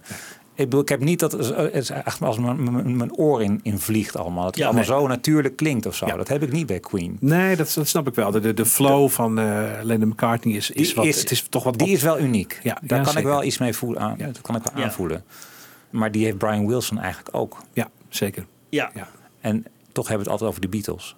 Ik 0.55 0.65
bedoel, 0.65 0.81
ik 0.81 0.89
heb 0.89 1.01
niet 1.01 1.19
dat 1.21 1.33
het 1.33 1.75
is 1.75 1.91
echt 1.91 2.23
als 2.23 2.39
mijn, 2.39 3.17
oor 3.17 3.43
in, 3.43 3.61
in 3.63 3.79
vliegt 3.79 4.17
allemaal. 4.17 4.37
Dat 4.45 4.47
het 4.55 4.57
Ja, 4.57 4.65
allemaal 4.65 4.85
nee. 4.89 4.95
zo 4.99 5.07
natuurlijk 5.07 5.57
klinkt 5.57 5.87
of 5.87 5.95
zo. 5.95 6.07
Dat 6.17 6.29
heb 6.29 6.43
ik 6.43 6.53
niet 6.53 6.67
bij 6.67 6.81
Queen. 6.81 7.17
Nee, 7.21 7.57
dat, 7.57 7.73
dat 7.75 7.89
snap 7.89 8.09
ik 8.09 8.15
wel. 8.15 8.31
De, 8.31 8.41
de, 8.41 8.55
de 8.55 8.67
flow 8.67 9.09
van 9.11 9.39
eh 9.39 9.71
Lennon 9.83 10.09
McCartney 10.09 10.55
is, 10.55 10.71
is 10.71 10.87
Die 10.87 10.97
wat. 10.97 11.05
is- 11.05 11.21
het 11.21 11.31
is 11.31 11.43
toch 11.49 11.65
wat. 11.65 11.79
Die 11.79 11.89
is 11.89 12.03
wel 12.03 12.19
uniek. 12.19 12.61
Ja, 12.63 12.79
Daar 12.83 12.99
ja, 12.99 13.05
kan 13.05 13.17
ik 13.17 13.25
wel 13.25 13.43
iets 13.45 13.59
mee 13.59 13.73
voelen. 13.75 14.01
Aan, 14.03 14.17
Dat 14.19 14.41
kan 14.41 14.57
ik 14.57 14.63
wel 14.63 14.81
Ja. 14.83 14.85
aanvoelen. 14.89 15.25
Maar 15.91 16.11
die 16.13 16.25
heeft 16.25 16.39
Brian 16.39 16.67
Wilson 16.67 16.99
eigenlijk 16.99 17.37
ook. 17.37 17.57
Ja, 17.73 17.89
zeker. 18.09 18.45
Ja, 18.69 18.91
Ja. 18.95 19.09
En 19.41 19.67
toch 19.93 20.09
hebben 20.09 20.27
we 20.27 20.33
het 20.33 20.41
altijd 20.43 20.51
over 20.51 20.61
de 20.61 20.69
Beatles. 20.69 21.17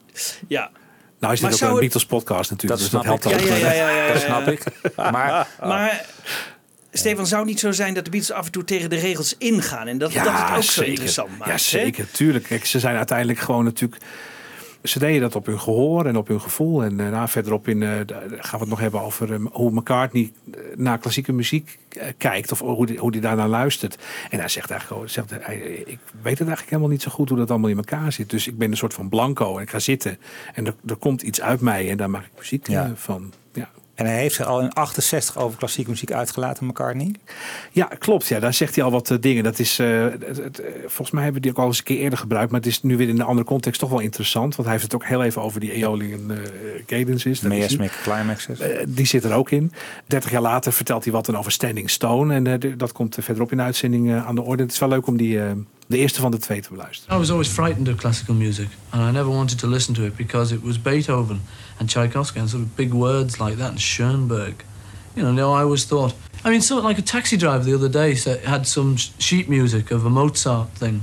ja. 0.49 0.71
Nou 1.19 1.33
is 1.33 1.41
Maar 1.41 1.51
dit 1.51 1.59
ook 1.63 1.67
een 1.69 1.73
het- 1.75 1.81
Beatles 1.85 2.07
podcast 2.07 2.51
natuurlijk. 2.51 2.81
Dat 2.81 2.91
dus 2.91 3.01
dat 3.01 3.03
snap 3.17 3.23
helpt 3.23 3.43
ik. 3.43 3.49
Ja, 3.49 3.57
ja, 3.57 3.73
ja, 3.73 3.89
ja, 3.91 4.07
ja, 4.07 4.13
Dat 4.13 4.23
snap 4.23 4.47
ik. 4.47 4.65
Maar 4.97 5.49
Maar 5.61 6.07
Stefan, 6.99 7.27
zou 7.27 7.41
het 7.41 7.51
niet 7.51 7.61
zo 7.61 7.73
zijn 7.73 7.95
dat 7.95 8.05
de 8.05 8.11
Beatles 8.11 8.37
af 8.37 8.47
en 8.47 8.53
toe 8.53 8.65
tegen 8.65 8.91
de 8.91 8.97
regels 8.97 9.35
ingaan 9.39 9.87
en 9.87 9.99
dat, 9.99 10.13
dat 10.13 10.23
het 10.25 10.57
ook 10.57 10.63
zo 10.63 10.83
interessant 10.83 11.29
maakt? 11.31 11.45
Ja, 11.45 11.51
hè? 11.51 11.59
zeker. 11.59 12.11
Tuurlijk. 12.11 12.45
Kijk, 12.45 12.65
ze 12.65 12.79
zijn 12.79 12.97
uiteindelijk 12.97 13.39
gewoon 13.39 13.65
natuurlijk... 13.65 14.03
Ze 14.83 14.99
deden 14.99 15.21
dat 15.21 15.35
op 15.37 15.47
hun 15.47 15.61
gehoor 15.61 16.07
en 16.07 16.17
op 16.17 16.29
hun 16.29 16.41
gevoel. 16.41 16.83
En 16.85 17.01
eh, 17.01 17.11
nou, 17.11 17.29
verderop 17.29 17.69
in, 17.69 17.83
eh, 17.83 17.89
gaan 18.29 18.59
we 18.59 18.59
het 18.59 18.69
nog 18.69 18.81
hebben 18.81 19.01
over 19.01 19.33
eh, 19.33 19.39
hoe 19.53 19.71
McCartney 19.73 20.33
eh, 20.53 20.61
naar 20.77 20.99
klassieke 20.99 21.33
muziek 21.33 21.79
kijkt. 22.19 22.53
Of 22.53 22.61
hoe 22.61 22.87
die, 22.87 22.99
hoe 22.99 23.13
die 23.13 23.21
daarnaar 23.21 23.49
luistert. 23.49 23.99
En 24.31 24.39
hij 24.39 24.49
zegt 24.49 24.71
eigenlijk, 24.71 24.87
gewoon, 24.87 25.27
zegt, 25.29 25.47
hij, 25.47 25.57
ik 25.87 25.99
weet 26.23 26.39
het 26.39 26.49
eigenlijk 26.49 26.69
helemaal 26.69 26.89
niet 26.89 27.03
zo 27.03 27.11
goed 27.11 27.29
hoe 27.29 27.39
dat 27.39 27.51
allemaal 27.51 27.71
in 27.71 27.77
elkaar 27.77 28.13
zit. 28.13 28.31
Dus 28.31 28.47
ik 28.47 28.59
ben 28.59 28.71
een 28.71 28.77
soort 28.77 28.95
van 28.95 29.09
blanco 29.09 29.57
en 29.57 29.63
ik 29.63 29.71
ga 29.71 29.79
zitten. 29.79 30.19
En 30.55 30.67
er, 30.67 30.75
er 30.87 30.97
komt 30.97 31.23
iets 31.23 31.41
uit 31.41 31.61
mij 31.61 31.91
en 31.91 31.97
daar 31.97 32.11
maak 32.11 32.25
ik 32.25 32.33
muziek 32.39 32.69
Ja. 32.69 32.93
van. 32.95 33.33
En 33.95 34.07
hij 34.07 34.19
heeft 34.19 34.35
zich 34.35 34.47
al 34.47 34.61
in 34.61 34.73
68 34.73 35.37
over 35.39 35.59
klassieke 35.59 35.91
muziek 35.91 36.13
uitgelaten, 36.13 36.67
McCartney. 36.67 37.15
Ja, 37.73 37.85
klopt. 37.85 38.27
Ja, 38.27 38.41
daar 38.41 38.55
zegt 38.55 38.75
hij 38.75 38.85
al 38.85 38.91
wat 38.91 39.11
eh, 39.11 39.17
dingen. 39.21 39.45
Dat 39.45 39.59
is, 39.59 39.79
eh, 39.79 40.03
het, 40.03 40.37
het, 40.37 40.61
eh, 40.61 40.71
volgens 40.81 41.11
mij 41.11 41.23
hebben 41.23 41.43
we 41.43 41.49
die 41.49 41.57
ook 41.57 41.63
al 41.63 41.67
eens 41.67 41.79
een 41.79 41.85
keer 41.85 41.99
eerder 41.99 42.19
gebruikt. 42.19 42.51
Maar 42.51 42.61
het 42.61 42.69
is 42.69 42.83
nu 42.83 42.97
weer 42.97 43.09
in 43.09 43.15
een 43.15 43.27
andere 43.27 43.47
context 43.47 43.81
toch 43.81 43.91
wel 43.91 44.01
interessant. 44.01 44.57
Want 44.57 44.69
hij 44.69 44.79
heeft 44.79 44.93
het 44.93 44.95
ook 44.95 45.09
heel 45.09 45.23
even 45.23 45.43
over 45.43 45.61
die 45.61 45.73
Aeolian 45.73 46.31
eh 46.31 46.39
cadences. 46.87 47.41
Dat 47.41 47.53
is 47.53 47.69
die. 47.69 47.79
Miasmic 47.79 48.01
Climaxes. 48.03 48.61
Eh, 48.61 48.85
die 48.89 49.07
zit 49.07 49.25
er 49.25 49.33
ook 49.33 49.51
in. 49.51 49.73
30 50.07 50.31
jaar 50.31 50.43
later 50.43 50.73
vertelt 50.73 51.05
hij 51.05 51.13
wat 51.13 51.27
dan 51.27 51.37
over 51.37 51.53
Standing 51.53 51.91
Stone. 51.91 52.35
En 52.35 52.77
dat 52.79 52.93
komt 52.93 53.17
verderop 53.21 53.51
in 53.51 53.57
de 53.57 53.63
uitzending 53.63 54.15
aan 54.15 54.35
de 54.35 54.43
orde. 54.43 54.63
Het 54.63 54.73
is 54.73 54.79
wel 54.79 54.89
leuk 54.89 55.07
om 55.07 55.17
die, 55.17 55.41
de 55.87 55.99
eerste 55.99 56.21
van 56.21 56.31
de 56.31 56.39
twee 56.39 56.61
te 56.61 56.69
beluisteren. 56.71 57.17
I 57.17 57.19
was 57.19 57.31
always 57.31 57.49
frightened 57.49 57.89
of 57.89 57.97
classical 57.97 58.35
music, 58.35 58.69
and 58.91 59.09
I 59.09 59.11
never 59.13 59.31
wanted 59.31 59.59
to 59.59 59.67
listen 59.67 59.95
to 59.95 60.03
it 60.03 60.17
because 60.17 60.55
it 60.55 60.63
was 60.63 60.83
Beethoven 60.83 61.43
and 61.79 61.89
Tchaikovsky 61.89 62.41
and 62.41 62.51
sort 62.51 62.63
of 62.63 62.75
big 62.75 62.93
words 62.93 63.39
like 63.39 63.57
that, 63.57 63.71
and 63.71 63.81
Schoenberg. 63.81 64.65
You 65.15 65.23
know, 65.23 65.33
no, 65.33 65.53
I 65.53 65.63
always 65.63 65.85
thought. 65.85 66.15
I 66.45 66.51
mean, 66.51 66.61
so 66.61 66.79
like 66.89 66.99
a 66.99 67.03
taxi 67.03 67.37
driver 67.37 67.65
the 67.65 67.75
other 67.75 67.89
day 67.89 68.15
said, 68.15 68.45
had 68.45 68.67
some 68.67 68.97
sheet 68.97 69.49
music 69.49 69.91
of 69.91 70.05
a 70.05 70.11
Mozart 70.11 70.69
thing, 70.79 71.03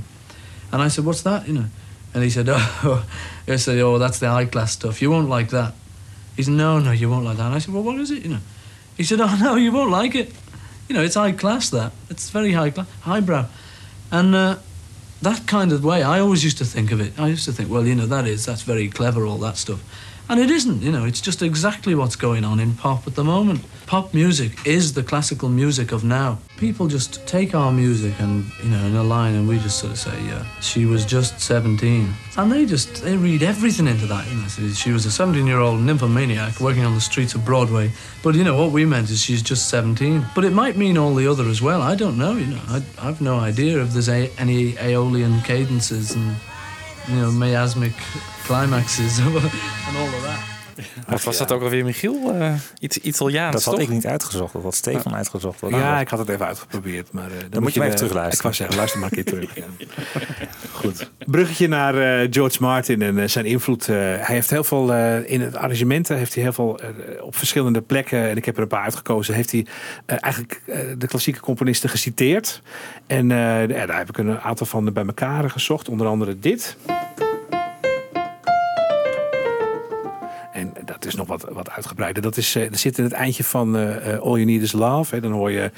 and 0.70 0.82
I 0.82 0.88
said, 0.88 1.04
"What's 1.04 1.22
that?" 1.22 1.46
You 1.46 1.54
know, 1.54 1.64
and 2.14 2.22
he 2.22 2.30
said, 2.30 2.48
"Oh, 2.50 3.04
I 3.48 3.56
said, 3.56 3.78
oh, 3.78 3.98
that's 3.98 4.18
the 4.18 4.28
high 4.28 4.46
class 4.46 4.72
stuff. 4.72 5.00
You 5.00 5.10
won't 5.10 5.28
like 5.28 5.50
that." 5.50 5.74
He 6.36 6.42
said, 6.42 6.54
"No, 6.54 6.78
no, 6.78 6.90
you 6.92 7.08
won't 7.08 7.24
like 7.24 7.36
that." 7.36 7.46
And 7.46 7.54
I 7.54 7.58
said, 7.60 7.72
"Well, 7.72 7.82
what 7.82 7.98
is 8.00 8.10
it?" 8.10 8.22
You 8.24 8.30
know, 8.30 8.40
he 8.96 9.04
said, 9.04 9.20
"Oh 9.22 9.36
no, 9.40 9.54
you 9.56 9.72
won't 9.72 9.90
like 9.90 10.14
it. 10.14 10.34
You 10.88 10.94
know, 10.96 11.02
it's 11.02 11.14
high 11.14 11.32
class. 11.32 11.70
That 11.70 11.92
it's 12.10 12.30
very 12.30 12.52
high 12.52 12.70
class, 12.70 12.88
highbrow." 13.02 13.46
And 14.10 14.34
uh, 14.34 14.56
that 15.22 15.46
kind 15.46 15.72
of 15.72 15.84
way, 15.84 16.02
I 16.02 16.20
always 16.20 16.44
used 16.44 16.58
to 16.58 16.64
think 16.64 16.92
of 16.92 17.00
it. 17.00 17.18
I 17.18 17.28
used 17.28 17.44
to 17.44 17.52
think, 17.52 17.70
well, 17.70 17.86
you 17.86 17.94
know, 17.94 18.06
that 18.06 18.26
is, 18.26 18.44
that's 18.44 18.62
very 18.62 18.88
clever, 18.88 19.24
all 19.24 19.38
that 19.38 19.56
stuff. 19.56 19.82
And 20.32 20.40
it 20.40 20.50
isn't, 20.50 20.80
you 20.80 20.90
know, 20.90 21.04
it's 21.04 21.20
just 21.20 21.42
exactly 21.42 21.94
what's 21.94 22.16
going 22.16 22.42
on 22.42 22.58
in 22.58 22.72
pop 22.72 23.06
at 23.06 23.14
the 23.16 23.22
moment. 23.22 23.60
Pop 23.84 24.14
music 24.14 24.66
is 24.66 24.94
the 24.94 25.02
classical 25.02 25.50
music 25.50 25.92
of 25.92 26.04
now. 26.04 26.38
People 26.56 26.86
just 26.86 27.26
take 27.26 27.54
our 27.54 27.70
music 27.70 28.18
and, 28.18 28.46
you 28.64 28.70
know, 28.70 28.82
in 28.86 28.96
a 28.96 29.02
line, 29.02 29.34
and 29.34 29.46
we 29.46 29.58
just 29.58 29.78
sort 29.78 29.92
of 29.92 29.98
say, 29.98 30.18
yeah, 30.24 30.42
she 30.60 30.86
was 30.86 31.04
just 31.04 31.38
17. 31.38 32.08
And 32.38 32.50
they 32.50 32.64
just, 32.64 33.02
they 33.02 33.14
read 33.14 33.42
everything 33.42 33.86
into 33.86 34.06
that, 34.06 34.26
you 34.26 34.36
know. 34.36 34.72
She 34.72 34.90
was 34.90 35.04
a 35.04 35.10
17 35.10 35.46
year 35.46 35.58
old 35.58 35.82
nymphomaniac 35.82 36.60
working 36.60 36.86
on 36.86 36.94
the 36.94 37.00
streets 37.02 37.34
of 37.34 37.44
Broadway. 37.44 37.90
But, 38.22 38.34
you 38.34 38.42
know, 38.42 38.56
what 38.56 38.72
we 38.72 38.86
meant 38.86 39.10
is 39.10 39.20
she's 39.20 39.42
just 39.42 39.68
17. 39.68 40.24
But 40.34 40.46
it 40.46 40.54
might 40.54 40.78
mean 40.78 40.96
all 40.96 41.14
the 41.14 41.26
other 41.26 41.44
as 41.44 41.60
well. 41.60 41.82
I 41.82 41.94
don't 41.94 42.16
know, 42.16 42.36
you 42.36 42.46
know. 42.46 42.62
I, 42.68 42.82
I've 42.98 43.20
no 43.20 43.38
idea 43.38 43.82
if 43.82 43.90
there's 43.90 44.08
a, 44.08 44.30
any 44.38 44.78
Aeolian 44.78 45.42
cadences 45.42 46.12
and, 46.14 46.36
you 47.06 47.16
know, 47.16 47.30
miasmic 47.30 47.92
climaxes 48.44 49.18
and 49.20 49.34
all 49.96 50.02
of 50.02 50.22
that. 50.22 50.50
Wat 51.08 51.22
was 51.22 51.38
dat 51.38 51.52
ook 51.52 51.62
alweer, 51.62 51.84
Michiel? 51.84 52.34
Eh, 52.34 52.52
iets 52.78 52.98
Italiaans, 52.98 53.54
Dat 53.54 53.64
had 53.64 53.74
toch? 53.74 53.82
ik 53.82 53.88
niet 53.88 54.06
uitgezocht. 54.06 54.52
Dat 54.52 54.62
had 54.62 54.74
Stefan 54.74 55.14
uitgezocht. 55.14 55.60
Ja, 55.68 56.00
ik 56.00 56.08
had 56.08 56.18
het 56.18 56.28
even 56.28 56.46
uitgeprobeerd. 56.46 57.12
Maar, 57.12 57.30
eh, 57.30 57.36
dan, 57.50 57.62
moet 57.62 57.74
je 57.74 57.80
hem 57.80 57.88
even 57.88 58.00
eh, 58.00 58.06
terugluisteren. 58.06 58.32
Ik 58.36 58.42
wou 58.42 58.54
zeggen, 58.54 58.76
luister 58.76 59.00
maar 59.00 59.08
een 59.12 59.14
keer 59.14 59.32
terug. 59.32 59.54
Ja. 59.54 59.64
Goed. 60.80 61.10
Bruggetje 61.26 61.68
naar 61.68 62.22
eh, 62.22 62.28
George 62.30 62.56
Martin 62.60 63.02
en 63.02 63.30
zijn 63.30 63.44
invloed. 63.44 63.88
Eh, 63.88 63.96
hij 63.96 64.24
heeft 64.26 64.50
heel 64.50 64.64
veel 64.64 64.92
eh, 64.94 65.30
in 65.30 65.40
het 65.40 65.56
arrangementen, 65.56 66.16
heeft 66.16 66.34
hij 66.34 66.42
heel 66.42 66.52
veel 66.52 66.80
op 67.20 67.36
verschillende 67.36 67.80
plekken, 67.80 68.28
en 68.28 68.36
ik 68.36 68.44
heb 68.44 68.56
er 68.56 68.62
een 68.62 68.68
paar 68.68 68.84
uitgekozen, 68.84 69.34
heeft 69.34 69.50
hij 69.52 69.66
eigenlijk 70.06 70.62
eh, 70.66 70.78
de 70.98 71.06
klassieke 71.06 71.40
componisten 71.40 71.88
geciteerd. 71.90 72.62
En 73.06 73.30
eh, 73.30 73.86
daar 73.86 73.98
heb 73.98 74.08
ik 74.08 74.18
een 74.18 74.40
aantal 74.40 74.66
van 74.66 74.92
bij 74.92 75.04
elkaar 75.06 75.50
gezocht, 75.50 75.88
onder 75.88 76.06
andere 76.06 76.38
dit. 76.38 76.76
Dat 81.02 81.10
is 81.12 81.18
nog 81.18 81.26
wat, 81.26 81.46
wat 81.52 81.70
uitgebreider. 81.70 82.22
Dat 82.22 82.36
is, 82.36 82.54
eh, 82.54 82.62
er 82.70 82.78
zit 82.78 82.98
in 82.98 83.04
het 83.04 83.12
eindje 83.12 83.44
van 83.44 83.76
eh, 83.76 84.12
eh, 84.14 84.20
All 84.20 84.32
You 84.32 84.44
Need 84.44 84.62
Is 84.62 84.72
Love. 84.72 85.14
Hè, 85.14 85.20
dan 85.20 85.32
hoor 85.32 85.50
je 85.50 85.70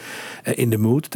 eh, 0.42 0.58
In 0.58 0.70
The 0.70 0.78
Mood. 0.78 1.08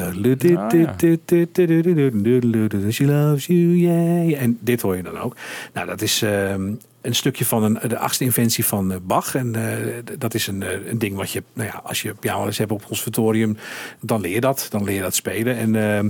She 2.93 3.05
loves 3.05 3.47
you, 3.47 3.77
yeah. 3.77 4.43
En 4.43 4.59
dit 4.61 4.81
hoor 4.83 4.97
je 4.97 5.03
dan 5.03 5.19
ook. 5.19 5.37
Nou, 5.73 5.87
dat 5.87 6.03
is 6.03 6.23
ehm, 6.23 6.73
een 7.01 7.15
stukje 7.15 7.45
van 7.45 7.63
een, 7.63 7.79
de 7.89 7.99
achtste 7.99 8.25
inventie 8.25 8.65
van 8.65 8.93
eh, 8.93 8.99
Bach. 9.03 9.35
En 9.35 9.55
eh, 9.55 9.97
d- 10.05 10.21
dat 10.21 10.35
is 10.35 10.47
een, 10.47 10.63
eh, 10.63 10.87
een 10.87 10.99
ding 10.99 11.17
wat 11.17 11.31
je, 11.31 11.43
nou 11.53 11.69
ja, 11.69 11.81
als 11.85 12.03
je 12.03 12.15
piano 12.15 12.45
les 12.45 12.59
hebt 12.59 12.71
op 12.71 12.79
het 12.79 12.87
conservatorium, 12.87 13.57
dan 14.01 14.21
leer 14.21 14.33
je 14.35 14.41
dat. 14.41 14.67
Dan 14.71 14.85
leer 14.85 14.95
je 14.95 15.01
dat 15.01 15.15
spelen. 15.15 15.57
En 15.57 15.75
ehm, 15.77 16.09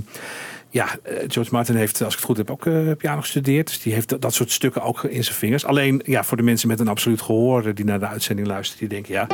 ja, 0.69 0.87
eh, 1.03 1.15
George 1.27 1.51
Martin 1.51 1.75
heeft, 1.75 2.01
als 2.01 2.13
ik 2.13 2.19
het 2.19 2.27
goed 2.27 2.37
heb, 2.37 2.49
ook 2.49 2.65
eh, 2.65 2.91
piano 2.97 3.21
gestudeerd. 3.21 3.67
Dus 3.67 3.81
die 3.81 3.93
heeft 3.93 4.21
dat, 4.21 4.33
soort 4.33 4.51
stukken 4.51 4.81
ook 4.81 5.03
in 5.03 5.23
zijn 5.23 5.35
vingers. 5.35 5.65
Alleen 5.65 6.01
ja, 6.05 6.23
voor 6.23 6.37
de 6.37 6.43
mensen 6.43 6.67
met 6.67 6.79
een 6.79 6.87
absoluut 6.87 7.21
gehoor 7.21 7.65
eh, 7.65 7.75
die 7.75 7.85
naar 7.85 7.99
de 7.99 8.07
uitzending 8.07 8.47
luisteren, 8.47 8.79
die 8.79 8.97
denken 8.97 9.13
ja. 9.13 9.27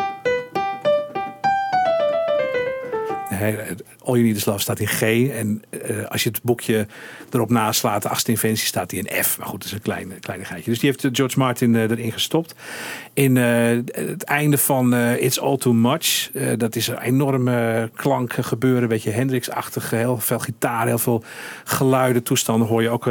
All 4.04 4.14
You 4.14 4.24
Need 4.24 4.36
Is 4.36 4.46
Love 4.46 4.60
staat 4.60 4.80
in 4.80 4.88
G. 4.88 5.02
En 5.30 5.64
eh, 5.70 6.06
als 6.08 6.24
je 6.24 6.30
het 6.30 6.44
boekje 6.44 6.88
erop 7.32 7.50
naslaat, 7.50 8.02
de 8.02 8.10
achtste 8.10 8.32
inventie, 8.32 8.66
staat 8.66 8.90
die 8.90 9.04
in 9.04 9.24
F. 9.24 9.38
Maar 9.38 9.48
goed, 9.48 9.58
dat 9.58 9.68
is 9.68 9.74
een 9.74 9.82
klein, 9.82 10.20
kleinigheidje. 10.20 10.70
Dus 10.70 10.80
die 10.80 10.90
heeft 10.90 11.04
eh, 11.04 11.10
George 11.14 11.40
Martin 11.40 11.76
eh, 11.76 11.82
erin 11.82 12.12
gestopt. 12.12 12.56
In 13.14 13.36
het 13.36 14.24
einde 14.24 14.58
van 14.58 14.96
It's 14.96 15.40
All 15.40 15.58
Too 15.58 15.74
Much, 15.74 16.32
dat 16.58 16.76
is 16.76 16.88
een 16.88 17.00
enorme 17.00 17.90
klanken 17.94 18.44
gebeuren. 18.44 18.82
Een 18.82 18.88
beetje 18.88 19.12
Hendrix-achtig. 19.12 19.90
Heel 19.90 20.18
veel 20.18 20.40
gitaar, 20.40 20.88
heel 20.88 20.98
veel 20.98 21.24
geluiden, 21.64 22.24
toestanden 22.24 22.68
hoor 22.68 22.82
je 22.82 22.90
ook... 22.90 23.06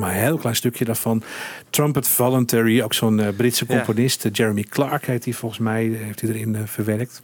Maar 0.00 0.10
een 0.14 0.20
heel 0.22 0.36
klein 0.36 0.56
stukje 0.56 0.84
daarvan. 0.84 1.22
Trumpet 1.70 2.08
Voluntary, 2.08 2.80
ook 2.82 2.94
zo'n 2.94 3.20
eh, 3.20 3.28
Britse 3.36 3.66
componist. 3.66 4.24
eh, 4.24 4.30
Jeremy 4.32 4.62
Clark 4.62 5.06
heet 5.06 5.24
hij 5.24 5.32
volgens 5.34 5.60
mij. 5.60 5.86
eh, 5.92 5.98
Heeft 6.06 6.20
hij 6.20 6.30
erin 6.30 6.56
verwerkt. 6.64 7.20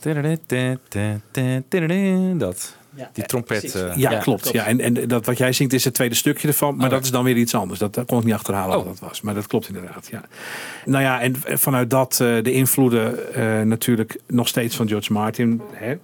Dat. 2.39 2.77
Die 3.13 3.25
trompet. 3.27 3.85
ja, 3.97 4.19
klopt. 4.19 4.53
Ja, 4.53 4.67
en, 4.67 4.81
en 4.81 5.09
dat 5.09 5.27
wat 5.27 5.39
jij 5.39 5.53
zingt 5.53 5.73
is 5.73 5.85
het 5.85 5.95
tweede 5.95 6.15
stukje 6.15 6.49
ervan. 6.49 6.77
Maar 6.77 6.85
Oh, 6.87 6.91
dat 6.93 7.05
is 7.05 7.11
dan 7.11 7.25
weer 7.25 7.37
iets 7.37 7.55
anders. 7.55 7.79
Dat, 7.81 7.95
dat 7.95 8.07
kon 8.07 8.19
ik 8.19 8.25
niet 8.25 8.35
achterhalen 8.35 8.79
Oh. 8.79 8.85
wat 8.85 8.99
dat 8.99 9.09
was. 9.09 9.21
Maar 9.21 9.35
dat 9.35 9.47
klopt 9.47 9.69
inderdaad. 9.69 10.09
Ja. 10.11 10.23
Nou 10.85 11.03
ja, 11.03 11.21
en 11.21 11.35
vanuit 11.59 11.91
dat 11.91 12.13
eh, 12.21 12.43
de 12.43 12.53
invloeden 12.53 13.35
eh, 13.35 13.61
natuurlijk 13.61 14.19
nog 14.27 14.49
steeds 14.49 14.77
van 14.77 14.89
George 14.89 15.13
Martin. 15.13 15.61
Hè? 15.73 15.95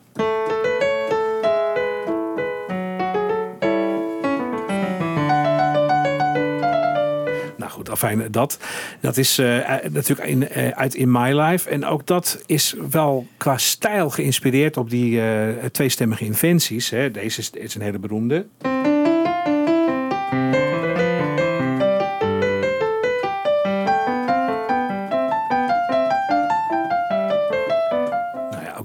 Afijn, 7.92 8.30
dat, 8.30 8.58
dat 9.00 9.16
is 9.16 9.38
eh, 9.38 9.68
natuurlijk 9.90 10.28
in, 10.28 10.48
eh, 10.48 10.68
uit 10.68 10.94
In 10.94 11.10
My 11.10 11.40
Life. 11.40 11.70
En 11.70 11.84
ook 11.84 12.06
dat 12.06 12.42
is 12.46 12.74
wel 12.90 13.26
qua 13.36 13.56
stijl 13.56 14.10
geïnspireerd 14.10 14.76
op 14.76 14.90
die 14.90 15.20
eh, 15.20 15.64
tweestemmige 15.72 16.24
inventies. 16.24 16.90
Hè. 16.90 17.10
Deze 17.10 17.40
is, 17.40 17.50
is 17.50 17.74
een 17.74 17.82
hele 17.82 17.98
beroemde. 17.98 18.46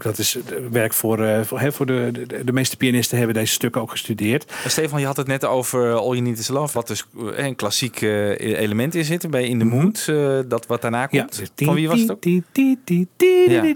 Dat 0.07 0.17
is 0.17 0.35
eh, 0.35 0.41
werk 0.71 0.93
voor, 0.93 1.23
eh, 1.23 1.41
voor, 1.41 1.59
hè, 1.59 1.71
voor 1.71 1.85
de, 1.85 2.09
de, 2.27 2.43
de 2.43 2.51
meeste 2.51 2.77
pianisten 2.77 3.17
hebben 3.17 3.35
deze 3.35 3.53
stukken 3.53 3.81
ook 3.81 3.91
gestudeerd. 3.91 4.53
Stefan, 4.67 4.99
je 4.99 5.05
had 5.05 5.17
het 5.17 5.27
net 5.27 5.45
over 5.45 5.93
All 5.93 6.09
You 6.09 6.19
Need 6.19 6.37
Is 6.37 6.47
Love. 6.47 6.73
Wat 6.73 6.87
dus 6.87 7.05
eh, 7.35 7.45
een 7.45 7.55
klassiek 7.55 8.01
element 8.01 8.95
in 8.95 9.05
zit 9.05 9.29
bij 9.29 9.47
In 9.47 9.59
The 9.59 9.65
Mood. 9.65 10.05
eh, 10.07 10.39
dat 10.47 10.65
wat 10.65 10.81
daarna 10.81 11.05
komt. 11.05 11.41
Van 11.55 11.73
wie 11.73 11.87
was 11.87 11.99
het 11.99 12.11
ook? 12.11 12.23
Ja. 12.23 13.73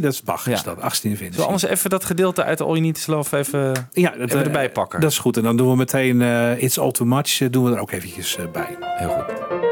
Dat 0.00 0.12
is 0.12 0.22
Bach, 0.22 0.46
is 0.46 0.62
dat, 0.62 0.80
18 0.80 1.16
Zullen 1.16 1.32
we 1.32 1.42
anders 1.42 1.62
even 1.62 1.90
dat 1.90 2.04
gedeelte 2.04 2.44
uit 2.44 2.60
All 2.60 2.68
You 2.68 2.80
Need 2.80 2.96
Is 2.96 3.06
Love 3.06 3.36
even, 3.38 3.88
Ja, 3.92 4.10
dat, 4.10 4.28
even 4.28 4.44
erbij 4.44 4.70
pakken? 4.70 5.00
Dat 5.00 5.10
is 5.10 5.18
goed. 5.18 5.36
En 5.36 5.42
dan 5.42 5.56
doen 5.56 5.70
we 5.70 5.76
meteen 5.76 6.20
It's 6.58 6.78
All 6.78 6.90
Too 6.90 7.06
Much. 7.06 7.38
doen 7.50 7.64
we 7.64 7.74
er 7.74 7.80
ook 7.80 7.90
eventjes 7.90 8.38
bij. 8.52 8.76
Heel 8.80 9.08
goed. 9.08 9.69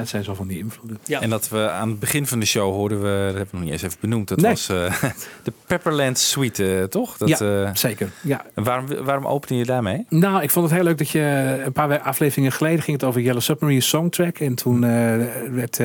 Het 0.00 0.08
zijn 0.08 0.24
zo 0.24 0.34
van 0.34 0.46
die 0.46 0.58
invloeden. 0.58 0.98
En 1.20 1.30
dat 1.30 1.48
we 1.48 1.70
aan 1.70 1.88
het 1.88 1.98
begin 1.98 2.26
van 2.26 2.40
de 2.40 2.46
show 2.46 2.72
hoorden 2.72 2.98
we, 3.02 3.06
dat 3.26 3.34
hebben 3.36 3.46
we 3.50 3.56
nog 3.56 3.62
niet 3.62 3.72
eens 3.72 3.82
even 3.82 3.96
benoemd, 4.00 4.28
dat 4.28 4.38
Nee. 4.40 4.50
was 4.50 4.68
eh, 4.68 5.02
de 5.44 5.52
Pepperland 5.66 6.18
Suite, 6.18 6.78
eh, 6.78 6.84
toch? 6.84 7.16
Dat, 7.16 7.28
Ja, 7.28 7.64
eh, 7.64 7.70
zeker. 7.74 8.10
Ja. 8.22 8.44
En 8.54 8.64
waarom, 8.64 8.86
waarom 9.04 9.26
opende 9.26 9.54
je 9.56 9.64
daarmee? 9.64 10.06
Nou, 10.08 10.42
ik 10.42 10.50
vond 10.50 10.64
het 10.66 10.74
heel 10.74 10.84
leuk 10.84 10.98
dat 10.98 11.08
je 11.10 11.60
een 11.64 11.72
paar 11.72 12.00
afleveringen 12.00 12.52
geleden 12.52 12.82
ging 12.82 12.96
het 13.00 13.08
over 13.08 13.20
Yellow 13.20 13.42
Submarine 13.42 13.80
Songtrack. 13.80 14.38
En 14.38 14.54
toen 14.54 14.84
eh, 14.84 15.16
werd 15.50 15.80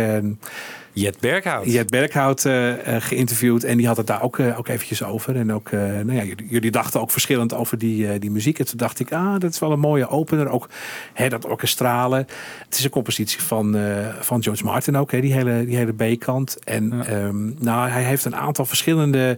Jet 0.96 1.20
Berghout. 1.20 1.66
Jet 1.66 1.90
Berghout 1.90 2.46
eh, 2.46 2.96
eh, 2.96 3.02
geïnterviewd. 3.02 3.64
En 3.64 3.78
die 3.78 3.88
had 3.88 3.98
het 3.98 4.08
daar 4.08 4.22
ook, 4.22 4.40
eh, 4.40 4.60
ook 4.60 4.68
eventjes 4.68 5.04
over. 5.04 5.36
En 5.36 5.54
ook, 5.54 5.72
nou 5.72 6.14
ja, 6.14 6.24
jullie, 6.24 6.48
jullie 6.50 6.72
dachten 6.72 7.02
ook 7.02 7.12
verschillend 7.12 7.54
over 7.54 7.78
die, 7.78 8.20
die 8.20 8.32
muziek. 8.32 8.60
En 8.60 8.66
toen 8.66 8.78
dacht 8.78 9.00
ik, 9.00 9.14
ah, 9.14 9.40
dat 9.40 9.52
is 9.52 9.60
wel 9.60 9.72
een 9.72 9.80
mooie 9.80 10.08
opener. 10.08 10.50
Ook 10.50 10.70
hè, 11.14 11.30
dat 11.30 11.46
orkestrale. 11.46 12.16
Het 12.66 12.78
is 12.78 12.84
een 12.84 12.90
compositie 12.90 13.42
van, 13.42 13.78
van 14.20 14.44
George 14.44 14.64
Martin 14.64 14.98
ook, 14.98 15.12
hè, 15.12 15.22
die 15.22 15.34
hele, 15.34 15.66
die 15.66 15.78
hele 15.78 16.16
B-kant. 16.16 16.58
En 16.64 17.06
ehm, 17.08 17.64
nou, 17.64 17.90
hij 17.90 18.04
heeft 18.04 18.26
een 18.26 18.36
aantal 18.36 18.66
verschillende 18.66 19.38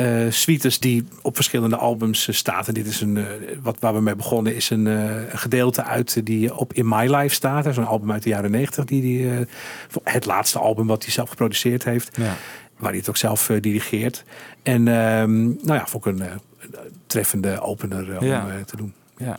eh 0.00 0.30
suites 0.30 0.78
die 0.78 1.04
op 1.22 1.34
verschillende 1.34 1.76
albums 1.76 2.28
eh, 2.28 2.34
staat. 2.34 2.68
En 2.68 2.74
dit 2.74 2.86
is 2.86 3.00
een, 3.00 3.16
eh, 3.16 3.24
wat 3.62 3.76
waar 3.80 3.94
we 3.94 4.00
mee 4.00 4.16
begonnen, 4.16 4.54
is 4.54 4.70
een 4.70 4.88
gedeelte 5.32 5.84
uit 5.84 6.26
die 6.26 6.54
op 6.56 6.72
In 6.72 6.88
My 6.88 7.14
Life 7.14 7.34
staat. 7.34 7.74
Zo'n 7.74 7.86
album 7.86 8.12
uit 8.12 8.22
de 8.22 8.28
jaren 8.28 8.50
negentig, 8.50 8.84
die, 8.84 9.00
die, 9.02 9.46
het 10.04 10.24
laatste 10.24 10.58
album 10.58 10.86
wat 10.86 11.02
hij 11.02 11.12
zelf 11.12 11.28
geproduceerd 11.28 11.84
heeft. 11.84 12.16
Ja. 12.16 12.34
Waar 12.78 12.90
hij 12.90 12.98
het 12.98 13.08
ook 13.08 13.16
zelf 13.16 13.50
dirigeert. 13.60 14.24
En 14.62 14.88
ehm, 14.88 15.42
nou 15.44 15.74
ja, 15.74 15.86
vond 15.86 16.06
ik 16.06 16.12
een 16.18 16.28
treffende 17.06 17.60
opener 17.60 18.18
om 18.18 18.26
Ja. 18.26 18.46
te 18.66 18.76
doen. 18.76 18.94
Ja. 19.16 19.38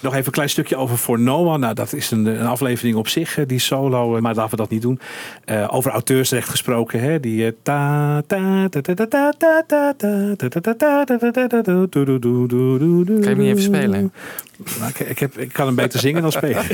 Nog 0.00 0.12
even 0.12 0.26
een 0.26 0.32
klein 0.32 0.48
stukje 0.50 0.76
over 0.76 0.96
For 0.96 1.20
Noah. 1.20 1.58
Nou, 1.58 1.74
dat 1.74 1.92
is 1.92 2.10
een, 2.10 2.26
een 2.26 2.46
aflevering 2.46 2.96
op 2.96 3.08
zich, 3.08 3.38
eh, 3.38 3.46
die 3.46 3.58
solo. 3.58 4.16
eh, 4.16 4.22
Maar 4.22 4.34
laten 4.34 4.50
we 4.50 4.56
dat 4.56 4.70
niet 4.70 4.82
doen. 4.82 5.00
Eh, 5.44 5.68
over 5.70 5.90
auteursrecht 5.90 6.48
gesproken. 6.48 7.00
Hè? 7.00 7.20
Die 7.20 7.46
eh, 7.46 7.52
ta 7.62 8.22
ta 8.26 8.68
ta 8.68 8.80
ta 8.80 8.94
ta 8.94 9.06
ta 9.08 9.32
ta 9.38 9.62
ta 9.66 10.34
ta 10.36 10.60
ta 10.60 10.74
ta. 10.74 11.86
Kan 13.20 13.20
je 13.20 13.28
hem 13.28 13.38
niet 13.38 13.46
even 13.48 13.62
spelen? 13.62 14.12
Nou, 14.78 14.90
ik, 14.90 14.98
ik, 15.00 15.18
heb, 15.18 15.38
ik 15.38 15.52
kan 15.52 15.66
hem 15.66 15.74
beter 15.74 16.00
zingen 16.00 16.22
dan 16.22 16.32
spelen. 16.32 16.64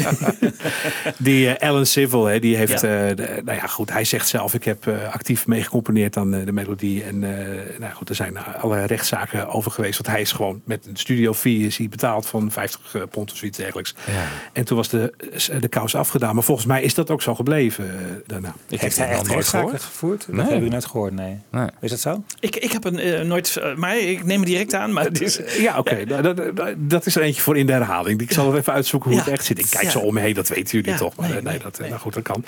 die 1.19 1.49
eh, 1.57 1.69
Alan 1.69 1.87
Civil, 1.87 2.25
hè, 2.25 2.39
die 2.39 2.57
heeft, 2.57 2.81
Ja. 2.81 3.09
eh, 3.09 3.17
de- 3.17 3.41
nou 3.45 3.59
ja, 3.59 3.67
goed, 3.67 3.93
hij 3.93 4.05
zegt 4.05 4.29
zelf, 4.29 4.55
ik 4.55 4.65
heb 4.65 4.87
eh, 4.87 4.95
actief 5.13 5.47
meegecomponeerd 5.47 6.17
aan 6.17 6.35
eh, 6.35 6.45
de 6.47 6.53
melodie. 6.53 7.05
En 7.05 7.25
eh, 7.39 7.79
nou 7.81 7.93
goed, 7.93 8.09
er 8.09 8.15
zijn 8.15 8.39
alle 8.39 8.85
rechtszaken 8.85 9.49
over 9.49 9.71
geweest. 9.71 9.99
Want 10.03 10.09
hij 10.15 10.21
is 10.21 10.33
gewoon 10.33 10.61
met 10.65 10.87
een 10.87 10.97
studio 10.97 11.33
fee 11.35 11.59
is 11.59 11.77
hij 11.77 11.89
betaald 11.89 12.27
van 12.27 12.51
50 12.51 12.81
pond 13.15 13.31
of 13.33 13.37
zoiets 13.37 13.59
dergelijks. 13.59 13.95
Ja. 14.07 14.13
En 14.53 14.65
toen 14.65 14.77
was 14.77 14.89
de, 14.89 15.13
de 15.61 15.69
kous 15.69 15.95
afgedaan. 15.95 16.35
Maar 16.35 16.45
volgens 16.45 16.67
mij 16.67 16.83
is 16.83 16.95
dat 16.95 17.11
ook 17.11 17.23
zo 17.23 17.35
gebleven 17.35 17.85
eh, 17.91 17.95
daarna. 18.27 18.55
Ik 18.69 18.81
Heeft 18.81 18.97
heb 18.99 19.07
hij 19.09 19.17
het 19.17 19.27
echt 19.27 19.35
rechtszaken 19.35 19.67
gehoord. 19.69 19.83
gevoerd? 19.83 20.27
Dat 20.27 20.35
Nee. 20.37 20.55
heb 20.55 20.63
ik 20.65 20.71
net 20.71 20.85
gehoord, 20.87 21.13
nee. 21.13 21.39
Nee. 21.51 21.67
Is 21.81 21.91
dat 21.91 22.01
zo? 22.01 22.23
Ik, 22.41 22.57
ik 22.57 22.73
heb 22.73 22.85
een 22.85 22.99
eh, 22.99 23.21
nooit, 23.25 23.57
eh, 23.57 23.75
maar 23.75 23.99
ik 23.99 24.25
neem 24.25 24.39
het 24.39 24.49
direct 24.49 24.75
aan. 24.75 24.93
Maar 24.93 25.05
het 25.11 25.21
is, 25.21 25.41
Ja, 25.59 25.79
oké. 25.79 26.05
Nou, 26.05 26.23
dat, 26.23 26.37
dat, 26.57 26.75
dat 26.77 27.07
is 27.07 27.17
er 27.17 27.23
eentje 27.23 27.43
voor 27.43 27.57
in 27.59 27.67
de 27.67 27.73
herhaling. 27.73 28.21
Ik 28.21 28.33
zal 28.33 28.47
het 28.51 28.57
even 28.59 28.73
uitzoeken 28.73 29.11
hoe 29.11 29.19
Ja. 29.19 29.25
het 29.25 29.33
echt 29.35 29.45
zit. 29.45 29.59
Ik 29.59 29.67
kijk 29.71 29.85
Ja. 29.85 29.91
zo 29.91 29.99
om 29.99 30.15
me 30.15 30.21
heen, 30.21 30.35
dat 30.35 30.49
weten 30.49 30.77
jullie 30.79 30.93
Ja, 30.93 30.97
toch. 30.99 31.17
Maar 31.17 31.29
nee, 31.29 31.35
nee, 31.43 31.53
nee, 31.53 31.59
dat, 31.63 31.79
nee. 31.79 31.89
nou 31.89 32.01
goed, 32.01 32.15
dat 32.15 32.23
kan. 32.23 32.45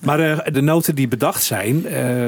Maar 0.00 0.20
eh, 0.20 0.52
de 0.52 0.60
noten 0.60 0.94
die 0.94 1.08
bedacht 1.08 1.42
zijn, 1.42 1.86
eh, 1.86 2.26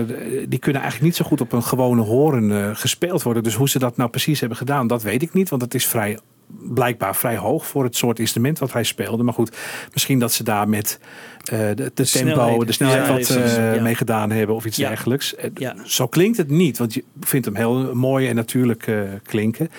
die 0.48 0.58
kunnen 0.58 0.82
eigenlijk 0.82 1.02
niet 1.02 1.16
zo 1.16 1.24
goed 1.24 1.40
op 1.40 1.52
een 1.52 1.62
gewone 1.62 2.02
horen 2.02 2.52
eh, 2.52 2.70
gespeeld 2.76 3.22
worden. 3.22 3.42
Dus 3.42 3.54
hoe 3.54 3.68
ze 3.68 3.78
dat 3.78 3.96
nou 3.96 4.10
precies 4.10 4.40
hebben 4.40 4.58
gedaan, 4.58 4.86
dat 4.86 5.02
weet 5.02 5.22
ik 5.22 5.32
niet. 5.32 5.48
Want 5.48 5.62
het 5.62 5.74
is 5.74 5.86
vrij 5.86 6.18
blijkbaar 6.48 7.16
vrij 7.16 7.36
hoog 7.36 7.66
voor 7.66 7.84
het 7.84 7.96
soort 7.96 8.18
instrument 8.18 8.58
wat 8.58 8.72
hij 8.72 8.84
speelde. 8.84 9.22
Maar 9.22 9.34
goed, 9.34 9.56
misschien 9.92 10.18
dat 10.18 10.32
ze 10.32 10.44
daar 10.44 10.68
met 10.68 11.00
eh, 11.44 11.58
de, 11.58 11.74
de 11.74 11.92
tempo, 11.92 12.04
snelheid. 12.04 12.66
de 12.66 12.72
snelheid 12.72 13.08
wat 13.28 13.36
eh, 13.36 13.74
ja. 13.74 13.82
mee 13.82 13.94
gedaan 13.94 14.30
hebben 14.30 14.56
of 14.56 14.64
iets 14.66 14.76
Ja. 14.76 14.88
dergelijks. 14.88 15.34
Eh, 15.34 15.50
Ja. 15.54 15.74
Zo 15.84 16.06
klinkt 16.06 16.36
het 16.36 16.50
niet, 16.50 16.78
want 16.78 16.94
je 16.94 17.04
vindt 17.20 17.46
hem 17.46 17.56
heel 17.56 17.94
mooi 17.94 18.28
en 18.28 18.34
natuurlijk 18.34 18.90
klinken. 19.22 19.70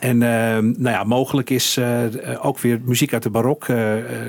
En 0.00 0.22
eh, 0.22 0.28
nou 0.58 0.88
ja, 0.90 1.04
mogelijk 1.04 1.50
is 1.50 1.78
ook 2.42 2.58
weer 2.58 2.80
muziek 2.84 3.12
uit 3.12 3.22
de 3.22 3.30
barok 3.30 3.66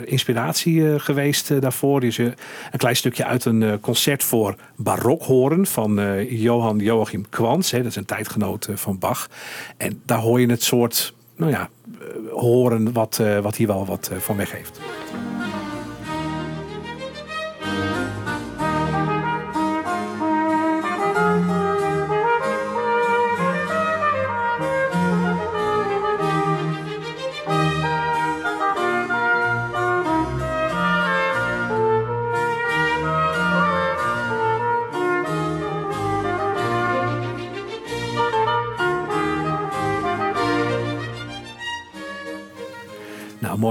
inspiratie 0.05 0.99
geweest 0.99 1.61
daarvoor. 1.61 2.03
Is 2.03 2.17
eh, 2.17 2.25
een 2.71 2.77
klein 2.77 2.95
stukje 2.95 3.25
uit 3.25 3.45
een 3.45 3.79
concert 3.79 4.23
voor 4.23 4.55
barokhoren 4.75 5.65
van 5.65 6.25
Johan 6.29 6.77
Joachim 6.79 7.25
Quans. 7.29 7.71
Hè, 7.71 7.77
dat 7.77 7.87
is 7.87 7.95
een 7.95 8.05
tijdgenoot 8.05 8.69
van 8.73 8.99
Bach. 8.99 9.29
En 9.77 10.01
daar 10.05 10.19
hoor 10.19 10.39
je 10.41 10.49
het 10.49 10.63
soort, 10.63 11.13
nou 11.37 11.51
ja, 11.51 11.69
eh, 11.99 12.07
horen 12.31 12.93
wat, 12.93 13.19
eh, 13.19 13.39
wat 13.39 13.55
hier 13.55 13.67
wel 13.67 13.85
wat 13.85 14.09
eh, 14.11 14.17
van 14.17 14.37
weg 14.37 14.51
heeft. 14.51 14.79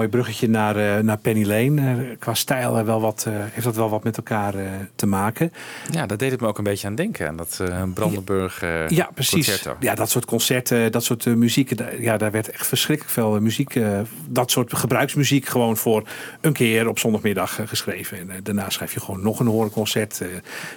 Mooi 0.07 0.23
bruggetje 0.23 0.49
naar, 0.49 0.77
eh, 0.77 1.03
naar 1.03 1.19
Penny 1.19 1.45
Lane. 1.45 2.05
Eh, 2.11 2.17
qua 2.19 2.35
stijl 2.35 2.85
wel 2.85 3.01
wat, 3.01 3.25
eh, 3.29 3.33
heeft 3.37 3.65
dat 3.65 3.77
wel 3.77 3.91
wat 3.91 4.05
met 4.05 4.17
elkaar 4.17 4.55
te 4.95 5.07
maken. 5.07 5.53
Ja, 5.91 6.07
dat 6.07 6.19
deed 6.19 6.31
het 6.31 6.41
me 6.41 6.47
ook 6.47 6.59
een 6.59 6.65
beetje 6.65 6.87
aan 6.87 6.95
denken. 6.95 7.29
Aan 7.29 7.37
dat 7.37 7.61
Brandenburg 7.95 8.63
eh, 8.63 8.89
Ja, 8.89 9.11
precies. 9.15 9.33
concerto. 9.33 9.77
Ja, 9.81 9.95
dat 9.95 10.11
soort 10.11 10.25
concerten, 10.25 10.93
dat 10.93 11.05
soort 11.05 11.25
muziek. 11.25 11.73
Ja, 12.01 12.17
daar 12.17 12.31
werd 12.31 12.51
echt 12.51 12.67
verschrikkelijk 12.67 13.15
veel 13.15 13.41
muziek. 13.41 13.81
dat 14.29 14.51
soort 14.51 14.75
gebruiksmuziek 14.75 15.47
gewoon 15.47 15.77
voor 15.77 16.09
een 16.41 16.53
keer 16.53 16.89
op 16.89 16.99
zondagmiddag 16.99 17.61
geschreven. 17.65 18.19
En 18.19 18.43
daarna 18.43 18.71
schrijf 18.71 18.95
je 18.95 19.01
gewoon 19.01 19.23
nog 19.23 19.41
een 19.41 19.47
horenconcert. 19.47 20.21
Eh, 20.21 20.29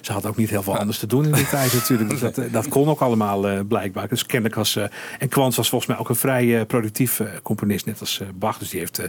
ze 0.01 0.11
had 0.11 0.25
ook 0.25 0.38
niet 0.38 0.49
heel 0.49 0.63
veel 0.63 0.77
anders 0.77 0.99
te 0.99 1.07
doen 1.07 1.25
in 1.25 1.32
die 1.32 1.47
tijd 1.47 1.73
natuurlijk. 1.73 2.09
Dus 2.09 2.19
dat, 2.19 2.41
dat 2.51 2.67
kon 2.67 2.88
ook 2.88 2.99
allemaal 2.99 3.63
blijkbaar. 3.63 4.07
Dus 4.07 4.25
kennelijk 4.25 4.55
was... 4.55 4.75
en 5.19 5.30
Kwans 5.30 5.55
was 5.55 5.69
volgens 5.69 5.89
mij 5.91 5.99
ook 5.99 6.09
een 6.09 6.15
vrij 6.15 6.65
productief 6.65 7.21
componist. 7.43 7.86
Net 7.86 7.99
als 7.99 8.21
Bach. 8.36 8.57
Dus 8.57 8.69
die 8.69 8.80
heeft 8.80 9.01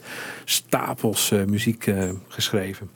stapels 0.45 1.31
eh, 1.31 1.45
muziek 1.45 1.87
eh, 1.87 2.11
geschreven. 2.29 2.91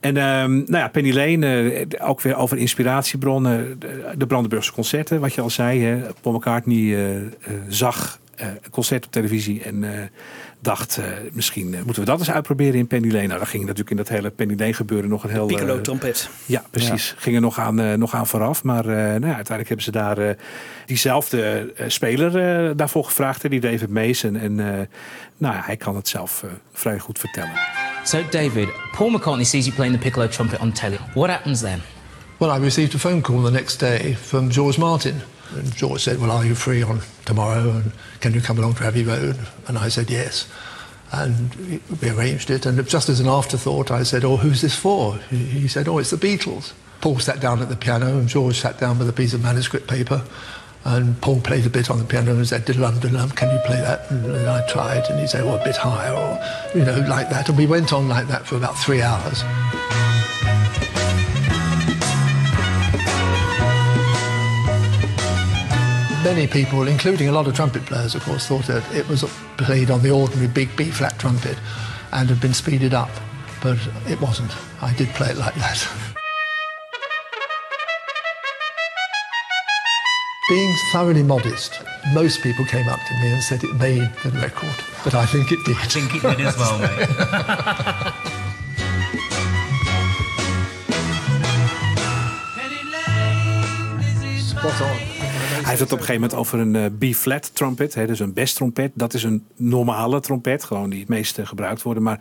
En 0.00 0.16
ehm, 0.16 0.52
nou 0.52 0.76
ja, 0.76 0.88
Penny 0.88 1.12
Lane, 1.12 1.70
eh, 1.70 2.08
ook 2.08 2.20
weer 2.20 2.36
over 2.36 2.56
inspiratiebronnen. 2.56 3.78
De, 3.78 4.14
de 4.16 4.26
Brandenburgse 4.26 4.72
concerten, 4.72 5.20
wat 5.20 5.34
je 5.34 5.40
al 5.40 5.50
zei. 5.50 5.82
Hè. 5.82 6.00
Paul 6.20 6.34
McCartney 6.34 7.18
zag 7.68 8.20
een 8.36 8.70
concert 8.70 9.06
op 9.06 9.12
televisie 9.12 9.62
en 9.62 9.84
dacht... 10.60 10.96
eh, 10.98 11.04
misschien 11.32 11.74
eh, 11.74 11.82
moeten 11.82 12.02
we 12.02 12.08
dat 12.10 12.18
eens 12.18 12.30
uitproberen 12.30 12.74
in 12.74 12.86
Penny 12.86 13.12
Lane. 13.12 13.26
Nou, 13.26 13.38
daar 13.38 13.46
ging 13.48 13.62
natuurlijk 13.62 13.90
in 13.90 13.96
dat 13.96 14.08
hele 14.08 14.30
Penny 14.30 14.54
Lane 14.58 14.72
gebeuren 14.72 15.08
nog 15.10 15.24
een 15.24 15.30
heel... 15.30 15.46
Piccolo 15.46 15.76
eh, 15.76 15.80
trompet. 15.80 16.28
ja, 16.46 16.64
precies. 16.70 17.14
Ging 17.18 17.34
er 17.34 17.40
nog 17.42 17.58
aan, 17.58 17.80
eh, 17.80 17.92
nog 17.94 18.14
aan 18.14 18.26
vooraf. 18.26 18.62
Maar 18.64 18.84
eh, 18.84 18.94
nou 18.94 19.26
ja, 19.26 19.34
uiteindelijk 19.34 19.68
hebben 19.68 19.84
ze 19.84 19.90
daar 19.90 20.18
eh, 20.18 20.34
diezelfde 20.86 21.72
speler 21.86 22.36
eh, 22.66 22.70
daarvoor 22.76 23.04
gevraagd. 23.04 23.50
Die 23.50 23.60
David 23.60 23.88
Mason. 23.90 24.36
En 24.36 24.60
eh, 24.60 24.86
nou 25.36 25.54
ja, 25.54 25.62
hij 25.64 25.76
kan 25.76 25.96
het 25.96 26.08
zelf 26.08 26.42
eh, 26.42 26.50
vrij 26.72 26.98
goed 26.98 27.18
vertellen. 27.18 27.52
So, 28.04 28.22
David, 28.30 28.68
Paul 28.96 29.10
McCartney 29.10 29.44
sees 29.44 29.64
you 29.64 29.74
playing 29.76 29.96
the 29.96 30.02
piccolo 30.02 30.28
trumpet 30.28 30.58
on 30.60 30.72
telly. 30.72 30.98
What 31.14 31.28
happens 31.30 31.60
then? 31.60 31.80
Well, 32.38 32.58
I 32.58 32.62
received 32.62 32.94
a 32.94 32.98
phone 32.98 33.20
call 33.20 33.42
the 33.42 33.50
next 33.50 33.78
day 33.80 34.16
from 34.22 34.50
George 34.50 34.78
Martin. 34.78 35.14
And 35.54 35.74
George 35.74 36.02
said, 36.02 36.20
Well, 36.20 36.30
are 36.30 36.44
you 36.44 36.54
free 36.54 36.82
on 36.82 37.00
tomorrow? 37.24 37.70
And 37.70 37.92
can 38.20 38.34
you 38.34 38.40
come 38.40 38.58
along 38.58 38.74
to 38.74 38.84
Abbey 38.84 39.04
Road? 39.04 39.38
And 39.66 39.78
I 39.78 39.88
said, 39.88 40.10
Yes. 40.10 40.48
And 41.10 41.80
we 42.02 42.10
arranged 42.10 42.50
it. 42.50 42.66
And 42.66 42.86
just 42.86 43.08
as 43.08 43.20
an 43.20 43.28
afterthought, 43.28 43.90
I 43.90 44.02
said, 44.02 44.24
Oh, 44.24 44.36
who's 44.36 44.60
this 44.60 44.74
for? 44.74 45.16
He 45.30 45.68
said, 45.68 45.88
Oh, 45.88 45.98
it's 45.98 46.10
the 46.10 46.16
Beatles. 46.16 46.72
Paul 47.00 47.18
sat 47.18 47.40
down 47.40 47.62
at 47.62 47.68
the 47.68 47.76
piano, 47.76 48.18
and 48.18 48.28
George 48.28 48.58
sat 48.58 48.78
down 48.78 48.98
with 48.98 49.08
a 49.08 49.12
piece 49.12 49.32
of 49.32 49.42
manuscript 49.42 49.86
paper. 49.88 50.24
And 50.84 51.20
Paul 51.20 51.40
played 51.40 51.66
a 51.66 51.70
bit 51.70 51.90
on 51.90 51.98
the 51.98 52.04
piano 52.04 52.32
and 52.32 52.46
said, 52.46 52.64
Diddle-um, 52.64 52.98
diddle-um, 53.00 53.30
can 53.30 53.54
you 53.54 53.60
play 53.64 53.76
that? 53.76 54.10
And, 54.10 54.24
and 54.26 54.48
I 54.48 54.66
tried, 54.68 55.04
and 55.10 55.20
he 55.20 55.26
said, 55.26 55.44
Well, 55.44 55.58
a 55.60 55.64
bit 55.64 55.76
higher, 55.76 56.12
or, 56.12 56.78
you 56.78 56.84
know, 56.84 56.98
like 57.08 57.30
that. 57.30 57.48
And 57.48 57.56
we 57.56 57.66
went 57.66 57.92
on 57.92 58.08
like 58.08 58.28
that 58.28 58.46
for 58.46 58.56
about 58.56 58.76
three 58.76 59.02
hours. 59.02 59.42
Many 66.24 66.46
people, 66.48 66.88
including 66.88 67.28
a 67.28 67.32
lot 67.32 67.46
of 67.46 67.54
trumpet 67.54 67.86
players, 67.86 68.14
of 68.14 68.22
course, 68.24 68.46
thought 68.46 68.66
that 68.66 68.84
it 68.94 69.08
was 69.08 69.22
played 69.56 69.90
on 69.90 70.02
the 70.02 70.10
ordinary 70.10 70.48
big 70.48 70.76
B 70.76 70.90
flat 70.90 71.18
trumpet 71.18 71.56
and 72.12 72.28
had 72.28 72.40
been 72.40 72.52
speeded 72.52 72.92
up, 72.92 73.10
but 73.62 73.78
it 74.06 74.20
wasn't. 74.20 74.50
I 74.82 74.92
did 74.94 75.08
play 75.10 75.28
it 75.30 75.36
like 75.36 75.54
that. 75.54 75.88
Being 80.48 80.74
thoroughly 80.92 81.22
modest, 81.22 81.82
most 82.12 82.42
people 82.42 82.64
came 82.64 82.88
up 82.88 82.98
to 83.06 83.14
me 83.20 83.32
and 83.32 83.42
said 83.42 83.62
it 83.62 83.74
made 83.76 84.10
the 84.24 84.30
record, 84.40 84.74
but 85.04 85.14
I 85.14 85.24
think 85.24 85.52
it 85.52 85.64
did. 85.64 85.76
I 85.76 85.84
think 85.84 86.14
it 86.14 86.22
did 86.22 86.40
as 86.40 86.56
well, 86.56 86.78
mate. 86.78 88.44
Hij 94.60 95.76
heeft 95.76 95.80
het 95.80 95.92
op 95.92 95.98
een 95.98 96.04
gegeven 96.04 96.14
moment 96.20 96.34
over 96.34 96.58
een 96.58 96.76
eh, 96.76 97.10
B-flat 97.10 97.50
trompet. 97.54 97.92
Dus 97.92 98.20
een 98.20 98.32
best 98.32 98.56
trompet. 98.56 98.90
Dat 98.94 99.14
is 99.14 99.22
een 99.22 99.46
normale 99.56 100.20
trompet. 100.20 100.64
Gewoon 100.64 100.90
die 100.90 101.00
het 101.00 101.08
meest 101.08 101.38
eh, 101.38 101.46
gebruikt 101.46 101.82
worden. 101.82 102.02
Maar 102.02 102.20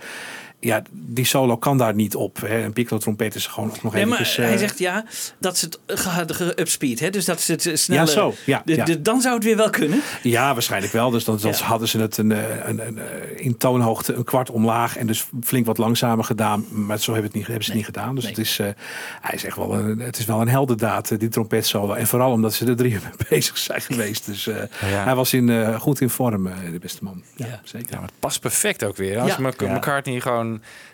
ja, 0.60 0.82
die 0.92 1.26
solo 1.26 1.58
kan 1.58 1.78
daar 1.78 1.94
niet 1.94 2.16
op. 2.16 2.42
Hè. 2.42 2.64
Een 2.64 2.74
piccolo 2.74 3.00
trompet 3.00 3.36
is 3.36 3.48
gewoon 3.48 3.72
nog 3.82 3.94
Nee, 3.94 4.06
maar 4.06 4.20
eventjes... 4.20 4.38
hij 4.46 4.54
eh, 4.54 4.60
zegt 4.60 4.80
ja, 4.80 5.06
dat 5.40 5.58
ze 5.58 5.66
het 5.66 6.00
ge- 6.00 6.34
ge- 6.34 6.60
upspeed, 6.62 7.00
hè? 7.00 7.10
dus 7.10 7.26
dat 7.26 7.42
ze 7.42 7.52
het 7.52 7.62
sneller... 7.74 8.06
Ja, 8.06 8.12
zo. 8.12 8.34
Ja, 8.46 8.62
De- 8.66 8.76
ja. 8.76 8.86
de- 8.86 9.02
dan 9.02 9.22
zou 9.22 9.36
het 9.36 9.44
weer 9.44 9.58
wel 9.58 9.70
kunnen. 9.70 10.02
Ja, 10.24 10.54
waarschijnlijk 10.54 10.94
wel. 10.94 11.10
Dus 11.10 11.24
dan, 11.24 11.38
dan 11.42 11.52
Ja. 11.52 11.58
hadden 11.66 11.88
ze 11.88 12.00
het 12.00 12.18
een, 12.18 12.32
eh, 12.32 12.68
een, 12.68 12.88
een, 12.88 12.98
eh, 12.98 13.06
in 13.46 13.58
toonhoogte 13.58 14.14
een 14.14 14.24
kwart 14.24 14.50
omlaag. 14.50 14.98
En 14.98 15.08
dus 15.08 15.26
flink 15.44 15.66
wat 15.66 15.78
langzamer 15.78 16.24
gedaan. 16.26 16.66
Maar 16.72 17.00
zo 17.00 17.12
hebben, 17.12 17.30
het 17.30 17.38
niet, 17.40 17.48
hebben 17.48 17.64
ze 17.66 17.70
het 17.70 17.78
niet 17.80 17.88
gedaan. 17.96 18.16
Dus 18.16 18.28
het, 18.28 18.38
is, 18.38 18.60
eh, 18.60 18.68
hij 19.22 19.34
is 19.36 19.44
echt 19.46 19.56
wel 19.58 19.74
een, 19.74 20.00
het 20.00 20.18
is 20.18 20.26
wel 20.26 20.42
een 20.42 20.50
heldendaad, 20.50 21.20
die 21.20 21.30
trompet 21.30 21.66
solo. 21.68 21.94
En 21.94 22.08
vooral 22.08 22.32
omdat 22.32 22.54
ze 22.54 22.66
er 22.66 22.76
drie 22.76 22.92
uur 22.94 23.02
mee 23.04 23.28
bezig 23.40 23.58
zijn 23.58 23.82
geweest. 23.82 24.26
Dus 24.26 24.48
eh, 24.48 24.56
Ja. 24.92 25.04
hij 25.04 25.16
was 25.16 25.34
in, 25.34 25.50
eh, 25.50 25.80
goed 25.80 26.02
in 26.02 26.10
vorm, 26.10 26.44
de 26.72 26.80
beste 26.80 27.04
man. 27.04 27.24
Ja, 27.36 27.62
zeker. 27.64 27.88
Ja, 27.90 27.96
maar 28.00 28.08
het 28.08 28.20
past 28.20 28.40
perfect 28.40 28.84
ook 28.84 28.98
weer. 28.98 29.20
Als 29.20 29.36
Ja. 29.36 29.52
McCartney 29.68 30.20
gewoon 30.20 30.46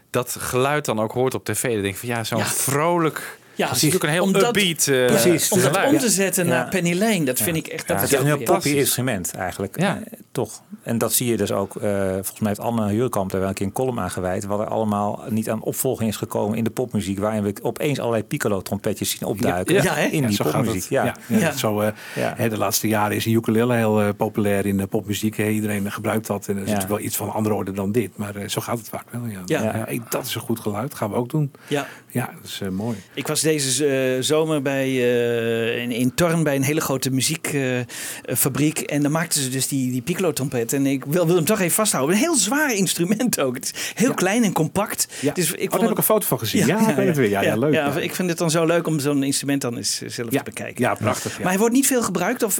dat 0.10 0.36
geluid 0.40 0.86
dan 0.86 1.00
ook 1.00 1.12
hoort 1.12 1.34
op 1.34 1.44
tv, 1.46 1.62
dan 1.74 1.82
denk 1.82 1.94
ik 1.94 2.00
van 2.00 2.10
ja, 2.10 2.24
zo'n 2.24 2.38
Ja. 2.38 2.46
vrolijk. 2.46 3.38
Ja, 3.56 3.66
is 3.66 3.72
natuurlijk 3.72 4.04
een 4.04 4.10
heel 4.10 4.24
om 4.24 4.32
dat- 4.32 4.44
upbeat 4.44 4.88
eh, 4.88 5.06
Precies. 5.06 5.52
Om 5.52 5.62
dat 5.62 5.84
om 5.86 5.98
te 5.98 6.10
zetten 6.10 6.46
Ja. 6.46 6.50
naar 6.52 6.70
Penny 6.70 6.94
Lane, 6.98 7.24
dat 7.24 7.40
vind 7.40 7.58
ik 7.58 7.68
echt... 7.68 7.88
Dat 7.88 7.98
Ja, 7.98 8.04
is 8.04 8.12
het 8.12 8.20
is 8.20 8.26
een 8.30 8.38
heel 8.38 8.46
poppy 8.46 8.70
instrument 8.70 9.34
eigenlijk. 9.34 9.80
Ja. 9.80 10.00
toch. 10.32 10.62
En 10.84 10.98
dat 10.98 11.14
zie 11.14 11.28
je 11.28 11.38
dus 11.38 11.52
ook. 11.52 11.76
eh, 11.76 11.92
volgens 12.12 12.40
mij 12.40 12.48
heeft 12.48 12.60
Anne 12.60 12.90
Huurkamp 12.90 13.32
daar 13.32 13.40
wel 13.40 13.50
een 13.50 13.56
keer 13.56 13.66
een 13.66 13.72
column 13.72 14.00
aan 14.00 14.12
gewijd. 14.12 14.46
Wat 14.46 14.60
er 14.60 14.68
allemaal 14.68 15.24
niet 15.30 15.50
aan 15.50 15.62
opvolging 15.62 16.10
is 16.10 16.16
gekomen 16.16 16.58
in 16.58 16.64
de 16.64 16.70
popmuziek. 16.70 17.20
Waarin 17.20 17.44
we 17.44 17.54
opeens 17.62 18.00
allerlei 18.00 18.24
piccolo 18.24 18.62
trompetjes 18.62 19.10
zien 19.10 19.24
opduiken. 19.28 19.76
Ja, 19.84 19.94
hè? 19.94 20.06
in 20.06 20.22
Ja, 20.22 20.28
die 20.28 20.44
popmuziek. 20.44 20.90
Ja. 20.90 21.04
Ja, 21.28 21.38
ja, 21.38 21.52
Zo, 21.52 21.80
eh, 21.82 21.92
hè, 22.16 22.50
de 22.50 22.58
laatste 22.58 22.88
jaren 22.88 23.16
is 23.16 23.26
een 23.26 23.32
ukulele 23.32 23.74
heel 23.76 24.02
eh, 24.02 24.10
populair 24.18 24.66
in 24.66 24.78
de 24.78 24.88
popmuziek. 24.88 25.38
hè. 25.38 25.48
Iedereen 25.48 25.92
gebruikt 25.92 26.28
dat. 26.28 26.48
En 26.48 26.54
dat 26.54 26.64
is 26.64 26.70
Ja. 26.70 26.76
natuurlijk 26.76 27.00
wel 27.00 27.08
iets 27.10 27.16
van 27.18 27.32
andere 27.32 27.56
orde 27.56 27.72
dan 27.72 27.92
dit. 27.92 28.18
Maar 28.18 28.36
eh, 28.36 28.48
zo 28.48 28.62
gaat 28.62 28.78
het 28.78 28.90
vaak 28.90 29.06
wel. 29.10 29.22
Ja. 29.26 29.40
Ja. 29.46 29.62
Ja, 29.64 29.72
hey, 29.86 30.02
dat 30.10 30.26
is 30.26 30.36
een 30.36 30.42
goed 30.42 30.60
geluid. 30.60 30.94
Gaan 30.94 31.10
we 31.10 31.16
ook 31.16 31.30
doen. 31.30 31.52
Ja. 31.68 31.88
Ja, 32.10 32.26
dat 32.42 32.44
is 32.50 32.60
eh, 32.62 32.70
mooi. 32.70 32.98
Ik 33.14 33.28
was 33.28 33.42
deze 33.44 33.86
eh, 33.88 34.22
zomer 34.22 34.62
bij, 34.62 34.86
eh, 34.88 35.82
in, 35.82 35.92
in 35.92 36.14
Torn 36.14 36.44
bij 36.44 36.56
een 36.56 36.64
hele 36.64 36.82
grote 36.82 37.10
muziekfabriek. 37.12 38.80
en 38.80 39.02
dan 39.02 39.12
maakten 39.12 39.42
ze 39.42 39.50
dus 39.50 39.68
die, 39.68 39.92
die 39.92 40.02
piccolo-trompet. 40.02 40.74
En 40.74 40.86
ik 40.86 41.06
wil, 41.06 41.26
wil 41.26 41.36
hem 41.36 41.46
toch 41.46 41.60
even 41.60 41.72
vasthouden. 41.76 42.16
Een 42.16 42.22
heel 42.22 42.36
zwaar 42.36 42.74
instrument 42.74 43.40
ook. 43.40 43.56
Het 43.56 43.64
is 43.74 43.92
heel 43.96 44.14
klein 44.14 44.44
en 44.44 44.54
compact. 44.54 45.08
Dus 45.34 45.52
ik 45.52 45.64
Oh, 45.64 45.72
daar 45.72 45.80
heb 45.82 45.92
ik 45.92 45.98
een 45.98 46.04
foto 46.04 46.28
van 46.28 46.40
gezien. 46.40 46.66
Ja, 46.66 46.94
het 46.94 47.16
weer. 47.18 47.30
Ja, 47.30 47.42
ja, 47.42 47.56
leuk. 47.58 47.74
Ja, 47.74 47.86
Ja. 47.88 48.00
ik 48.00 48.16
vind 48.16 48.30
het 48.30 48.38
dan 48.38 48.52
zo 48.52 48.66
leuk 48.66 48.88
om 48.88 49.00
zo'n 49.00 49.24
instrument 49.24 49.62
dan 49.62 49.78
eens 49.78 50.02
eh, 50.02 50.10
zelf 50.10 50.30
te 50.30 50.42
bekijken. 50.44 50.84
Ja, 50.84 50.94
prachtig. 50.96 51.32
ja. 51.32 51.38
Maar 51.40 51.50
hij 51.50 51.60
wordt 51.60 51.74
niet 51.74 51.88
veel 51.88 52.04
gebruikt? 52.04 52.44
Of, 52.44 52.60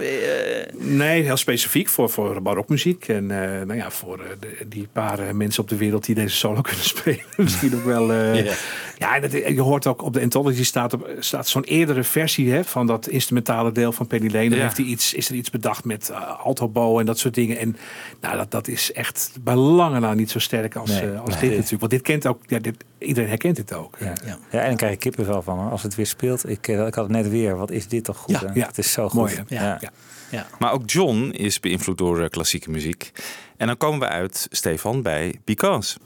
Nee, 0.78 1.24
heel 1.24 1.38
specifiek 1.38 1.90
voor, 1.90 2.10
voor 2.10 2.42
barokmuziek. 2.42 3.08
En 3.08 3.26
nou 3.26 3.76
ja, 3.76 3.92
voor 3.92 4.20
die 4.68 4.88
paar 4.92 5.36
mensen 5.36 5.64
op 5.64 5.70
de 5.70 5.76
wereld 5.76 6.06
die 6.06 6.16
deze 6.16 6.36
solo 6.36 6.62
kunnen 6.62 6.84
spelen. 6.96 7.24
Misschien 7.38 7.76
ook 7.76 7.86
wel. 7.86 8.12
Eh, 9.04 9.14
Ja. 9.14 9.20
Dat, 9.20 9.32
je 9.32 9.62
hoort 9.62 9.88
ook 9.88 10.02
op 10.02 10.14
de 10.14 10.22
anthology 10.22 10.64
staat, 10.64 10.94
op, 10.94 11.10
staat 11.20 11.48
zo'n 11.48 11.64
eerdere 11.64 12.04
versie 12.04 12.52
hè, 12.52 12.64
van 12.64 12.88
dat 12.88 13.08
instrumentale 13.08 13.72
deel 13.72 13.92
van 13.92 14.08
Penny 14.08 14.32
Lane. 14.32 14.50
Dan 14.50 14.58
Ja. 14.58 14.64
heeft 14.64 14.78
hij 14.78 14.86
iets, 14.86 15.14
is 15.14 15.30
er 15.30 15.36
iets 15.36 15.50
bedacht 15.50 15.86
met 15.86 16.10
uh, 16.12 16.40
altobo 16.40 17.00
en 17.00 17.06
dat 17.06 17.20
soort 17.20 17.34
dingen. 17.34 17.58
En 17.58 17.78
nou, 18.22 18.38
dat, 18.38 18.52
dat 18.52 18.68
is 18.68 18.92
echt 18.92 19.32
bij 19.42 19.56
lange 19.56 20.00
na 20.00 20.14
niet 20.14 20.32
zo 20.32 20.40
sterk 20.40 20.76
als, 20.76 20.90
Nee, 20.90 21.12
eh, 21.12 21.22
als 21.22 21.30
nee. 21.30 21.40
dit 21.40 21.50
natuurlijk. 21.50 21.80
Want 21.80 21.92
dit 21.92 22.02
kent 22.02 22.28
ook, 22.28 22.42
ja, 22.48 22.60
dit, 22.60 22.76
iedereen 22.98 23.30
herkent 23.30 23.56
dit 23.56 23.74
ook. 23.74 23.98
Ja. 24.00 24.14
Ja. 24.26 24.60
en 24.60 24.68
dan 24.68 24.76
krijg 24.78 24.92
je 24.92 24.98
kippenvel 25.00 25.42
van 25.42 25.58
hoor. 25.60 25.72
als 25.72 25.84
het 25.84 25.96
weer 25.96 26.06
speelt. 26.08 26.50
Ik, 26.50 26.68
eh, 26.68 26.88
ik 26.88 26.96
had 26.96 27.04
het 27.04 27.14
net 27.14 27.30
weer. 27.30 27.56
Wat 27.58 27.72
is 27.72 27.88
dit 27.88 28.04
toch 28.04 28.18
goed? 28.18 28.40
Ja. 28.54 28.66
Het 28.68 28.78
is 28.78 28.92
zo 28.92 29.04
goed. 29.10 29.14
Mooi, 29.14 29.44
ja. 29.48 29.78
Ja. 29.82 29.92
Ja. 30.32 30.48
Maar 30.60 30.72
ook 30.72 30.90
John 30.90 31.30
is 31.32 31.60
beïnvloed 31.60 31.98
door 31.98 32.22
eh, 32.22 32.30
klassieke 32.30 32.70
muziek. 32.72 33.12
En 33.58 33.68
dan 33.68 33.78
komen 33.78 34.00
we 34.00 34.08
uit, 34.08 34.48
Stefan, 34.52 35.02
bij 35.02 35.36
Because. 35.44 35.98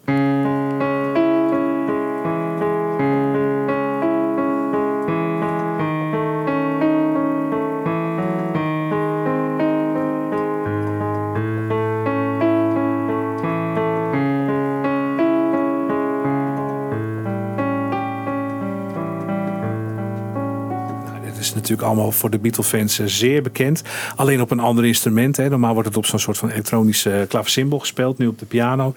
Dit 21.37 21.45
is 21.45 21.53
natuurlijk 21.53 21.87
allemaal 21.87 22.11
voor 22.11 22.29
de 22.29 22.39
Beatle-fans 22.39 22.99
eh, 22.99 23.05
zeer 23.05 23.41
bekend. 23.41 23.81
Alleen 24.15 24.41
op 24.41 24.51
een 24.51 24.59
ander 24.59 24.85
instrument. 24.85 25.37
Hè. 25.37 25.49
Normaal 25.49 25.73
wordt 25.73 25.87
het 25.87 25.97
op 25.97 26.05
zo'n 26.05 26.19
soort 26.19 26.37
van 26.37 26.49
elektronische 26.49 27.25
klaversymbol 27.29 27.79
gespeeld. 27.79 28.17
Nu 28.17 28.27
op 28.27 28.39
de 28.39 28.45
piano. 28.45 28.93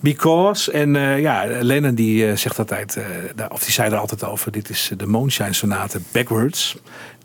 Because. 0.00 0.72
En 0.72 0.96
eh, 0.96 1.20
ja, 1.20 1.44
Lennon 1.60 1.94
die 1.94 2.26
eh, 2.26 2.36
zegt 2.36 2.58
altijd, 2.58 2.96
eh, 2.96 3.44
of 3.48 3.64
die 3.64 3.72
zei 3.72 3.90
er 3.90 3.98
altijd 3.98 4.24
over. 4.24 4.52
Dit 4.52 4.68
is 4.68 4.90
de 4.96 5.06
Moonshine 5.06 5.52
Sonate 5.52 6.00
backwards. 6.12 6.76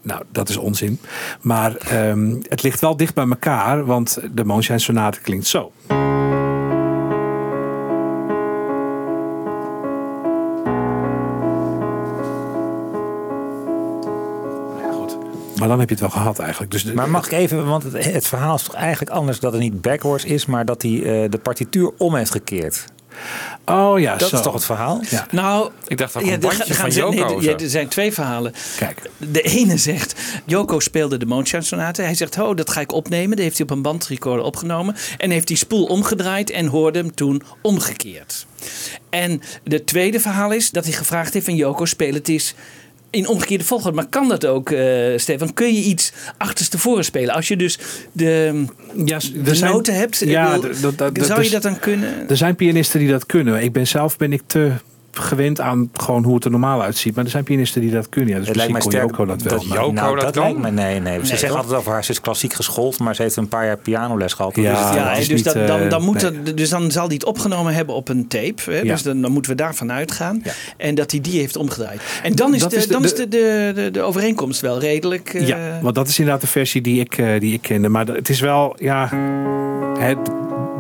Nou, 0.01 0.23
dat 0.31 0.49
is 0.49 0.57
onzin. 0.57 0.99
Maar 1.41 1.75
ehm, 1.75 2.35
het 2.49 2.63
ligt 2.63 2.79
wel 2.79 2.97
dicht 2.97 3.13
bij 3.13 3.27
elkaar. 3.27 3.85
Want 3.85 4.19
de 4.33 4.45
Moonshine 4.45 4.79
Sonate 4.79 5.21
klinkt 5.21 5.47
zo. 5.47 5.71
Maar 15.59 15.67
dan 15.67 15.79
heb 15.79 15.87
je 15.89 15.95
het 15.95 16.03
wel 16.03 16.13
gehad 16.13 16.39
eigenlijk. 16.39 16.71
Dus 16.71 16.83
de- 16.83 16.93
Maar 16.93 17.09
mag 17.09 17.25
ik 17.25 17.31
even, 17.31 17.65
want 17.65 17.83
het, 17.83 18.05
het 18.05 18.27
verhaal 18.27 18.55
is 18.55 18.63
toch 18.63 18.75
eigenlijk 18.75 19.11
anders 19.11 19.39
dat 19.39 19.51
het 19.51 19.61
niet 19.61 19.81
backwards 19.81 20.23
is, 20.25 20.45
maar 20.45 20.65
dat 20.65 20.81
hij 20.81 20.91
eh, 21.23 21.29
de 21.29 21.37
partituur 21.37 21.91
om 21.97 22.15
heeft 22.15 22.31
gekeerd. 22.31 22.85
Oh 23.65 23.99
ja, 23.99 24.15
dat 24.15 24.29
zo. 24.29 24.35
is 24.35 24.41
toch 24.41 24.53
het 24.53 24.65
verhaal? 24.65 25.01
Ja. 25.09 25.27
Nou, 25.31 25.71
Ik 25.87 25.97
dacht 25.97 26.13
dat 26.13 26.21
ja, 26.21 26.27
een 26.27 26.33
er 26.33 26.39
bandje 26.39 26.73
gaan- 26.73 26.91
van 26.91 27.01
Yoko 27.01 27.35
nee, 27.37 27.41
ja, 27.49 27.57
er 27.57 27.69
zijn 27.69 27.87
twee 27.87 28.13
verhalen. 28.13 28.53
Kijk. 28.77 29.09
De 29.17 29.41
ene 29.41 29.77
zegt, 29.77 30.15
Joko 30.45 30.79
speelde 30.79 31.17
de 31.17 31.25
Moonshine 31.25 31.61
Sonate. 31.61 32.01
Hij 32.01 32.13
zegt, 32.15 32.39
oh, 32.39 32.55
dat 32.55 32.69
ga 32.69 32.81
ik 32.81 32.91
opnemen. 32.91 33.29
Dat 33.29 33.39
heeft 33.45 33.57
hij 33.57 33.65
op 33.65 33.71
een 33.75 33.81
bandrecorder 33.81 34.45
opgenomen. 34.45 34.95
En 35.17 35.29
heeft 35.31 35.47
die 35.47 35.57
spoel 35.57 35.85
omgedraaid 35.85 36.49
en 36.49 36.65
hoorde 36.65 36.99
hem 36.99 37.15
toen 37.15 37.41
omgekeerd. 37.61 38.45
En 39.09 39.41
de 39.63 39.83
tweede 39.83 40.19
verhaal 40.19 40.51
is 40.51 40.71
dat 40.71 40.83
hij 40.83 40.93
gevraagd 40.93 41.33
heeft 41.33 41.45
van 41.45 41.55
Joko, 41.55 41.85
speel 41.85 42.13
het 42.13 42.27
eens 42.27 42.53
in 43.09 43.27
omgekeerde 43.27 43.63
volgorde. 43.63 43.95
Maar 43.95 44.07
kan 44.07 44.27
dat 44.27 44.45
ook, 44.45 44.71
eh, 44.71 45.17
Stefan? 45.17 45.53
Kun 45.53 45.73
je 45.75 45.81
iets 45.83 46.11
achterstevoren 46.37 47.03
spelen? 47.05 47.33
Als 47.35 47.47
je 47.47 47.55
dus 47.57 47.79
de, 48.11 48.63
Ja, 49.05 49.19
de 49.43 49.55
zijn- 49.55 49.71
noten 49.71 49.93
hebt, 49.95 50.17
Ja, 50.25 50.59
zou 51.13 51.43
je 51.43 51.49
dat 51.49 51.61
dan 51.61 51.79
kunnen? 51.79 52.29
Er 52.29 52.37
zijn 52.37 52.55
pianisten 52.55 52.99
die 52.99 53.09
dat 53.09 53.25
kunnen. 53.25 53.63
Ik 53.63 53.71
ben 53.73 53.87
zelf 53.87 54.17
ben 54.17 54.33
ik 54.33 54.41
te 54.47 54.71
gewend 55.11 55.61
aan 55.61 55.89
gewoon 55.93 56.23
hoe 56.23 56.35
het 56.35 56.45
er 56.45 56.51
normaal 56.51 56.81
uitziet. 56.81 57.15
Maar 57.15 57.23
er 57.23 57.29
zijn 57.29 57.43
pianisten 57.43 57.81
die 57.81 57.91
dat 57.91 58.09
kunnen. 58.09 58.29
Ja, 58.33 58.37
dus 58.39 58.47
Het 58.47 58.55
lijkt 58.55 58.71
mij 58.71 58.81
sterk 58.81 59.09
Joko 59.09 59.25
dat 59.25 59.41
wel. 59.41 59.61
Joko 59.63 59.91
nou, 59.91 60.15
dat 60.15 60.23
dat 60.23 60.33
kan? 60.33 60.43
lijkt 60.43 60.59
me 60.59 60.71
nee, 60.71 60.99
nee. 60.99 61.13
Ze 61.13 61.19
Nee, 61.19 61.25
zeggen 61.25 61.47
toch? 61.47 61.57
altijd 61.57 61.75
over 61.79 61.91
haar, 61.91 62.03
ze 62.03 62.11
is 62.11 62.21
klassiek 62.21 62.53
geschoold, 62.53 62.99
maar 62.99 63.15
ze 63.15 63.21
heeft 63.21 63.35
een 63.35 63.47
paar 63.47 63.65
jaar 63.65 63.77
pianoles 63.77 64.33
gehad. 64.33 64.55
Ja, 64.55 64.61
Dus 64.71 64.79
het- 64.85 64.93
Ja, 64.93 65.07
dat 65.07 65.15
dus, 65.17 65.27
niet, 65.27 65.43
dat, 65.43 65.67
dan, 65.67 65.79
eh, 65.79 65.89
dan 65.89 66.03
moet 66.03 66.21
nee. 66.21 66.41
dat- 66.43 66.57
dus 66.57 66.69
dan 66.69 66.91
zal 66.91 67.05
hij 67.05 67.13
het 67.13 67.25
opgenomen 67.25 67.73
hebben 67.73 67.95
op 67.95 68.09
een 68.09 68.27
tape. 68.27 68.61
Hè? 68.65 68.77
Ja. 68.79 68.83
Dus 68.83 69.03
dan, 69.03 69.21
dan 69.21 69.31
moeten 69.31 69.51
we 69.51 69.57
daarvan 69.57 69.91
uitgaan. 69.91 70.41
Ja. 70.43 70.51
En 70.77 70.95
dat 70.95 71.11
hij 71.11 71.21
die 71.21 71.39
heeft 71.39 71.55
omgedraaid. 71.55 72.01
En 72.23 72.35
dan 72.35 72.53
is, 72.53 72.61
Dat 72.61 72.69
de, 72.71 72.75
is 72.77 72.87
de- 72.87 72.91
dan 72.93 73.01
de- 73.01 73.07
is 73.07 73.15
de, 73.15 73.27
de, 73.27 73.71
de, 73.75 73.91
de 73.91 74.01
overeenkomst 74.01 74.61
wel 74.61 74.79
redelijk. 74.79 75.33
eh, 75.33 75.47
Ja, 75.47 75.57
want 75.81 75.95
dat 75.95 76.07
is 76.07 76.19
inderdaad 76.19 76.41
de 76.41 76.47
versie 76.47 76.81
die 76.81 76.99
ik, 76.99 77.17
eh, 77.17 77.39
die 77.39 77.53
ik 77.53 77.61
kende. 77.61 77.89
Maar 77.89 78.07
het 78.07 78.29
is 78.29 78.39
wel, 78.39 78.75
ja, 78.79 79.09
het, 79.99 80.17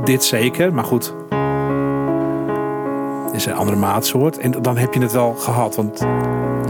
dit 0.05 0.23
zeker. 0.23 0.73
Maar 0.73 0.83
goed, 0.83 1.13
is 3.39 3.45
een 3.45 3.53
andere 3.53 3.77
maatsoort. 3.77 4.37
En 4.37 4.51
dan 4.51 4.77
heb 4.77 4.93
je 4.93 4.99
het 5.01 5.11
wel 5.11 5.33
gehad. 5.33 5.75
Want 5.75 5.99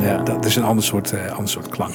ja, 0.01 0.17
dat 0.23 0.45
is 0.45 0.55
een 0.55 0.63
ander 0.63 0.83
soort, 0.83 1.11
eh, 1.13 1.31
ander 1.31 1.49
soort 1.49 1.69
klank. 1.69 1.93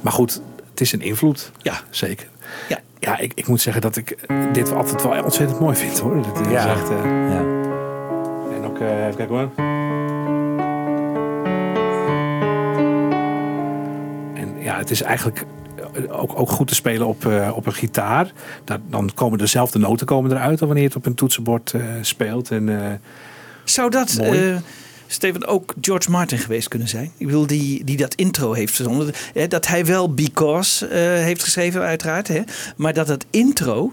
Maar 0.00 0.12
goed, 0.12 0.40
het 0.70 0.80
is 0.80 0.92
een 0.92 1.00
invloed. 1.02 1.52
Ja. 1.58 1.74
Zeker. 1.90 2.28
Ja. 2.68 2.78
Ja, 2.98 3.18
ik, 3.18 3.32
ik 3.34 3.46
moet 3.46 3.60
zeggen 3.60 3.82
dat 3.82 3.96
ik 3.96 4.16
dit 4.52 4.72
altijd 4.72 5.02
wel 5.02 5.24
ontzettend 5.24 5.60
mooi 5.60 5.76
vind 5.76 5.98
hoor. 5.98 6.22
Dit 6.22 6.46
is 6.46 6.52
Ja. 6.52 6.66
echt, 6.70 6.90
eh, 6.90 6.96
ja. 7.04 7.44
En 8.56 8.64
ook, 8.64 8.78
eh, 8.78 9.04
even 9.06 9.16
kijken 9.16 9.36
hoor. 9.36 9.48
En 14.34 14.54
ja, 14.62 14.76
het 14.78 14.90
is 14.90 15.02
eigenlijk 15.02 15.44
eh, 15.92 16.20
ook, 16.22 16.38
ook 16.38 16.50
goed 16.50 16.68
te 16.68 16.74
spelen 16.74 17.06
op, 17.06 17.26
eh, 17.26 17.50
op 17.54 17.66
een 17.66 17.72
gitaar. 17.72 18.32
Dat, 18.64 18.80
dan 18.88 19.10
komen 19.14 19.38
dezelfde 19.38 19.78
noten 19.78 20.06
komen 20.06 20.30
eruit 20.30 20.58
dan 20.58 20.68
wanneer 20.68 20.82
je 20.86 20.88
het 20.88 20.98
op 20.98 21.06
een 21.06 21.14
toetsenbord 21.14 21.72
eh, 21.72 21.82
speelt. 22.00 22.50
En, 22.50 22.68
eh, 22.68 22.92
Zou 23.70 23.90
dat, 23.90 24.16
eh, 24.16 24.56
Steven, 25.06 25.46
ook 25.46 25.74
George 25.80 26.10
Martin 26.10 26.38
geweest 26.38 26.68
kunnen 26.68 26.88
zijn? 26.88 27.12
Ik 27.16 27.26
bedoel, 27.26 27.46
die, 27.46 27.84
die 27.84 27.96
dat 27.96 28.14
intro 28.14 28.52
heeft 28.52 28.74
verzonnen. 28.74 29.12
Hè, 29.34 29.48
dat 29.48 29.66
hij 29.66 29.86
wel 29.86 30.14
Because 30.14 30.86
eh, 30.86 30.98
heeft 31.00 31.42
geschreven, 31.42 31.82
uiteraard. 31.82 32.28
Hè? 32.28 32.40
Maar 32.76 32.92
dat 32.94 33.08
het 33.08 33.26
intro, 33.30 33.92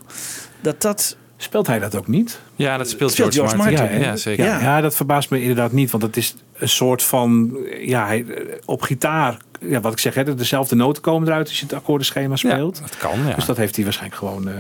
dat 0.62 0.82
dat... 0.82 1.18
speelt 1.38 1.68
hij 1.68 1.80
dat 1.80 1.96
ook 1.96 2.08
niet? 2.08 2.40
Ja, 2.56 2.78
dat 2.78 2.90
speelt, 2.90 3.12
Speelt 3.12 3.34
George, 3.34 3.50
George 3.56 3.72
Martin. 3.72 3.92
Martin, 3.92 4.10
Ja, 4.10 4.16
zeker. 4.16 4.46
Ja, 4.46 4.60
ja, 4.60 4.82
dat 4.82 4.96
verbaast 4.96 5.30
me 5.30 5.42
inderdaad 5.42 5.72
niet. 5.72 5.92
Want 5.92 6.04
het 6.04 6.18
is 6.18 6.36
een 6.54 6.70
soort 6.70 7.04
van, 7.04 7.58
ja, 7.80 8.06
hij, 8.06 8.26
eh, 8.26 8.56
op 8.66 8.82
gitaar, 8.82 9.38
ja, 9.60 9.80
wat 9.80 9.92
ik 9.92 10.00
zeg, 10.00 10.14
hè, 10.14 10.36
dezelfde 10.36 10.76
noten 10.76 11.02
komen 11.02 11.28
eruit 11.28 11.48
als 11.48 11.60
je 11.60 11.66
het 11.66 11.74
akkoordenschema 11.74 12.36
speelt. 12.36 12.80
Dat 12.82 12.98
kan, 12.98 13.20
ja. 13.28 13.34
Dus 13.36 13.46
dat 13.46 13.58
heeft 13.58 13.76
hij 13.76 13.84
waarschijnlijk 13.84 14.20
gewoon 14.20 14.48
eh, 14.48 14.56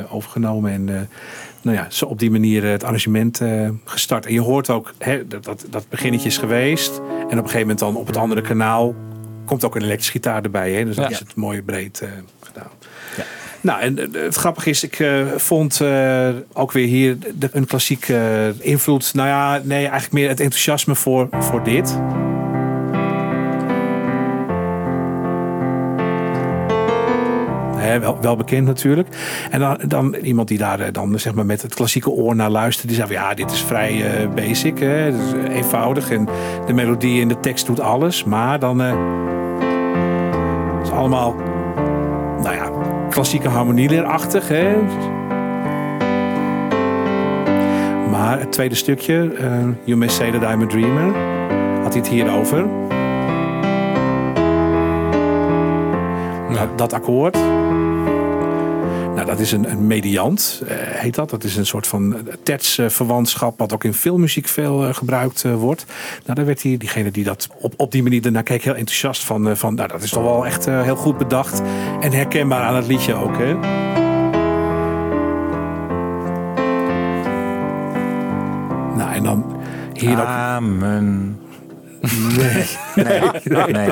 eh, 0.00 0.14
overgenomen. 0.14 0.72
En 0.72 0.88
eh, 0.88 1.00
nou 1.62 1.76
ja, 1.76 1.86
zo 1.88 2.04
op 2.06 2.18
die 2.18 2.30
manier 2.30 2.64
het 2.64 2.84
arrangement 2.84 3.40
gestart. 3.84 4.26
En 4.26 4.32
je 4.32 4.40
hoort 4.40 4.70
ook, 4.70 4.94
hè, 4.98 5.26
dat, 5.26 5.44
dat, 5.44 5.66
dat 5.70 5.88
beginnetje 5.88 6.28
is 6.28 6.38
geweest. 6.38 6.96
En 6.98 7.24
op 7.24 7.30
een 7.30 7.36
gegeven 7.36 7.60
moment 7.60 7.78
dan 7.78 7.96
op 7.96 8.06
het 8.06 8.16
andere 8.16 8.40
kanaal 8.40 8.94
komt 9.44 9.64
ook 9.64 9.74
een 9.74 9.82
elektrische 9.82 10.12
gitaar 10.12 10.42
erbij. 10.42 10.72
Hè, 10.72 10.84
dus 10.84 10.96
Ja. 10.96 11.08
is 11.08 11.18
het 11.18 11.34
mooi 11.34 11.62
breed 11.62 12.02
gedaan. 12.40 12.70
Nou, 13.62 13.80
en 13.80 13.96
het 14.12 14.34
grappige 14.34 14.70
is, 14.70 14.84
ik 14.84 15.04
vond 15.36 15.80
ook 16.52 16.72
weer 16.72 16.86
hier 16.86 17.16
de, 17.34 17.48
een 17.52 17.66
klassieke 17.66 18.54
invloed. 18.58 19.14
Nou 19.14 19.28
ja, 19.28 19.60
nee, 19.64 19.82
eigenlijk 19.82 20.12
meer 20.12 20.28
het 20.28 20.40
enthousiasme 20.40 20.94
voor, 20.94 21.28
voor 21.30 21.64
dit. 21.64 21.98
Hè, 27.90 28.00
wel, 28.00 28.18
wel 28.20 28.36
bekend 28.36 28.66
natuurlijk. 28.66 29.08
En 29.50 29.60
dan, 29.60 29.78
dan 29.86 30.14
iemand 30.14 30.48
die 30.48 30.58
daar 30.58 30.80
eh, 30.80 30.92
dan 30.92 31.18
zeg 31.18 31.34
maar 31.34 31.46
met 31.46 31.62
het 31.62 31.74
klassieke 31.74 32.10
oor 32.10 32.36
naar 32.36 32.50
luistert. 32.50 32.88
Die 32.88 32.96
zegt 32.96 33.08
van 33.08 33.16
ja, 33.16 33.34
dit 33.34 33.50
is 33.50 33.62
vrij 33.62 34.20
eh, 34.20 34.28
basic. 34.28 34.78
Hè? 34.78 35.12
Eenvoudig. 35.48 36.10
En 36.10 36.28
de 36.66 36.72
melodie 36.72 37.22
en 37.22 37.28
de 37.28 37.40
tekst 37.40 37.66
doet 37.66 37.80
alles. 37.80 38.24
Maar 38.24 38.58
dan 38.58 38.78
het 38.78 38.96
is 40.82 40.90
allemaal 40.90 41.34
nou 42.42 42.54
ja, 42.54 42.70
klassieke 43.10 43.48
harmonieleerachtig. 43.48 44.48
Hè? 44.48 44.76
Maar 48.10 48.38
het 48.38 48.52
tweede 48.52 48.74
stukje, 48.74 49.32
You 49.84 49.98
May 49.98 50.08
Say 50.08 50.30
That 50.30 50.42
I'm 50.42 50.62
a 50.62 50.66
Dreamer, 50.66 51.14
had 51.82 51.92
hij 51.92 52.02
het 52.02 52.08
hier 52.08 52.30
over. 52.30 52.66
Dat 56.76 56.92
akkoord. 56.92 57.38
Nou, 59.20 59.32
dat 59.32 59.40
is 59.40 59.52
een, 59.52 59.70
een 59.70 59.86
mediant, 59.86 60.62
eh, 60.66 60.76
heet 60.78 61.14
dat. 61.14 61.30
Dat 61.30 61.44
is 61.44 61.56
een 61.56 61.66
soort 61.66 61.86
van 61.86 62.16
tertsverwantschap, 62.42 63.58
wat 63.58 63.72
ook 63.72 63.84
in 63.84 63.94
filmmuziek 63.94 64.48
veel 64.48 64.86
eh, 64.86 64.94
gebruikt 64.94 65.44
eh, 65.44 65.54
wordt. 65.54 65.84
Nou, 66.24 66.34
daar 66.34 66.44
werd 66.46 66.62
hij, 66.62 66.76
diegene 66.76 67.10
die 67.10 67.24
dat 67.24 67.48
op, 67.58 67.74
op 67.76 67.92
die 67.92 68.02
manier 68.02 68.24
ernaar 68.24 68.42
keek, 68.42 68.62
heel 68.64 68.74
enthousiast 68.74 69.24
van. 69.24 69.48
eh, 69.48 69.54
van 69.54 69.74
nou, 69.74 69.88
dat 69.88 70.02
is 70.02 70.10
toch 70.10 70.22
wel 70.22 70.46
echt 70.46 70.66
eh, 70.66 70.82
heel 70.82 70.96
goed 70.96 71.18
bedacht. 71.18 71.62
En 72.00 72.12
herkenbaar 72.12 72.62
aan 72.62 72.76
het 72.76 72.86
liedje 72.86 73.14
ook, 73.14 73.38
hè. 73.38 73.54
Nou, 78.96 79.12
en 79.12 79.22
dan 79.22 79.56
hier 79.92 80.20
ook... 80.20 80.26
Amen. 80.26 81.38
Nee. 82.00 82.64
Nee, 83.44 83.72
nee. 83.72 83.90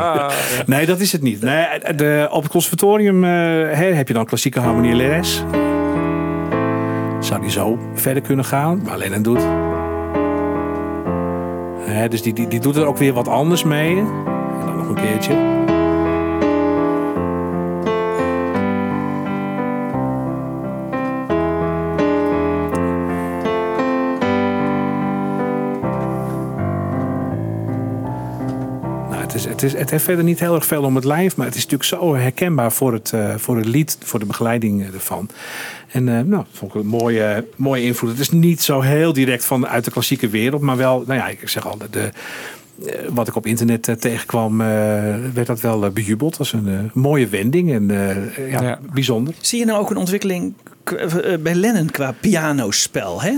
Nee, 0.66 0.86
dat 0.86 1.00
is 1.00 1.12
het 1.12 1.22
niet. 1.22 1.42
Nee, 1.42 1.66
de, 1.96 2.28
op 2.30 2.42
het 2.42 2.52
conservatorium 2.52 3.24
eh, 3.24 3.30
hè, 3.76 3.92
heb 3.92 4.08
je 4.08 4.14
dan 4.14 4.24
klassieke 4.24 4.60
harmonielerares. 4.60 5.42
Zou 7.20 7.40
die 7.40 7.50
zo 7.50 7.78
verder 7.94 8.22
kunnen 8.22 8.44
gaan, 8.44 8.80
maar 8.84 8.92
alleen 8.92 9.22
doet. 9.22 9.42
Hè, 11.80 12.08
dus 12.08 12.22
die, 12.22 12.32
die, 12.32 12.48
die 12.48 12.60
doet 12.60 12.76
er 12.76 12.86
ook 12.86 12.96
weer 12.96 13.12
wat 13.12 13.28
anders 13.28 13.64
mee. 13.64 13.96
En 13.98 14.06
dan 14.66 14.76
nog 14.76 14.88
een 14.88 14.94
keertje. 14.94 15.57
Het, 29.60 29.72
is, 29.72 29.80
het, 29.80 29.90
heeft 29.90 30.04
verder 30.04 30.24
niet 30.24 30.40
heel 30.40 30.54
erg 30.54 30.66
veel 30.66 30.82
om 30.82 30.94
het 30.94 31.04
lijf, 31.04 31.36
maar 31.36 31.46
het 31.46 31.54
is 31.54 31.62
natuurlijk 31.62 31.90
zo 31.90 32.14
herkenbaar 32.14 32.72
voor 32.72 32.92
het, 32.92 33.12
eh, 33.12 33.34
voor 33.36 33.56
het 33.56 33.66
lied, 33.66 33.98
voor 34.04 34.18
de 34.18 34.26
begeleiding 34.26 34.82
eh, 34.82 34.94
ervan. 34.94 35.28
En 35.92 36.08
eh 36.08 36.20
nou, 36.24 36.44
vond 36.52 36.74
ik 36.74 36.80
een 36.80 36.86
mooie, 36.86 37.44
mooie 37.56 37.82
invloed. 37.82 38.10
Het 38.10 38.20
is 38.20 38.30
niet 38.30 38.62
zo 38.62 38.80
heel 38.80 39.12
direct 39.12 39.44
van 39.44 39.66
uit 39.66 39.84
de 39.84 39.90
klassieke 39.90 40.28
wereld, 40.28 40.62
maar 40.62 40.76
wel, 40.76 41.04
nou 41.06 41.18
ja, 41.18 41.28
ik 41.28 41.48
zeg 41.48 41.66
al, 41.66 41.78
de, 41.78 41.90
de, 41.90 42.10
wat 43.08 43.28
ik 43.28 43.36
op 43.36 43.46
internet 43.46 43.96
tegenkwam, 44.00 44.60
eh, 44.60 44.66
werd 45.34 45.46
dat 45.46 45.60
wel 45.60 45.90
bejubeld. 45.90 46.30
Dat 46.30 46.38
was 46.38 46.52
een 46.52 46.90
mooie 46.94 47.28
wending 47.28 47.72
en 47.72 47.90
eh, 47.90 48.50
ja, 48.50 48.78
bijzonder. 48.92 49.34
Zie 49.40 49.58
je 49.58 49.64
nou 49.64 49.80
ook 49.80 49.90
een 49.90 49.96
ontwikkeling 49.96 50.54
bij 51.40 51.54
Lennon 51.54 51.90
qua 51.90 52.14
pianospel? 52.20 53.22
Hè? 53.22 53.32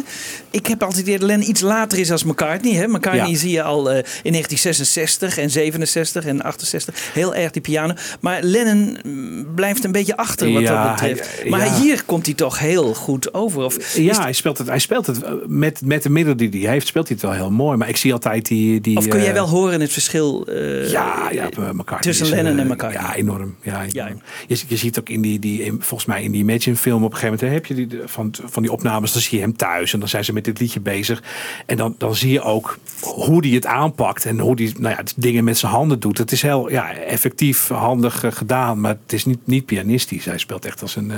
Ik 0.50 0.66
heb 0.66 0.82
altijd 0.82 1.06
dat 1.06 1.22
Lennon 1.22 1.48
iets 1.48 1.60
later 1.60 1.98
is 1.98 2.10
als 2.10 2.24
McCartney. 2.24 2.72
Hè? 2.72 2.86
McCartney 2.86 3.28
Ja. 3.30 3.36
zie 3.36 3.50
je 3.50 3.62
al 3.62 3.90
eh, 3.90 3.96
in 4.22 4.32
1966 4.32 5.38
en 5.38 5.50
67 5.50 6.24
en 6.24 6.42
68 6.42 6.94
heel 7.12 7.34
erg 7.34 7.50
die 7.50 7.62
piano. 7.62 7.94
Maar 8.20 8.42
Lennon 8.42 8.98
mm, 9.04 9.46
blijft 9.54 9.84
een 9.84 9.92
beetje 9.92 10.16
achter 10.16 10.52
wat 10.52 10.62
Ja, 10.62 10.84
dat 10.84 10.92
betreft. 11.00 11.48
maar 11.48 11.64
ja. 11.64 11.74
hier 11.80 12.02
komt 12.04 12.26
hij 12.26 12.34
toch 12.34 12.58
heel 12.58 12.94
goed 12.94 13.34
over. 13.34 13.64
Of 13.64 13.96
Ja, 13.96 14.22
hij 14.22 14.32
speelt 14.32 14.58
het, 14.58 14.66
hij 14.66 14.78
speelt 14.78 15.06
het 15.06 15.22
eh, 15.22 15.32
met, 15.46 15.80
met 15.84 16.02
de 16.02 16.10
middelen 16.10 16.50
die 16.50 16.62
hij 16.64 16.72
heeft, 16.72 16.86
speelt 16.86 17.08
hij 17.08 17.16
het 17.20 17.26
wel 17.26 17.36
heel 17.36 17.50
mooi. 17.50 17.76
Maar 17.76 17.88
ik 17.88 17.96
zie 17.96 18.12
altijd 18.12 18.46
die. 18.46 18.80
die 18.80 18.96
Of 18.96 19.08
kun 19.08 19.18
jij 19.18 19.28
eh, 19.28 19.34
wel 19.34 19.48
horen 19.48 19.80
het 19.80 19.92
verschil 19.92 20.44
eh, 20.46 20.90
ja, 20.90 21.28
ja, 21.32 21.50
eh, 21.50 21.70
McCartney 21.70 21.98
tussen 22.00 22.26
is, 22.26 22.32
Lennon 22.32 22.54
eh, 22.54 22.60
en 22.60 22.66
McCartney? 22.66 23.02
Ja, 23.02 23.14
enorm. 23.14 23.56
Ja, 23.62 23.84
enorm. 23.94 24.22
Je, 24.46 24.58
je 24.66 24.76
ziet 24.76 24.98
ook 24.98 25.08
in 25.08 25.20
die, 25.20 25.38
die, 25.38 25.72
volgens 25.78 26.04
mij 26.04 26.22
in 26.22 26.30
die 26.30 26.40
Imagine 26.40 26.76
film 26.76 27.04
op 27.04 27.12
een 27.12 27.18
gegeven 27.18 27.34
moment, 27.34 27.39
hè, 27.40 27.46
heb 27.48 27.66
je 27.66 27.74
die, 27.74 27.88
van, 28.04 28.34
van 28.44 28.62
die 28.62 28.72
opnames, 28.72 29.12
dan 29.12 29.22
zie 29.22 29.38
je 29.38 29.44
hem 29.44 29.56
thuis 29.56 29.92
en 29.92 29.98
dan 29.98 30.08
zijn 30.08 30.24
ze 30.24 30.32
met 30.32 30.44
dit 30.44 30.60
liedje 30.60 30.80
bezig. 30.80 31.22
En 31.66 31.76
dan, 31.76 31.94
dan 31.98 32.14
zie 32.14 32.32
je 32.32 32.42
ook 32.42 32.78
hoe 33.00 33.46
hij 33.46 33.54
het 33.54 33.66
aanpakt 33.66 34.24
en 34.24 34.38
hoe 34.38 34.54
hij 34.54 34.72
nou 34.78 34.94
ja, 34.94 35.02
dingen 35.16 35.44
met 35.44 35.58
zijn 35.58 35.72
handen 35.72 36.00
doet. 36.00 36.18
Het 36.18 36.32
is 36.32 36.42
heel 36.42 36.70
ja, 36.70 36.92
effectief, 36.94 37.68
handig 37.68 38.24
eh, 38.24 38.32
gedaan, 38.32 38.80
maar 38.80 38.96
het 39.02 39.12
is 39.12 39.24
niet, 39.24 39.38
niet 39.44 39.66
pianistisch. 39.66 40.24
Hij 40.24 40.38
speelt 40.38 40.64
echt 40.64 40.82
als 40.82 40.96
een, 40.96 41.10
eh, 41.10 41.16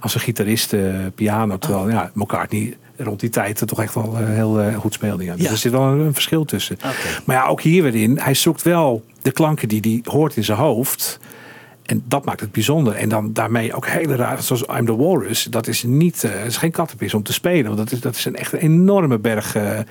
als 0.00 0.14
een 0.14 0.20
gitarist 0.20 0.72
eh, 0.72 0.94
piano, 1.14 1.58
terwijl 1.58 1.90
ja, 1.90 2.10
McCartney 2.14 2.76
rond 2.96 3.20
die 3.20 3.30
tijd 3.30 3.66
toch 3.66 3.80
echt 3.82 3.94
wel 3.94 4.16
heel 4.16 4.72
goed 4.78 4.92
speelde. 4.94 5.24
Ja. 5.24 5.34
Dus 5.34 5.44
Ja. 5.44 5.50
er 5.50 5.56
zit 5.56 5.72
wel 5.72 5.82
een, 5.82 5.98
een 5.98 6.14
verschil 6.14 6.44
tussen. 6.44 6.76
Maar 7.24 7.36
ja, 7.36 7.46
ook 7.46 7.60
hier 7.60 7.82
weer 7.82 7.94
in. 7.94 8.18
Hij 8.18 8.34
zoekt 8.34 8.62
wel 8.62 9.04
de 9.22 9.30
klanken 9.30 9.68
die 9.68 9.80
hij 9.80 10.12
hoort 10.12 10.36
in 10.36 10.44
zijn 10.44 10.58
hoofd. 10.58 11.20
En 11.90 12.02
dat 12.06 12.24
maakt 12.24 12.40
het 12.40 12.52
bijzonder. 12.52 12.94
En 12.94 13.08
dan 13.08 13.32
daarmee 13.32 13.74
ook 13.74 13.86
hele 13.86 14.16
raar, 14.16 14.42
zoals 14.42 14.62
I'm 14.62 14.86
the 14.86 14.96
Walrus. 14.96 15.44
Dat 15.44 15.66
is 15.66 15.82
niet, 15.82 16.24
eh, 16.24 16.44
is 16.44 16.56
geen 16.56 16.70
kattenpis 16.70 17.14
om 17.14 17.22
te 17.22 17.32
spelen. 17.32 17.64
Want 17.64 17.76
dat 17.76 17.92
is, 17.92 18.00
dat 18.00 18.14
is 18.16 18.24
een 18.24 18.36
echt 18.36 18.52
een 18.52 18.58
enorme 18.58 19.18
berg 19.18 19.54
eh, 19.54 19.78
eh, 19.78 19.84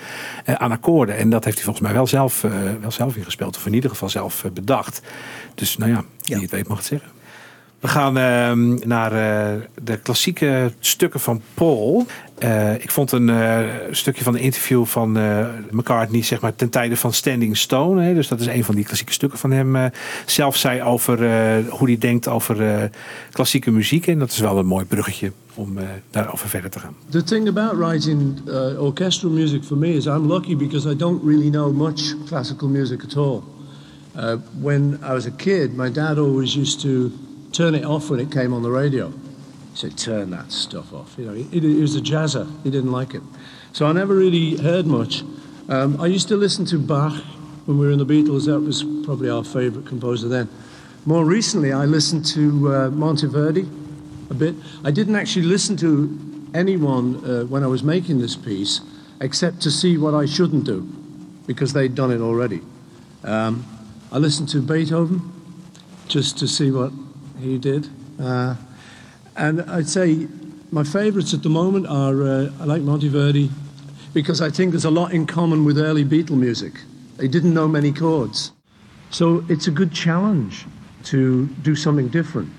aan 0.45 0.71
akkoorden. 0.71 1.17
En 1.17 1.29
dat 1.29 1.43
heeft 1.43 1.55
hij 1.55 1.65
volgens 1.65 1.85
mij 1.85 1.95
wel 1.95 2.07
zelf, 2.07 2.41
wel 2.81 2.91
zelf 2.91 3.15
ingespeeld. 3.15 3.57
Of 3.57 3.65
in 3.65 3.73
ieder 3.73 3.89
geval 3.89 4.09
zelf 4.09 4.45
bedacht. 4.53 5.01
Dus 5.55 5.77
nou 5.77 5.91
ja, 5.91 6.03
wie 6.21 6.41
het 6.41 6.51
weet 6.51 6.67
mag 6.67 6.77
het 6.77 6.85
zeggen. 6.87 7.09
We 7.79 7.87
gaan 7.87 8.17
ehm, 8.17 8.87
naar 8.87 9.11
de 9.83 9.97
klassieke 10.03 10.73
stukken 10.79 11.19
van 11.19 11.41
Paul. 11.53 12.05
Eh, 12.39 12.73
ik 12.73 12.91
vond 12.91 13.11
een 13.11 13.29
eh, 13.29 13.59
stukje 13.91 14.23
van 14.23 14.33
de 14.33 14.39
interview 14.39 14.85
van 14.85 15.17
eh, 15.17 15.47
McCartney, 15.71 16.23
zeg 16.23 16.41
maar, 16.41 16.55
ten 16.55 16.69
tijde 16.69 16.97
van 16.97 17.13
Standing 17.13 17.57
Stone. 17.57 18.03
Hè, 18.03 18.13
dus 18.13 18.27
dat 18.27 18.39
is 18.39 18.47
een 18.47 18.63
van 18.63 18.75
die 18.75 18.85
klassieke 18.85 19.13
stukken 19.13 19.39
van 19.39 19.51
hem. 19.51 19.91
zelf 20.25 20.55
zei 20.55 20.81
over 20.81 21.17
hoe 21.69 21.87
hij 21.87 21.97
denkt 21.97 22.27
over 22.27 22.89
klassieke 23.31 23.71
muziek. 23.71 24.07
En 24.07 24.19
dat 24.19 24.29
is 24.29 24.39
wel 24.39 24.57
een 24.57 24.65
mooi 24.65 24.85
bruggetje 24.85 25.31
om 25.53 25.77
daarover 26.09 26.49
verder 26.49 26.69
te 26.69 26.79
gaan. 26.79 26.95
The 27.09 27.23
thing 27.23 27.47
about 27.47 27.73
writing 27.77 28.39
orchestral 28.79 29.31
music 29.31 29.63
for 29.63 29.77
me 29.77 29.93
is 29.93 30.05
I'm 30.05 30.27
lucky 30.27 30.55
because 30.55 30.89
I 30.91 30.95
don't 30.95 31.23
really 31.23 31.49
know 31.49 31.73
much 31.73 32.15
classical 32.25 32.67
music 32.67 33.03
at 33.03 33.15
all. 33.15 33.43
When 34.61 34.99
I 35.09 35.13
was 35.13 35.25
a 35.25 35.33
kid, 35.35 35.75
my 35.75 35.91
dad 35.91 36.17
always 36.17 36.53
used 36.53 36.79
to 36.81 37.11
turn 37.49 37.73
it 37.73 37.83
off 37.83 38.09
when 38.09 38.19
it 38.19 38.31
came 38.31 38.55
on 38.55 38.61
the 38.61 38.71
radio. 38.71 39.11
Said, 39.79 39.97
"Turn 39.97 40.29
that 40.31 40.51
stuff 40.51 40.91
off." 40.93 41.15
You 41.17 41.25
know, 41.25 41.33
he, 41.33 41.43
he 41.43 41.81
was 41.81 41.95
a 41.95 42.01
jazzer. 42.01 42.45
He 42.65 42.69
didn't 42.69 42.91
like 42.91 43.13
it, 43.13 43.21
so 43.71 43.85
I 43.85 43.93
never 43.93 44.13
really 44.13 44.57
heard 44.57 44.85
much. 44.85 45.23
Um, 45.69 46.01
I 46.01 46.07
used 46.07 46.27
to 46.27 46.35
listen 46.35 46.65
to 46.65 46.77
Bach 46.77 47.13
when 47.65 47.79
we 47.79 47.85
were 47.85 47.93
in 47.93 47.97
the 47.97 48.05
Beatles. 48.05 48.47
That 48.47 48.59
was 48.59 48.83
probably 49.05 49.29
our 49.29 49.41
favourite 49.41 49.87
composer 49.87 50.27
then. 50.27 50.49
More 51.05 51.23
recently, 51.23 51.71
I 51.71 51.85
listened 51.85 52.25
to 52.25 52.67
uh, 52.67 52.89
Monteverdi 52.89 53.69
a 54.29 54.33
bit. 54.33 54.53
I 54.83 54.91
didn't 54.91 55.15
actually 55.15 55.45
listen 55.45 55.77
to 55.77 56.51
anyone 56.53 57.23
uh, 57.23 57.45
when 57.45 57.63
I 57.63 57.67
was 57.67 57.81
making 57.81 58.19
this 58.19 58.35
piece, 58.35 58.81
except 59.21 59.61
to 59.61 59.71
see 59.71 59.97
what 59.97 60.13
I 60.13 60.25
shouldn't 60.25 60.65
do, 60.65 60.81
because 61.47 61.71
they'd 61.71 61.95
done 61.95 62.11
it 62.11 62.19
already. 62.19 62.59
Um, 63.23 63.65
I 64.11 64.17
listened 64.17 64.49
to 64.49 64.61
Beethoven 64.61 65.21
just 66.09 66.37
to 66.39 66.49
see 66.49 66.69
what 66.69 66.91
he 67.39 67.57
did. 67.57 67.87
Uh, 68.19 68.55
and 69.39 69.61
I'd 69.63 69.87
say 69.87 70.27
my 70.69 70.83
favourites 70.83 71.33
at 71.33 71.43
the 71.43 71.49
moment 71.49 71.87
are 71.87 72.23
uh, 72.23 72.51
I 72.59 72.65
like 72.65 72.81
Monteverdi 72.81 73.49
because 74.13 74.41
I 74.41 74.49
think 74.49 74.71
there's 74.71 74.85
a 74.85 74.91
lot 74.91 75.13
in 75.13 75.25
common 75.25 75.63
with 75.63 75.77
early 75.77 76.03
Beatle 76.03 76.37
music. 76.37 76.73
They 77.15 77.27
didn't 77.27 77.53
know 77.53 77.67
many 77.67 77.91
chords. 77.91 78.51
So 79.11 79.43
it's 79.49 79.67
a 79.67 79.71
good 79.71 79.93
challenge 79.93 80.65
to 81.05 81.47
do 81.63 81.75
something 81.75 82.09
different. 82.09 82.51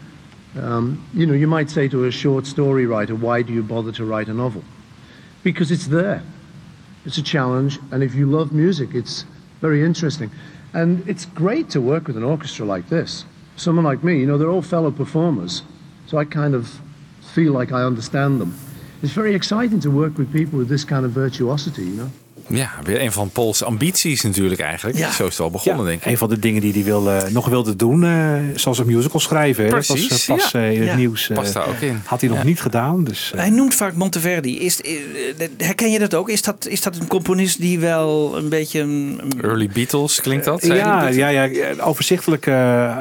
Um, 0.58 1.06
you 1.14 1.26
know, 1.26 1.34
you 1.34 1.46
might 1.46 1.70
say 1.70 1.86
to 1.88 2.06
a 2.06 2.10
short 2.10 2.46
story 2.46 2.86
writer, 2.86 3.14
why 3.14 3.42
do 3.42 3.52
you 3.52 3.62
bother 3.62 3.92
to 3.92 4.04
write 4.04 4.28
a 4.28 4.34
novel? 4.34 4.64
Because 5.42 5.70
it's 5.70 5.86
there. 5.86 6.22
It's 7.04 7.18
a 7.18 7.22
challenge, 7.22 7.78
and 7.92 8.02
if 8.02 8.14
you 8.14 8.26
love 8.26 8.52
music, 8.52 8.90
it's 8.94 9.24
very 9.60 9.84
interesting. 9.84 10.30
And 10.72 11.08
it's 11.08 11.24
great 11.24 11.70
to 11.70 11.80
work 11.80 12.06
with 12.06 12.16
an 12.16 12.24
orchestra 12.24 12.66
like 12.66 12.88
this. 12.88 13.24
Someone 13.56 13.84
like 13.84 14.02
me, 14.02 14.18
you 14.20 14.26
know, 14.26 14.38
they're 14.38 14.50
all 14.50 14.62
fellow 14.62 14.90
performers, 14.90 15.62
so 16.10 16.18
I 16.18 16.24
kind 16.24 16.56
of 16.56 16.80
feel 17.34 17.52
like 17.52 17.70
I 17.70 17.84
understand 17.84 18.40
them. 18.40 18.58
It's 19.00 19.12
very 19.12 19.32
exciting 19.32 19.78
to 19.80 19.92
work 19.92 20.18
with 20.18 20.32
people 20.32 20.58
with 20.58 20.68
this 20.68 20.82
kind 20.82 21.06
of 21.06 21.12
virtuosity, 21.12 21.84
you 21.84 21.94
know. 21.94 22.10
Ja, 22.46 22.70
weer 22.82 23.00
een 23.02 23.12
van 23.12 23.30
Paul's 23.30 23.62
ambities 23.62 24.22
natuurlijk 24.22 24.60
eigenlijk. 24.60 24.98
Ja. 24.98 25.10
Zo 25.10 25.26
is 25.26 25.32
het 25.32 25.40
al 25.40 25.50
begonnen, 25.50 25.86
denk 25.86 26.00
ik. 26.00 26.06
Een 26.10 26.18
van 26.18 26.28
de 26.28 26.38
dingen 26.38 26.60
die 26.60 26.72
hij 26.72 26.84
wil, 26.84 27.10
eh, 27.10 27.28
nog 27.30 27.48
wilde 27.48 27.76
doen, 27.76 28.04
eh, 28.04 28.34
zoals 28.54 28.78
een 28.78 28.86
musical 28.86 29.20
schrijven. 29.20 29.64
hè. 29.64 29.70
Dat 29.70 29.86
was 29.86 30.06
Precies, 30.06 30.28
eh, 30.28 30.36
pas 30.36 30.50
ja. 30.50 30.60
eh, 30.60 30.72
in 30.72 30.80
het 30.80 30.88
Ja. 30.88 30.96
nieuws. 30.96 31.30
eh, 31.30 31.36
Past 31.36 31.52
daar 31.52 31.68
ook 31.68 31.80
in. 31.80 32.00
Had 32.04 32.20
hij 32.20 32.30
nog 32.30 32.44
niet 32.44 32.60
gedaan. 32.60 33.04
Dus, 33.04 33.30
eh, 33.34 33.40
Hij 33.40 33.50
noemt 33.50 33.74
vaak 33.74 33.94
Monteverdi. 33.94 34.58
Is, 34.60 34.80
herken 35.56 35.90
je 35.90 35.98
dat 35.98 36.14
ook? 36.14 36.28
Is 36.30 36.42
dat, 36.42 36.66
is 36.68 36.80
dat 36.82 36.96
een 36.96 37.06
componist 37.06 37.60
die 37.60 37.78
wel 37.78 38.36
een 38.36 38.48
beetje... 38.48 38.80
Een, 38.80 39.20
Early 39.42 39.70
Beatles 39.72 40.20
klinkt 40.20 40.44
dat? 40.44 40.66
ja, 40.66 41.08
ja, 41.08 41.28
ja, 41.28 41.48
overzichtelijke 41.80 42.50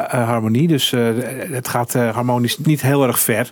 harmonie. 0.10 0.68
Dus 0.68 0.92
eh, 0.92 1.02
het 1.52 1.68
gaat 1.68 1.94
harmonisch 1.94 2.58
niet 2.58 2.82
heel 2.82 3.04
erg 3.08 3.20
ver. 3.20 3.52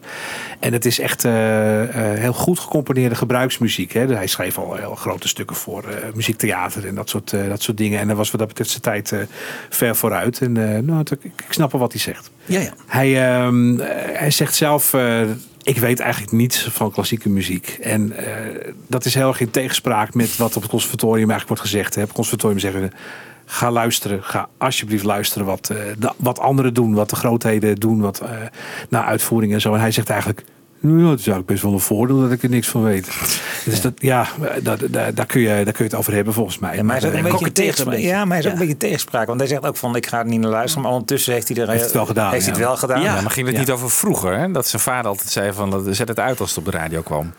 En 0.59 0.73
het 0.73 0.85
is 0.85 0.99
echt 0.99 1.23
heel 1.23 2.33
goed 2.33 2.59
gecomponeerde 2.59 3.15
gebruiksmuziek. 3.15 3.93
Hè. 3.93 4.05
Hij 4.15 4.27
schreef 4.27 4.57
al 4.57 4.75
heel 4.75 4.95
grote 4.95 5.27
stukken 5.27 5.55
voor 5.55 5.76
eh, 5.83 6.13
muziektheater 6.13 6.87
en 6.87 6.95
dat 6.95 7.09
soort, 7.09 7.33
eh, 7.33 7.47
dat 7.49 7.61
soort 7.61 7.77
dingen. 7.77 7.99
En 7.99 8.07
daar 8.07 8.15
was 8.15 8.31
wat 8.31 8.39
dat 8.39 8.47
betreft 8.47 8.69
zijn 8.69 8.81
tijd 8.81 9.11
eh, 9.11 9.19
ver 9.69 9.95
vooruit. 9.95 10.41
En 10.41 10.85
nou, 10.85 10.99
ik, 10.99 11.23
ik 11.23 11.45
snap 11.49 11.71
wel 11.71 11.81
wat 11.81 11.91
hij 11.91 12.01
zegt. 12.01 12.31
Ja, 12.45 12.59
ja. 12.59 12.73
Hij, 12.85 13.29
ehm, 13.31 13.79
eh, 13.79 14.19
hij 14.19 14.31
zegt 14.31 14.55
zelf. 14.55 14.95
ik 15.63 15.77
weet 15.77 15.99
eigenlijk 15.99 16.31
niets 16.31 16.67
van 16.71 16.91
klassieke 16.91 17.29
muziek. 17.29 17.77
En 17.81 18.13
dat 18.87 19.05
is 19.05 19.13
heel 19.13 19.27
erg 19.27 19.39
in 19.39 19.51
tegenspraak 19.51 20.13
met 20.13 20.37
wat 20.37 20.55
op 20.55 20.61
het 20.61 20.71
conservatorium 20.71 21.29
eigenlijk 21.29 21.47
wordt 21.47 21.61
gezegd. 21.61 21.95
hè. 21.95 22.01
Op 22.01 22.07
het 22.07 22.15
conservatorium 22.15 22.59
zeggen 22.59 22.81
we. 22.81 22.89
Ga 23.45 23.71
luisteren. 23.71 24.23
Ga 24.23 24.49
alsjeblieft 24.57 25.03
luisteren 25.03 25.47
wat, 25.47 25.71
wat 26.17 26.39
anderen 26.39 26.73
doen. 26.73 26.93
Wat 26.93 27.09
de 27.09 27.15
grootheden 27.15 27.75
doen. 27.75 27.99
Wat, 27.99 28.19
eh 28.19 28.29
naar 28.89 29.03
uitvoering 29.03 29.53
en 29.53 29.61
zo. 29.61 29.73
En 29.73 29.79
hij 29.79 29.91
zegt 29.91 30.09
eigenlijk. 30.09 30.43
Nou 30.79 30.95
ja, 31.03 31.09
het 31.09 31.19
is 31.19 31.27
eigenlijk 31.27 31.45
best 31.47 31.63
wel 31.63 31.73
een 31.73 31.79
voordeel 31.79 32.19
dat 32.21 32.31
ik 32.31 32.43
er 32.43 32.49
niks 32.49 32.67
van 32.67 32.83
weet. 32.83 33.07
Dus 33.65 33.81
dat, 33.81 33.93
ja, 33.95 34.27
dat, 34.61 34.79
daar, 34.89 35.13
daar, 35.13 35.25
kun 35.25 35.41
je, 35.41 35.47
daar 35.47 35.63
kun 35.63 35.73
je 35.77 35.83
het 35.83 35.95
over 35.95 36.13
hebben 36.13 36.33
volgens 36.33 36.59
mij. 36.59 36.75
Ja, 36.75 36.83
maar 36.83 36.89
hij 36.95 36.97
is 37.03 37.05
ook 37.05 37.11
eh, 37.19 37.25
een 37.25 37.31
beetje 37.31 37.51
tegenspraak. 37.51 37.87
een 37.87 37.93
beetje. 37.93 38.07
Ja, 38.07 38.25
maar 38.25 38.37
hij 38.37 38.39
is 38.39 38.45
ook 38.45 38.51
Ja. 38.53 38.59
een 38.59 38.67
beetje 38.67 38.77
tegenspraak. 38.87 39.27
Want 39.27 39.39
hij 39.39 39.49
zegt 39.49 39.65
ook 39.65 39.77
van, 39.77 39.95
ik 39.95 40.07
ga 40.07 40.19
er 40.19 40.25
niet 40.25 40.39
naar 40.39 40.49
luisteren. 40.51 40.83
Maar 40.83 40.91
ondertussen 40.91 41.33
heeft 41.33 41.47
hij 41.47 41.57
er 41.57 41.69
Heeft 41.69 41.83
het 41.83 41.93
wel 41.93 42.05
gedaan, 42.05 42.31
Heeft 42.31 42.45
hij 42.45 42.53
ja. 42.53 42.59
het 42.59 42.67
wel 42.67 42.77
gedaan. 42.77 43.01
Ja, 43.01 43.21
maar 43.21 43.31
ging 43.31 43.47
het 43.47 43.57
niet 43.57 43.71
over 43.71 43.89
vroeger? 43.89 44.37
Hè? 44.39 44.51
Dat 44.51 44.67
zijn 44.67 44.81
vader 44.81 45.07
altijd 45.09 45.29
zei 45.29 45.53
van, 45.53 45.69
dat- 45.69 45.83
zet 45.89 46.07
het 46.07 46.19
uit 46.19 46.39
als 46.39 46.49
het 46.49 46.57
op 46.59 46.65
de 46.71 46.77
radio 46.77 47.01
kwam. 47.01 47.33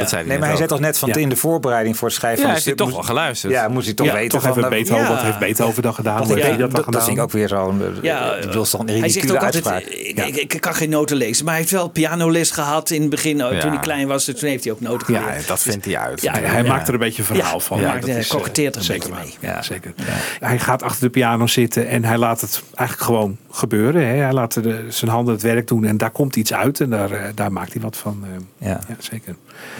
Dat 0.00 0.08
zei 0.08 0.20
hij 0.20 0.30
nee, 0.30 0.38
maar 0.38 0.48
hij 0.48 0.56
zei 0.56 0.68
toch 0.68 0.80
net 0.80 0.98
van 0.98 1.08
Ja. 1.08 1.14
in 1.14 1.28
de 1.28 1.36
voorbereiding 1.36 1.96
voor 1.96 2.08
het 2.08 2.16
schrijven 2.16 2.40
Ja, 2.40 2.44
van 2.44 2.54
heeft 2.54 2.64
het 2.66 2.78
hij 2.78 2.86
stuk 2.86 2.94
toch 2.96 3.06
wel 3.06 3.16
geluisterd. 3.16 3.52
Ja, 3.52 3.68
moest 3.68 3.86
hij 3.86 3.94
toch 3.94 4.06
Ja, 4.06 4.12
weten. 4.12 4.28
toch 4.38 4.48
even 4.48 4.60
nou, 4.60 4.74
Beethoven, 4.74 5.04
ja. 5.04 5.10
wat 5.10 5.22
heeft 5.22 5.38
Beethoven 5.38 5.82
dan 5.82 5.94
gedaan? 5.94 6.18
Dat, 6.18 6.26
Wat 6.28 6.36
ja, 6.38 6.44
heeft 6.44 6.48
hij 6.58 6.68
dan 6.68 6.70
dat, 6.82 6.92
dat 6.92 7.04
vind 7.04 7.16
ik 7.16 7.22
ook 7.22 7.30
weer 7.32 7.48
zo'n... 7.48 7.78
Ja, 7.78 7.90
Ja, 8.02 8.36
een 8.42 8.48
hij 8.52 8.64
zegt 8.64 8.88
ridicule 8.88 9.32
ook 9.32 9.42
altijd, 9.44 9.66
uitspraak. 9.66 9.82
ik, 10.26 10.36
ik, 10.36 10.52
ik 10.54 10.60
kan 10.60 10.74
geen 10.74 10.90
noten 10.90 11.16
lezen. 11.16 11.44
Maar 11.44 11.52
hij 11.54 11.62
heeft 11.62 11.74
wel 11.74 11.88
pianoles 11.88 12.50
gehad 12.50 12.90
in 12.90 13.00
het 13.00 13.10
begin. 13.10 13.44
oh, 13.44 13.52
Ja. 13.52 13.60
Toen 13.60 13.70
hij 13.70 13.78
klein 13.80 14.06
was, 14.06 14.24
toen 14.24 14.48
heeft 14.48 14.64
hij 14.64 14.72
ook 14.72 14.80
noten 14.80 15.12
Ja, 15.14 15.20
geleerd. 15.22 15.48
dat 15.48 15.62
vindt 15.62 15.84
hij 15.84 15.98
uit. 15.98 16.22
Ja, 16.22 16.32
hij 16.32 16.62
ja. 16.62 16.68
maakt 16.68 16.88
er 16.88 16.94
een 16.94 17.00
beetje 17.00 17.18
een 17.22 17.28
verhaal 17.28 17.52
Ja, 17.52 17.58
van. 17.58 17.78
hij 17.80 18.00
Ja, 18.04 18.14
eh, 18.16 18.28
koketteert 18.28 18.74
er 18.76 18.80
een 18.80 18.86
beetje 18.86 19.12
mee. 19.14 19.34
Ja, 19.40 19.62
zeker. 19.62 19.92
Hij 20.40 20.58
gaat 20.58 20.82
achter 20.82 21.02
de 21.02 21.10
piano 21.10 21.46
zitten 21.46 21.88
en 21.88 22.04
hij 22.04 22.18
laat 22.18 22.40
het 22.40 22.62
eigenlijk 22.74 23.08
gewoon 23.08 23.36
gebeuren. 23.50 24.06
Hè. 24.06 24.14
Hij 24.14 24.32
laat 24.32 24.58
zijn 24.88 25.10
handen 25.10 25.34
het 25.34 25.42
werk 25.42 25.68
doen 25.68 25.84
en 25.84 25.96
daar 25.96 26.10
komt 26.10 26.36
iets 26.36 26.52
uit. 26.54 26.80
En 26.80 26.90
daar, 26.90 27.10
eh, 27.10 27.22
daar 27.34 27.52
maakt 27.52 27.72
hij 27.72 27.82
wat 27.82 27.96
van. 27.96 28.24
eh. 28.24 28.68
Ja. 28.68 28.80
ja, 28.88 28.96
zeker. 28.98 29.34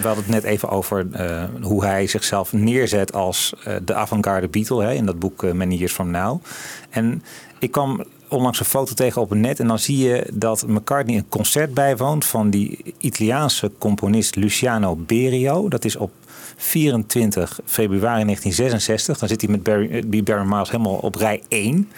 We 0.05 0.11
hadden 0.11 0.33
het 0.33 0.43
net 0.43 0.53
even 0.53 0.69
over 0.69 1.07
eh, 1.13 1.45
hoe 1.63 1.85
hij 1.85 2.07
zichzelf 2.07 2.53
neerzet 2.53 3.13
als 3.13 3.55
eh, 3.65 3.75
de 3.85 3.95
avant-garde 3.95 4.49
Beatle 4.49 4.83
hè, 4.83 4.93
in 4.93 5.07
dat 5.07 5.19
boek 5.19 5.43
eh, 5.43 5.53
Many 5.53 5.75
Years 5.75 5.93
From 5.93 6.11
Now. 6.11 6.43
En 6.91 7.23
ik 7.59 7.71
kwam 7.71 8.05
onlangs 8.29 8.61
een 8.61 8.67
foto 8.67 8.95
tegen 8.95 9.23
op 9.23 9.31
het 9.31 9.39
net 9.39 9.61
en 9.61 9.67
dan 9.67 9.79
zie 9.79 9.99
je 9.99 10.27
dat 10.33 10.67
McCartney 10.67 11.17
een 11.17 11.29
concert 11.29 11.75
bijwoont 11.75 12.25
van 12.25 12.51
die 12.51 12.95
Italiaanse 12.99 13.71
componist 13.79 14.37
Luciano 14.37 14.97
Berio. 14.97 15.69
Dat 15.69 15.85
is 15.85 15.97
op 15.97 16.11
24 16.57 17.61
februari 17.65 18.25
1966. 18.25 19.19
Dan 19.19 19.29
zit 19.29 19.41
hij 19.41 19.51
met 19.51 19.63
Barry, 19.63 19.91
eh, 19.91 20.23
Barry 20.23 20.47
Miles 20.47 20.71
helemaal 20.71 20.95
op 20.95 21.15
rij 21.15 21.43
1. 21.49 21.91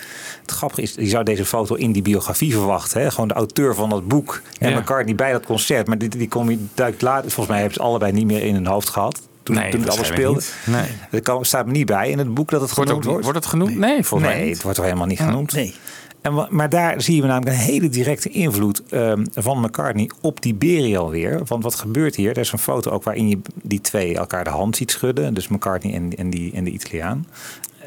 Het 0.42 0.50
grappige 0.50 0.82
is, 0.82 0.94
je 0.94 1.06
zou 1.06 1.24
deze 1.24 1.44
foto 1.44 1.74
in 1.74 1.92
die 1.92 2.02
biografie 2.02 2.52
verwachten. 2.52 3.00
Hè? 3.00 3.10
Gewoon 3.10 3.28
de 3.28 3.34
auteur 3.34 3.74
van 3.74 3.90
dat 3.90 4.08
boek 4.08 4.42
en 4.58 4.70
Ja. 4.70 4.78
McCartney 4.78 5.14
bij 5.14 5.32
dat 5.32 5.46
concert. 5.46 5.86
Maar 5.86 5.98
die, 5.98 6.08
die 6.08 6.28
kom 6.28 6.50
je 6.50 6.58
duikt 6.74 7.02
later. 7.02 7.30
Volgens 7.30 7.48
mij 7.48 7.58
hebben 7.58 7.74
ze 7.76 7.82
allebei 7.82 8.12
niet 8.12 8.26
meer 8.26 8.42
in 8.42 8.54
hun 8.54 8.66
hoofd 8.66 8.88
gehad. 8.88 9.20
Toen, 9.46 9.56
Nee, 9.56 9.70
toen 9.70 9.80
het 9.80 9.88
alles 9.90 10.08
waarschijnlijk 10.08 10.42
speelde. 10.42 10.78
Nee. 10.80 10.90
Er 11.10 11.20
kan- 11.22 11.44
staat 11.44 11.66
me 11.66 11.72
niet 11.72 11.86
bij 11.86 12.10
in 12.10 12.18
het 12.18 12.34
boek 12.34 12.50
dat 12.50 12.60
het 12.60 12.74
Wordt, 12.74 12.90
genoemd 12.90 13.06
ook, 13.06 13.10
wordt. 13.12 13.24
wordt 13.24 13.38
het 13.38 13.48
genoemd? 13.48 13.76
Nee, 13.78 14.04
volgens 14.04 14.30
mij 14.30 14.40
Nee, 14.40 14.50
het 14.50 14.62
wordt 14.62 14.76
toch 14.76 14.86
helemaal 14.86 15.06
niet 15.06 15.20
genoemd. 15.20 15.52
Nee. 15.52 15.74
En, 16.20 16.46
maar 16.50 16.68
daar 16.68 17.00
zien 17.02 17.20
we 17.20 17.26
namelijk 17.26 17.56
een 17.56 17.62
hele 17.62 17.88
directe 17.88 18.28
invloed 18.28 18.82
ehm, 18.90 19.24
van 19.34 19.60
McCartney 19.60 20.10
op 20.20 20.42
die 20.42 20.54
Berio 20.54 21.08
weer. 21.10 21.40
Want 21.46 21.62
wat 21.62 21.74
gebeurt 21.74 22.16
hier? 22.16 22.30
Er 22.30 22.38
is 22.38 22.52
een 22.52 22.58
foto 22.58 22.90
ook 22.90 23.02
waarin 23.04 23.28
je 23.28 23.38
die 23.62 23.80
twee 23.80 24.14
elkaar 24.16 24.44
de 24.44 24.50
hand 24.50 24.76
ziet 24.76 24.90
schudden. 24.90 25.34
Dus 25.34 25.48
McCartney 25.48 25.94
en, 25.94 26.16
en, 26.16 26.30
die, 26.30 26.52
en 26.54 26.64
de 26.64 26.70
Italiaan. 26.70 27.26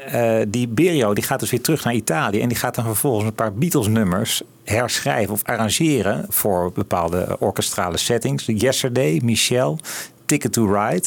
Eh, 0.06 0.36
die 0.48 0.68
Berio 0.68 1.14
die 1.14 1.24
gaat 1.24 1.40
dus 1.40 1.50
weer 1.50 1.60
terug 1.60 1.84
naar 1.84 1.94
Italië. 1.94 2.40
En 2.40 2.48
die 2.48 2.56
gaat 2.56 2.74
dan 2.74 2.84
vervolgens 2.84 3.24
een 3.24 3.34
paar 3.34 3.52
Beatles 3.52 3.86
nummers 3.86 4.42
herschrijven 4.64 5.32
of 5.32 5.40
arrangeren 5.44 6.26
voor 6.28 6.72
bepaalde 6.72 7.36
orkestrale 7.38 7.96
settings. 7.96 8.44
Yesterday, 8.46 9.20
Michelle, 9.24 9.76
Ticket 10.26 10.52
to 10.52 10.72
Ride. 10.72 11.06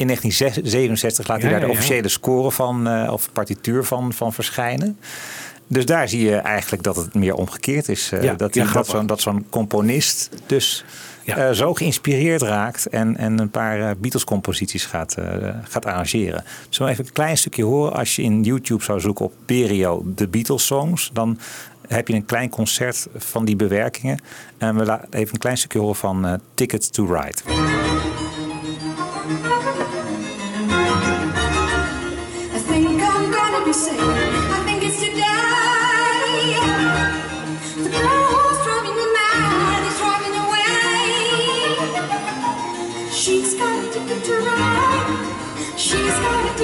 In 0.00 0.06
1967 0.06 1.28
laat 1.28 1.40
hij 1.42 1.50
daar 1.50 1.60
de 1.60 1.68
officiële 1.68 2.08
score 2.08 2.50
van, 2.50 2.88
eh, 2.88 3.12
of 3.12 3.32
partituur 3.32 3.84
van, 3.84 4.12
van 4.12 4.32
verschijnen. 4.32 4.98
Dus 5.66 5.86
daar 5.86 6.08
zie 6.08 6.24
je 6.24 6.36
eigenlijk 6.36 6.82
dat 6.82 6.96
het 6.96 7.14
meer 7.14 7.34
omgekeerd 7.34 7.88
is. 7.88 8.08
Ja, 8.20 8.34
dat, 8.34 8.52
die- 8.52 8.62
zo'n 8.86 9.06
dat 9.06 9.20
zo'n 9.20 9.46
componist 9.50 10.30
dus 10.46 10.84
eh, 11.24 11.50
zo 11.50 11.74
geïnspireerd 11.74 12.42
raakt 12.42 12.86
en, 12.86 13.16
en 13.16 13.38
een 13.38 13.50
paar 13.50 13.96
Beatles-composities 13.96 14.84
gaat, 14.84 15.16
gaat 15.68 15.86
arrangeren. 15.86 16.44
Zo 16.68 16.86
even 16.86 17.04
een 17.04 17.12
klein 17.12 17.36
stukje 17.36 17.64
horen. 17.64 17.92
Als 17.92 18.16
je 18.16 18.22
in 18.22 18.42
YouTube 18.42 18.82
zou 18.84 19.00
zoeken 19.00 19.24
op 19.24 19.32
Perio 19.46 20.02
de 20.06 20.28
Beatles-songs, 20.28 21.10
dan 21.12 21.38
heb 21.88 22.08
je 22.08 22.14
een 22.14 22.24
klein 22.24 22.48
concert 22.48 23.06
van 23.16 23.44
die 23.44 23.56
bewerkingen. 23.56 24.18
En 24.58 24.76
we 24.76 24.84
laten 24.84 25.12
even 25.12 25.32
een 25.34 25.40
klein 25.40 25.56
stukje 25.58 25.78
horen 25.78 25.96
van 25.96 26.40
Ticket 26.54 26.92
to 26.92 27.04
Ride. 27.04 27.38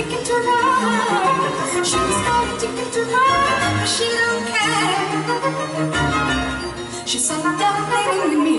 Ticket 0.09 0.25
to 0.27 0.35
ride. 0.35 1.85
She's 1.85 2.19
got 2.27 2.47
a 2.47 2.55
ticket 2.61 2.93
to 2.93 3.03
ride, 3.03 3.75
but 3.79 3.87
she 3.87 4.05
don't 4.05 4.47
care. 4.47 5.07
She 7.07 7.19
said 7.19 7.43
that 7.43 7.79
thing 7.91 8.33
in 8.33 8.41
me 8.45 8.55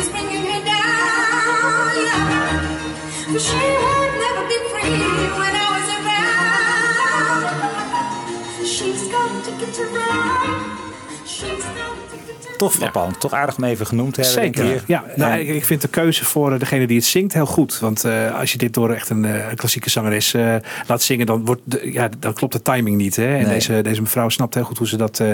is 0.00 0.08
bringing 0.08 0.46
her 0.52 0.62
down. 0.64 1.96
Yeah. 2.00 3.32
But 3.32 3.42
she 3.46 3.56
would 3.82 4.12
never 4.24 4.44
be 4.48 4.58
free 4.72 5.04
when 5.40 5.52
I 5.64 5.68
was 5.76 5.88
around. 5.98 7.46
She's 8.66 9.02
got 9.08 9.28
a 9.30 9.38
ticket 9.44 9.72
to 9.74 9.84
ride. 9.96 10.64
She's 11.26 11.64
got 11.64 11.92
a 11.92 12.00
ticket 12.10 12.38
to 12.40 12.45
Toch 12.56 12.72
frappant, 12.74 13.20
toch 13.20 13.32
aardig 13.32 13.56
om 13.56 13.64
even 13.64 13.86
genoemd 13.86 14.14
te 14.14 14.20
hebben. 14.20 14.42
Zeker. 14.42 14.84
Ja, 14.86 15.04
nou, 15.16 15.38
ik, 15.40 15.48
ik 15.48 15.64
vind 15.64 15.80
de 15.82 15.88
keuze 15.88 16.24
voor 16.24 16.52
eh, 16.52 16.58
degene 16.58 16.86
die 16.86 16.96
het 16.96 17.06
zingt 17.06 17.32
heel 17.32 17.46
goed. 17.46 17.78
Want 17.78 18.04
eh, 18.04 18.38
als 18.38 18.52
je 18.52 18.58
dit 18.58 18.74
door 18.74 18.90
echt 18.90 19.10
een 19.10 19.24
eh, 19.24 19.54
klassieke 19.54 19.90
zangeres 19.90 20.34
eh, 20.34 20.54
laat 20.86 21.02
zingen, 21.02 21.26
dan, 21.26 21.44
wordt 21.44 21.60
de, 21.64 21.92
ja, 21.92 22.08
dan 22.18 22.32
klopt 22.32 22.52
de 22.52 22.62
timing 22.62 22.96
niet. 22.96 23.16
Hè? 23.16 23.36
En 23.36 23.44
Nee. 23.44 23.54
deze, 23.54 23.82
deze 23.82 24.00
mevrouw 24.00 24.28
snapt 24.28 24.54
heel 24.54 24.64
goed 24.64 24.78
hoe 24.78 24.86
ze 24.88 24.96
dat, 24.96 25.20
eh, 25.20 25.32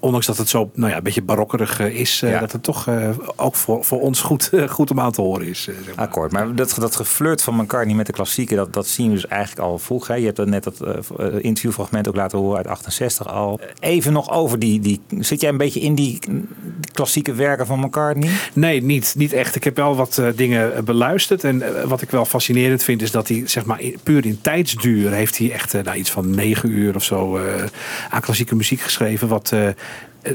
ondanks 0.00 0.26
dat 0.26 0.36
het 0.36 0.48
zo 0.48 0.70
nou 0.74 0.90
ja, 0.90 0.96
een 0.96 1.02
beetje 1.02 1.22
barokkerig 1.22 1.78
is, 1.80 2.22
eh, 2.22 2.30
Ja. 2.30 2.40
dat 2.40 2.52
het 2.52 2.62
toch 2.62 2.86
eh, 2.86 3.08
ook 3.36 3.54
voor, 3.54 3.84
voor 3.84 4.00
ons 4.00 4.20
goed, 4.20 4.50
goed 4.68 4.90
om 4.90 5.00
aan 5.00 5.12
te 5.12 5.20
horen 5.20 5.46
is. 5.46 5.62
zeg 5.62 5.74
maar. 5.96 6.04
Akkoord, 6.06 6.32
maar 6.32 6.54
dat, 6.54 6.76
dat 6.80 6.96
geflirt 6.96 7.42
van 7.42 7.56
McCartney 7.56 7.94
met 7.94 8.06
de 8.06 8.12
klassieken, 8.12 8.56
dat, 8.56 8.72
dat 8.72 8.86
zien 8.86 9.08
we 9.08 9.14
dus 9.14 9.26
eigenlijk 9.26 9.60
al 9.68 9.78
vroeg. 9.78 10.06
Hè. 10.06 10.14
Je 10.14 10.24
hebt 10.24 10.36
dat 10.36 10.46
net 10.46 10.64
dat 10.64 10.80
interviewfragment 11.40 12.08
ook 12.08 12.16
laten 12.16 12.38
horen 12.38 12.56
uit 12.56 12.66
68 12.66 13.28
al. 13.28 13.60
Even 13.80 14.12
nog 14.12 14.30
over 14.30 14.58
die, 14.58 14.80
die... 14.80 15.00
Zit 15.18 15.40
jij 15.40 15.50
een 15.50 15.56
beetje 15.56 15.80
in 15.80 15.94
die 15.94 16.18
klassieke 16.92 17.34
werken 17.34 17.66
van 17.66 17.80
McCartney? 17.80 18.30
Nee, 18.52 18.82
niet, 18.82 19.14
niet 19.16 19.32
echt. 19.32 19.56
Ik 19.56 19.64
heb 19.64 19.76
wel 19.76 19.96
wat 19.96 20.18
eh, 20.18 20.26
dingen 20.36 20.74
eh, 20.74 20.82
beluisterd. 20.82 21.44
En 21.44 21.62
eh, 21.62 21.84
wat 21.84 22.02
ik 22.02 22.10
wel 22.10 22.24
fascinerend 22.24 22.82
vind, 22.82 23.02
is 23.02 23.10
dat 23.10 23.28
hij, 23.28 23.42
zeg 23.46 23.64
maar, 23.64 23.80
puur 24.02 24.26
in 24.26 24.40
tijdsduur 24.40 25.10
heeft 25.10 25.38
hij 25.38 25.52
echt 25.52 25.72
nou, 25.72 25.96
iets 25.96 26.10
van 26.10 26.34
negen 26.34 26.70
uur 26.70 26.94
of 26.94 27.04
zo 27.04 27.40
aan 28.10 28.20
klassieke 28.20 28.54
muziek 28.54 28.80
geschreven. 28.80 29.28
Wat. 29.28 29.52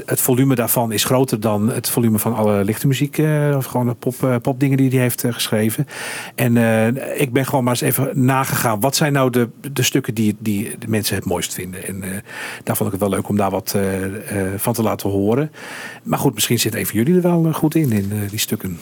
Het 0.06 0.20
volume 0.20 0.54
daarvan 0.54 0.92
is 0.92 1.04
groter 1.04 1.40
dan 1.40 1.72
het 1.72 1.88
volume 1.90 2.18
van 2.18 2.34
alle 2.34 2.64
lichte 2.64 2.86
muziek. 2.86 3.18
eh, 3.18 3.54
of 3.56 3.64
gewoon 3.64 3.86
de 3.86 3.94
pop, 3.94 4.22
eh, 4.22 4.36
popdingen 4.42 4.76
die 4.76 4.90
hij 4.90 4.98
heeft 4.98 5.24
eh, 5.24 5.32
geschreven. 5.32 5.86
En 6.34 6.56
eh, 6.56 7.20
ik 7.20 7.32
ben 7.32 7.46
gewoon 7.46 7.64
maar 7.64 7.72
eens 7.72 7.82
even 7.96 8.24
nagegaan. 8.24 8.80
Wat 8.80 8.96
zijn 8.96 9.12
nou 9.12 9.30
de, 9.30 9.48
de 9.72 9.82
stukken 9.82 10.14
die, 10.14 10.36
die 10.38 10.74
de 10.78 10.88
mensen 10.88 11.16
het 11.16 11.24
mooist 11.24 11.54
vinden? 11.54 11.86
En 11.86 12.02
eh, 12.02 12.10
daar 12.64 12.76
vond 12.76 12.92
ik 12.92 13.00
het 13.00 13.08
wel 13.08 13.18
leuk 13.18 13.28
om 13.28 13.36
daar 13.36 13.50
wat 13.50 13.72
eh, 13.76 14.04
eh, 14.04 14.58
van 14.58 14.72
te 14.72 14.82
laten 14.82 15.10
horen. 15.10 15.52
Maar 16.02 16.18
goed, 16.18 16.34
misschien 16.34 16.58
zit 16.58 16.74
een 16.74 16.86
van 16.86 16.96
jullie 16.98 17.14
er 17.14 17.22
wel 17.22 17.52
goed 17.52 17.74
in, 17.74 17.92
in 17.92 18.12
die 18.30 18.38
stukken. 18.38 18.78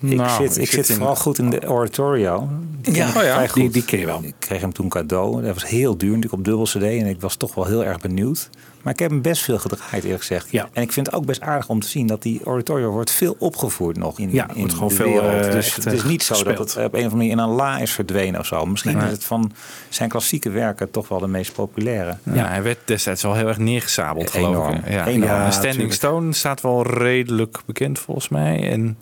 ik 0.00 0.16
nou, 0.16 0.42
zit, 0.42 0.56
ik 0.56 0.62
ik 0.62 0.70
zit 0.70 0.86
zit 0.86 0.88
in- 0.88 0.94
vooral 0.96 1.16
goed 1.16 1.38
in 1.38 1.50
de 1.50 1.68
oratorio. 1.70 2.48
Die 2.80 2.94
Ja. 2.94 3.08
ik 3.08 3.16
Oh 3.16 3.22
ja, 3.22 3.32
vrij 3.34 3.48
Die, 3.54 3.62
goed. 3.64 3.72
die 3.72 3.84
ken 3.84 3.98
je 3.98 4.06
wel. 4.06 4.20
Ik 4.24 4.34
kreeg 4.38 4.60
hem 4.60 4.72
toen 4.72 4.88
cadeau. 4.88 5.42
Dat 5.42 5.54
was 5.54 5.66
heel 5.68 5.96
duur 5.96 6.08
natuurlijk 6.08 6.32
op 6.32 6.44
dubbel 6.44 6.64
cd. 6.64 6.74
En 6.82 7.06
ik 7.06 7.20
was 7.20 7.36
toch 7.36 7.54
wel 7.54 7.64
heel 7.66 7.84
erg 7.84 8.00
benieuwd. 8.00 8.50
Maar 8.84 8.92
ik 8.92 8.98
heb 8.98 9.10
hem 9.10 9.22
best 9.22 9.42
veel 9.42 9.58
gedraaid 9.58 10.04
eerlijk 10.04 10.20
gezegd. 10.20 10.50
Ja. 10.50 10.68
En 10.72 10.82
ik 10.82 10.92
vind 10.92 11.06
het 11.06 11.14
ook 11.14 11.26
best 11.26 11.40
aardig 11.40 11.68
om 11.68 11.80
te 11.80 11.88
zien 11.88 12.06
dat 12.06 12.22
die 12.22 12.40
oratorio 12.46 12.90
wordt 12.90 13.10
veel 13.10 13.36
opgevoerd 13.38 13.96
nog 13.96 14.18
in, 14.18 14.32
Ja, 14.32 14.48
in 14.48 14.58
wordt 14.58 14.72
gewoon 14.72 14.88
de 14.88 14.94
veel, 14.94 15.06
wereld. 15.06 15.46
eh, 15.46 15.52
dus 15.52 15.66
echt, 15.66 15.84
het 15.84 15.92
is 15.94 16.02
eh, 16.02 16.06
niet 16.08 16.22
zo 16.22 16.42
dat 16.44 16.58
het 16.58 16.70
op 16.70 16.76
een 16.76 16.84
of 16.84 16.92
andere 16.94 17.16
manier 17.16 17.30
in 17.30 17.38
een 17.38 17.48
la 17.48 17.78
is 17.78 17.90
verdwenen 17.92 18.40
of 18.40 18.46
zo. 18.46 18.66
Misschien 18.66 18.96
Nee. 18.96 19.06
is 19.06 19.10
het 19.12 19.24
van 19.24 19.52
zijn 19.88 20.08
klassieke 20.08 20.50
werken 20.50 20.90
toch 20.90 21.08
wel 21.08 21.18
de 21.18 21.26
meest 21.28 21.52
populaire. 21.52 22.16
Ja, 22.32 22.46
hij 22.48 22.62
werd 22.62 22.78
destijds 22.84 23.22
wel 23.22 23.34
heel 23.34 23.48
erg 23.48 23.58
neergezabeld, 23.58 24.30
geloof 24.30 24.48
Enorm. 24.48 24.74
ik. 24.74 24.88
Ja. 24.88 25.06
Enorm. 25.06 25.22
Ja, 25.30 25.44
Ja, 25.44 25.50
Standing. 25.50 25.92
Stone 25.92 26.32
staat 26.32 26.60
wel 26.60 26.86
redelijk 26.86 27.58
bekend 27.66 27.98
volgens 27.98 28.28
mij. 28.28 28.70
En 28.70 28.98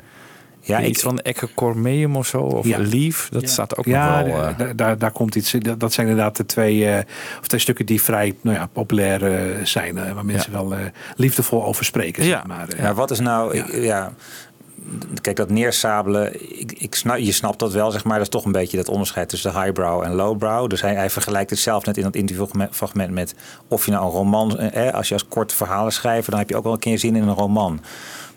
Ja, 0.64 0.80
iets 0.82 0.98
ik, 0.98 1.04
van 1.04 1.18
Ecce 1.20 1.48
Cormeum 1.54 2.16
of 2.16 2.26
zo, 2.26 2.38
of 2.40 2.66
Ja. 2.66 2.78
Leaf, 2.78 3.28
dat 3.30 3.48
staat 3.48 3.76
ook 3.76 3.84
Ja, 3.84 4.20
nog 4.20 4.26
wel... 4.34 4.42
eh, 4.46 4.58
da- 4.58 4.72
daar, 4.72 4.98
daar 4.98 5.10
komt 5.10 5.34
iets. 5.34 5.50
Dat, 5.58 5.80
dat 5.80 5.92
zijn 5.92 6.08
inderdaad 6.08 6.36
de 6.36 6.46
twee, 6.46 6.88
eh, 6.88 6.98
of 7.40 7.46
twee 7.46 7.60
stukken 7.60 7.86
die 7.86 8.02
vrij 8.02 8.34
nou 8.40 8.56
ja, 8.56 8.66
populair 8.66 9.24
eh, 9.26 9.64
zijn. 9.64 10.14
waar 10.14 10.24
mensen 10.24 10.52
wel 10.52 10.74
eh, 10.74 10.78
liefdevol 11.16 11.64
over 11.64 11.84
spreken. 11.84 12.24
Ja. 12.24 12.36
Zeg 12.36 12.46
maar. 12.46 12.68
Ja, 12.76 12.94
wat 12.94 13.10
is 13.10 13.20
nou... 13.20 13.54
ik- 13.56 13.72
Ja. 13.82 14.12
Kijk, 15.20 15.36
dat 15.36 15.50
neersabelen, 15.50 16.60
ik, 16.60 16.72
ik 16.72 16.94
snap, 16.94 17.16
je 17.18 17.32
snapt 17.32 17.58
dat 17.58 17.72
wel, 17.72 17.90
zeg 17.90 18.04
maar. 18.04 18.12
Dat 18.14 18.22
is 18.22 18.28
toch 18.28 18.44
een 18.44 18.52
beetje 18.52 18.76
dat 18.76 18.88
onderscheid 18.88 19.28
tussen 19.28 19.52
de 19.52 19.58
highbrow 19.60 20.02
en 20.02 20.12
lowbrow. 20.14 20.68
Dus 20.70 20.80
hij, 20.80 20.94
hij 20.94 21.10
vergelijkt 21.10 21.50
het 21.50 21.58
zelf 21.58 21.84
net 21.84 21.96
in 21.96 22.02
dat 22.02 22.14
interviewfragment 22.14 23.10
met... 23.10 23.34
of 23.68 23.84
je 23.84 23.90
nou 23.90 24.04
een 24.04 24.10
roman... 24.10 24.58
Eh, 24.58 24.94
als 24.94 25.08
je 25.08 25.14
als 25.14 25.28
kort 25.28 25.52
verhalen 25.52 25.92
schrijft, 25.92 26.30
dan 26.30 26.38
heb 26.38 26.48
je 26.48 26.56
ook 26.56 26.62
wel 26.64 26.72
een 26.72 26.78
keer 26.78 26.98
zin 26.98 27.16
in 27.16 27.22
een 27.22 27.34
roman. 27.34 27.80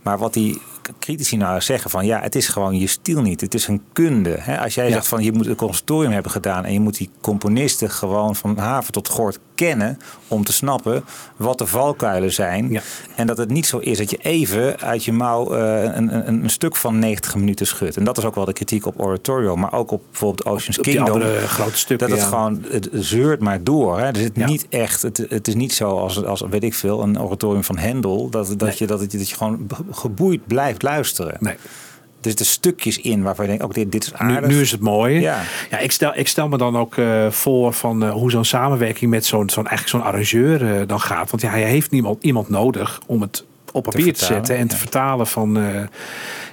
Maar 0.01 0.17
wat 0.17 0.36
hij 0.36 0.57
critici 0.99 1.38
nou 1.38 1.61
zeggen 1.61 1.89
van 1.89 2.05
ja, 2.05 2.19
het 2.21 2.36
is 2.36 2.47
gewoon 2.47 2.77
je 2.79 2.88
stil 2.88 3.21
niet. 3.21 3.41
Het 3.41 3.53
is 3.53 3.67
een 3.67 3.81
kunde. 3.93 4.36
Hè? 4.39 4.59
Als 4.59 4.75
jij 4.75 4.88
Ja. 4.88 4.93
zegt 4.93 5.07
van 5.07 5.23
je 5.23 5.31
moet 5.31 5.45
een 5.47 5.55
conservatorium 5.55 6.11
hebben 6.11 6.31
gedaan 6.31 6.65
en 6.65 6.73
je 6.73 6.79
moet 6.79 6.97
die 6.97 7.09
componisten 7.21 7.89
gewoon 7.89 8.36
van 8.36 8.57
haven 8.57 8.93
tot 8.93 9.07
gort 9.09 9.39
kennen 9.55 9.97
om 10.27 10.43
te 10.43 10.53
snappen 10.53 11.03
wat 11.36 11.57
de 11.57 11.65
valkuilen 11.65 12.33
zijn. 12.33 12.81
En 13.15 13.27
dat 13.27 13.38
het 13.38 13.49
niet 13.49 13.65
zo 13.65 13.77
is 13.77 13.97
dat 13.97 14.09
je 14.09 14.17
even 14.17 14.79
uit 14.79 15.03
je 15.05 15.11
mouw 15.13 15.53
eh, 15.53 15.83
een, 15.83 16.15
een, 16.15 16.43
een 16.43 16.49
stuk 16.49 16.75
van 16.75 16.99
90 16.99 17.36
minuten 17.36 17.67
schudt. 17.67 17.97
En 17.97 18.03
dat 18.03 18.17
is 18.17 18.23
ook 18.25 18.36
wel 18.36 18.45
de 18.45 18.53
kritiek 18.53 18.86
op 18.86 18.99
Oratorio, 19.01 19.55
maar 19.55 19.73
ook 19.73 19.91
op 19.91 20.01
bijvoorbeeld 20.09 20.45
Ocean's 20.45 20.77
op 20.77 20.83
Kingdom. 20.83 21.05
andere 21.13 21.47
grote 21.47 21.77
stukken, 21.77 22.09
Dat 22.09 22.17
het 22.17 22.25
ja. 22.29 22.33
gewoon, 22.36 22.63
het 22.69 22.89
zeurt 22.91 23.39
maar 23.41 23.63
door. 23.63 23.99
Hè? 23.99 24.05
Er 24.05 24.15
zit 24.15 24.36
niet 24.45 24.65
echt, 24.69 25.01
het, 25.01 25.25
het 25.29 25.47
is 25.47 25.55
niet 25.55 25.73
zo 25.73 25.97
als, 25.97 26.23
als, 26.25 26.43
weet 26.49 26.63
ik 26.63 26.73
veel, 26.73 27.01
een 27.01 27.21
oratorium 27.21 27.63
van 27.63 27.77
Hendel, 27.77 28.29
dat, 28.29 28.53
dat, 28.57 28.77
je, 28.77 28.88
dat, 28.88 28.99
het- 28.99 29.11
dat 29.11 29.29
je 29.29 29.36
gewoon 29.36 29.67
geboeid 29.91 30.47
blijft 30.47 30.74
luisteren. 30.84 31.38
Nee. 31.39 31.53
Er 31.53 32.32
zitten 32.32 32.45
stukjes 32.45 32.97
in 32.97 33.23
waarvan 33.23 33.45
je 33.45 33.51
denkt, 33.51 33.65
ook 33.65 33.73
dit, 33.73 33.91
dit 33.91 34.03
is 34.03 34.11
Nu, 34.11 34.34
aardig. 34.34 34.49
nu 34.49 34.61
is 34.61 34.71
het 34.71 34.82
mooi. 34.82 35.19
Ja. 35.19 35.41
Ja, 35.69 35.78
ik, 35.78 35.91
stel, 35.91 36.11
ik 36.15 36.28
stel 36.28 36.47
me 36.47 36.57
dan 36.57 36.78
ook 36.78 36.97
eh, 36.97 37.32
voor 37.32 37.73
van 37.73 38.03
eh, 38.03 38.11
hoe 38.11 38.32
zo'n 38.32 38.45
samenwerking 38.45 39.11
met 39.11 39.26
zo'n 39.26 39.49
zo'n 39.49 39.67
eigenlijk 39.67 40.03
zo'n 40.03 40.13
arrangeur 40.13 40.80
eh, 40.80 40.88
dan 40.88 40.99
gaat. 40.99 41.30
Want 41.30 41.41
ja, 41.41 41.49
hij 41.49 41.63
heeft 41.63 41.91
niemand, 41.91 42.23
iemand 42.23 42.49
nodig 42.49 43.01
om 43.05 43.21
het 43.21 43.45
op 43.71 43.84
papier 43.84 44.13
te, 44.13 44.26
zetten 44.26 44.57
en 44.57 44.67
te 44.67 44.76
vertalen 44.78 45.28
van. 45.28 45.57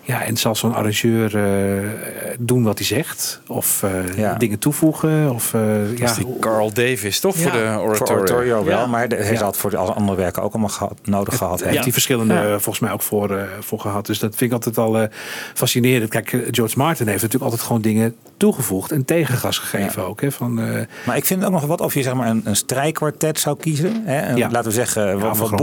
Ja, 0.05 0.23
en 0.25 0.37
zal 0.37 0.55
zo'n 0.55 0.75
arrangeur 0.75 1.37
eh, 1.37 1.89
doen 2.39 2.63
wat 2.63 2.79
hij 2.79 2.87
zegt? 2.87 3.41
Of 3.47 3.83
eh, 3.83 4.17
Ja. 4.17 4.35
dingen 4.35 4.59
toevoegen? 4.59 5.31
Of, 5.35 5.55
eh, 5.55 5.61
Dat 5.89 5.99
ja, 5.99 6.05
is 6.05 6.15
die 6.15 6.27
Carl 6.41 6.73
Davis, 6.73 7.21
toch? 7.21 7.37
Voor 7.37 7.53
de 7.53 7.73
Voor 7.75 7.83
oratorio. 7.89 8.65
wel, 8.65 8.79
Ja. 8.79 8.87
maar 8.87 9.07
hij 9.09 9.37
het 9.37 9.57
voor 9.57 9.71
de 9.71 9.77
alle 9.77 9.93
andere 9.93 10.17
werken 10.19 10.43
ook 10.43 10.53
allemaal 10.53 10.69
gehad, 10.71 10.99
nodig 11.05 11.37
gehad 11.37 11.61
Hij 11.61 11.71
heeft 11.71 11.83
die 11.85 11.93
verschillende 11.93 12.35
Ja. 12.35 12.49
volgens 12.49 12.79
mij 12.79 12.93
ook 12.93 13.03
voor, 13.03 13.31
eh, 13.37 13.45
voor 13.61 13.81
gehad. 13.81 14.07
Dus 14.07 14.19
dat 14.19 14.35
vind 14.37 14.51
ik 14.51 14.57
altijd 14.65 14.79
al 14.79 15.09
fascinerend. 15.55 16.11
Kijk, 16.11 16.29
George 16.51 16.79
Martin 16.79 17.07
heeft 17.07 17.23
natuurlijk 17.23 17.51
altijd 17.51 17.67
gewoon 17.67 17.83
dingen 17.83 18.15
toegevoegd 18.37 18.93
en 18.93 19.05
tegengas 19.05 19.59
gegeven 19.59 20.07
ook. 20.07 20.21
Hè, 20.21 20.31
van, 20.33 20.61
eh, 20.61 20.81
Maar 21.07 21.17
ik 21.17 21.25
vind 21.25 21.45
ook 21.45 21.51
nog 21.51 21.67
wat 21.67 21.81
of 21.81 21.95
je 21.95 22.03
zeg 22.03 22.15
maar 22.15 22.29
een, 22.29 22.41
een 22.45 22.57
strijkkwartet 22.57 23.39
zou 23.41 23.57
kiezen. 23.57 24.03
Hè? 24.05 24.29
Een, 24.31 24.37
Ja. 24.37 24.49
Laten 24.51 24.69
we 24.69 24.75
zeggen, 24.75 25.19
wat, 25.19 25.39
wat 25.39 25.61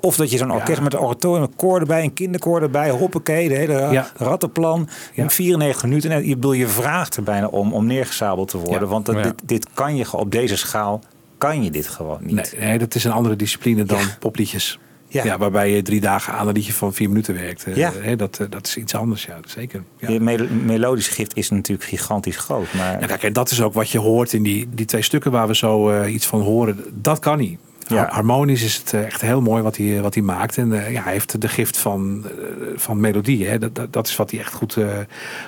Of 0.00 0.16
dat 0.16 0.30
je 0.30 0.36
zo'n 0.38 0.52
orkest 0.52 0.76
Ja. 0.78 0.82
met 0.82 0.92
een 0.92 0.98
oratorium, 1.00 1.42
een 1.42 1.56
koor 1.56 1.80
erbij, 1.80 2.02
een 2.02 2.12
kinderkoor 2.14 2.62
erbij, 2.62 2.90
hoppakee, 2.90 3.43
de 3.48 3.54
hele 3.54 3.88
Ja. 3.90 4.10
rattenplan. 4.16 4.88
In 5.12 5.30
94 5.30 5.82
minuten. 5.82 6.10
En 6.10 6.26
je, 6.28 6.34
bedoel, 6.34 6.52
je 6.52 6.68
vraagt 6.68 7.16
er 7.16 7.22
bijna 7.22 7.46
om 7.46 7.72
om 7.72 7.86
neergezabeld 7.86 8.48
te 8.48 8.58
worden. 8.58 8.80
Ja. 8.80 8.86
Want 8.86 9.06
dat, 9.06 9.14
Ja. 9.14 9.22
dit, 9.22 9.34
dit 9.44 9.66
kan 9.74 9.96
je 9.96 10.12
op 10.12 10.30
deze 10.30 10.56
schaal 10.56 11.00
kan 11.38 11.62
je 11.64 11.70
dit 11.70 11.88
gewoon 11.88 12.18
niet. 12.20 12.54
nee, 12.58 12.68
nee, 12.68 12.78
dat 12.78 12.94
is 12.94 13.04
een 13.04 13.12
andere 13.12 13.36
discipline 13.36 13.84
dan 13.84 14.00
popliedjes. 14.18 14.78
Ja. 15.08 15.38
waarbij 15.38 15.70
je 15.70 15.82
drie 15.82 16.00
dagen 16.00 16.32
aan 16.32 16.48
een 16.48 16.54
liedje 16.54 16.72
van 16.72 16.94
vier 16.94 17.08
minuten 17.08 17.34
werkt. 17.34 17.64
Eh, 17.64 17.76
Ja. 17.76 17.92
hè, 18.00 18.16
dat, 18.16 18.38
eh, 18.40 18.46
dat 18.50 18.66
is 18.66 18.76
iets 18.76 18.94
anders, 18.94 19.24
ja, 19.24 19.38
zeker. 19.46 19.82
Ja. 19.98 20.10
Je 20.10 20.20
mel- 20.20 20.46
melodisch 20.64 21.08
gift 21.08 21.36
is 21.36 21.50
natuurlijk 21.50 21.88
gigantisch 21.88 22.36
groot. 22.36 22.72
Maar 22.76 23.00
Ja, 23.00 23.06
kijk, 23.06 23.22
en 23.22 23.32
dat 23.32 23.50
is 23.50 23.62
ook 23.62 23.74
wat 23.74 23.90
je 23.90 23.98
hoort 23.98 24.32
in 24.32 24.42
die, 24.42 24.68
die 24.74 24.86
twee 24.86 25.02
stukken 25.02 25.30
waar 25.30 25.46
we 25.46 25.54
zo 25.56 25.90
eh, 25.90 26.12
iets 26.14 26.26
van 26.26 26.40
horen. 26.40 26.84
Dat 26.94 27.18
kan 27.18 27.38
niet. 27.38 27.58
Ja. 27.86 28.08
Harmonisch 28.10 28.62
is 28.62 28.76
het 28.76 28.92
eh, 28.92 29.04
echt 29.04 29.20
heel 29.20 29.40
mooi 29.40 29.62
wat 29.62 29.76
hij, 29.76 30.00
wat 30.00 30.14
hij 30.14 30.22
maakt. 30.22 30.58
En 30.58 30.72
eh, 30.72 30.92
ja, 30.92 31.02
hij 31.02 31.12
heeft 31.12 31.40
de 31.40 31.48
gift 31.48 31.76
van, 31.76 32.24
eh, 32.24 32.66
van 32.76 33.00
melodie. 33.00 33.46
Hè. 33.46 33.58
Dat, 33.58 33.74
dat, 33.74 33.92
dat 33.92 34.06
is 34.06 34.16
wat 34.16 34.30
hij 34.30 34.40
echt 34.40 34.52
goed, 34.52 34.76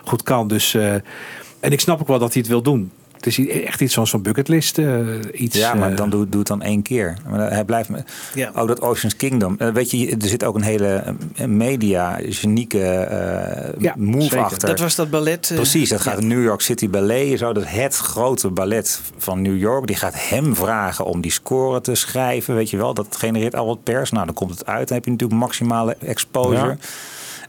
goed 0.04 0.22
kan. 0.22 0.48
Dus, 0.48 0.74
en 1.60 1.72
ik 1.72 1.80
snap 1.80 2.00
ook 2.00 2.08
wel 2.08 2.18
dat 2.18 2.32
hij 2.32 2.42
het 2.42 2.50
wil 2.50 2.62
doen. 2.62 2.90
Het 3.26 3.38
is 3.38 3.48
echt 3.64 3.80
iets 3.80 3.94
van 3.94 4.06
zo'n 4.06 4.22
bucketlist. 4.22 4.78
eh, 4.78 4.98
iets, 5.32 5.56
ja, 5.56 5.74
maar 5.74 5.90
eh, 5.90 5.96
dan 5.96 6.10
doe, 6.10 6.28
doe 6.28 6.38
het 6.38 6.48
dan 6.48 6.62
één 6.62 6.82
keer. 6.82 7.16
Maar 7.28 7.50
hij 7.50 7.64
blijft 7.64 7.88
me. 7.88 7.98
Ja. 8.34 8.50
Ook 8.54 8.68
dat 8.68 8.80
Ocean's 8.80 9.16
Kingdom. 9.16 9.54
Eh, 9.58 9.68
weet 9.68 9.90
je, 9.90 10.16
er 10.20 10.28
zit 10.28 10.44
ook 10.44 10.54
een 10.54 10.62
hele 10.62 11.14
media, 11.46 12.18
genieke 12.22 12.78
Ja, 13.78 13.94
move 13.96 14.22
zeker. 14.22 14.38
achter. 14.38 14.68
Dat 14.68 14.78
was 14.78 14.94
dat 14.94 15.10
ballet. 15.10 15.52
Precies, 15.54 15.88
dat 15.88 16.04
ja. 16.04 16.10
gaat 16.10 16.22
New 16.22 16.42
York 16.42 16.60
City 16.60 16.90
Ballet. 16.90 17.38
Zo, 17.38 17.52
dat 17.52 17.64
het 17.66 17.96
grote 17.96 18.50
ballet 18.50 19.00
van 19.18 19.42
New 19.42 19.58
York. 19.58 19.86
Die 19.86 19.96
gaat 19.96 20.14
hem 20.16 20.56
vragen 20.56 21.04
om 21.04 21.20
die 21.20 21.32
score 21.32 21.80
te 21.80 21.94
schrijven. 21.94 22.54
Weet 22.54 22.70
je 22.70 22.76
wel, 22.76 22.94
dat 22.94 23.16
genereert 23.18 23.54
al 23.54 23.66
wat 23.66 23.82
pers. 23.82 24.10
Nou, 24.10 24.26
dan 24.26 24.34
komt 24.34 24.50
het 24.50 24.66
uit. 24.66 24.88
Dan 24.88 24.96
heb 24.96 25.04
je 25.04 25.10
natuurlijk 25.10 25.40
maximale 25.40 25.96
exposure. 26.00 26.66
Ja. 26.66 26.76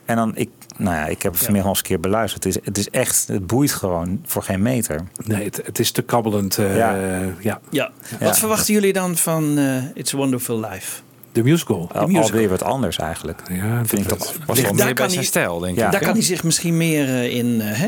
En 0.06 0.16
dan, 0.16 0.32
ik, 0.36 0.50
nou 0.78 0.96
ja, 0.96 1.06
ik 1.06 1.22
heb 1.22 1.32
het 1.34 1.42
vanmiddag 1.42 1.64
al 1.64 1.70
eens 1.70 1.80
een 1.80 1.86
keer 1.88 2.00
beluisterd. 2.00 2.44
Het 2.44 2.56
is, 2.56 2.66
het 2.66 2.78
is 2.78 2.90
echt, 2.90 3.28
het 3.28 3.48
boeit 3.48 3.72
gewoon 3.72 4.22
voor 4.26 4.44
geen 4.44 4.62
meter. 4.62 5.02
Nee, 5.24 5.44
het, 5.44 5.62
het 5.66 5.80
is 5.80 5.92
te 5.92 6.02
kabbelend. 6.02 6.58
eh, 6.58 6.78
Ja. 6.78 6.96
ja. 7.40 7.60
Ja. 7.70 7.92
Wat 8.20 8.40
verwachten 8.40 8.74
jullie 8.74 8.94
dan 8.94 9.16
van 9.18 9.58
eh, 9.58 9.84
It's 9.94 10.14
a 10.14 10.18
Wonderful 10.18 10.60
Life? 10.60 11.02
De 11.38 11.44
musical. 11.44 11.90
Al- 11.94 12.08
musical. 12.08 12.30
Alweer 12.30 12.50
wat 12.50 12.64
anders 12.64 12.98
eigenlijk. 12.98 13.42
Ja, 13.52 13.86
Vind 13.86 14.02
ik 14.02 14.10
dat- 14.10 14.18
Was 14.46 14.62
wel 14.62 14.74
meer 14.74 14.94
bij 14.94 14.94
hij- 15.06 15.10
zijn 15.14 15.26
stijl, 15.26 15.60
denk 15.60 15.74
ik. 15.76 15.80
Ja. 15.84 15.90
Daar 15.90 16.02
kan 16.02 16.14
hij 16.14 16.22
zich 16.22 16.44
misschien 16.44 16.78
meer 16.78 17.08
eh, 17.08 17.36
in, 17.36 17.62
eh, 17.62 17.68
hè, 17.72 17.88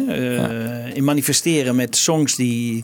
eh, 0.87 0.95
in 0.95 1.03
manifesteren 1.03 1.75
met 1.75 1.95
songs 1.95 2.35
die 2.35 2.83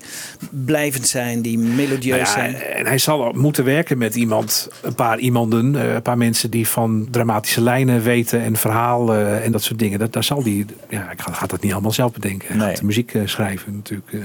blijvend 0.50 1.08
zijn, 1.08 1.42
die 1.42 1.58
melodieus 1.58 2.06
Nou 2.16 2.20
ja, 2.20 2.52
zijn. 2.52 2.56
en 2.56 2.86
hij 2.86 2.98
zal 2.98 3.32
moeten 3.36 3.64
werken 3.64 3.98
met 3.98 4.16
iemand, 4.16 4.70
een 4.82 4.96
paar 4.96 5.20
iemanden, 5.20 5.74
een 5.96 6.02
paar 6.02 6.18
mensen 6.18 6.50
die 6.50 6.68
van 6.68 7.08
dramatische 7.12 7.62
lijnen 7.62 8.02
weten 8.04 8.42
en 8.42 8.56
verhaal 8.56 9.14
eh, 9.14 9.46
en 9.46 9.52
dat 9.52 9.64
soort 9.64 9.80
dingen. 9.80 10.00
Dat, 10.00 10.14
daar 10.14 10.24
zal 10.24 10.44
die, 10.44 10.66
ja, 10.90 11.12
ik 11.12 11.22
ga- 11.22 11.32
gaat 11.34 11.50
dat 11.50 11.62
niet 11.62 11.72
allemaal 11.74 11.92
zelf 11.92 12.12
bedenken. 12.12 12.48
Hij 12.48 12.58
Nee. 12.58 12.68
gaat 12.68 12.78
de 12.80 12.86
muziek 12.86 13.14
schrijven 13.26 13.74
natuurlijk. 13.76 14.14
eh. 14.14 14.20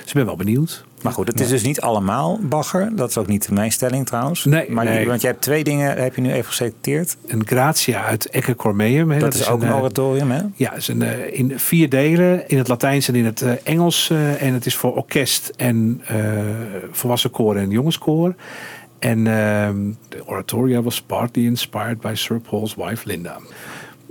dus 0.00 0.06
ik 0.08 0.12
ben 0.14 0.26
wel 0.26 0.36
benieuwd. 0.36 0.84
Maar 1.06 1.14
goed, 1.14 1.28
het 1.28 1.40
is 1.40 1.48
dus 1.48 1.62
niet 1.62 1.80
allemaal 1.80 2.38
bagger. 2.42 2.96
Dat 2.96 3.08
is 3.08 3.18
ook 3.18 3.26
niet 3.26 3.50
mijn 3.50 3.72
stelling 3.72 4.06
trouwens. 4.06 4.44
Nee, 4.44 4.70
maar 4.70 4.84
nee. 4.84 5.06
want 5.06 5.20
jij 5.20 5.30
hebt 5.30 5.42
twee 5.42 5.64
dingen, 5.64 6.02
heb 6.02 6.14
je 6.14 6.20
nu 6.20 6.32
even 6.32 6.44
geselecteerd. 6.44 7.16
Een 7.26 7.46
Gratia 7.46 8.04
uit 8.04 8.28
Ecce 8.28 8.56
Cormeum. 8.56 9.18
Dat, 9.18 9.34
is 9.34 9.48
ook 9.48 9.62
een 9.62 9.68
eh, 9.68 9.76
oratorium, 9.76 10.30
hè? 10.30 10.40
Ja, 10.54 10.72
is 10.72 10.88
een, 10.88 11.02
eh, 11.02 11.38
in 11.38 11.58
vier 11.58 11.88
delen, 11.88 12.48
in 12.48 12.58
het 12.58 12.68
Latijns 12.68 13.08
en 13.08 13.14
in 13.14 13.24
het 13.24 13.42
eh, 13.42 13.52
Engels. 13.62 14.10
en 14.38 14.52
het 14.52 14.66
is 14.66 14.76
voor 14.76 14.94
orkest 14.94 15.52
en 15.56 16.00
eh, 16.06 16.16
volwassen 16.90 17.30
koor 17.30 17.56
en 17.56 17.70
jongenskoor. 17.70 18.34
En 18.98 19.26
ehm, 19.26 19.76
de 20.08 20.26
oratoria 20.26 20.82
was 20.82 21.02
partly 21.02 21.44
inspired 21.44 22.00
by 22.00 22.12
Sir 22.14 22.40
Paul's 22.40 22.74
wife 22.74 23.06
Linda. 23.08 23.38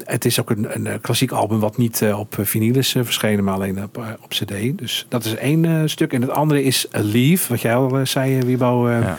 Het 0.03 0.25
is 0.25 0.39
ook 0.39 0.49
een, 0.49 0.75
een 0.75 0.87
eh, 0.87 0.93
klassiek 1.01 1.31
album 1.31 1.59
wat 1.59 1.77
niet 1.77 2.01
eh, 2.01 2.19
op 2.19 2.35
vinyl 2.41 2.75
is 2.75 2.95
eh, 2.95 3.03
verschenen, 3.03 3.43
maar 3.43 3.53
alleen 3.53 3.83
op, 3.83 3.97
eh, 3.97 4.03
op 4.21 4.29
cd. 4.29 4.77
Dus 4.77 5.05
dat 5.09 5.25
is 5.25 5.35
één 5.35 5.65
eh, 5.65 5.81
stuk. 5.85 6.13
En 6.13 6.21
het 6.21 6.31
andere 6.31 6.63
is 6.63 6.87
A 6.95 6.99
Leaf, 7.03 7.47
wat 7.47 7.61
jij 7.61 7.75
al 7.75 7.97
eh, 7.99 8.05
zei, 8.05 8.39
eh, 8.39 8.53
eh, 8.53 9.01
Ja. 9.01 9.17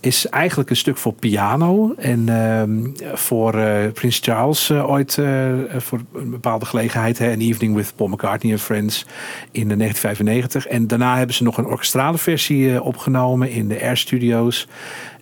is 0.00 0.28
eigenlijk 0.28 0.70
een 0.70 0.76
stuk 0.76 0.96
voor 0.96 1.12
piano. 1.12 1.94
En 1.96 2.28
ehm, 2.28 2.84
voor 3.16 3.54
eh, 3.54 3.92
Prins 3.92 4.18
Charles 4.22 4.70
eh, 4.70 4.90
ooit 4.90 5.18
eh, 5.18 5.52
voor 5.76 6.00
een 6.14 6.30
bepaalde 6.30 6.64
gelegenheid. 6.66 7.18
Hè, 7.18 7.32
An 7.32 7.40
Evening 7.40 7.74
with 7.74 7.92
Paul 7.96 8.08
McCartney 8.08 8.52
and 8.52 8.60
Friends 8.62 9.06
in 9.50 9.68
de 9.68 9.76
1995. 9.76 10.66
En 10.66 10.86
daarna 10.86 11.16
hebben 11.16 11.34
ze 11.36 11.42
nog 11.42 11.58
een 11.58 11.66
orkestrale 11.66 12.18
versie 12.18 12.74
eh, 12.74 12.86
opgenomen 12.86 13.50
in 13.50 13.68
de 13.68 13.80
Air 13.82 13.96
Studios. 13.96 14.68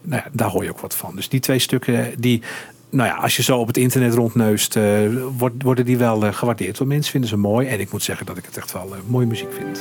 Nou 0.03 0.23
ja, 0.25 0.31
daar 0.33 0.49
hoor 0.49 0.65
je 0.65 0.71
ook 0.71 0.81
wat 0.81 0.95
van. 0.97 1.17
Dus 1.17 1.29
die 1.29 1.41
twee 1.41 1.59
stukken 1.59 2.15
die... 2.19 2.43
Nou 2.93 3.09
ja, 3.09 3.15
als 3.15 3.37
je 3.37 3.43
zo 3.43 3.59
op 3.59 3.67
het 3.67 3.77
internet 3.77 4.15
rondneust, 4.15 4.77
eh, 4.77 5.09
worden 5.59 5.85
die 5.85 5.99
wel 5.99 6.27
eh, 6.27 6.33
gewaardeerd. 6.33 6.79
Want 6.79 6.91
mensen 6.91 7.11
vinden 7.11 7.31
ze 7.31 7.37
mooi. 7.37 7.69
En 7.69 7.81
ik 7.81 7.93
moet 7.93 8.03
zeggen 8.03 8.27
dat 8.27 8.37
ik 8.37 8.45
het 8.45 8.57
echt 8.57 8.73
wel 8.73 8.95
eh, 8.95 9.01
mooie 9.07 9.27
muziek 9.27 9.53
vind. 9.53 9.81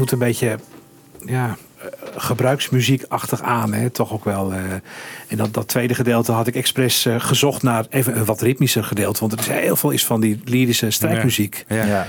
Doet 0.00 0.12
een 0.12 0.18
beetje 0.18 0.58
ja, 1.26 1.56
eh, 1.78 1.86
gebruiksmuziekachtig 2.16 3.42
aan. 3.42 3.72
Hè? 3.72 3.90
Toch 3.90 4.12
ook 4.12 4.24
wel. 4.24 4.52
eh, 4.52 4.58
en 5.28 5.36
dat, 5.36 5.54
dat 5.54 5.68
tweede 5.68 5.94
gedeelte 5.94 6.32
had 6.32 6.46
ik 6.46 6.54
expres 6.54 7.06
eh, 7.06 7.14
gezocht 7.18 7.62
naar 7.62 7.84
even 7.90 8.16
een 8.18 8.24
wat 8.24 8.40
ritmischer 8.40 8.84
gedeelte. 8.84 9.20
Want 9.20 9.32
er 9.32 9.38
is 9.38 9.46
heel 9.48 9.76
veel 9.76 9.90
is 9.90 10.04
van 10.06 10.20
die 10.20 10.40
lyrische 10.44 10.90
strijkmuziek. 10.90 11.64
Ja. 11.68 11.84
Ja. 11.84 12.06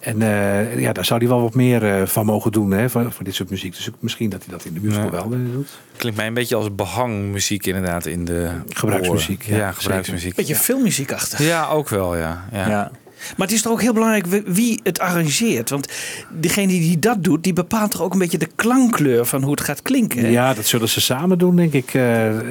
En 0.00 0.22
eh, 0.22 0.80
ja, 0.80 0.92
daar 0.92 1.04
zou 1.04 1.20
hij 1.20 1.28
wel 1.28 1.40
wat 1.40 1.54
meer 1.54 2.08
van 2.08 2.26
mogen 2.26 2.52
doen 2.52 2.70
hè, 2.70 2.90
voor, 2.90 3.12
voor 3.12 3.24
dit 3.24 3.34
soort 3.34 3.50
muziek. 3.50 3.74
Dus 3.74 3.88
misschien 3.98 4.30
dat 4.30 4.44
hij 4.44 4.52
dat 4.52 4.64
in 4.64 4.74
de 4.74 4.80
musical 4.80 5.04
Ja. 5.04 5.10
wel 5.10 5.28
doet. 5.28 5.68
Klinkt 5.96 6.18
mij 6.18 6.26
een 6.26 6.34
beetje 6.34 6.56
als 6.56 6.74
behangmuziek 6.74 7.66
inderdaad 7.66 8.06
in 8.06 8.24
de 8.24 8.50
Gebruiksmuziek, 8.68 9.42
ja, 9.42 9.56
Ja, 9.56 9.72
gebruiksmuziek. 9.72 10.34
Beetje 10.34 10.54
filmmuziekachtig. 10.56 11.38
Ja, 11.38 11.68
ook 11.68 11.88
wel, 11.88 12.16
ja. 12.16 12.44
ja. 12.52 12.90
Maar 13.36 13.46
het 13.46 13.56
is 13.56 13.62
toch 13.62 13.72
ook 13.72 13.80
heel 13.80 13.92
belangrijk 13.92 14.26
wie- 14.46 14.80
het 14.82 14.98
arrangeert. 14.98 15.70
Want 15.70 15.88
degene 16.40 16.66
die 16.66 16.98
dat 16.98 17.24
doet, 17.24 17.44
die 17.44 17.52
bepaalt 17.52 17.90
toch 17.90 18.02
ook 18.02 18.12
een 18.12 18.18
beetje 18.18 18.38
de 18.38 18.48
klankkleur 18.56 19.26
van 19.26 19.42
hoe 19.42 19.50
het 19.50 19.60
gaat 19.60 19.82
klinken. 19.82 20.20
hè? 20.20 20.28
Ja, 20.28 20.54
dat 20.54 20.66
zullen 20.66 20.88
ze 20.88 21.00
samen 21.00 21.38
doen, 21.38 21.56
denk 21.56 21.72
ik. 21.72 21.90
gewoon, 21.90 22.42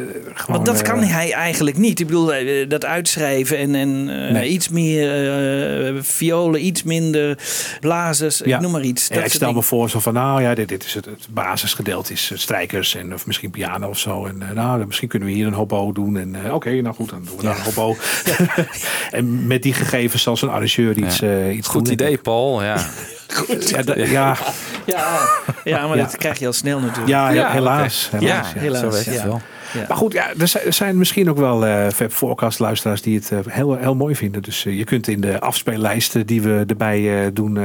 Want 0.48 0.66
dat 0.66 0.82
eh, 0.82 0.90
kan 0.94 1.04
hij 1.04 1.32
eigenlijk 1.34 1.78
niet. 1.78 2.00
Ik 2.00 2.06
bedoel, 2.06 2.34
eh, 2.34 2.70
dat 2.70 2.86
uitschrijven 2.86 3.58
en, 3.58 3.76
en 3.76 4.06
Nee. 4.34 4.50
iets 4.50 4.70
meer 4.70 5.10
violen, 6.04 6.66
iets 6.66 6.84
minder 6.84 7.38
blazers, 7.80 8.42
ik 8.42 8.60
noem 8.60 8.72
maar 8.72 8.82
iets. 8.84 9.08
Ja, 9.08 9.24
ik 9.24 9.32
stel 9.32 9.54
me 9.54 9.62
voor 9.64 9.90
zo 9.90 10.00
van, 10.00 10.14
nou 10.14 10.42
ja, 10.42 10.56
dit, 10.56 10.68
dit 10.70 10.86
is 10.86 10.94
het, 10.94 11.06
het 11.06 11.28
basisgedeelte 11.30 12.14
is 12.14 12.32
strijkers 12.36 12.96
en 12.96 13.14
of 13.14 13.26
misschien 13.26 13.52
piano 13.52 13.88
of 13.90 14.00
zo. 14.00 14.26
En 14.26 14.42
nou, 14.56 14.86
misschien 14.86 15.08
kunnen 15.08 15.28
we 15.28 15.34
hier 15.34 15.48
een 15.48 15.54
hobo 15.54 15.92
doen. 15.92 16.18
En 16.18 16.54
oké, 16.54 16.82
nou 16.82 16.96
goed, 16.96 17.10
dan 17.10 17.24
doen 17.26 17.38
we 17.38 17.44
daar 17.44 17.58
een 17.58 17.74
hobo. 17.74 17.96
en 19.12 19.48
met 19.48 19.64
die 19.64 19.74
gegevens 19.74 20.24
zal 20.24 20.38
zo'n 20.38 20.50
arrangeur 20.62 20.98
iets, 20.98 21.22
eh, 21.22 21.56
iets 21.58 21.68
Goed 21.68 21.84
doen. 21.86 21.94
idee, 21.94 22.18
Paul. 22.18 22.64
Ja. 22.64 22.78
Ja, 23.70 23.82
da- 23.84 23.96
ja. 23.98 24.38
Ja, 24.86 25.20
ja, 25.64 25.88
maar 25.88 25.98
Ja. 25.98 26.04
dat 26.04 26.18
krijg 26.18 26.40
je 26.40 26.46
al 26.46 26.54
snel 26.54 26.80
natuurlijk. 26.80 27.08
Ja, 27.08 27.30
Ja, 27.30 27.50
helaas. 27.52 28.10
Ja, 28.12 28.20
ja. 28.20 28.44
helaas, 28.56 28.80
zo 29.06 29.12
het 29.12 29.24
wel. 29.24 29.42
Ja. 29.74 29.86
Maar 29.88 29.98
goed, 29.98 30.14
ja, 30.14 30.30
er 30.40 30.48
zijn, 30.48 30.66
er 30.66 30.74
zijn 30.74 30.98
misschien 30.98 31.30
ook 31.30 31.38
wel 31.38 31.66
eh 31.66 31.90
Fab 31.92 32.12
Forecast 32.12 32.60
luisteraars 32.60 33.02
die 33.02 33.16
het 33.16 33.32
eh, 33.32 33.40
heel, 33.48 33.76
heel 33.78 33.96
mooi 33.96 34.16
vinden. 34.16 34.42
Dus 34.42 34.64
je 34.64 34.84
kunt 34.84 35.08
in 35.08 35.22
de 35.22 35.40
afspeellijsten 35.40 36.26
die 36.26 36.42
we 36.42 36.64
erbij 36.68 37.24
eh, 37.26 37.30
doen, 37.34 37.58
eh, 37.58 37.64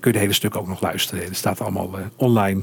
kun 0.00 0.10
je 0.10 0.12
de 0.12 0.18
hele 0.18 0.32
stuk 0.32 0.56
ook 0.56 0.68
nog 0.68 0.80
luisteren. 0.80 1.24
Het 1.24 1.36
staat 1.36 1.60
allemaal 1.60 1.90
online. 2.16 2.62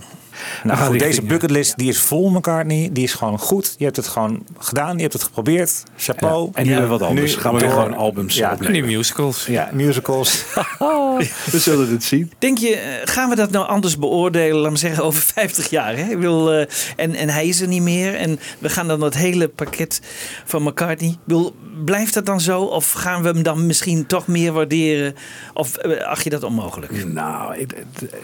Nou, 0.63 0.77
goed, 0.79 0.99
deze 0.99 1.21
bucketlist 1.21 1.77
die 1.77 1.89
is 1.89 1.99
vol, 1.99 2.29
McCartney. 2.29 2.89
Die 2.91 3.03
is 3.03 3.13
gewoon 3.13 3.39
goed. 3.39 3.75
Je 3.77 3.83
hebt 3.83 3.95
het 3.95 4.07
gewoon 4.07 4.43
gedaan. 4.57 4.95
Je 4.95 5.01
hebt 5.01 5.13
het 5.13 5.23
geprobeerd. 5.23 5.83
Chapeau. 5.97 6.45
Ja, 6.53 6.59
en 6.59 6.67
nu 6.67 6.75
weer 6.75 6.87
wat 6.87 7.01
anders. 7.01 7.35
Gaan 7.35 7.53
we 7.53 7.59
weer 7.59 7.69
door- 7.69 7.77
gewoon 7.81 7.97
albums 7.97 8.35
ja, 8.35 8.51
opnemen. 8.53 8.81
Nu 8.89 8.95
musicals. 8.95 9.45
Ja, 9.45 9.69
musicals. 9.73 10.43
We 11.51 11.59
zullen 11.59 11.91
het 11.91 12.03
zien. 12.03 12.31
Denk 12.39 12.57
je, 12.57 12.75
eh, 12.75 12.91
gaan 13.13 13.29
we 13.29 13.35
dat 13.35 13.51
nou 13.51 13.67
anders 13.67 13.97
beoordelen, 13.97 14.57
laat 14.61 14.71
me 14.71 14.77
zeggen, 14.77 15.03
over 15.03 15.21
50 15.35 15.69
jaar? 15.69 15.97
Hè? 15.97 16.03
Ik 16.03 16.15
bedoel, 16.19 16.53
eh, 16.53 16.65
en, 16.95 17.15
en 17.15 17.29
hij 17.29 17.47
is 17.47 17.61
er 17.61 17.67
niet 17.67 17.81
meer. 17.81 18.15
En 18.15 18.39
we 18.59 18.69
gaan 18.69 18.87
dan 18.87 18.99
dat 18.99 19.13
hele 19.13 19.47
pakket 19.47 20.01
van 20.45 20.63
McCartney. 20.63 21.09
Ik 21.09 21.17
bedoel, 21.23 21.55
blijft 21.85 22.13
dat 22.13 22.25
dan 22.25 22.41
zo? 22.41 22.61
Of 22.61 22.91
gaan 22.91 23.21
we 23.21 23.27
hem 23.27 23.43
dan 23.43 23.65
misschien 23.65 24.05
toch 24.05 24.27
meer 24.27 24.51
waarderen? 24.53 25.15
Of 25.53 25.75
eh, 25.75 26.05
acht 26.07 26.23
je 26.23 26.29
dat 26.29 26.43
onmogelijk? 26.43 27.05
Nou, 27.05 27.55
ik, 27.57 27.73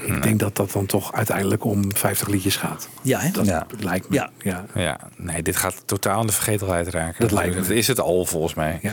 ik 0.05 0.23
denk 0.23 0.39
dat 0.39 0.55
dat 0.55 0.71
dan 0.71 0.85
toch 0.85 1.13
uiteindelijk 1.13 1.63
om 1.63 1.95
50 1.95 2.27
liedjes 2.27 2.55
gaat. 2.55 2.89
Ja, 3.01 3.19
hè? 3.19 3.31
Dat 3.31 3.45
Ja. 3.45 3.65
lijkt 3.79 4.09
me. 4.09 4.15
Ja. 4.15 4.29
Ja. 4.37 4.65
Ja, 4.75 4.99
nee, 5.17 5.41
dit 5.41 5.55
gaat 5.55 5.83
totaal 5.85 6.21
in 6.21 6.27
de 6.27 6.33
vergetelheid 6.33 6.87
raken. 6.87 7.21
Dat 7.21 7.31
lijkt 7.31 7.55
me. 7.55 7.61
Dat 7.61 7.69
is 7.69 7.87
het 7.87 7.99
al 7.99 8.25
volgens 8.25 8.53
mij. 8.53 8.79
Ja. 8.81 8.91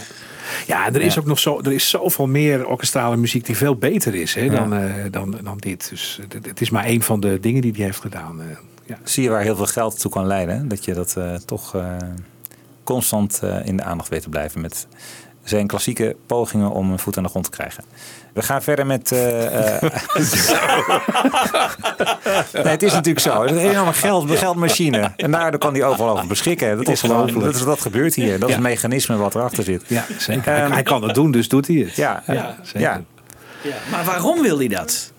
Ja, 0.66 0.86
en 0.86 0.94
er 0.94 1.00
is 1.00 1.14
Ja. 1.14 1.20
ook 1.20 1.26
nog 1.26 1.38
zo, 1.38 1.60
er 1.60 1.72
is 1.72 1.88
zoveel 1.88 2.26
meer 2.26 2.66
orkestrale 2.66 3.16
muziek 3.16 3.46
die 3.46 3.56
veel 3.56 3.76
beter 3.76 4.14
is 4.14 4.34
hè, 4.34 4.48
dan, 4.48 4.74
eh, 4.74 4.94
dan, 5.10 5.38
dan 5.42 5.58
dit. 5.58 5.88
Dus 5.90 6.20
eh, 6.32 6.40
het 6.48 6.60
is 6.60 6.70
maar 6.70 6.84
één 6.84 7.02
van 7.02 7.20
de 7.20 7.40
dingen 7.40 7.62
die 7.62 7.72
hij 7.76 7.84
heeft 7.84 8.00
gedaan. 8.00 8.40
eh. 8.40 8.46
ja. 8.86 8.98
Zie 9.04 9.22
je 9.22 9.28
waar 9.28 9.42
heel 9.42 9.56
veel 9.56 9.66
geld 9.66 10.00
toe 10.00 10.10
kan 10.10 10.26
leiden. 10.26 10.56
hè? 10.58 10.66
Dat 10.66 10.84
je 10.84 10.94
dat 10.94 11.16
eh, 11.16 11.34
toch 11.34 11.74
eh, 11.74 11.96
constant 12.84 13.40
eh, 13.42 13.66
in 13.66 13.76
de 13.76 13.82
aandacht 13.82 14.08
weet 14.08 14.22
te 14.22 14.28
blijven. 14.28 14.60
Met 14.60 14.86
zijn 15.44 15.66
klassieke 15.66 16.16
pogingen 16.26 16.70
om 16.70 16.90
een 16.92 16.98
voet 16.98 17.16
aan 17.16 17.22
de 17.22 17.28
grond 17.28 17.44
te 17.44 17.50
krijgen. 17.50 17.84
We 18.32 18.42
gaan 18.42 18.62
verder 18.62 18.86
met... 18.86 19.12
eh, 19.12 19.74
eh, 19.76 19.82
nee, 22.52 22.64
het 22.64 22.82
is 22.82 22.92
natuurlijk 22.92 23.20
zo. 23.20 23.42
Het 23.42 23.50
is 23.50 23.62
een 23.62 23.70
enorme 23.70 23.92
geld, 23.92 24.30
geldmachine. 24.38 25.12
En 25.16 25.30
daardoor 25.30 25.60
kan 25.60 25.72
hij 25.74 25.84
overal 25.84 26.10
over 26.14 26.26
beschikken. 26.26 26.76
Dat 26.76 26.88
is 26.88 27.00
gewoon, 27.00 27.16
Ongelooflijk. 27.16 27.46
dat, 27.52 27.54
is, 27.60 27.64
dat 27.66 27.80
gebeurt 27.80 28.14
hier. 28.14 28.38
Dat 28.38 28.48
is 28.48 28.54
Ja. 28.54 28.60
het 28.60 28.70
mechanisme 28.70 29.16
wat 29.16 29.34
erachter 29.34 29.64
zit. 29.64 29.82
Ja, 29.86 30.04
zeker. 30.18 30.44
hij, 30.44 30.62
Ehm, 30.62 30.72
hij 30.72 30.82
kan 30.82 31.02
het 31.02 31.14
doen, 31.14 31.30
dus 31.30 31.48
doet 31.48 31.66
hij 31.66 31.76
het. 31.76 31.96
Ja, 31.96 32.22
ja, 32.26 32.32
ja, 32.32 32.56
zeker. 32.62 32.80
ja. 32.80 33.00
Ja. 33.62 33.74
Maar 33.90 34.04
waarom 34.04 34.42
wil 34.42 34.58
hij 34.58 34.68
dat? 34.68 35.12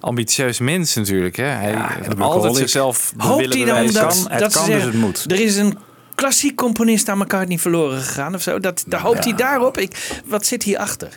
Ambitieus 0.00 0.58
mens 0.58 0.94
natuurlijk. 0.94 1.36
Hè? 1.36 1.44
Hij 1.44 1.74
heeft 2.02 2.20
altijd 2.20 2.56
zichzelf 2.56 3.12
Hoopt 3.16 3.40
willen 3.40 3.56
hij 3.56 3.66
dan 3.84 3.92
dat, 3.92 4.14
kan, 4.22 4.30
het 4.30 4.38
dat 4.40 4.52
ze 4.52 4.58
kan, 4.58 4.66
dus 4.66 4.74
zeggen, 4.74 4.90
het 4.92 5.00
moet. 5.00 5.24
er 5.30 5.40
is 5.40 5.56
een 5.56 5.78
klassiek 6.18 6.54
componist 6.56 7.08
aan 7.08 7.18
McCartney 7.18 7.58
verloren 7.58 8.00
gegaan 8.00 8.34
of 8.34 8.42
zo? 8.42 8.60
Dat, 8.60 8.84
daar 8.86 9.00
hoopt 9.00 9.24
hij 9.24 9.34
daarop? 9.34 9.78
Ik, 9.78 10.20
wat 10.26 10.46
zit 10.46 10.62
hierachter? 10.62 11.08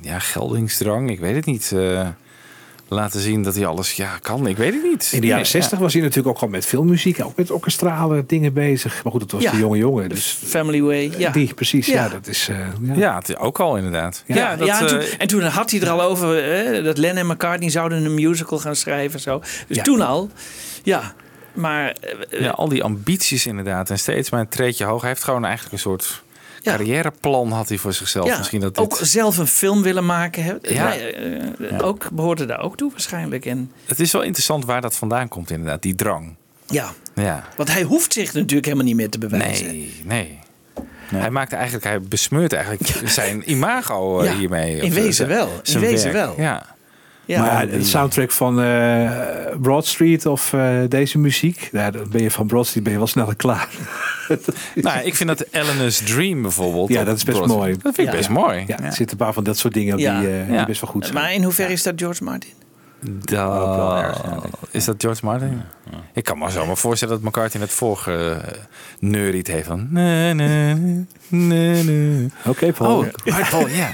Ja, 0.00 0.18
geldingsdrang, 0.18 1.10
ik 1.10 1.20
weet 1.20 1.34
het 1.34 1.46
niet. 1.46 1.72
eh, 1.74 2.08
laten 2.88 3.20
zien 3.20 3.42
dat 3.42 3.54
hij 3.54 3.66
alles 3.66 3.92
ja, 3.92 4.18
kan, 4.22 4.46
ik 4.46 4.56
weet 4.56 4.72
het 4.74 4.82
niet. 4.82 5.08
In 5.12 5.20
de 5.20 5.26
jaren 5.26 5.42
Nee, 5.42 5.50
60 5.50 5.78
was 5.78 5.92
hij 5.92 6.02
natuurlijk 6.02 6.28
ook 6.28 6.38
gewoon 6.38 6.52
met 6.52 6.66
filmmuziek, 6.66 7.24
ook 7.24 7.36
met 7.36 7.50
orkestrale 7.50 8.24
dingen 8.26 8.52
bezig. 8.52 9.02
Maar 9.02 9.12
goed, 9.12 9.20
dat 9.20 9.30
was 9.30 9.42
Ja. 9.42 9.50
de 9.50 9.58
jonge 9.58 9.76
jongen. 9.78 10.08
Dus 10.08 10.38
Family 10.44 10.82
Way, 10.82 11.12
ja. 11.18 11.30
die, 11.30 11.54
precies. 11.54 11.86
Ja, 11.86 12.02
Ja. 12.04 12.08
dat 12.08 12.26
is. 12.26 12.48
eh, 12.48 12.56
Ja, 12.82 12.94
ja. 12.94 13.14
het, 13.18 13.36
ook 13.36 13.60
al 13.60 13.76
inderdaad. 13.76 14.22
Ja, 14.26 14.36
Ja, 14.36 14.56
dat, 14.56 14.66
ja, 14.66 14.80
en, 14.80 14.86
toen, 14.86 14.98
eh, 14.98 15.06
en 15.18 15.26
toen 15.26 15.42
had 15.42 15.70
hij 15.70 15.80
er 15.80 15.90
al 15.90 16.02
over 16.02 16.44
hè, 16.44 16.82
dat 16.82 16.98
Lennon 16.98 17.18
en 17.18 17.26
McCartney 17.26 17.70
zouden 17.70 18.04
een 18.04 18.14
musical 18.14 18.58
gaan 18.58 18.76
schrijven. 18.76 19.20
Zo. 19.20 19.38
Dus 19.68 19.76
Ja. 19.76 19.82
toen 19.82 20.00
al, 20.00 20.30
ja. 20.82 21.14
Maar 21.52 21.96
eh, 22.30 22.40
ja, 22.40 22.50
al 22.50 22.68
die 22.68 22.82
ambities 22.82 23.46
inderdaad. 23.46 23.90
En 23.90 23.98
steeds 23.98 24.30
maar 24.30 24.40
een 24.40 24.48
treedje 24.48 24.84
hoog. 24.84 25.00
Hij 25.00 25.10
heeft 25.10 25.24
gewoon 25.24 25.44
eigenlijk 25.44 25.72
een 25.74 25.80
soort 25.80 26.22
Ja. 26.60 26.72
carrièreplan 26.72 27.50
had 27.52 27.68
hij 27.68 27.78
voor 27.78 27.92
zichzelf. 27.92 28.26
ja, 28.26 28.38
Misschien 28.38 28.60
dat 28.60 28.74
dit- 28.74 28.84
ook 28.84 28.98
zelf 29.02 29.38
een 29.38 29.46
film 29.46 29.82
willen 29.82 30.06
maken. 30.06 30.42
Hè. 30.44 30.54
Ja. 30.62 30.94
Eh, 30.96 31.86
Ook 31.86 32.10
behoorde 32.10 32.46
daar 32.46 32.60
ook 32.60 32.76
toe 32.76 32.90
waarschijnlijk. 32.90 33.46
En, 33.46 33.72
Het 33.86 34.00
is 34.00 34.12
wel 34.12 34.22
interessant 34.22 34.64
waar 34.64 34.80
dat 34.80 34.96
vandaan 34.96 35.28
komt 35.28 35.50
inderdaad, 35.50 35.82
die 35.82 35.94
drang. 35.94 36.34
ja, 36.66 36.92
Ja. 37.14 37.44
want 37.56 37.72
hij 37.72 37.82
hoeft 37.82 38.12
zich 38.12 38.32
natuurlijk 38.32 38.64
helemaal 38.64 38.86
niet 38.86 38.96
meer 38.96 39.10
te 39.10 39.18
bewijzen. 39.18 39.66
Nee, 39.66 39.94
nee. 40.04 40.38
Hij 41.14 41.30
maakt 41.30 41.52
eigenlijk, 41.52 41.84
hij 41.84 42.00
besmeurt 42.00 42.52
eigenlijk 42.52 43.00
zijn 43.10 43.50
imago 43.50 44.20
eh, 44.20 44.26
Ja, 44.32 44.38
hiermee. 44.38 44.76
in 44.80 44.92
wezen 44.92 45.28
wel, 45.28 45.48
in 45.62 45.80
wezen 45.80 46.12
werk. 46.12 46.24
wel. 46.26 46.34
Ja. 46.44 46.74
Ja. 47.32 47.42
maar 47.42 47.68
de 47.68 47.84
soundtrack 47.84 48.30
van 48.30 48.62
eh, 48.62 49.10
Broad 49.60 49.86
Street 49.86 50.26
of 50.26 50.52
eh, 50.52 50.78
deze 50.88 51.18
muziek, 51.18 51.68
ja, 51.72 51.90
dan 51.90 52.08
ben 52.10 52.22
je 52.22 52.30
van 52.30 52.46
Broad 52.46 52.66
Street 52.66 52.82
ben 52.84 52.92
je 52.92 52.98
wel 52.98 53.08
sneller 53.08 53.36
klaar. 53.36 53.68
Nou, 54.74 55.00
ik 55.04 55.14
vind 55.14 55.28
dat 55.28 55.46
Eleanor's 55.50 55.98
Dream 56.04 56.42
bijvoorbeeld. 56.42 56.88
Ja, 56.88 57.04
dat 57.04 57.16
is 57.16 57.24
best 57.24 57.46
mooi. 57.46 57.72
Dat 57.72 57.94
vind 57.94 57.98
ik 57.98 58.04
Ja. 58.12 58.18
best 58.18 58.28
mooi. 58.28 58.64
Ja, 58.66 58.78
er 58.78 58.92
zitten 58.92 59.10
een 59.10 59.24
paar 59.24 59.32
van 59.32 59.44
dat 59.44 59.58
soort 59.58 59.74
dingen 59.74 59.98
Ja. 59.98 60.20
die, 60.20 60.28
eh, 60.28 60.46
die 60.46 60.54
Ja. 60.54 60.64
best 60.66 60.80
wel 60.80 60.90
goed 60.90 61.02
zijn. 61.04 61.16
Maar 61.16 61.32
in 61.32 61.42
hoeverre 61.42 61.72
is 61.72 61.82
dat 61.82 61.94
George 61.96 62.24
Martin? 62.24 62.50
Dat, 63.00 64.20
is 64.70 64.84
dat 64.84 64.94
George 64.98 65.24
Martin? 65.24 65.62
Ik 66.14 66.24
kan 66.24 66.38
me 66.38 66.50
zo 66.50 66.66
maar 66.66 66.76
voorstellen 66.76 67.14
dat 67.14 67.24
McCartney 67.24 67.62
het 67.62 67.72
vorige 67.72 68.40
uh, 68.46 68.52
neuriet 69.10 69.46
heeft 69.46 69.66
van... 69.66 69.86
Nee, 69.90 70.34
nee, 70.34 70.74
nee, 71.28 71.82
nee. 71.84 72.30
Oké, 72.46 72.72
Paul. 72.72 72.98
Oh, 72.98 73.06
right, 73.24 73.50
Paul, 73.50 73.68
yeah. 73.68 73.88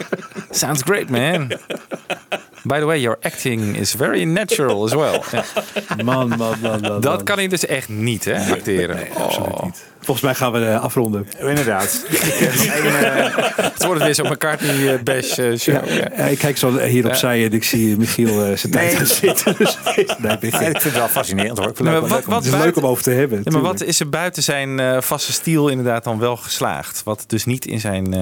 Sounds 0.50 0.82
great, 0.82 1.08
man. 1.08 1.50
By 2.64 2.78
the 2.78 2.84
way, 2.84 3.00
your 3.00 3.18
acting 3.20 3.76
is 3.76 3.94
very 3.94 4.24
natural 4.24 4.84
as 4.84 4.92
well. 4.94 5.20
Ja. 5.32 6.04
Man, 6.04 6.28
man, 6.28 6.38
man, 6.38 6.80
man. 6.80 6.80
Dat 6.80 7.02
man. 7.02 7.24
kan 7.24 7.36
hij 7.36 7.48
dus 7.48 7.66
echt 7.66 7.88
niet, 7.88 8.24
hè, 8.24 8.52
acteren. 8.52 8.96
Nee, 8.96 9.08
absoluut 9.16 9.48
Oh. 9.52 9.62
niet. 9.62 9.84
Volgens 10.00 10.20
mij 10.26 10.34
gaan 10.34 10.52
we 10.52 10.64
eh, 10.66 10.82
afronden. 10.82 11.26
Inderdaad. 11.38 12.00
Het 13.72 13.84
wordt 13.84 14.02
weer 14.02 14.14
zo'n 14.14 14.28
McCartney 14.28 14.94
eh, 14.94 15.02
bash 15.02 15.38
eh, 15.38 15.56
show. 15.58 15.74
Ja, 15.88 15.94
Ja. 15.94 16.08
ja, 16.16 16.24
ik 16.24 16.38
kijk 16.38 16.58
zo 16.58 16.78
hier 16.78 17.06
opzij 17.06 17.44
en 17.44 17.52
ik 17.52 17.64
zie 17.64 17.96
Michiel 17.96 18.44
eh, 18.44 18.56
zijn 18.56 18.72
tijd 18.72 18.94
gaan 18.94 19.06
zitten. 19.06 19.54
Dus, 19.58 19.78
nee, 20.18 20.36
ik- 20.40 20.54
vind 20.56 20.82
het 20.82 20.92
wel 20.92 21.08
fascinerend 21.08 21.58
hoor. 21.58 21.68
Ik 21.68 21.76
vind 21.76 21.88
Nee, 21.88 21.98
het 22.00 22.08
maar 22.08 22.18
leuk 22.18 22.26
om- 22.28 22.32
wat- 22.34 22.44
het 22.44 22.54
is 22.54 22.60
leuk 22.60 22.76
om 22.76 22.86
over 22.86 23.02
te 23.02 23.10
hebben. 23.10 23.40
Ja, 23.44 23.50
maar 23.52 23.60
wat 23.62 23.82
is 23.82 24.00
er 24.00 24.08
buiten 24.08 24.42
zijn 24.42 24.80
eh, 24.80 25.00
vaste 25.00 25.32
stiel 25.32 25.68
inderdaad 25.68 26.04
dan 26.04 26.18
wel 26.18 26.36
geslaagd? 26.36 27.02
Wat 27.04 27.24
dus 27.26 27.44
niet 27.44 27.66
in 27.66 27.80
zijn, 27.80 28.14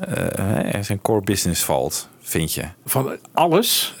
eh, 0.00 0.74
eh, 0.74 0.82
zijn 0.84 1.00
core 1.00 1.20
business 1.22 1.64
valt, 1.64 2.08
vind 2.20 2.52
je? 2.54 2.62
Van 2.86 3.16
alles? 3.32 3.94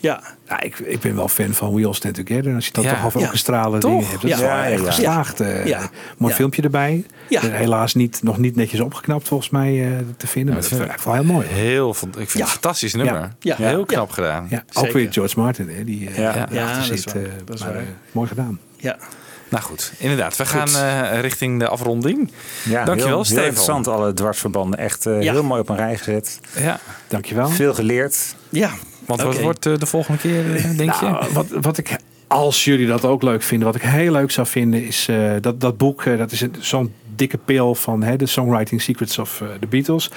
Ja, 0.00 0.20
Ja, 0.48 0.60
ik, 0.60 0.78
ik 0.78 1.00
ben 1.00 1.16
wel 1.16 1.28
fan 1.28 1.52
van 1.54 1.74
We 1.74 1.86
All 1.86 1.92
Stand 1.94 2.14
Together. 2.14 2.54
Als 2.54 2.66
je 2.66 2.82
Ja. 2.82 2.90
toch 2.94 3.04
over 3.04 3.20
Ja. 3.20 3.26
orkestrale 3.26 3.78
dingen 3.78 4.06
hebt. 4.06 4.22
Dat 4.22 4.30
is 4.30 4.30
Ja. 4.30 4.38
wel 4.38 4.48
Ja, 4.48 4.64
echt 4.66 4.78
ja, 4.78 4.84
ja. 4.84 4.90
geslaagd. 4.90 5.40
eh, 5.40 5.66
Ja. 5.66 5.90
Mooi 6.18 6.32
Ja. 6.32 6.38
filmpje 6.38 6.62
erbij. 6.62 7.04
Ja. 7.28 7.42
Eh, 7.42 7.50
Helaas 7.54 7.94
niet, 7.94 8.22
nog 8.22 8.38
niet 8.38 8.56
netjes 8.56 8.80
opgeknapt 8.80 9.28
volgens 9.28 9.50
mij 9.50 9.84
eh, 9.86 9.98
te 10.16 10.26
vinden. 10.26 10.52
maar 10.52 10.62
dat 10.62 10.70
vind 10.78 10.90
ik 10.92 11.00
wel 11.00 11.14
heel 11.14 11.24
mooi. 11.24 11.46
Heel, 11.46 11.90
ik 11.90 11.96
vind 11.96 12.14
het 12.16 12.40
een 12.40 12.46
fantastisch 12.46 12.94
nummer. 12.94 13.14
Ja. 13.14 13.30
Ja. 13.38 13.56
Heel 13.56 13.78
Ja. 13.78 13.84
knap 13.84 14.10
gedaan. 14.10 14.46
Ja, 14.50 14.64
ook 14.72 14.90
weer 14.92 15.12
George 15.12 15.40
Martin. 15.40 15.68
Hè, 15.68 15.84
die 15.84 16.10
Ja. 16.16 16.28
achter 16.28 16.54
Ja, 16.54 16.74
dat 16.74 16.90
is 16.90 17.04
waar. 17.04 17.16
eh, 17.16 17.22
Dat 17.44 17.54
is 17.56 17.62
maar, 17.64 17.72
waar. 17.74 17.84
mooi 18.12 18.28
gedaan. 18.28 18.58
Ja. 18.76 18.96
Nou 19.48 19.62
goed, 19.64 19.92
inderdaad. 19.98 20.36
We 20.36 20.46
Goed. 20.46 20.70
gaan 20.70 21.12
eh, 21.12 21.20
richting 21.20 21.58
de 21.58 21.68
afronding. 21.68 22.30
Ja, 22.64 22.84
Dankjewel, 22.84 22.96
heel, 22.96 23.06
heel 23.14 23.24
Stefan. 23.24 23.44
interessant, 23.44 23.86
alle 23.88 24.12
dwarsverbanden. 24.12 24.78
Echt 24.78 25.06
eh, 25.06 25.22
Ja. 25.22 25.32
heel 25.32 25.42
mooi 25.42 25.60
op 25.60 25.68
een 25.68 25.76
rij 25.76 25.96
gezet. 25.96 26.40
Ja, 26.58 26.80
dankjewel. 27.08 27.48
Veel 27.48 27.74
geleerd. 27.74 28.34
Ja. 28.48 28.70
Want 29.06 29.22
wat 29.22 29.40
wordt 29.40 29.66
eh, 29.66 29.78
de 29.78 29.86
volgende 29.86 30.18
keer, 30.20 30.42
denk 30.76 31.00
Nou, 31.00 31.24
je? 31.26 31.32
Wat, 31.32 31.46
wat 31.60 31.78
ik, 31.78 31.96
als 32.26 32.64
jullie 32.64 32.86
dat 32.86 33.04
ook 33.04 33.22
leuk 33.22 33.42
vinden, 33.42 33.66
wat 33.66 33.76
ik 33.76 33.82
heel 33.82 34.12
leuk 34.12 34.30
zou 34.30 34.46
vinden, 34.46 34.84
is 34.86 35.08
eh, 35.08 35.32
dat, 35.40 35.60
dat 35.60 35.76
boek. 35.76 36.04
dat 36.18 36.32
is 36.32 36.44
zo'n 36.60 36.94
dikke 37.16 37.38
pil 37.44 37.74
van 37.74 38.02
hè, 38.02 38.16
de 38.16 38.26
Songwriting 38.26 38.82
Secrets 38.82 39.18
of 39.18 39.40
eh, 39.40 39.48
the 39.60 39.66
Beatles. 39.66 40.10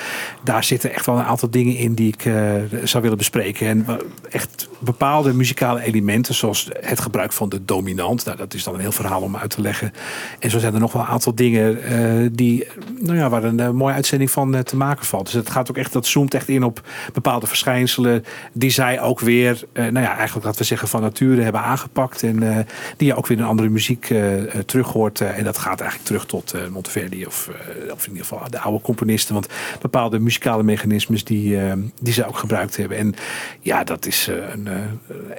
Daar 0.44 0.64
zitten 0.64 0.94
echt 0.94 1.06
wel 1.06 1.18
een 1.18 1.24
aantal 1.26 1.50
dingen 1.50 1.76
in 1.76 1.94
die 1.94 2.08
ik 2.14 2.26
eh, 2.26 2.54
zou 2.84 3.04
willen 3.04 3.18
bespreken. 3.18 3.68
En 3.68 3.86
wa- 3.86 3.98
echt 4.30 4.70
bepaalde 4.80 5.34
muzikale 5.34 5.82
elementen, 5.82 6.36
zoals 6.36 6.70
het 6.80 7.00
gebruik 7.00 7.34
van 7.34 7.50
de 7.50 7.66
dominant. 7.66 8.26
Nou, 8.26 8.38
dat 8.38 8.54
is 8.54 8.64
dan 8.64 8.74
een 8.74 8.80
heel 8.80 8.92
verhaal 8.92 9.22
om 9.22 9.36
uit 9.38 9.50
te 9.50 9.62
leggen. 9.62 9.94
En 10.40 10.50
zo 10.50 10.60
zijn 10.60 10.74
er 10.74 10.80
nog 10.80 10.94
wel 10.94 11.02
een 11.02 11.08
aantal 11.08 11.36
dingen 11.36 11.84
eh, 11.84 12.30
die, 12.32 12.68
nou 13.00 13.18
ja, 13.18 13.30
waar 13.30 13.44
een 13.44 13.60
eh, 13.60 13.70
mooie 13.70 13.94
uitzending 13.94 14.32
van 14.32 14.56
eh, 14.56 14.62
te 14.62 14.76
maken 14.76 15.06
valt. 15.06 15.26
Dus 15.26 15.34
het 15.34 15.50
gaat 15.50 15.70
ook 15.70 15.78
echt, 15.78 15.94
dat 15.94 16.06
zoomt 16.06 16.34
echt 16.34 16.48
in 16.48 16.64
op 16.64 16.82
bepaalde 17.14 17.48
verschijnselen 17.48 18.26
die 18.54 18.70
zij 18.70 19.02
ook 19.02 19.20
weer, 19.20 19.64
eh, 19.74 19.84
nou 19.84 20.06
ja, 20.06 20.16
eigenlijk 20.16 20.46
laten 20.46 20.62
we 20.62 20.68
zeggen 20.68 20.88
van 20.88 21.02
nature 21.02 21.42
hebben 21.42 21.62
aangepakt. 21.62 22.24
En 22.24 22.44
eh, 22.58 22.66
die 22.98 23.08
je 23.08 23.16
ook 23.16 23.28
weer 23.28 23.38
in 23.38 23.44
andere 23.44 23.70
muziek 23.70 24.10
eh, 24.10 24.38
eh, 24.44 24.62
terug 24.66 24.88
hoort. 24.88 25.22
Eh, 25.22 25.38
en 25.38 25.44
dat 25.44 25.58
gaat 25.58 25.80
eigenlijk 25.80 26.08
terug 26.10 26.26
tot 26.26 26.54
eh, 26.54 26.68
Monteverdi 26.94 27.26
of, 27.26 27.50
eh, 27.50 27.94
of 27.94 28.04
in 28.06 28.12
ieder 28.12 28.26
geval 28.28 28.50
de 28.50 28.60
oude 28.60 28.82
componisten. 28.84 29.34
Want 29.34 29.48
bepaalde 29.82 30.20
muzikale 30.20 30.64
mechanismes 30.64 31.24
die, 31.24 31.60
eh, 31.62 31.74
die 32.02 32.14
zij 32.14 32.26
ook 32.28 32.38
gebruikt 32.38 32.78
hebben. 32.78 32.98
En 32.98 33.16
ja, 33.60 33.84
dat 33.84 34.06
is 34.06 34.28
eh, 34.28 34.36
een 34.54 34.68
eh, 34.68 34.76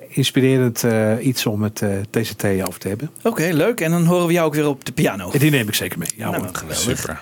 inspirerend 0.09 0.85
eh, 0.85 1.27
iets 1.27 1.47
om 1.47 1.63
het 1.63 1.83
eh, 1.83 1.91
TCT 2.11 2.45
over 2.45 2.81
te 2.81 2.89
hebben. 2.89 3.11
Oké, 3.23 3.49
leuk. 3.53 3.81
En 3.81 3.91
dan 3.91 4.05
horen 4.05 4.27
we 4.27 4.33
jou 4.33 4.47
ook 4.47 4.55
weer 4.55 4.69
op 4.69 4.85
de 4.85 4.93
piano. 4.93 5.31
Die 5.39 5.51
neem 5.51 5.69
ik 5.69 5.75
zeker 5.75 5.99
mee. 5.99 6.09
Ja, 6.17 6.31
Nou, 6.31 6.43
hoor. 6.43 6.55
geweldig. 6.55 6.99
Super. 6.99 7.21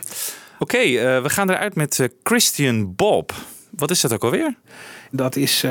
Oké, 0.59 0.77
eh, 0.79 1.23
we 1.23 1.31
gaan 1.31 1.51
eruit 1.51 1.75
met 1.75 2.09
Christian 2.23 2.95
Bob. 2.95 3.33
Wat 3.71 3.91
is 3.91 4.01
dat 4.01 4.13
ook 4.13 4.25
alweer? 4.25 4.55
Dat 5.11 5.37
is, 5.37 5.63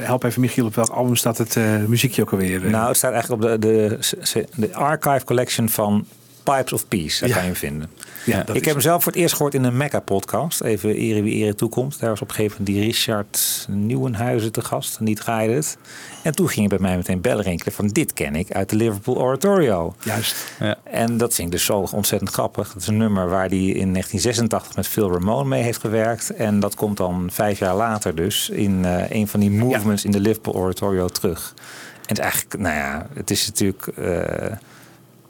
help 0.00 0.24
even 0.24 0.40
Michiel, 0.40 0.66
op 0.66 0.74
welk 0.74 0.88
album 0.88 1.16
staat 1.16 1.38
het 1.38 1.56
muziekje 1.88 2.22
ook 2.22 2.30
alweer? 2.32 2.70
Nou, 2.70 2.88
het 2.88 2.96
staat 2.96 3.12
eigenlijk 3.12 3.42
op 3.42 3.60
de, 3.60 3.98
de, 4.32 4.46
de 4.56 4.74
archive 4.74 5.24
collection 5.24 5.68
van 5.68 6.06
Pipes 6.54 6.72
of 6.72 6.88
Peace. 6.88 7.20
Daar 7.20 7.28
Ja. 7.28 7.34
kan 7.34 7.44
je 7.44 7.50
hem 7.50 7.58
vinden. 7.58 7.90
Ja, 8.24 8.40
ik 8.40 8.48
is 8.48 8.54
heb 8.54 8.64
hem 8.64 8.80
zelf 8.80 9.02
voor 9.02 9.12
het 9.12 9.20
eerst 9.20 9.34
gehoord 9.34 9.54
in 9.54 9.64
een 9.64 9.76
Mecca-podcast. 9.76 10.60
Even 10.60 10.94
ere 10.94 11.22
wie 11.22 11.34
ere 11.34 11.54
toekomt. 11.54 12.00
Daar 12.00 12.10
was 12.10 12.20
op 12.20 12.28
een 12.28 12.34
gegeven 12.34 12.56
moment 12.58 12.76
die 12.78 12.86
Richard 12.86 13.66
Nieuwenhuizen 13.70 14.52
te 14.52 14.60
gast. 14.62 14.98
En 14.98 15.04
die 15.04 15.14
draaide 15.14 15.52
het. 15.54 15.76
En 16.22 16.34
toen 16.34 16.48
ging 16.48 16.70
het 16.70 16.80
bij 16.80 16.88
mij 16.88 16.96
meteen 16.96 17.20
bellen 17.20 17.44
rinkelen 17.44 17.72
van 17.74 17.86
dit 17.86 18.12
ken 18.12 18.34
ik 18.36 18.52
uit 18.52 18.68
de 18.70 18.76
Liverpool 18.76 19.16
Oratorio. 19.18 19.94
Juist. 20.02 20.36
En 20.82 21.16
dat 21.16 21.34
vind 21.34 21.46
ik 21.48 21.52
dus 21.52 21.64
zo 21.64 21.86
ontzettend 21.92 22.30
grappig. 22.30 22.72
Dat 22.72 22.82
is 22.82 22.88
een 22.88 22.96
nummer 22.96 23.28
waar 23.28 23.48
hij 23.48 23.58
in 23.58 23.92
1986 23.92 24.76
met 24.76 24.86
Phil 24.86 25.12
Ramone 25.12 25.48
mee 25.48 25.62
heeft 25.62 25.80
gewerkt. 25.80 26.30
En 26.34 26.60
dat 26.60 26.74
komt 26.74 26.96
dan 26.96 27.28
vijf 27.32 27.58
jaar 27.58 27.74
later 27.76 28.14
dus 28.14 28.48
in 28.48 28.84
eh, 28.84 29.10
een 29.10 29.28
van 29.28 29.40
die 29.40 29.50
movements 29.50 30.04
in 30.04 30.10
de 30.10 30.20
Liverpool 30.20 30.54
Oratorio 30.54 31.08
terug. 31.08 31.54
En 31.56 32.14
het 32.14 32.18
is 32.18 32.24
eigenlijk, 32.24 32.58
nou 32.62 32.74
ja, 32.76 33.06
het 33.14 33.30
is 33.30 33.46
natuurlijk 33.46 33.86
eh, 33.86 34.52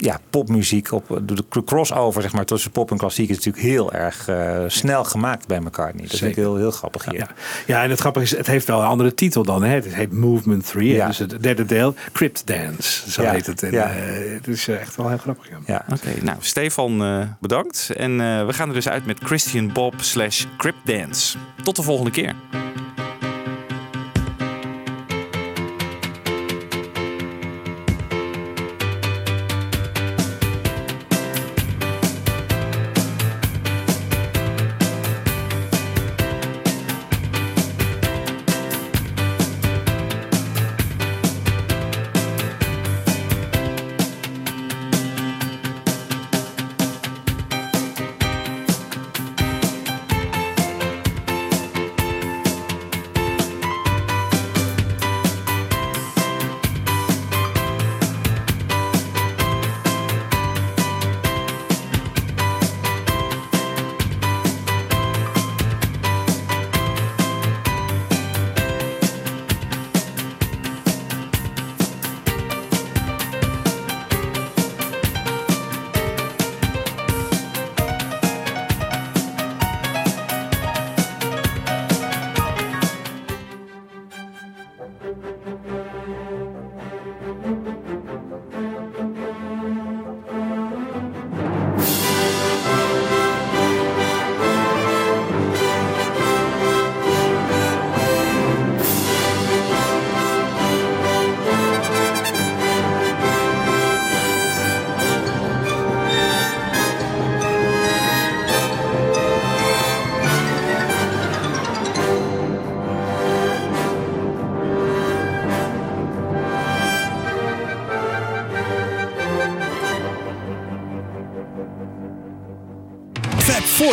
ja, 0.01 0.19
popmuziek 0.31 0.93
op 0.93 1.21
de 1.53 1.65
crossover 1.65 2.23
zeg 2.23 2.33
maar 2.33 2.45
tussen 2.45 2.71
pop 2.71 2.91
en 2.91 2.97
klassiek 2.97 3.29
is 3.29 3.37
natuurlijk 3.37 3.65
heel 3.65 3.93
erg 3.93 4.29
eh, 4.29 4.59
snel 4.67 5.05
gemaakt 5.05 5.47
bij 5.47 5.61
McCartney. 5.61 6.07
Dat 6.07 6.19
vind 6.19 6.31
ik 6.31 6.37
heel, 6.37 6.57
heel 6.57 6.71
grappig 6.71 7.05
hier. 7.05 7.15
Ja. 7.19 7.29
ja, 7.67 7.83
en 7.83 7.91
het 7.91 8.01
grappige 8.01 8.25
is, 8.25 8.37
het 8.37 8.47
heeft 8.47 8.67
wel 8.67 8.81
een 8.81 8.87
andere 8.87 9.15
titel 9.15 9.43
dan. 9.43 9.63
Hè? 9.63 9.75
Het 9.75 9.95
heet 9.95 10.13
Movement 10.13 10.67
3. 10.67 10.93
Ja. 10.93 11.07
Dus 11.07 11.19
het 11.19 11.43
derde 11.43 11.65
deel, 11.65 11.95
Crypt 12.13 12.47
Dance, 12.47 13.11
zo 13.11 13.23
Ja. 13.23 13.31
heet 13.33 13.47
het. 13.47 13.63
En, 13.63 13.71
Ja. 13.71 13.91
eh, 13.91 14.33
het 14.35 14.47
is 14.49 14.69
echt 14.69 14.97
wel 14.97 15.09
heel 15.09 15.19
grappig. 15.19 15.49
Ja. 15.49 15.57
Ja. 15.67 15.85
Oké, 15.95 16.23
nou, 16.25 16.37
Stefan 16.41 17.03
eh, 17.05 17.21
bedankt. 17.41 17.91
En 17.97 18.11
eh, 18.21 18.47
we 18.47 18.53
gaan 18.53 18.69
er 18.69 18.75
dus 18.75 18.89
uit 18.89 19.07
met 19.07 19.19
Christian 19.23 19.73
Bob 19.73 19.95
slash 20.01 20.45
Crypt 20.57 20.79
Dance. 20.87 21.39
Tot 21.63 21.77
de 21.77 21.83
volgende 21.83 22.11
keer. 22.11 22.35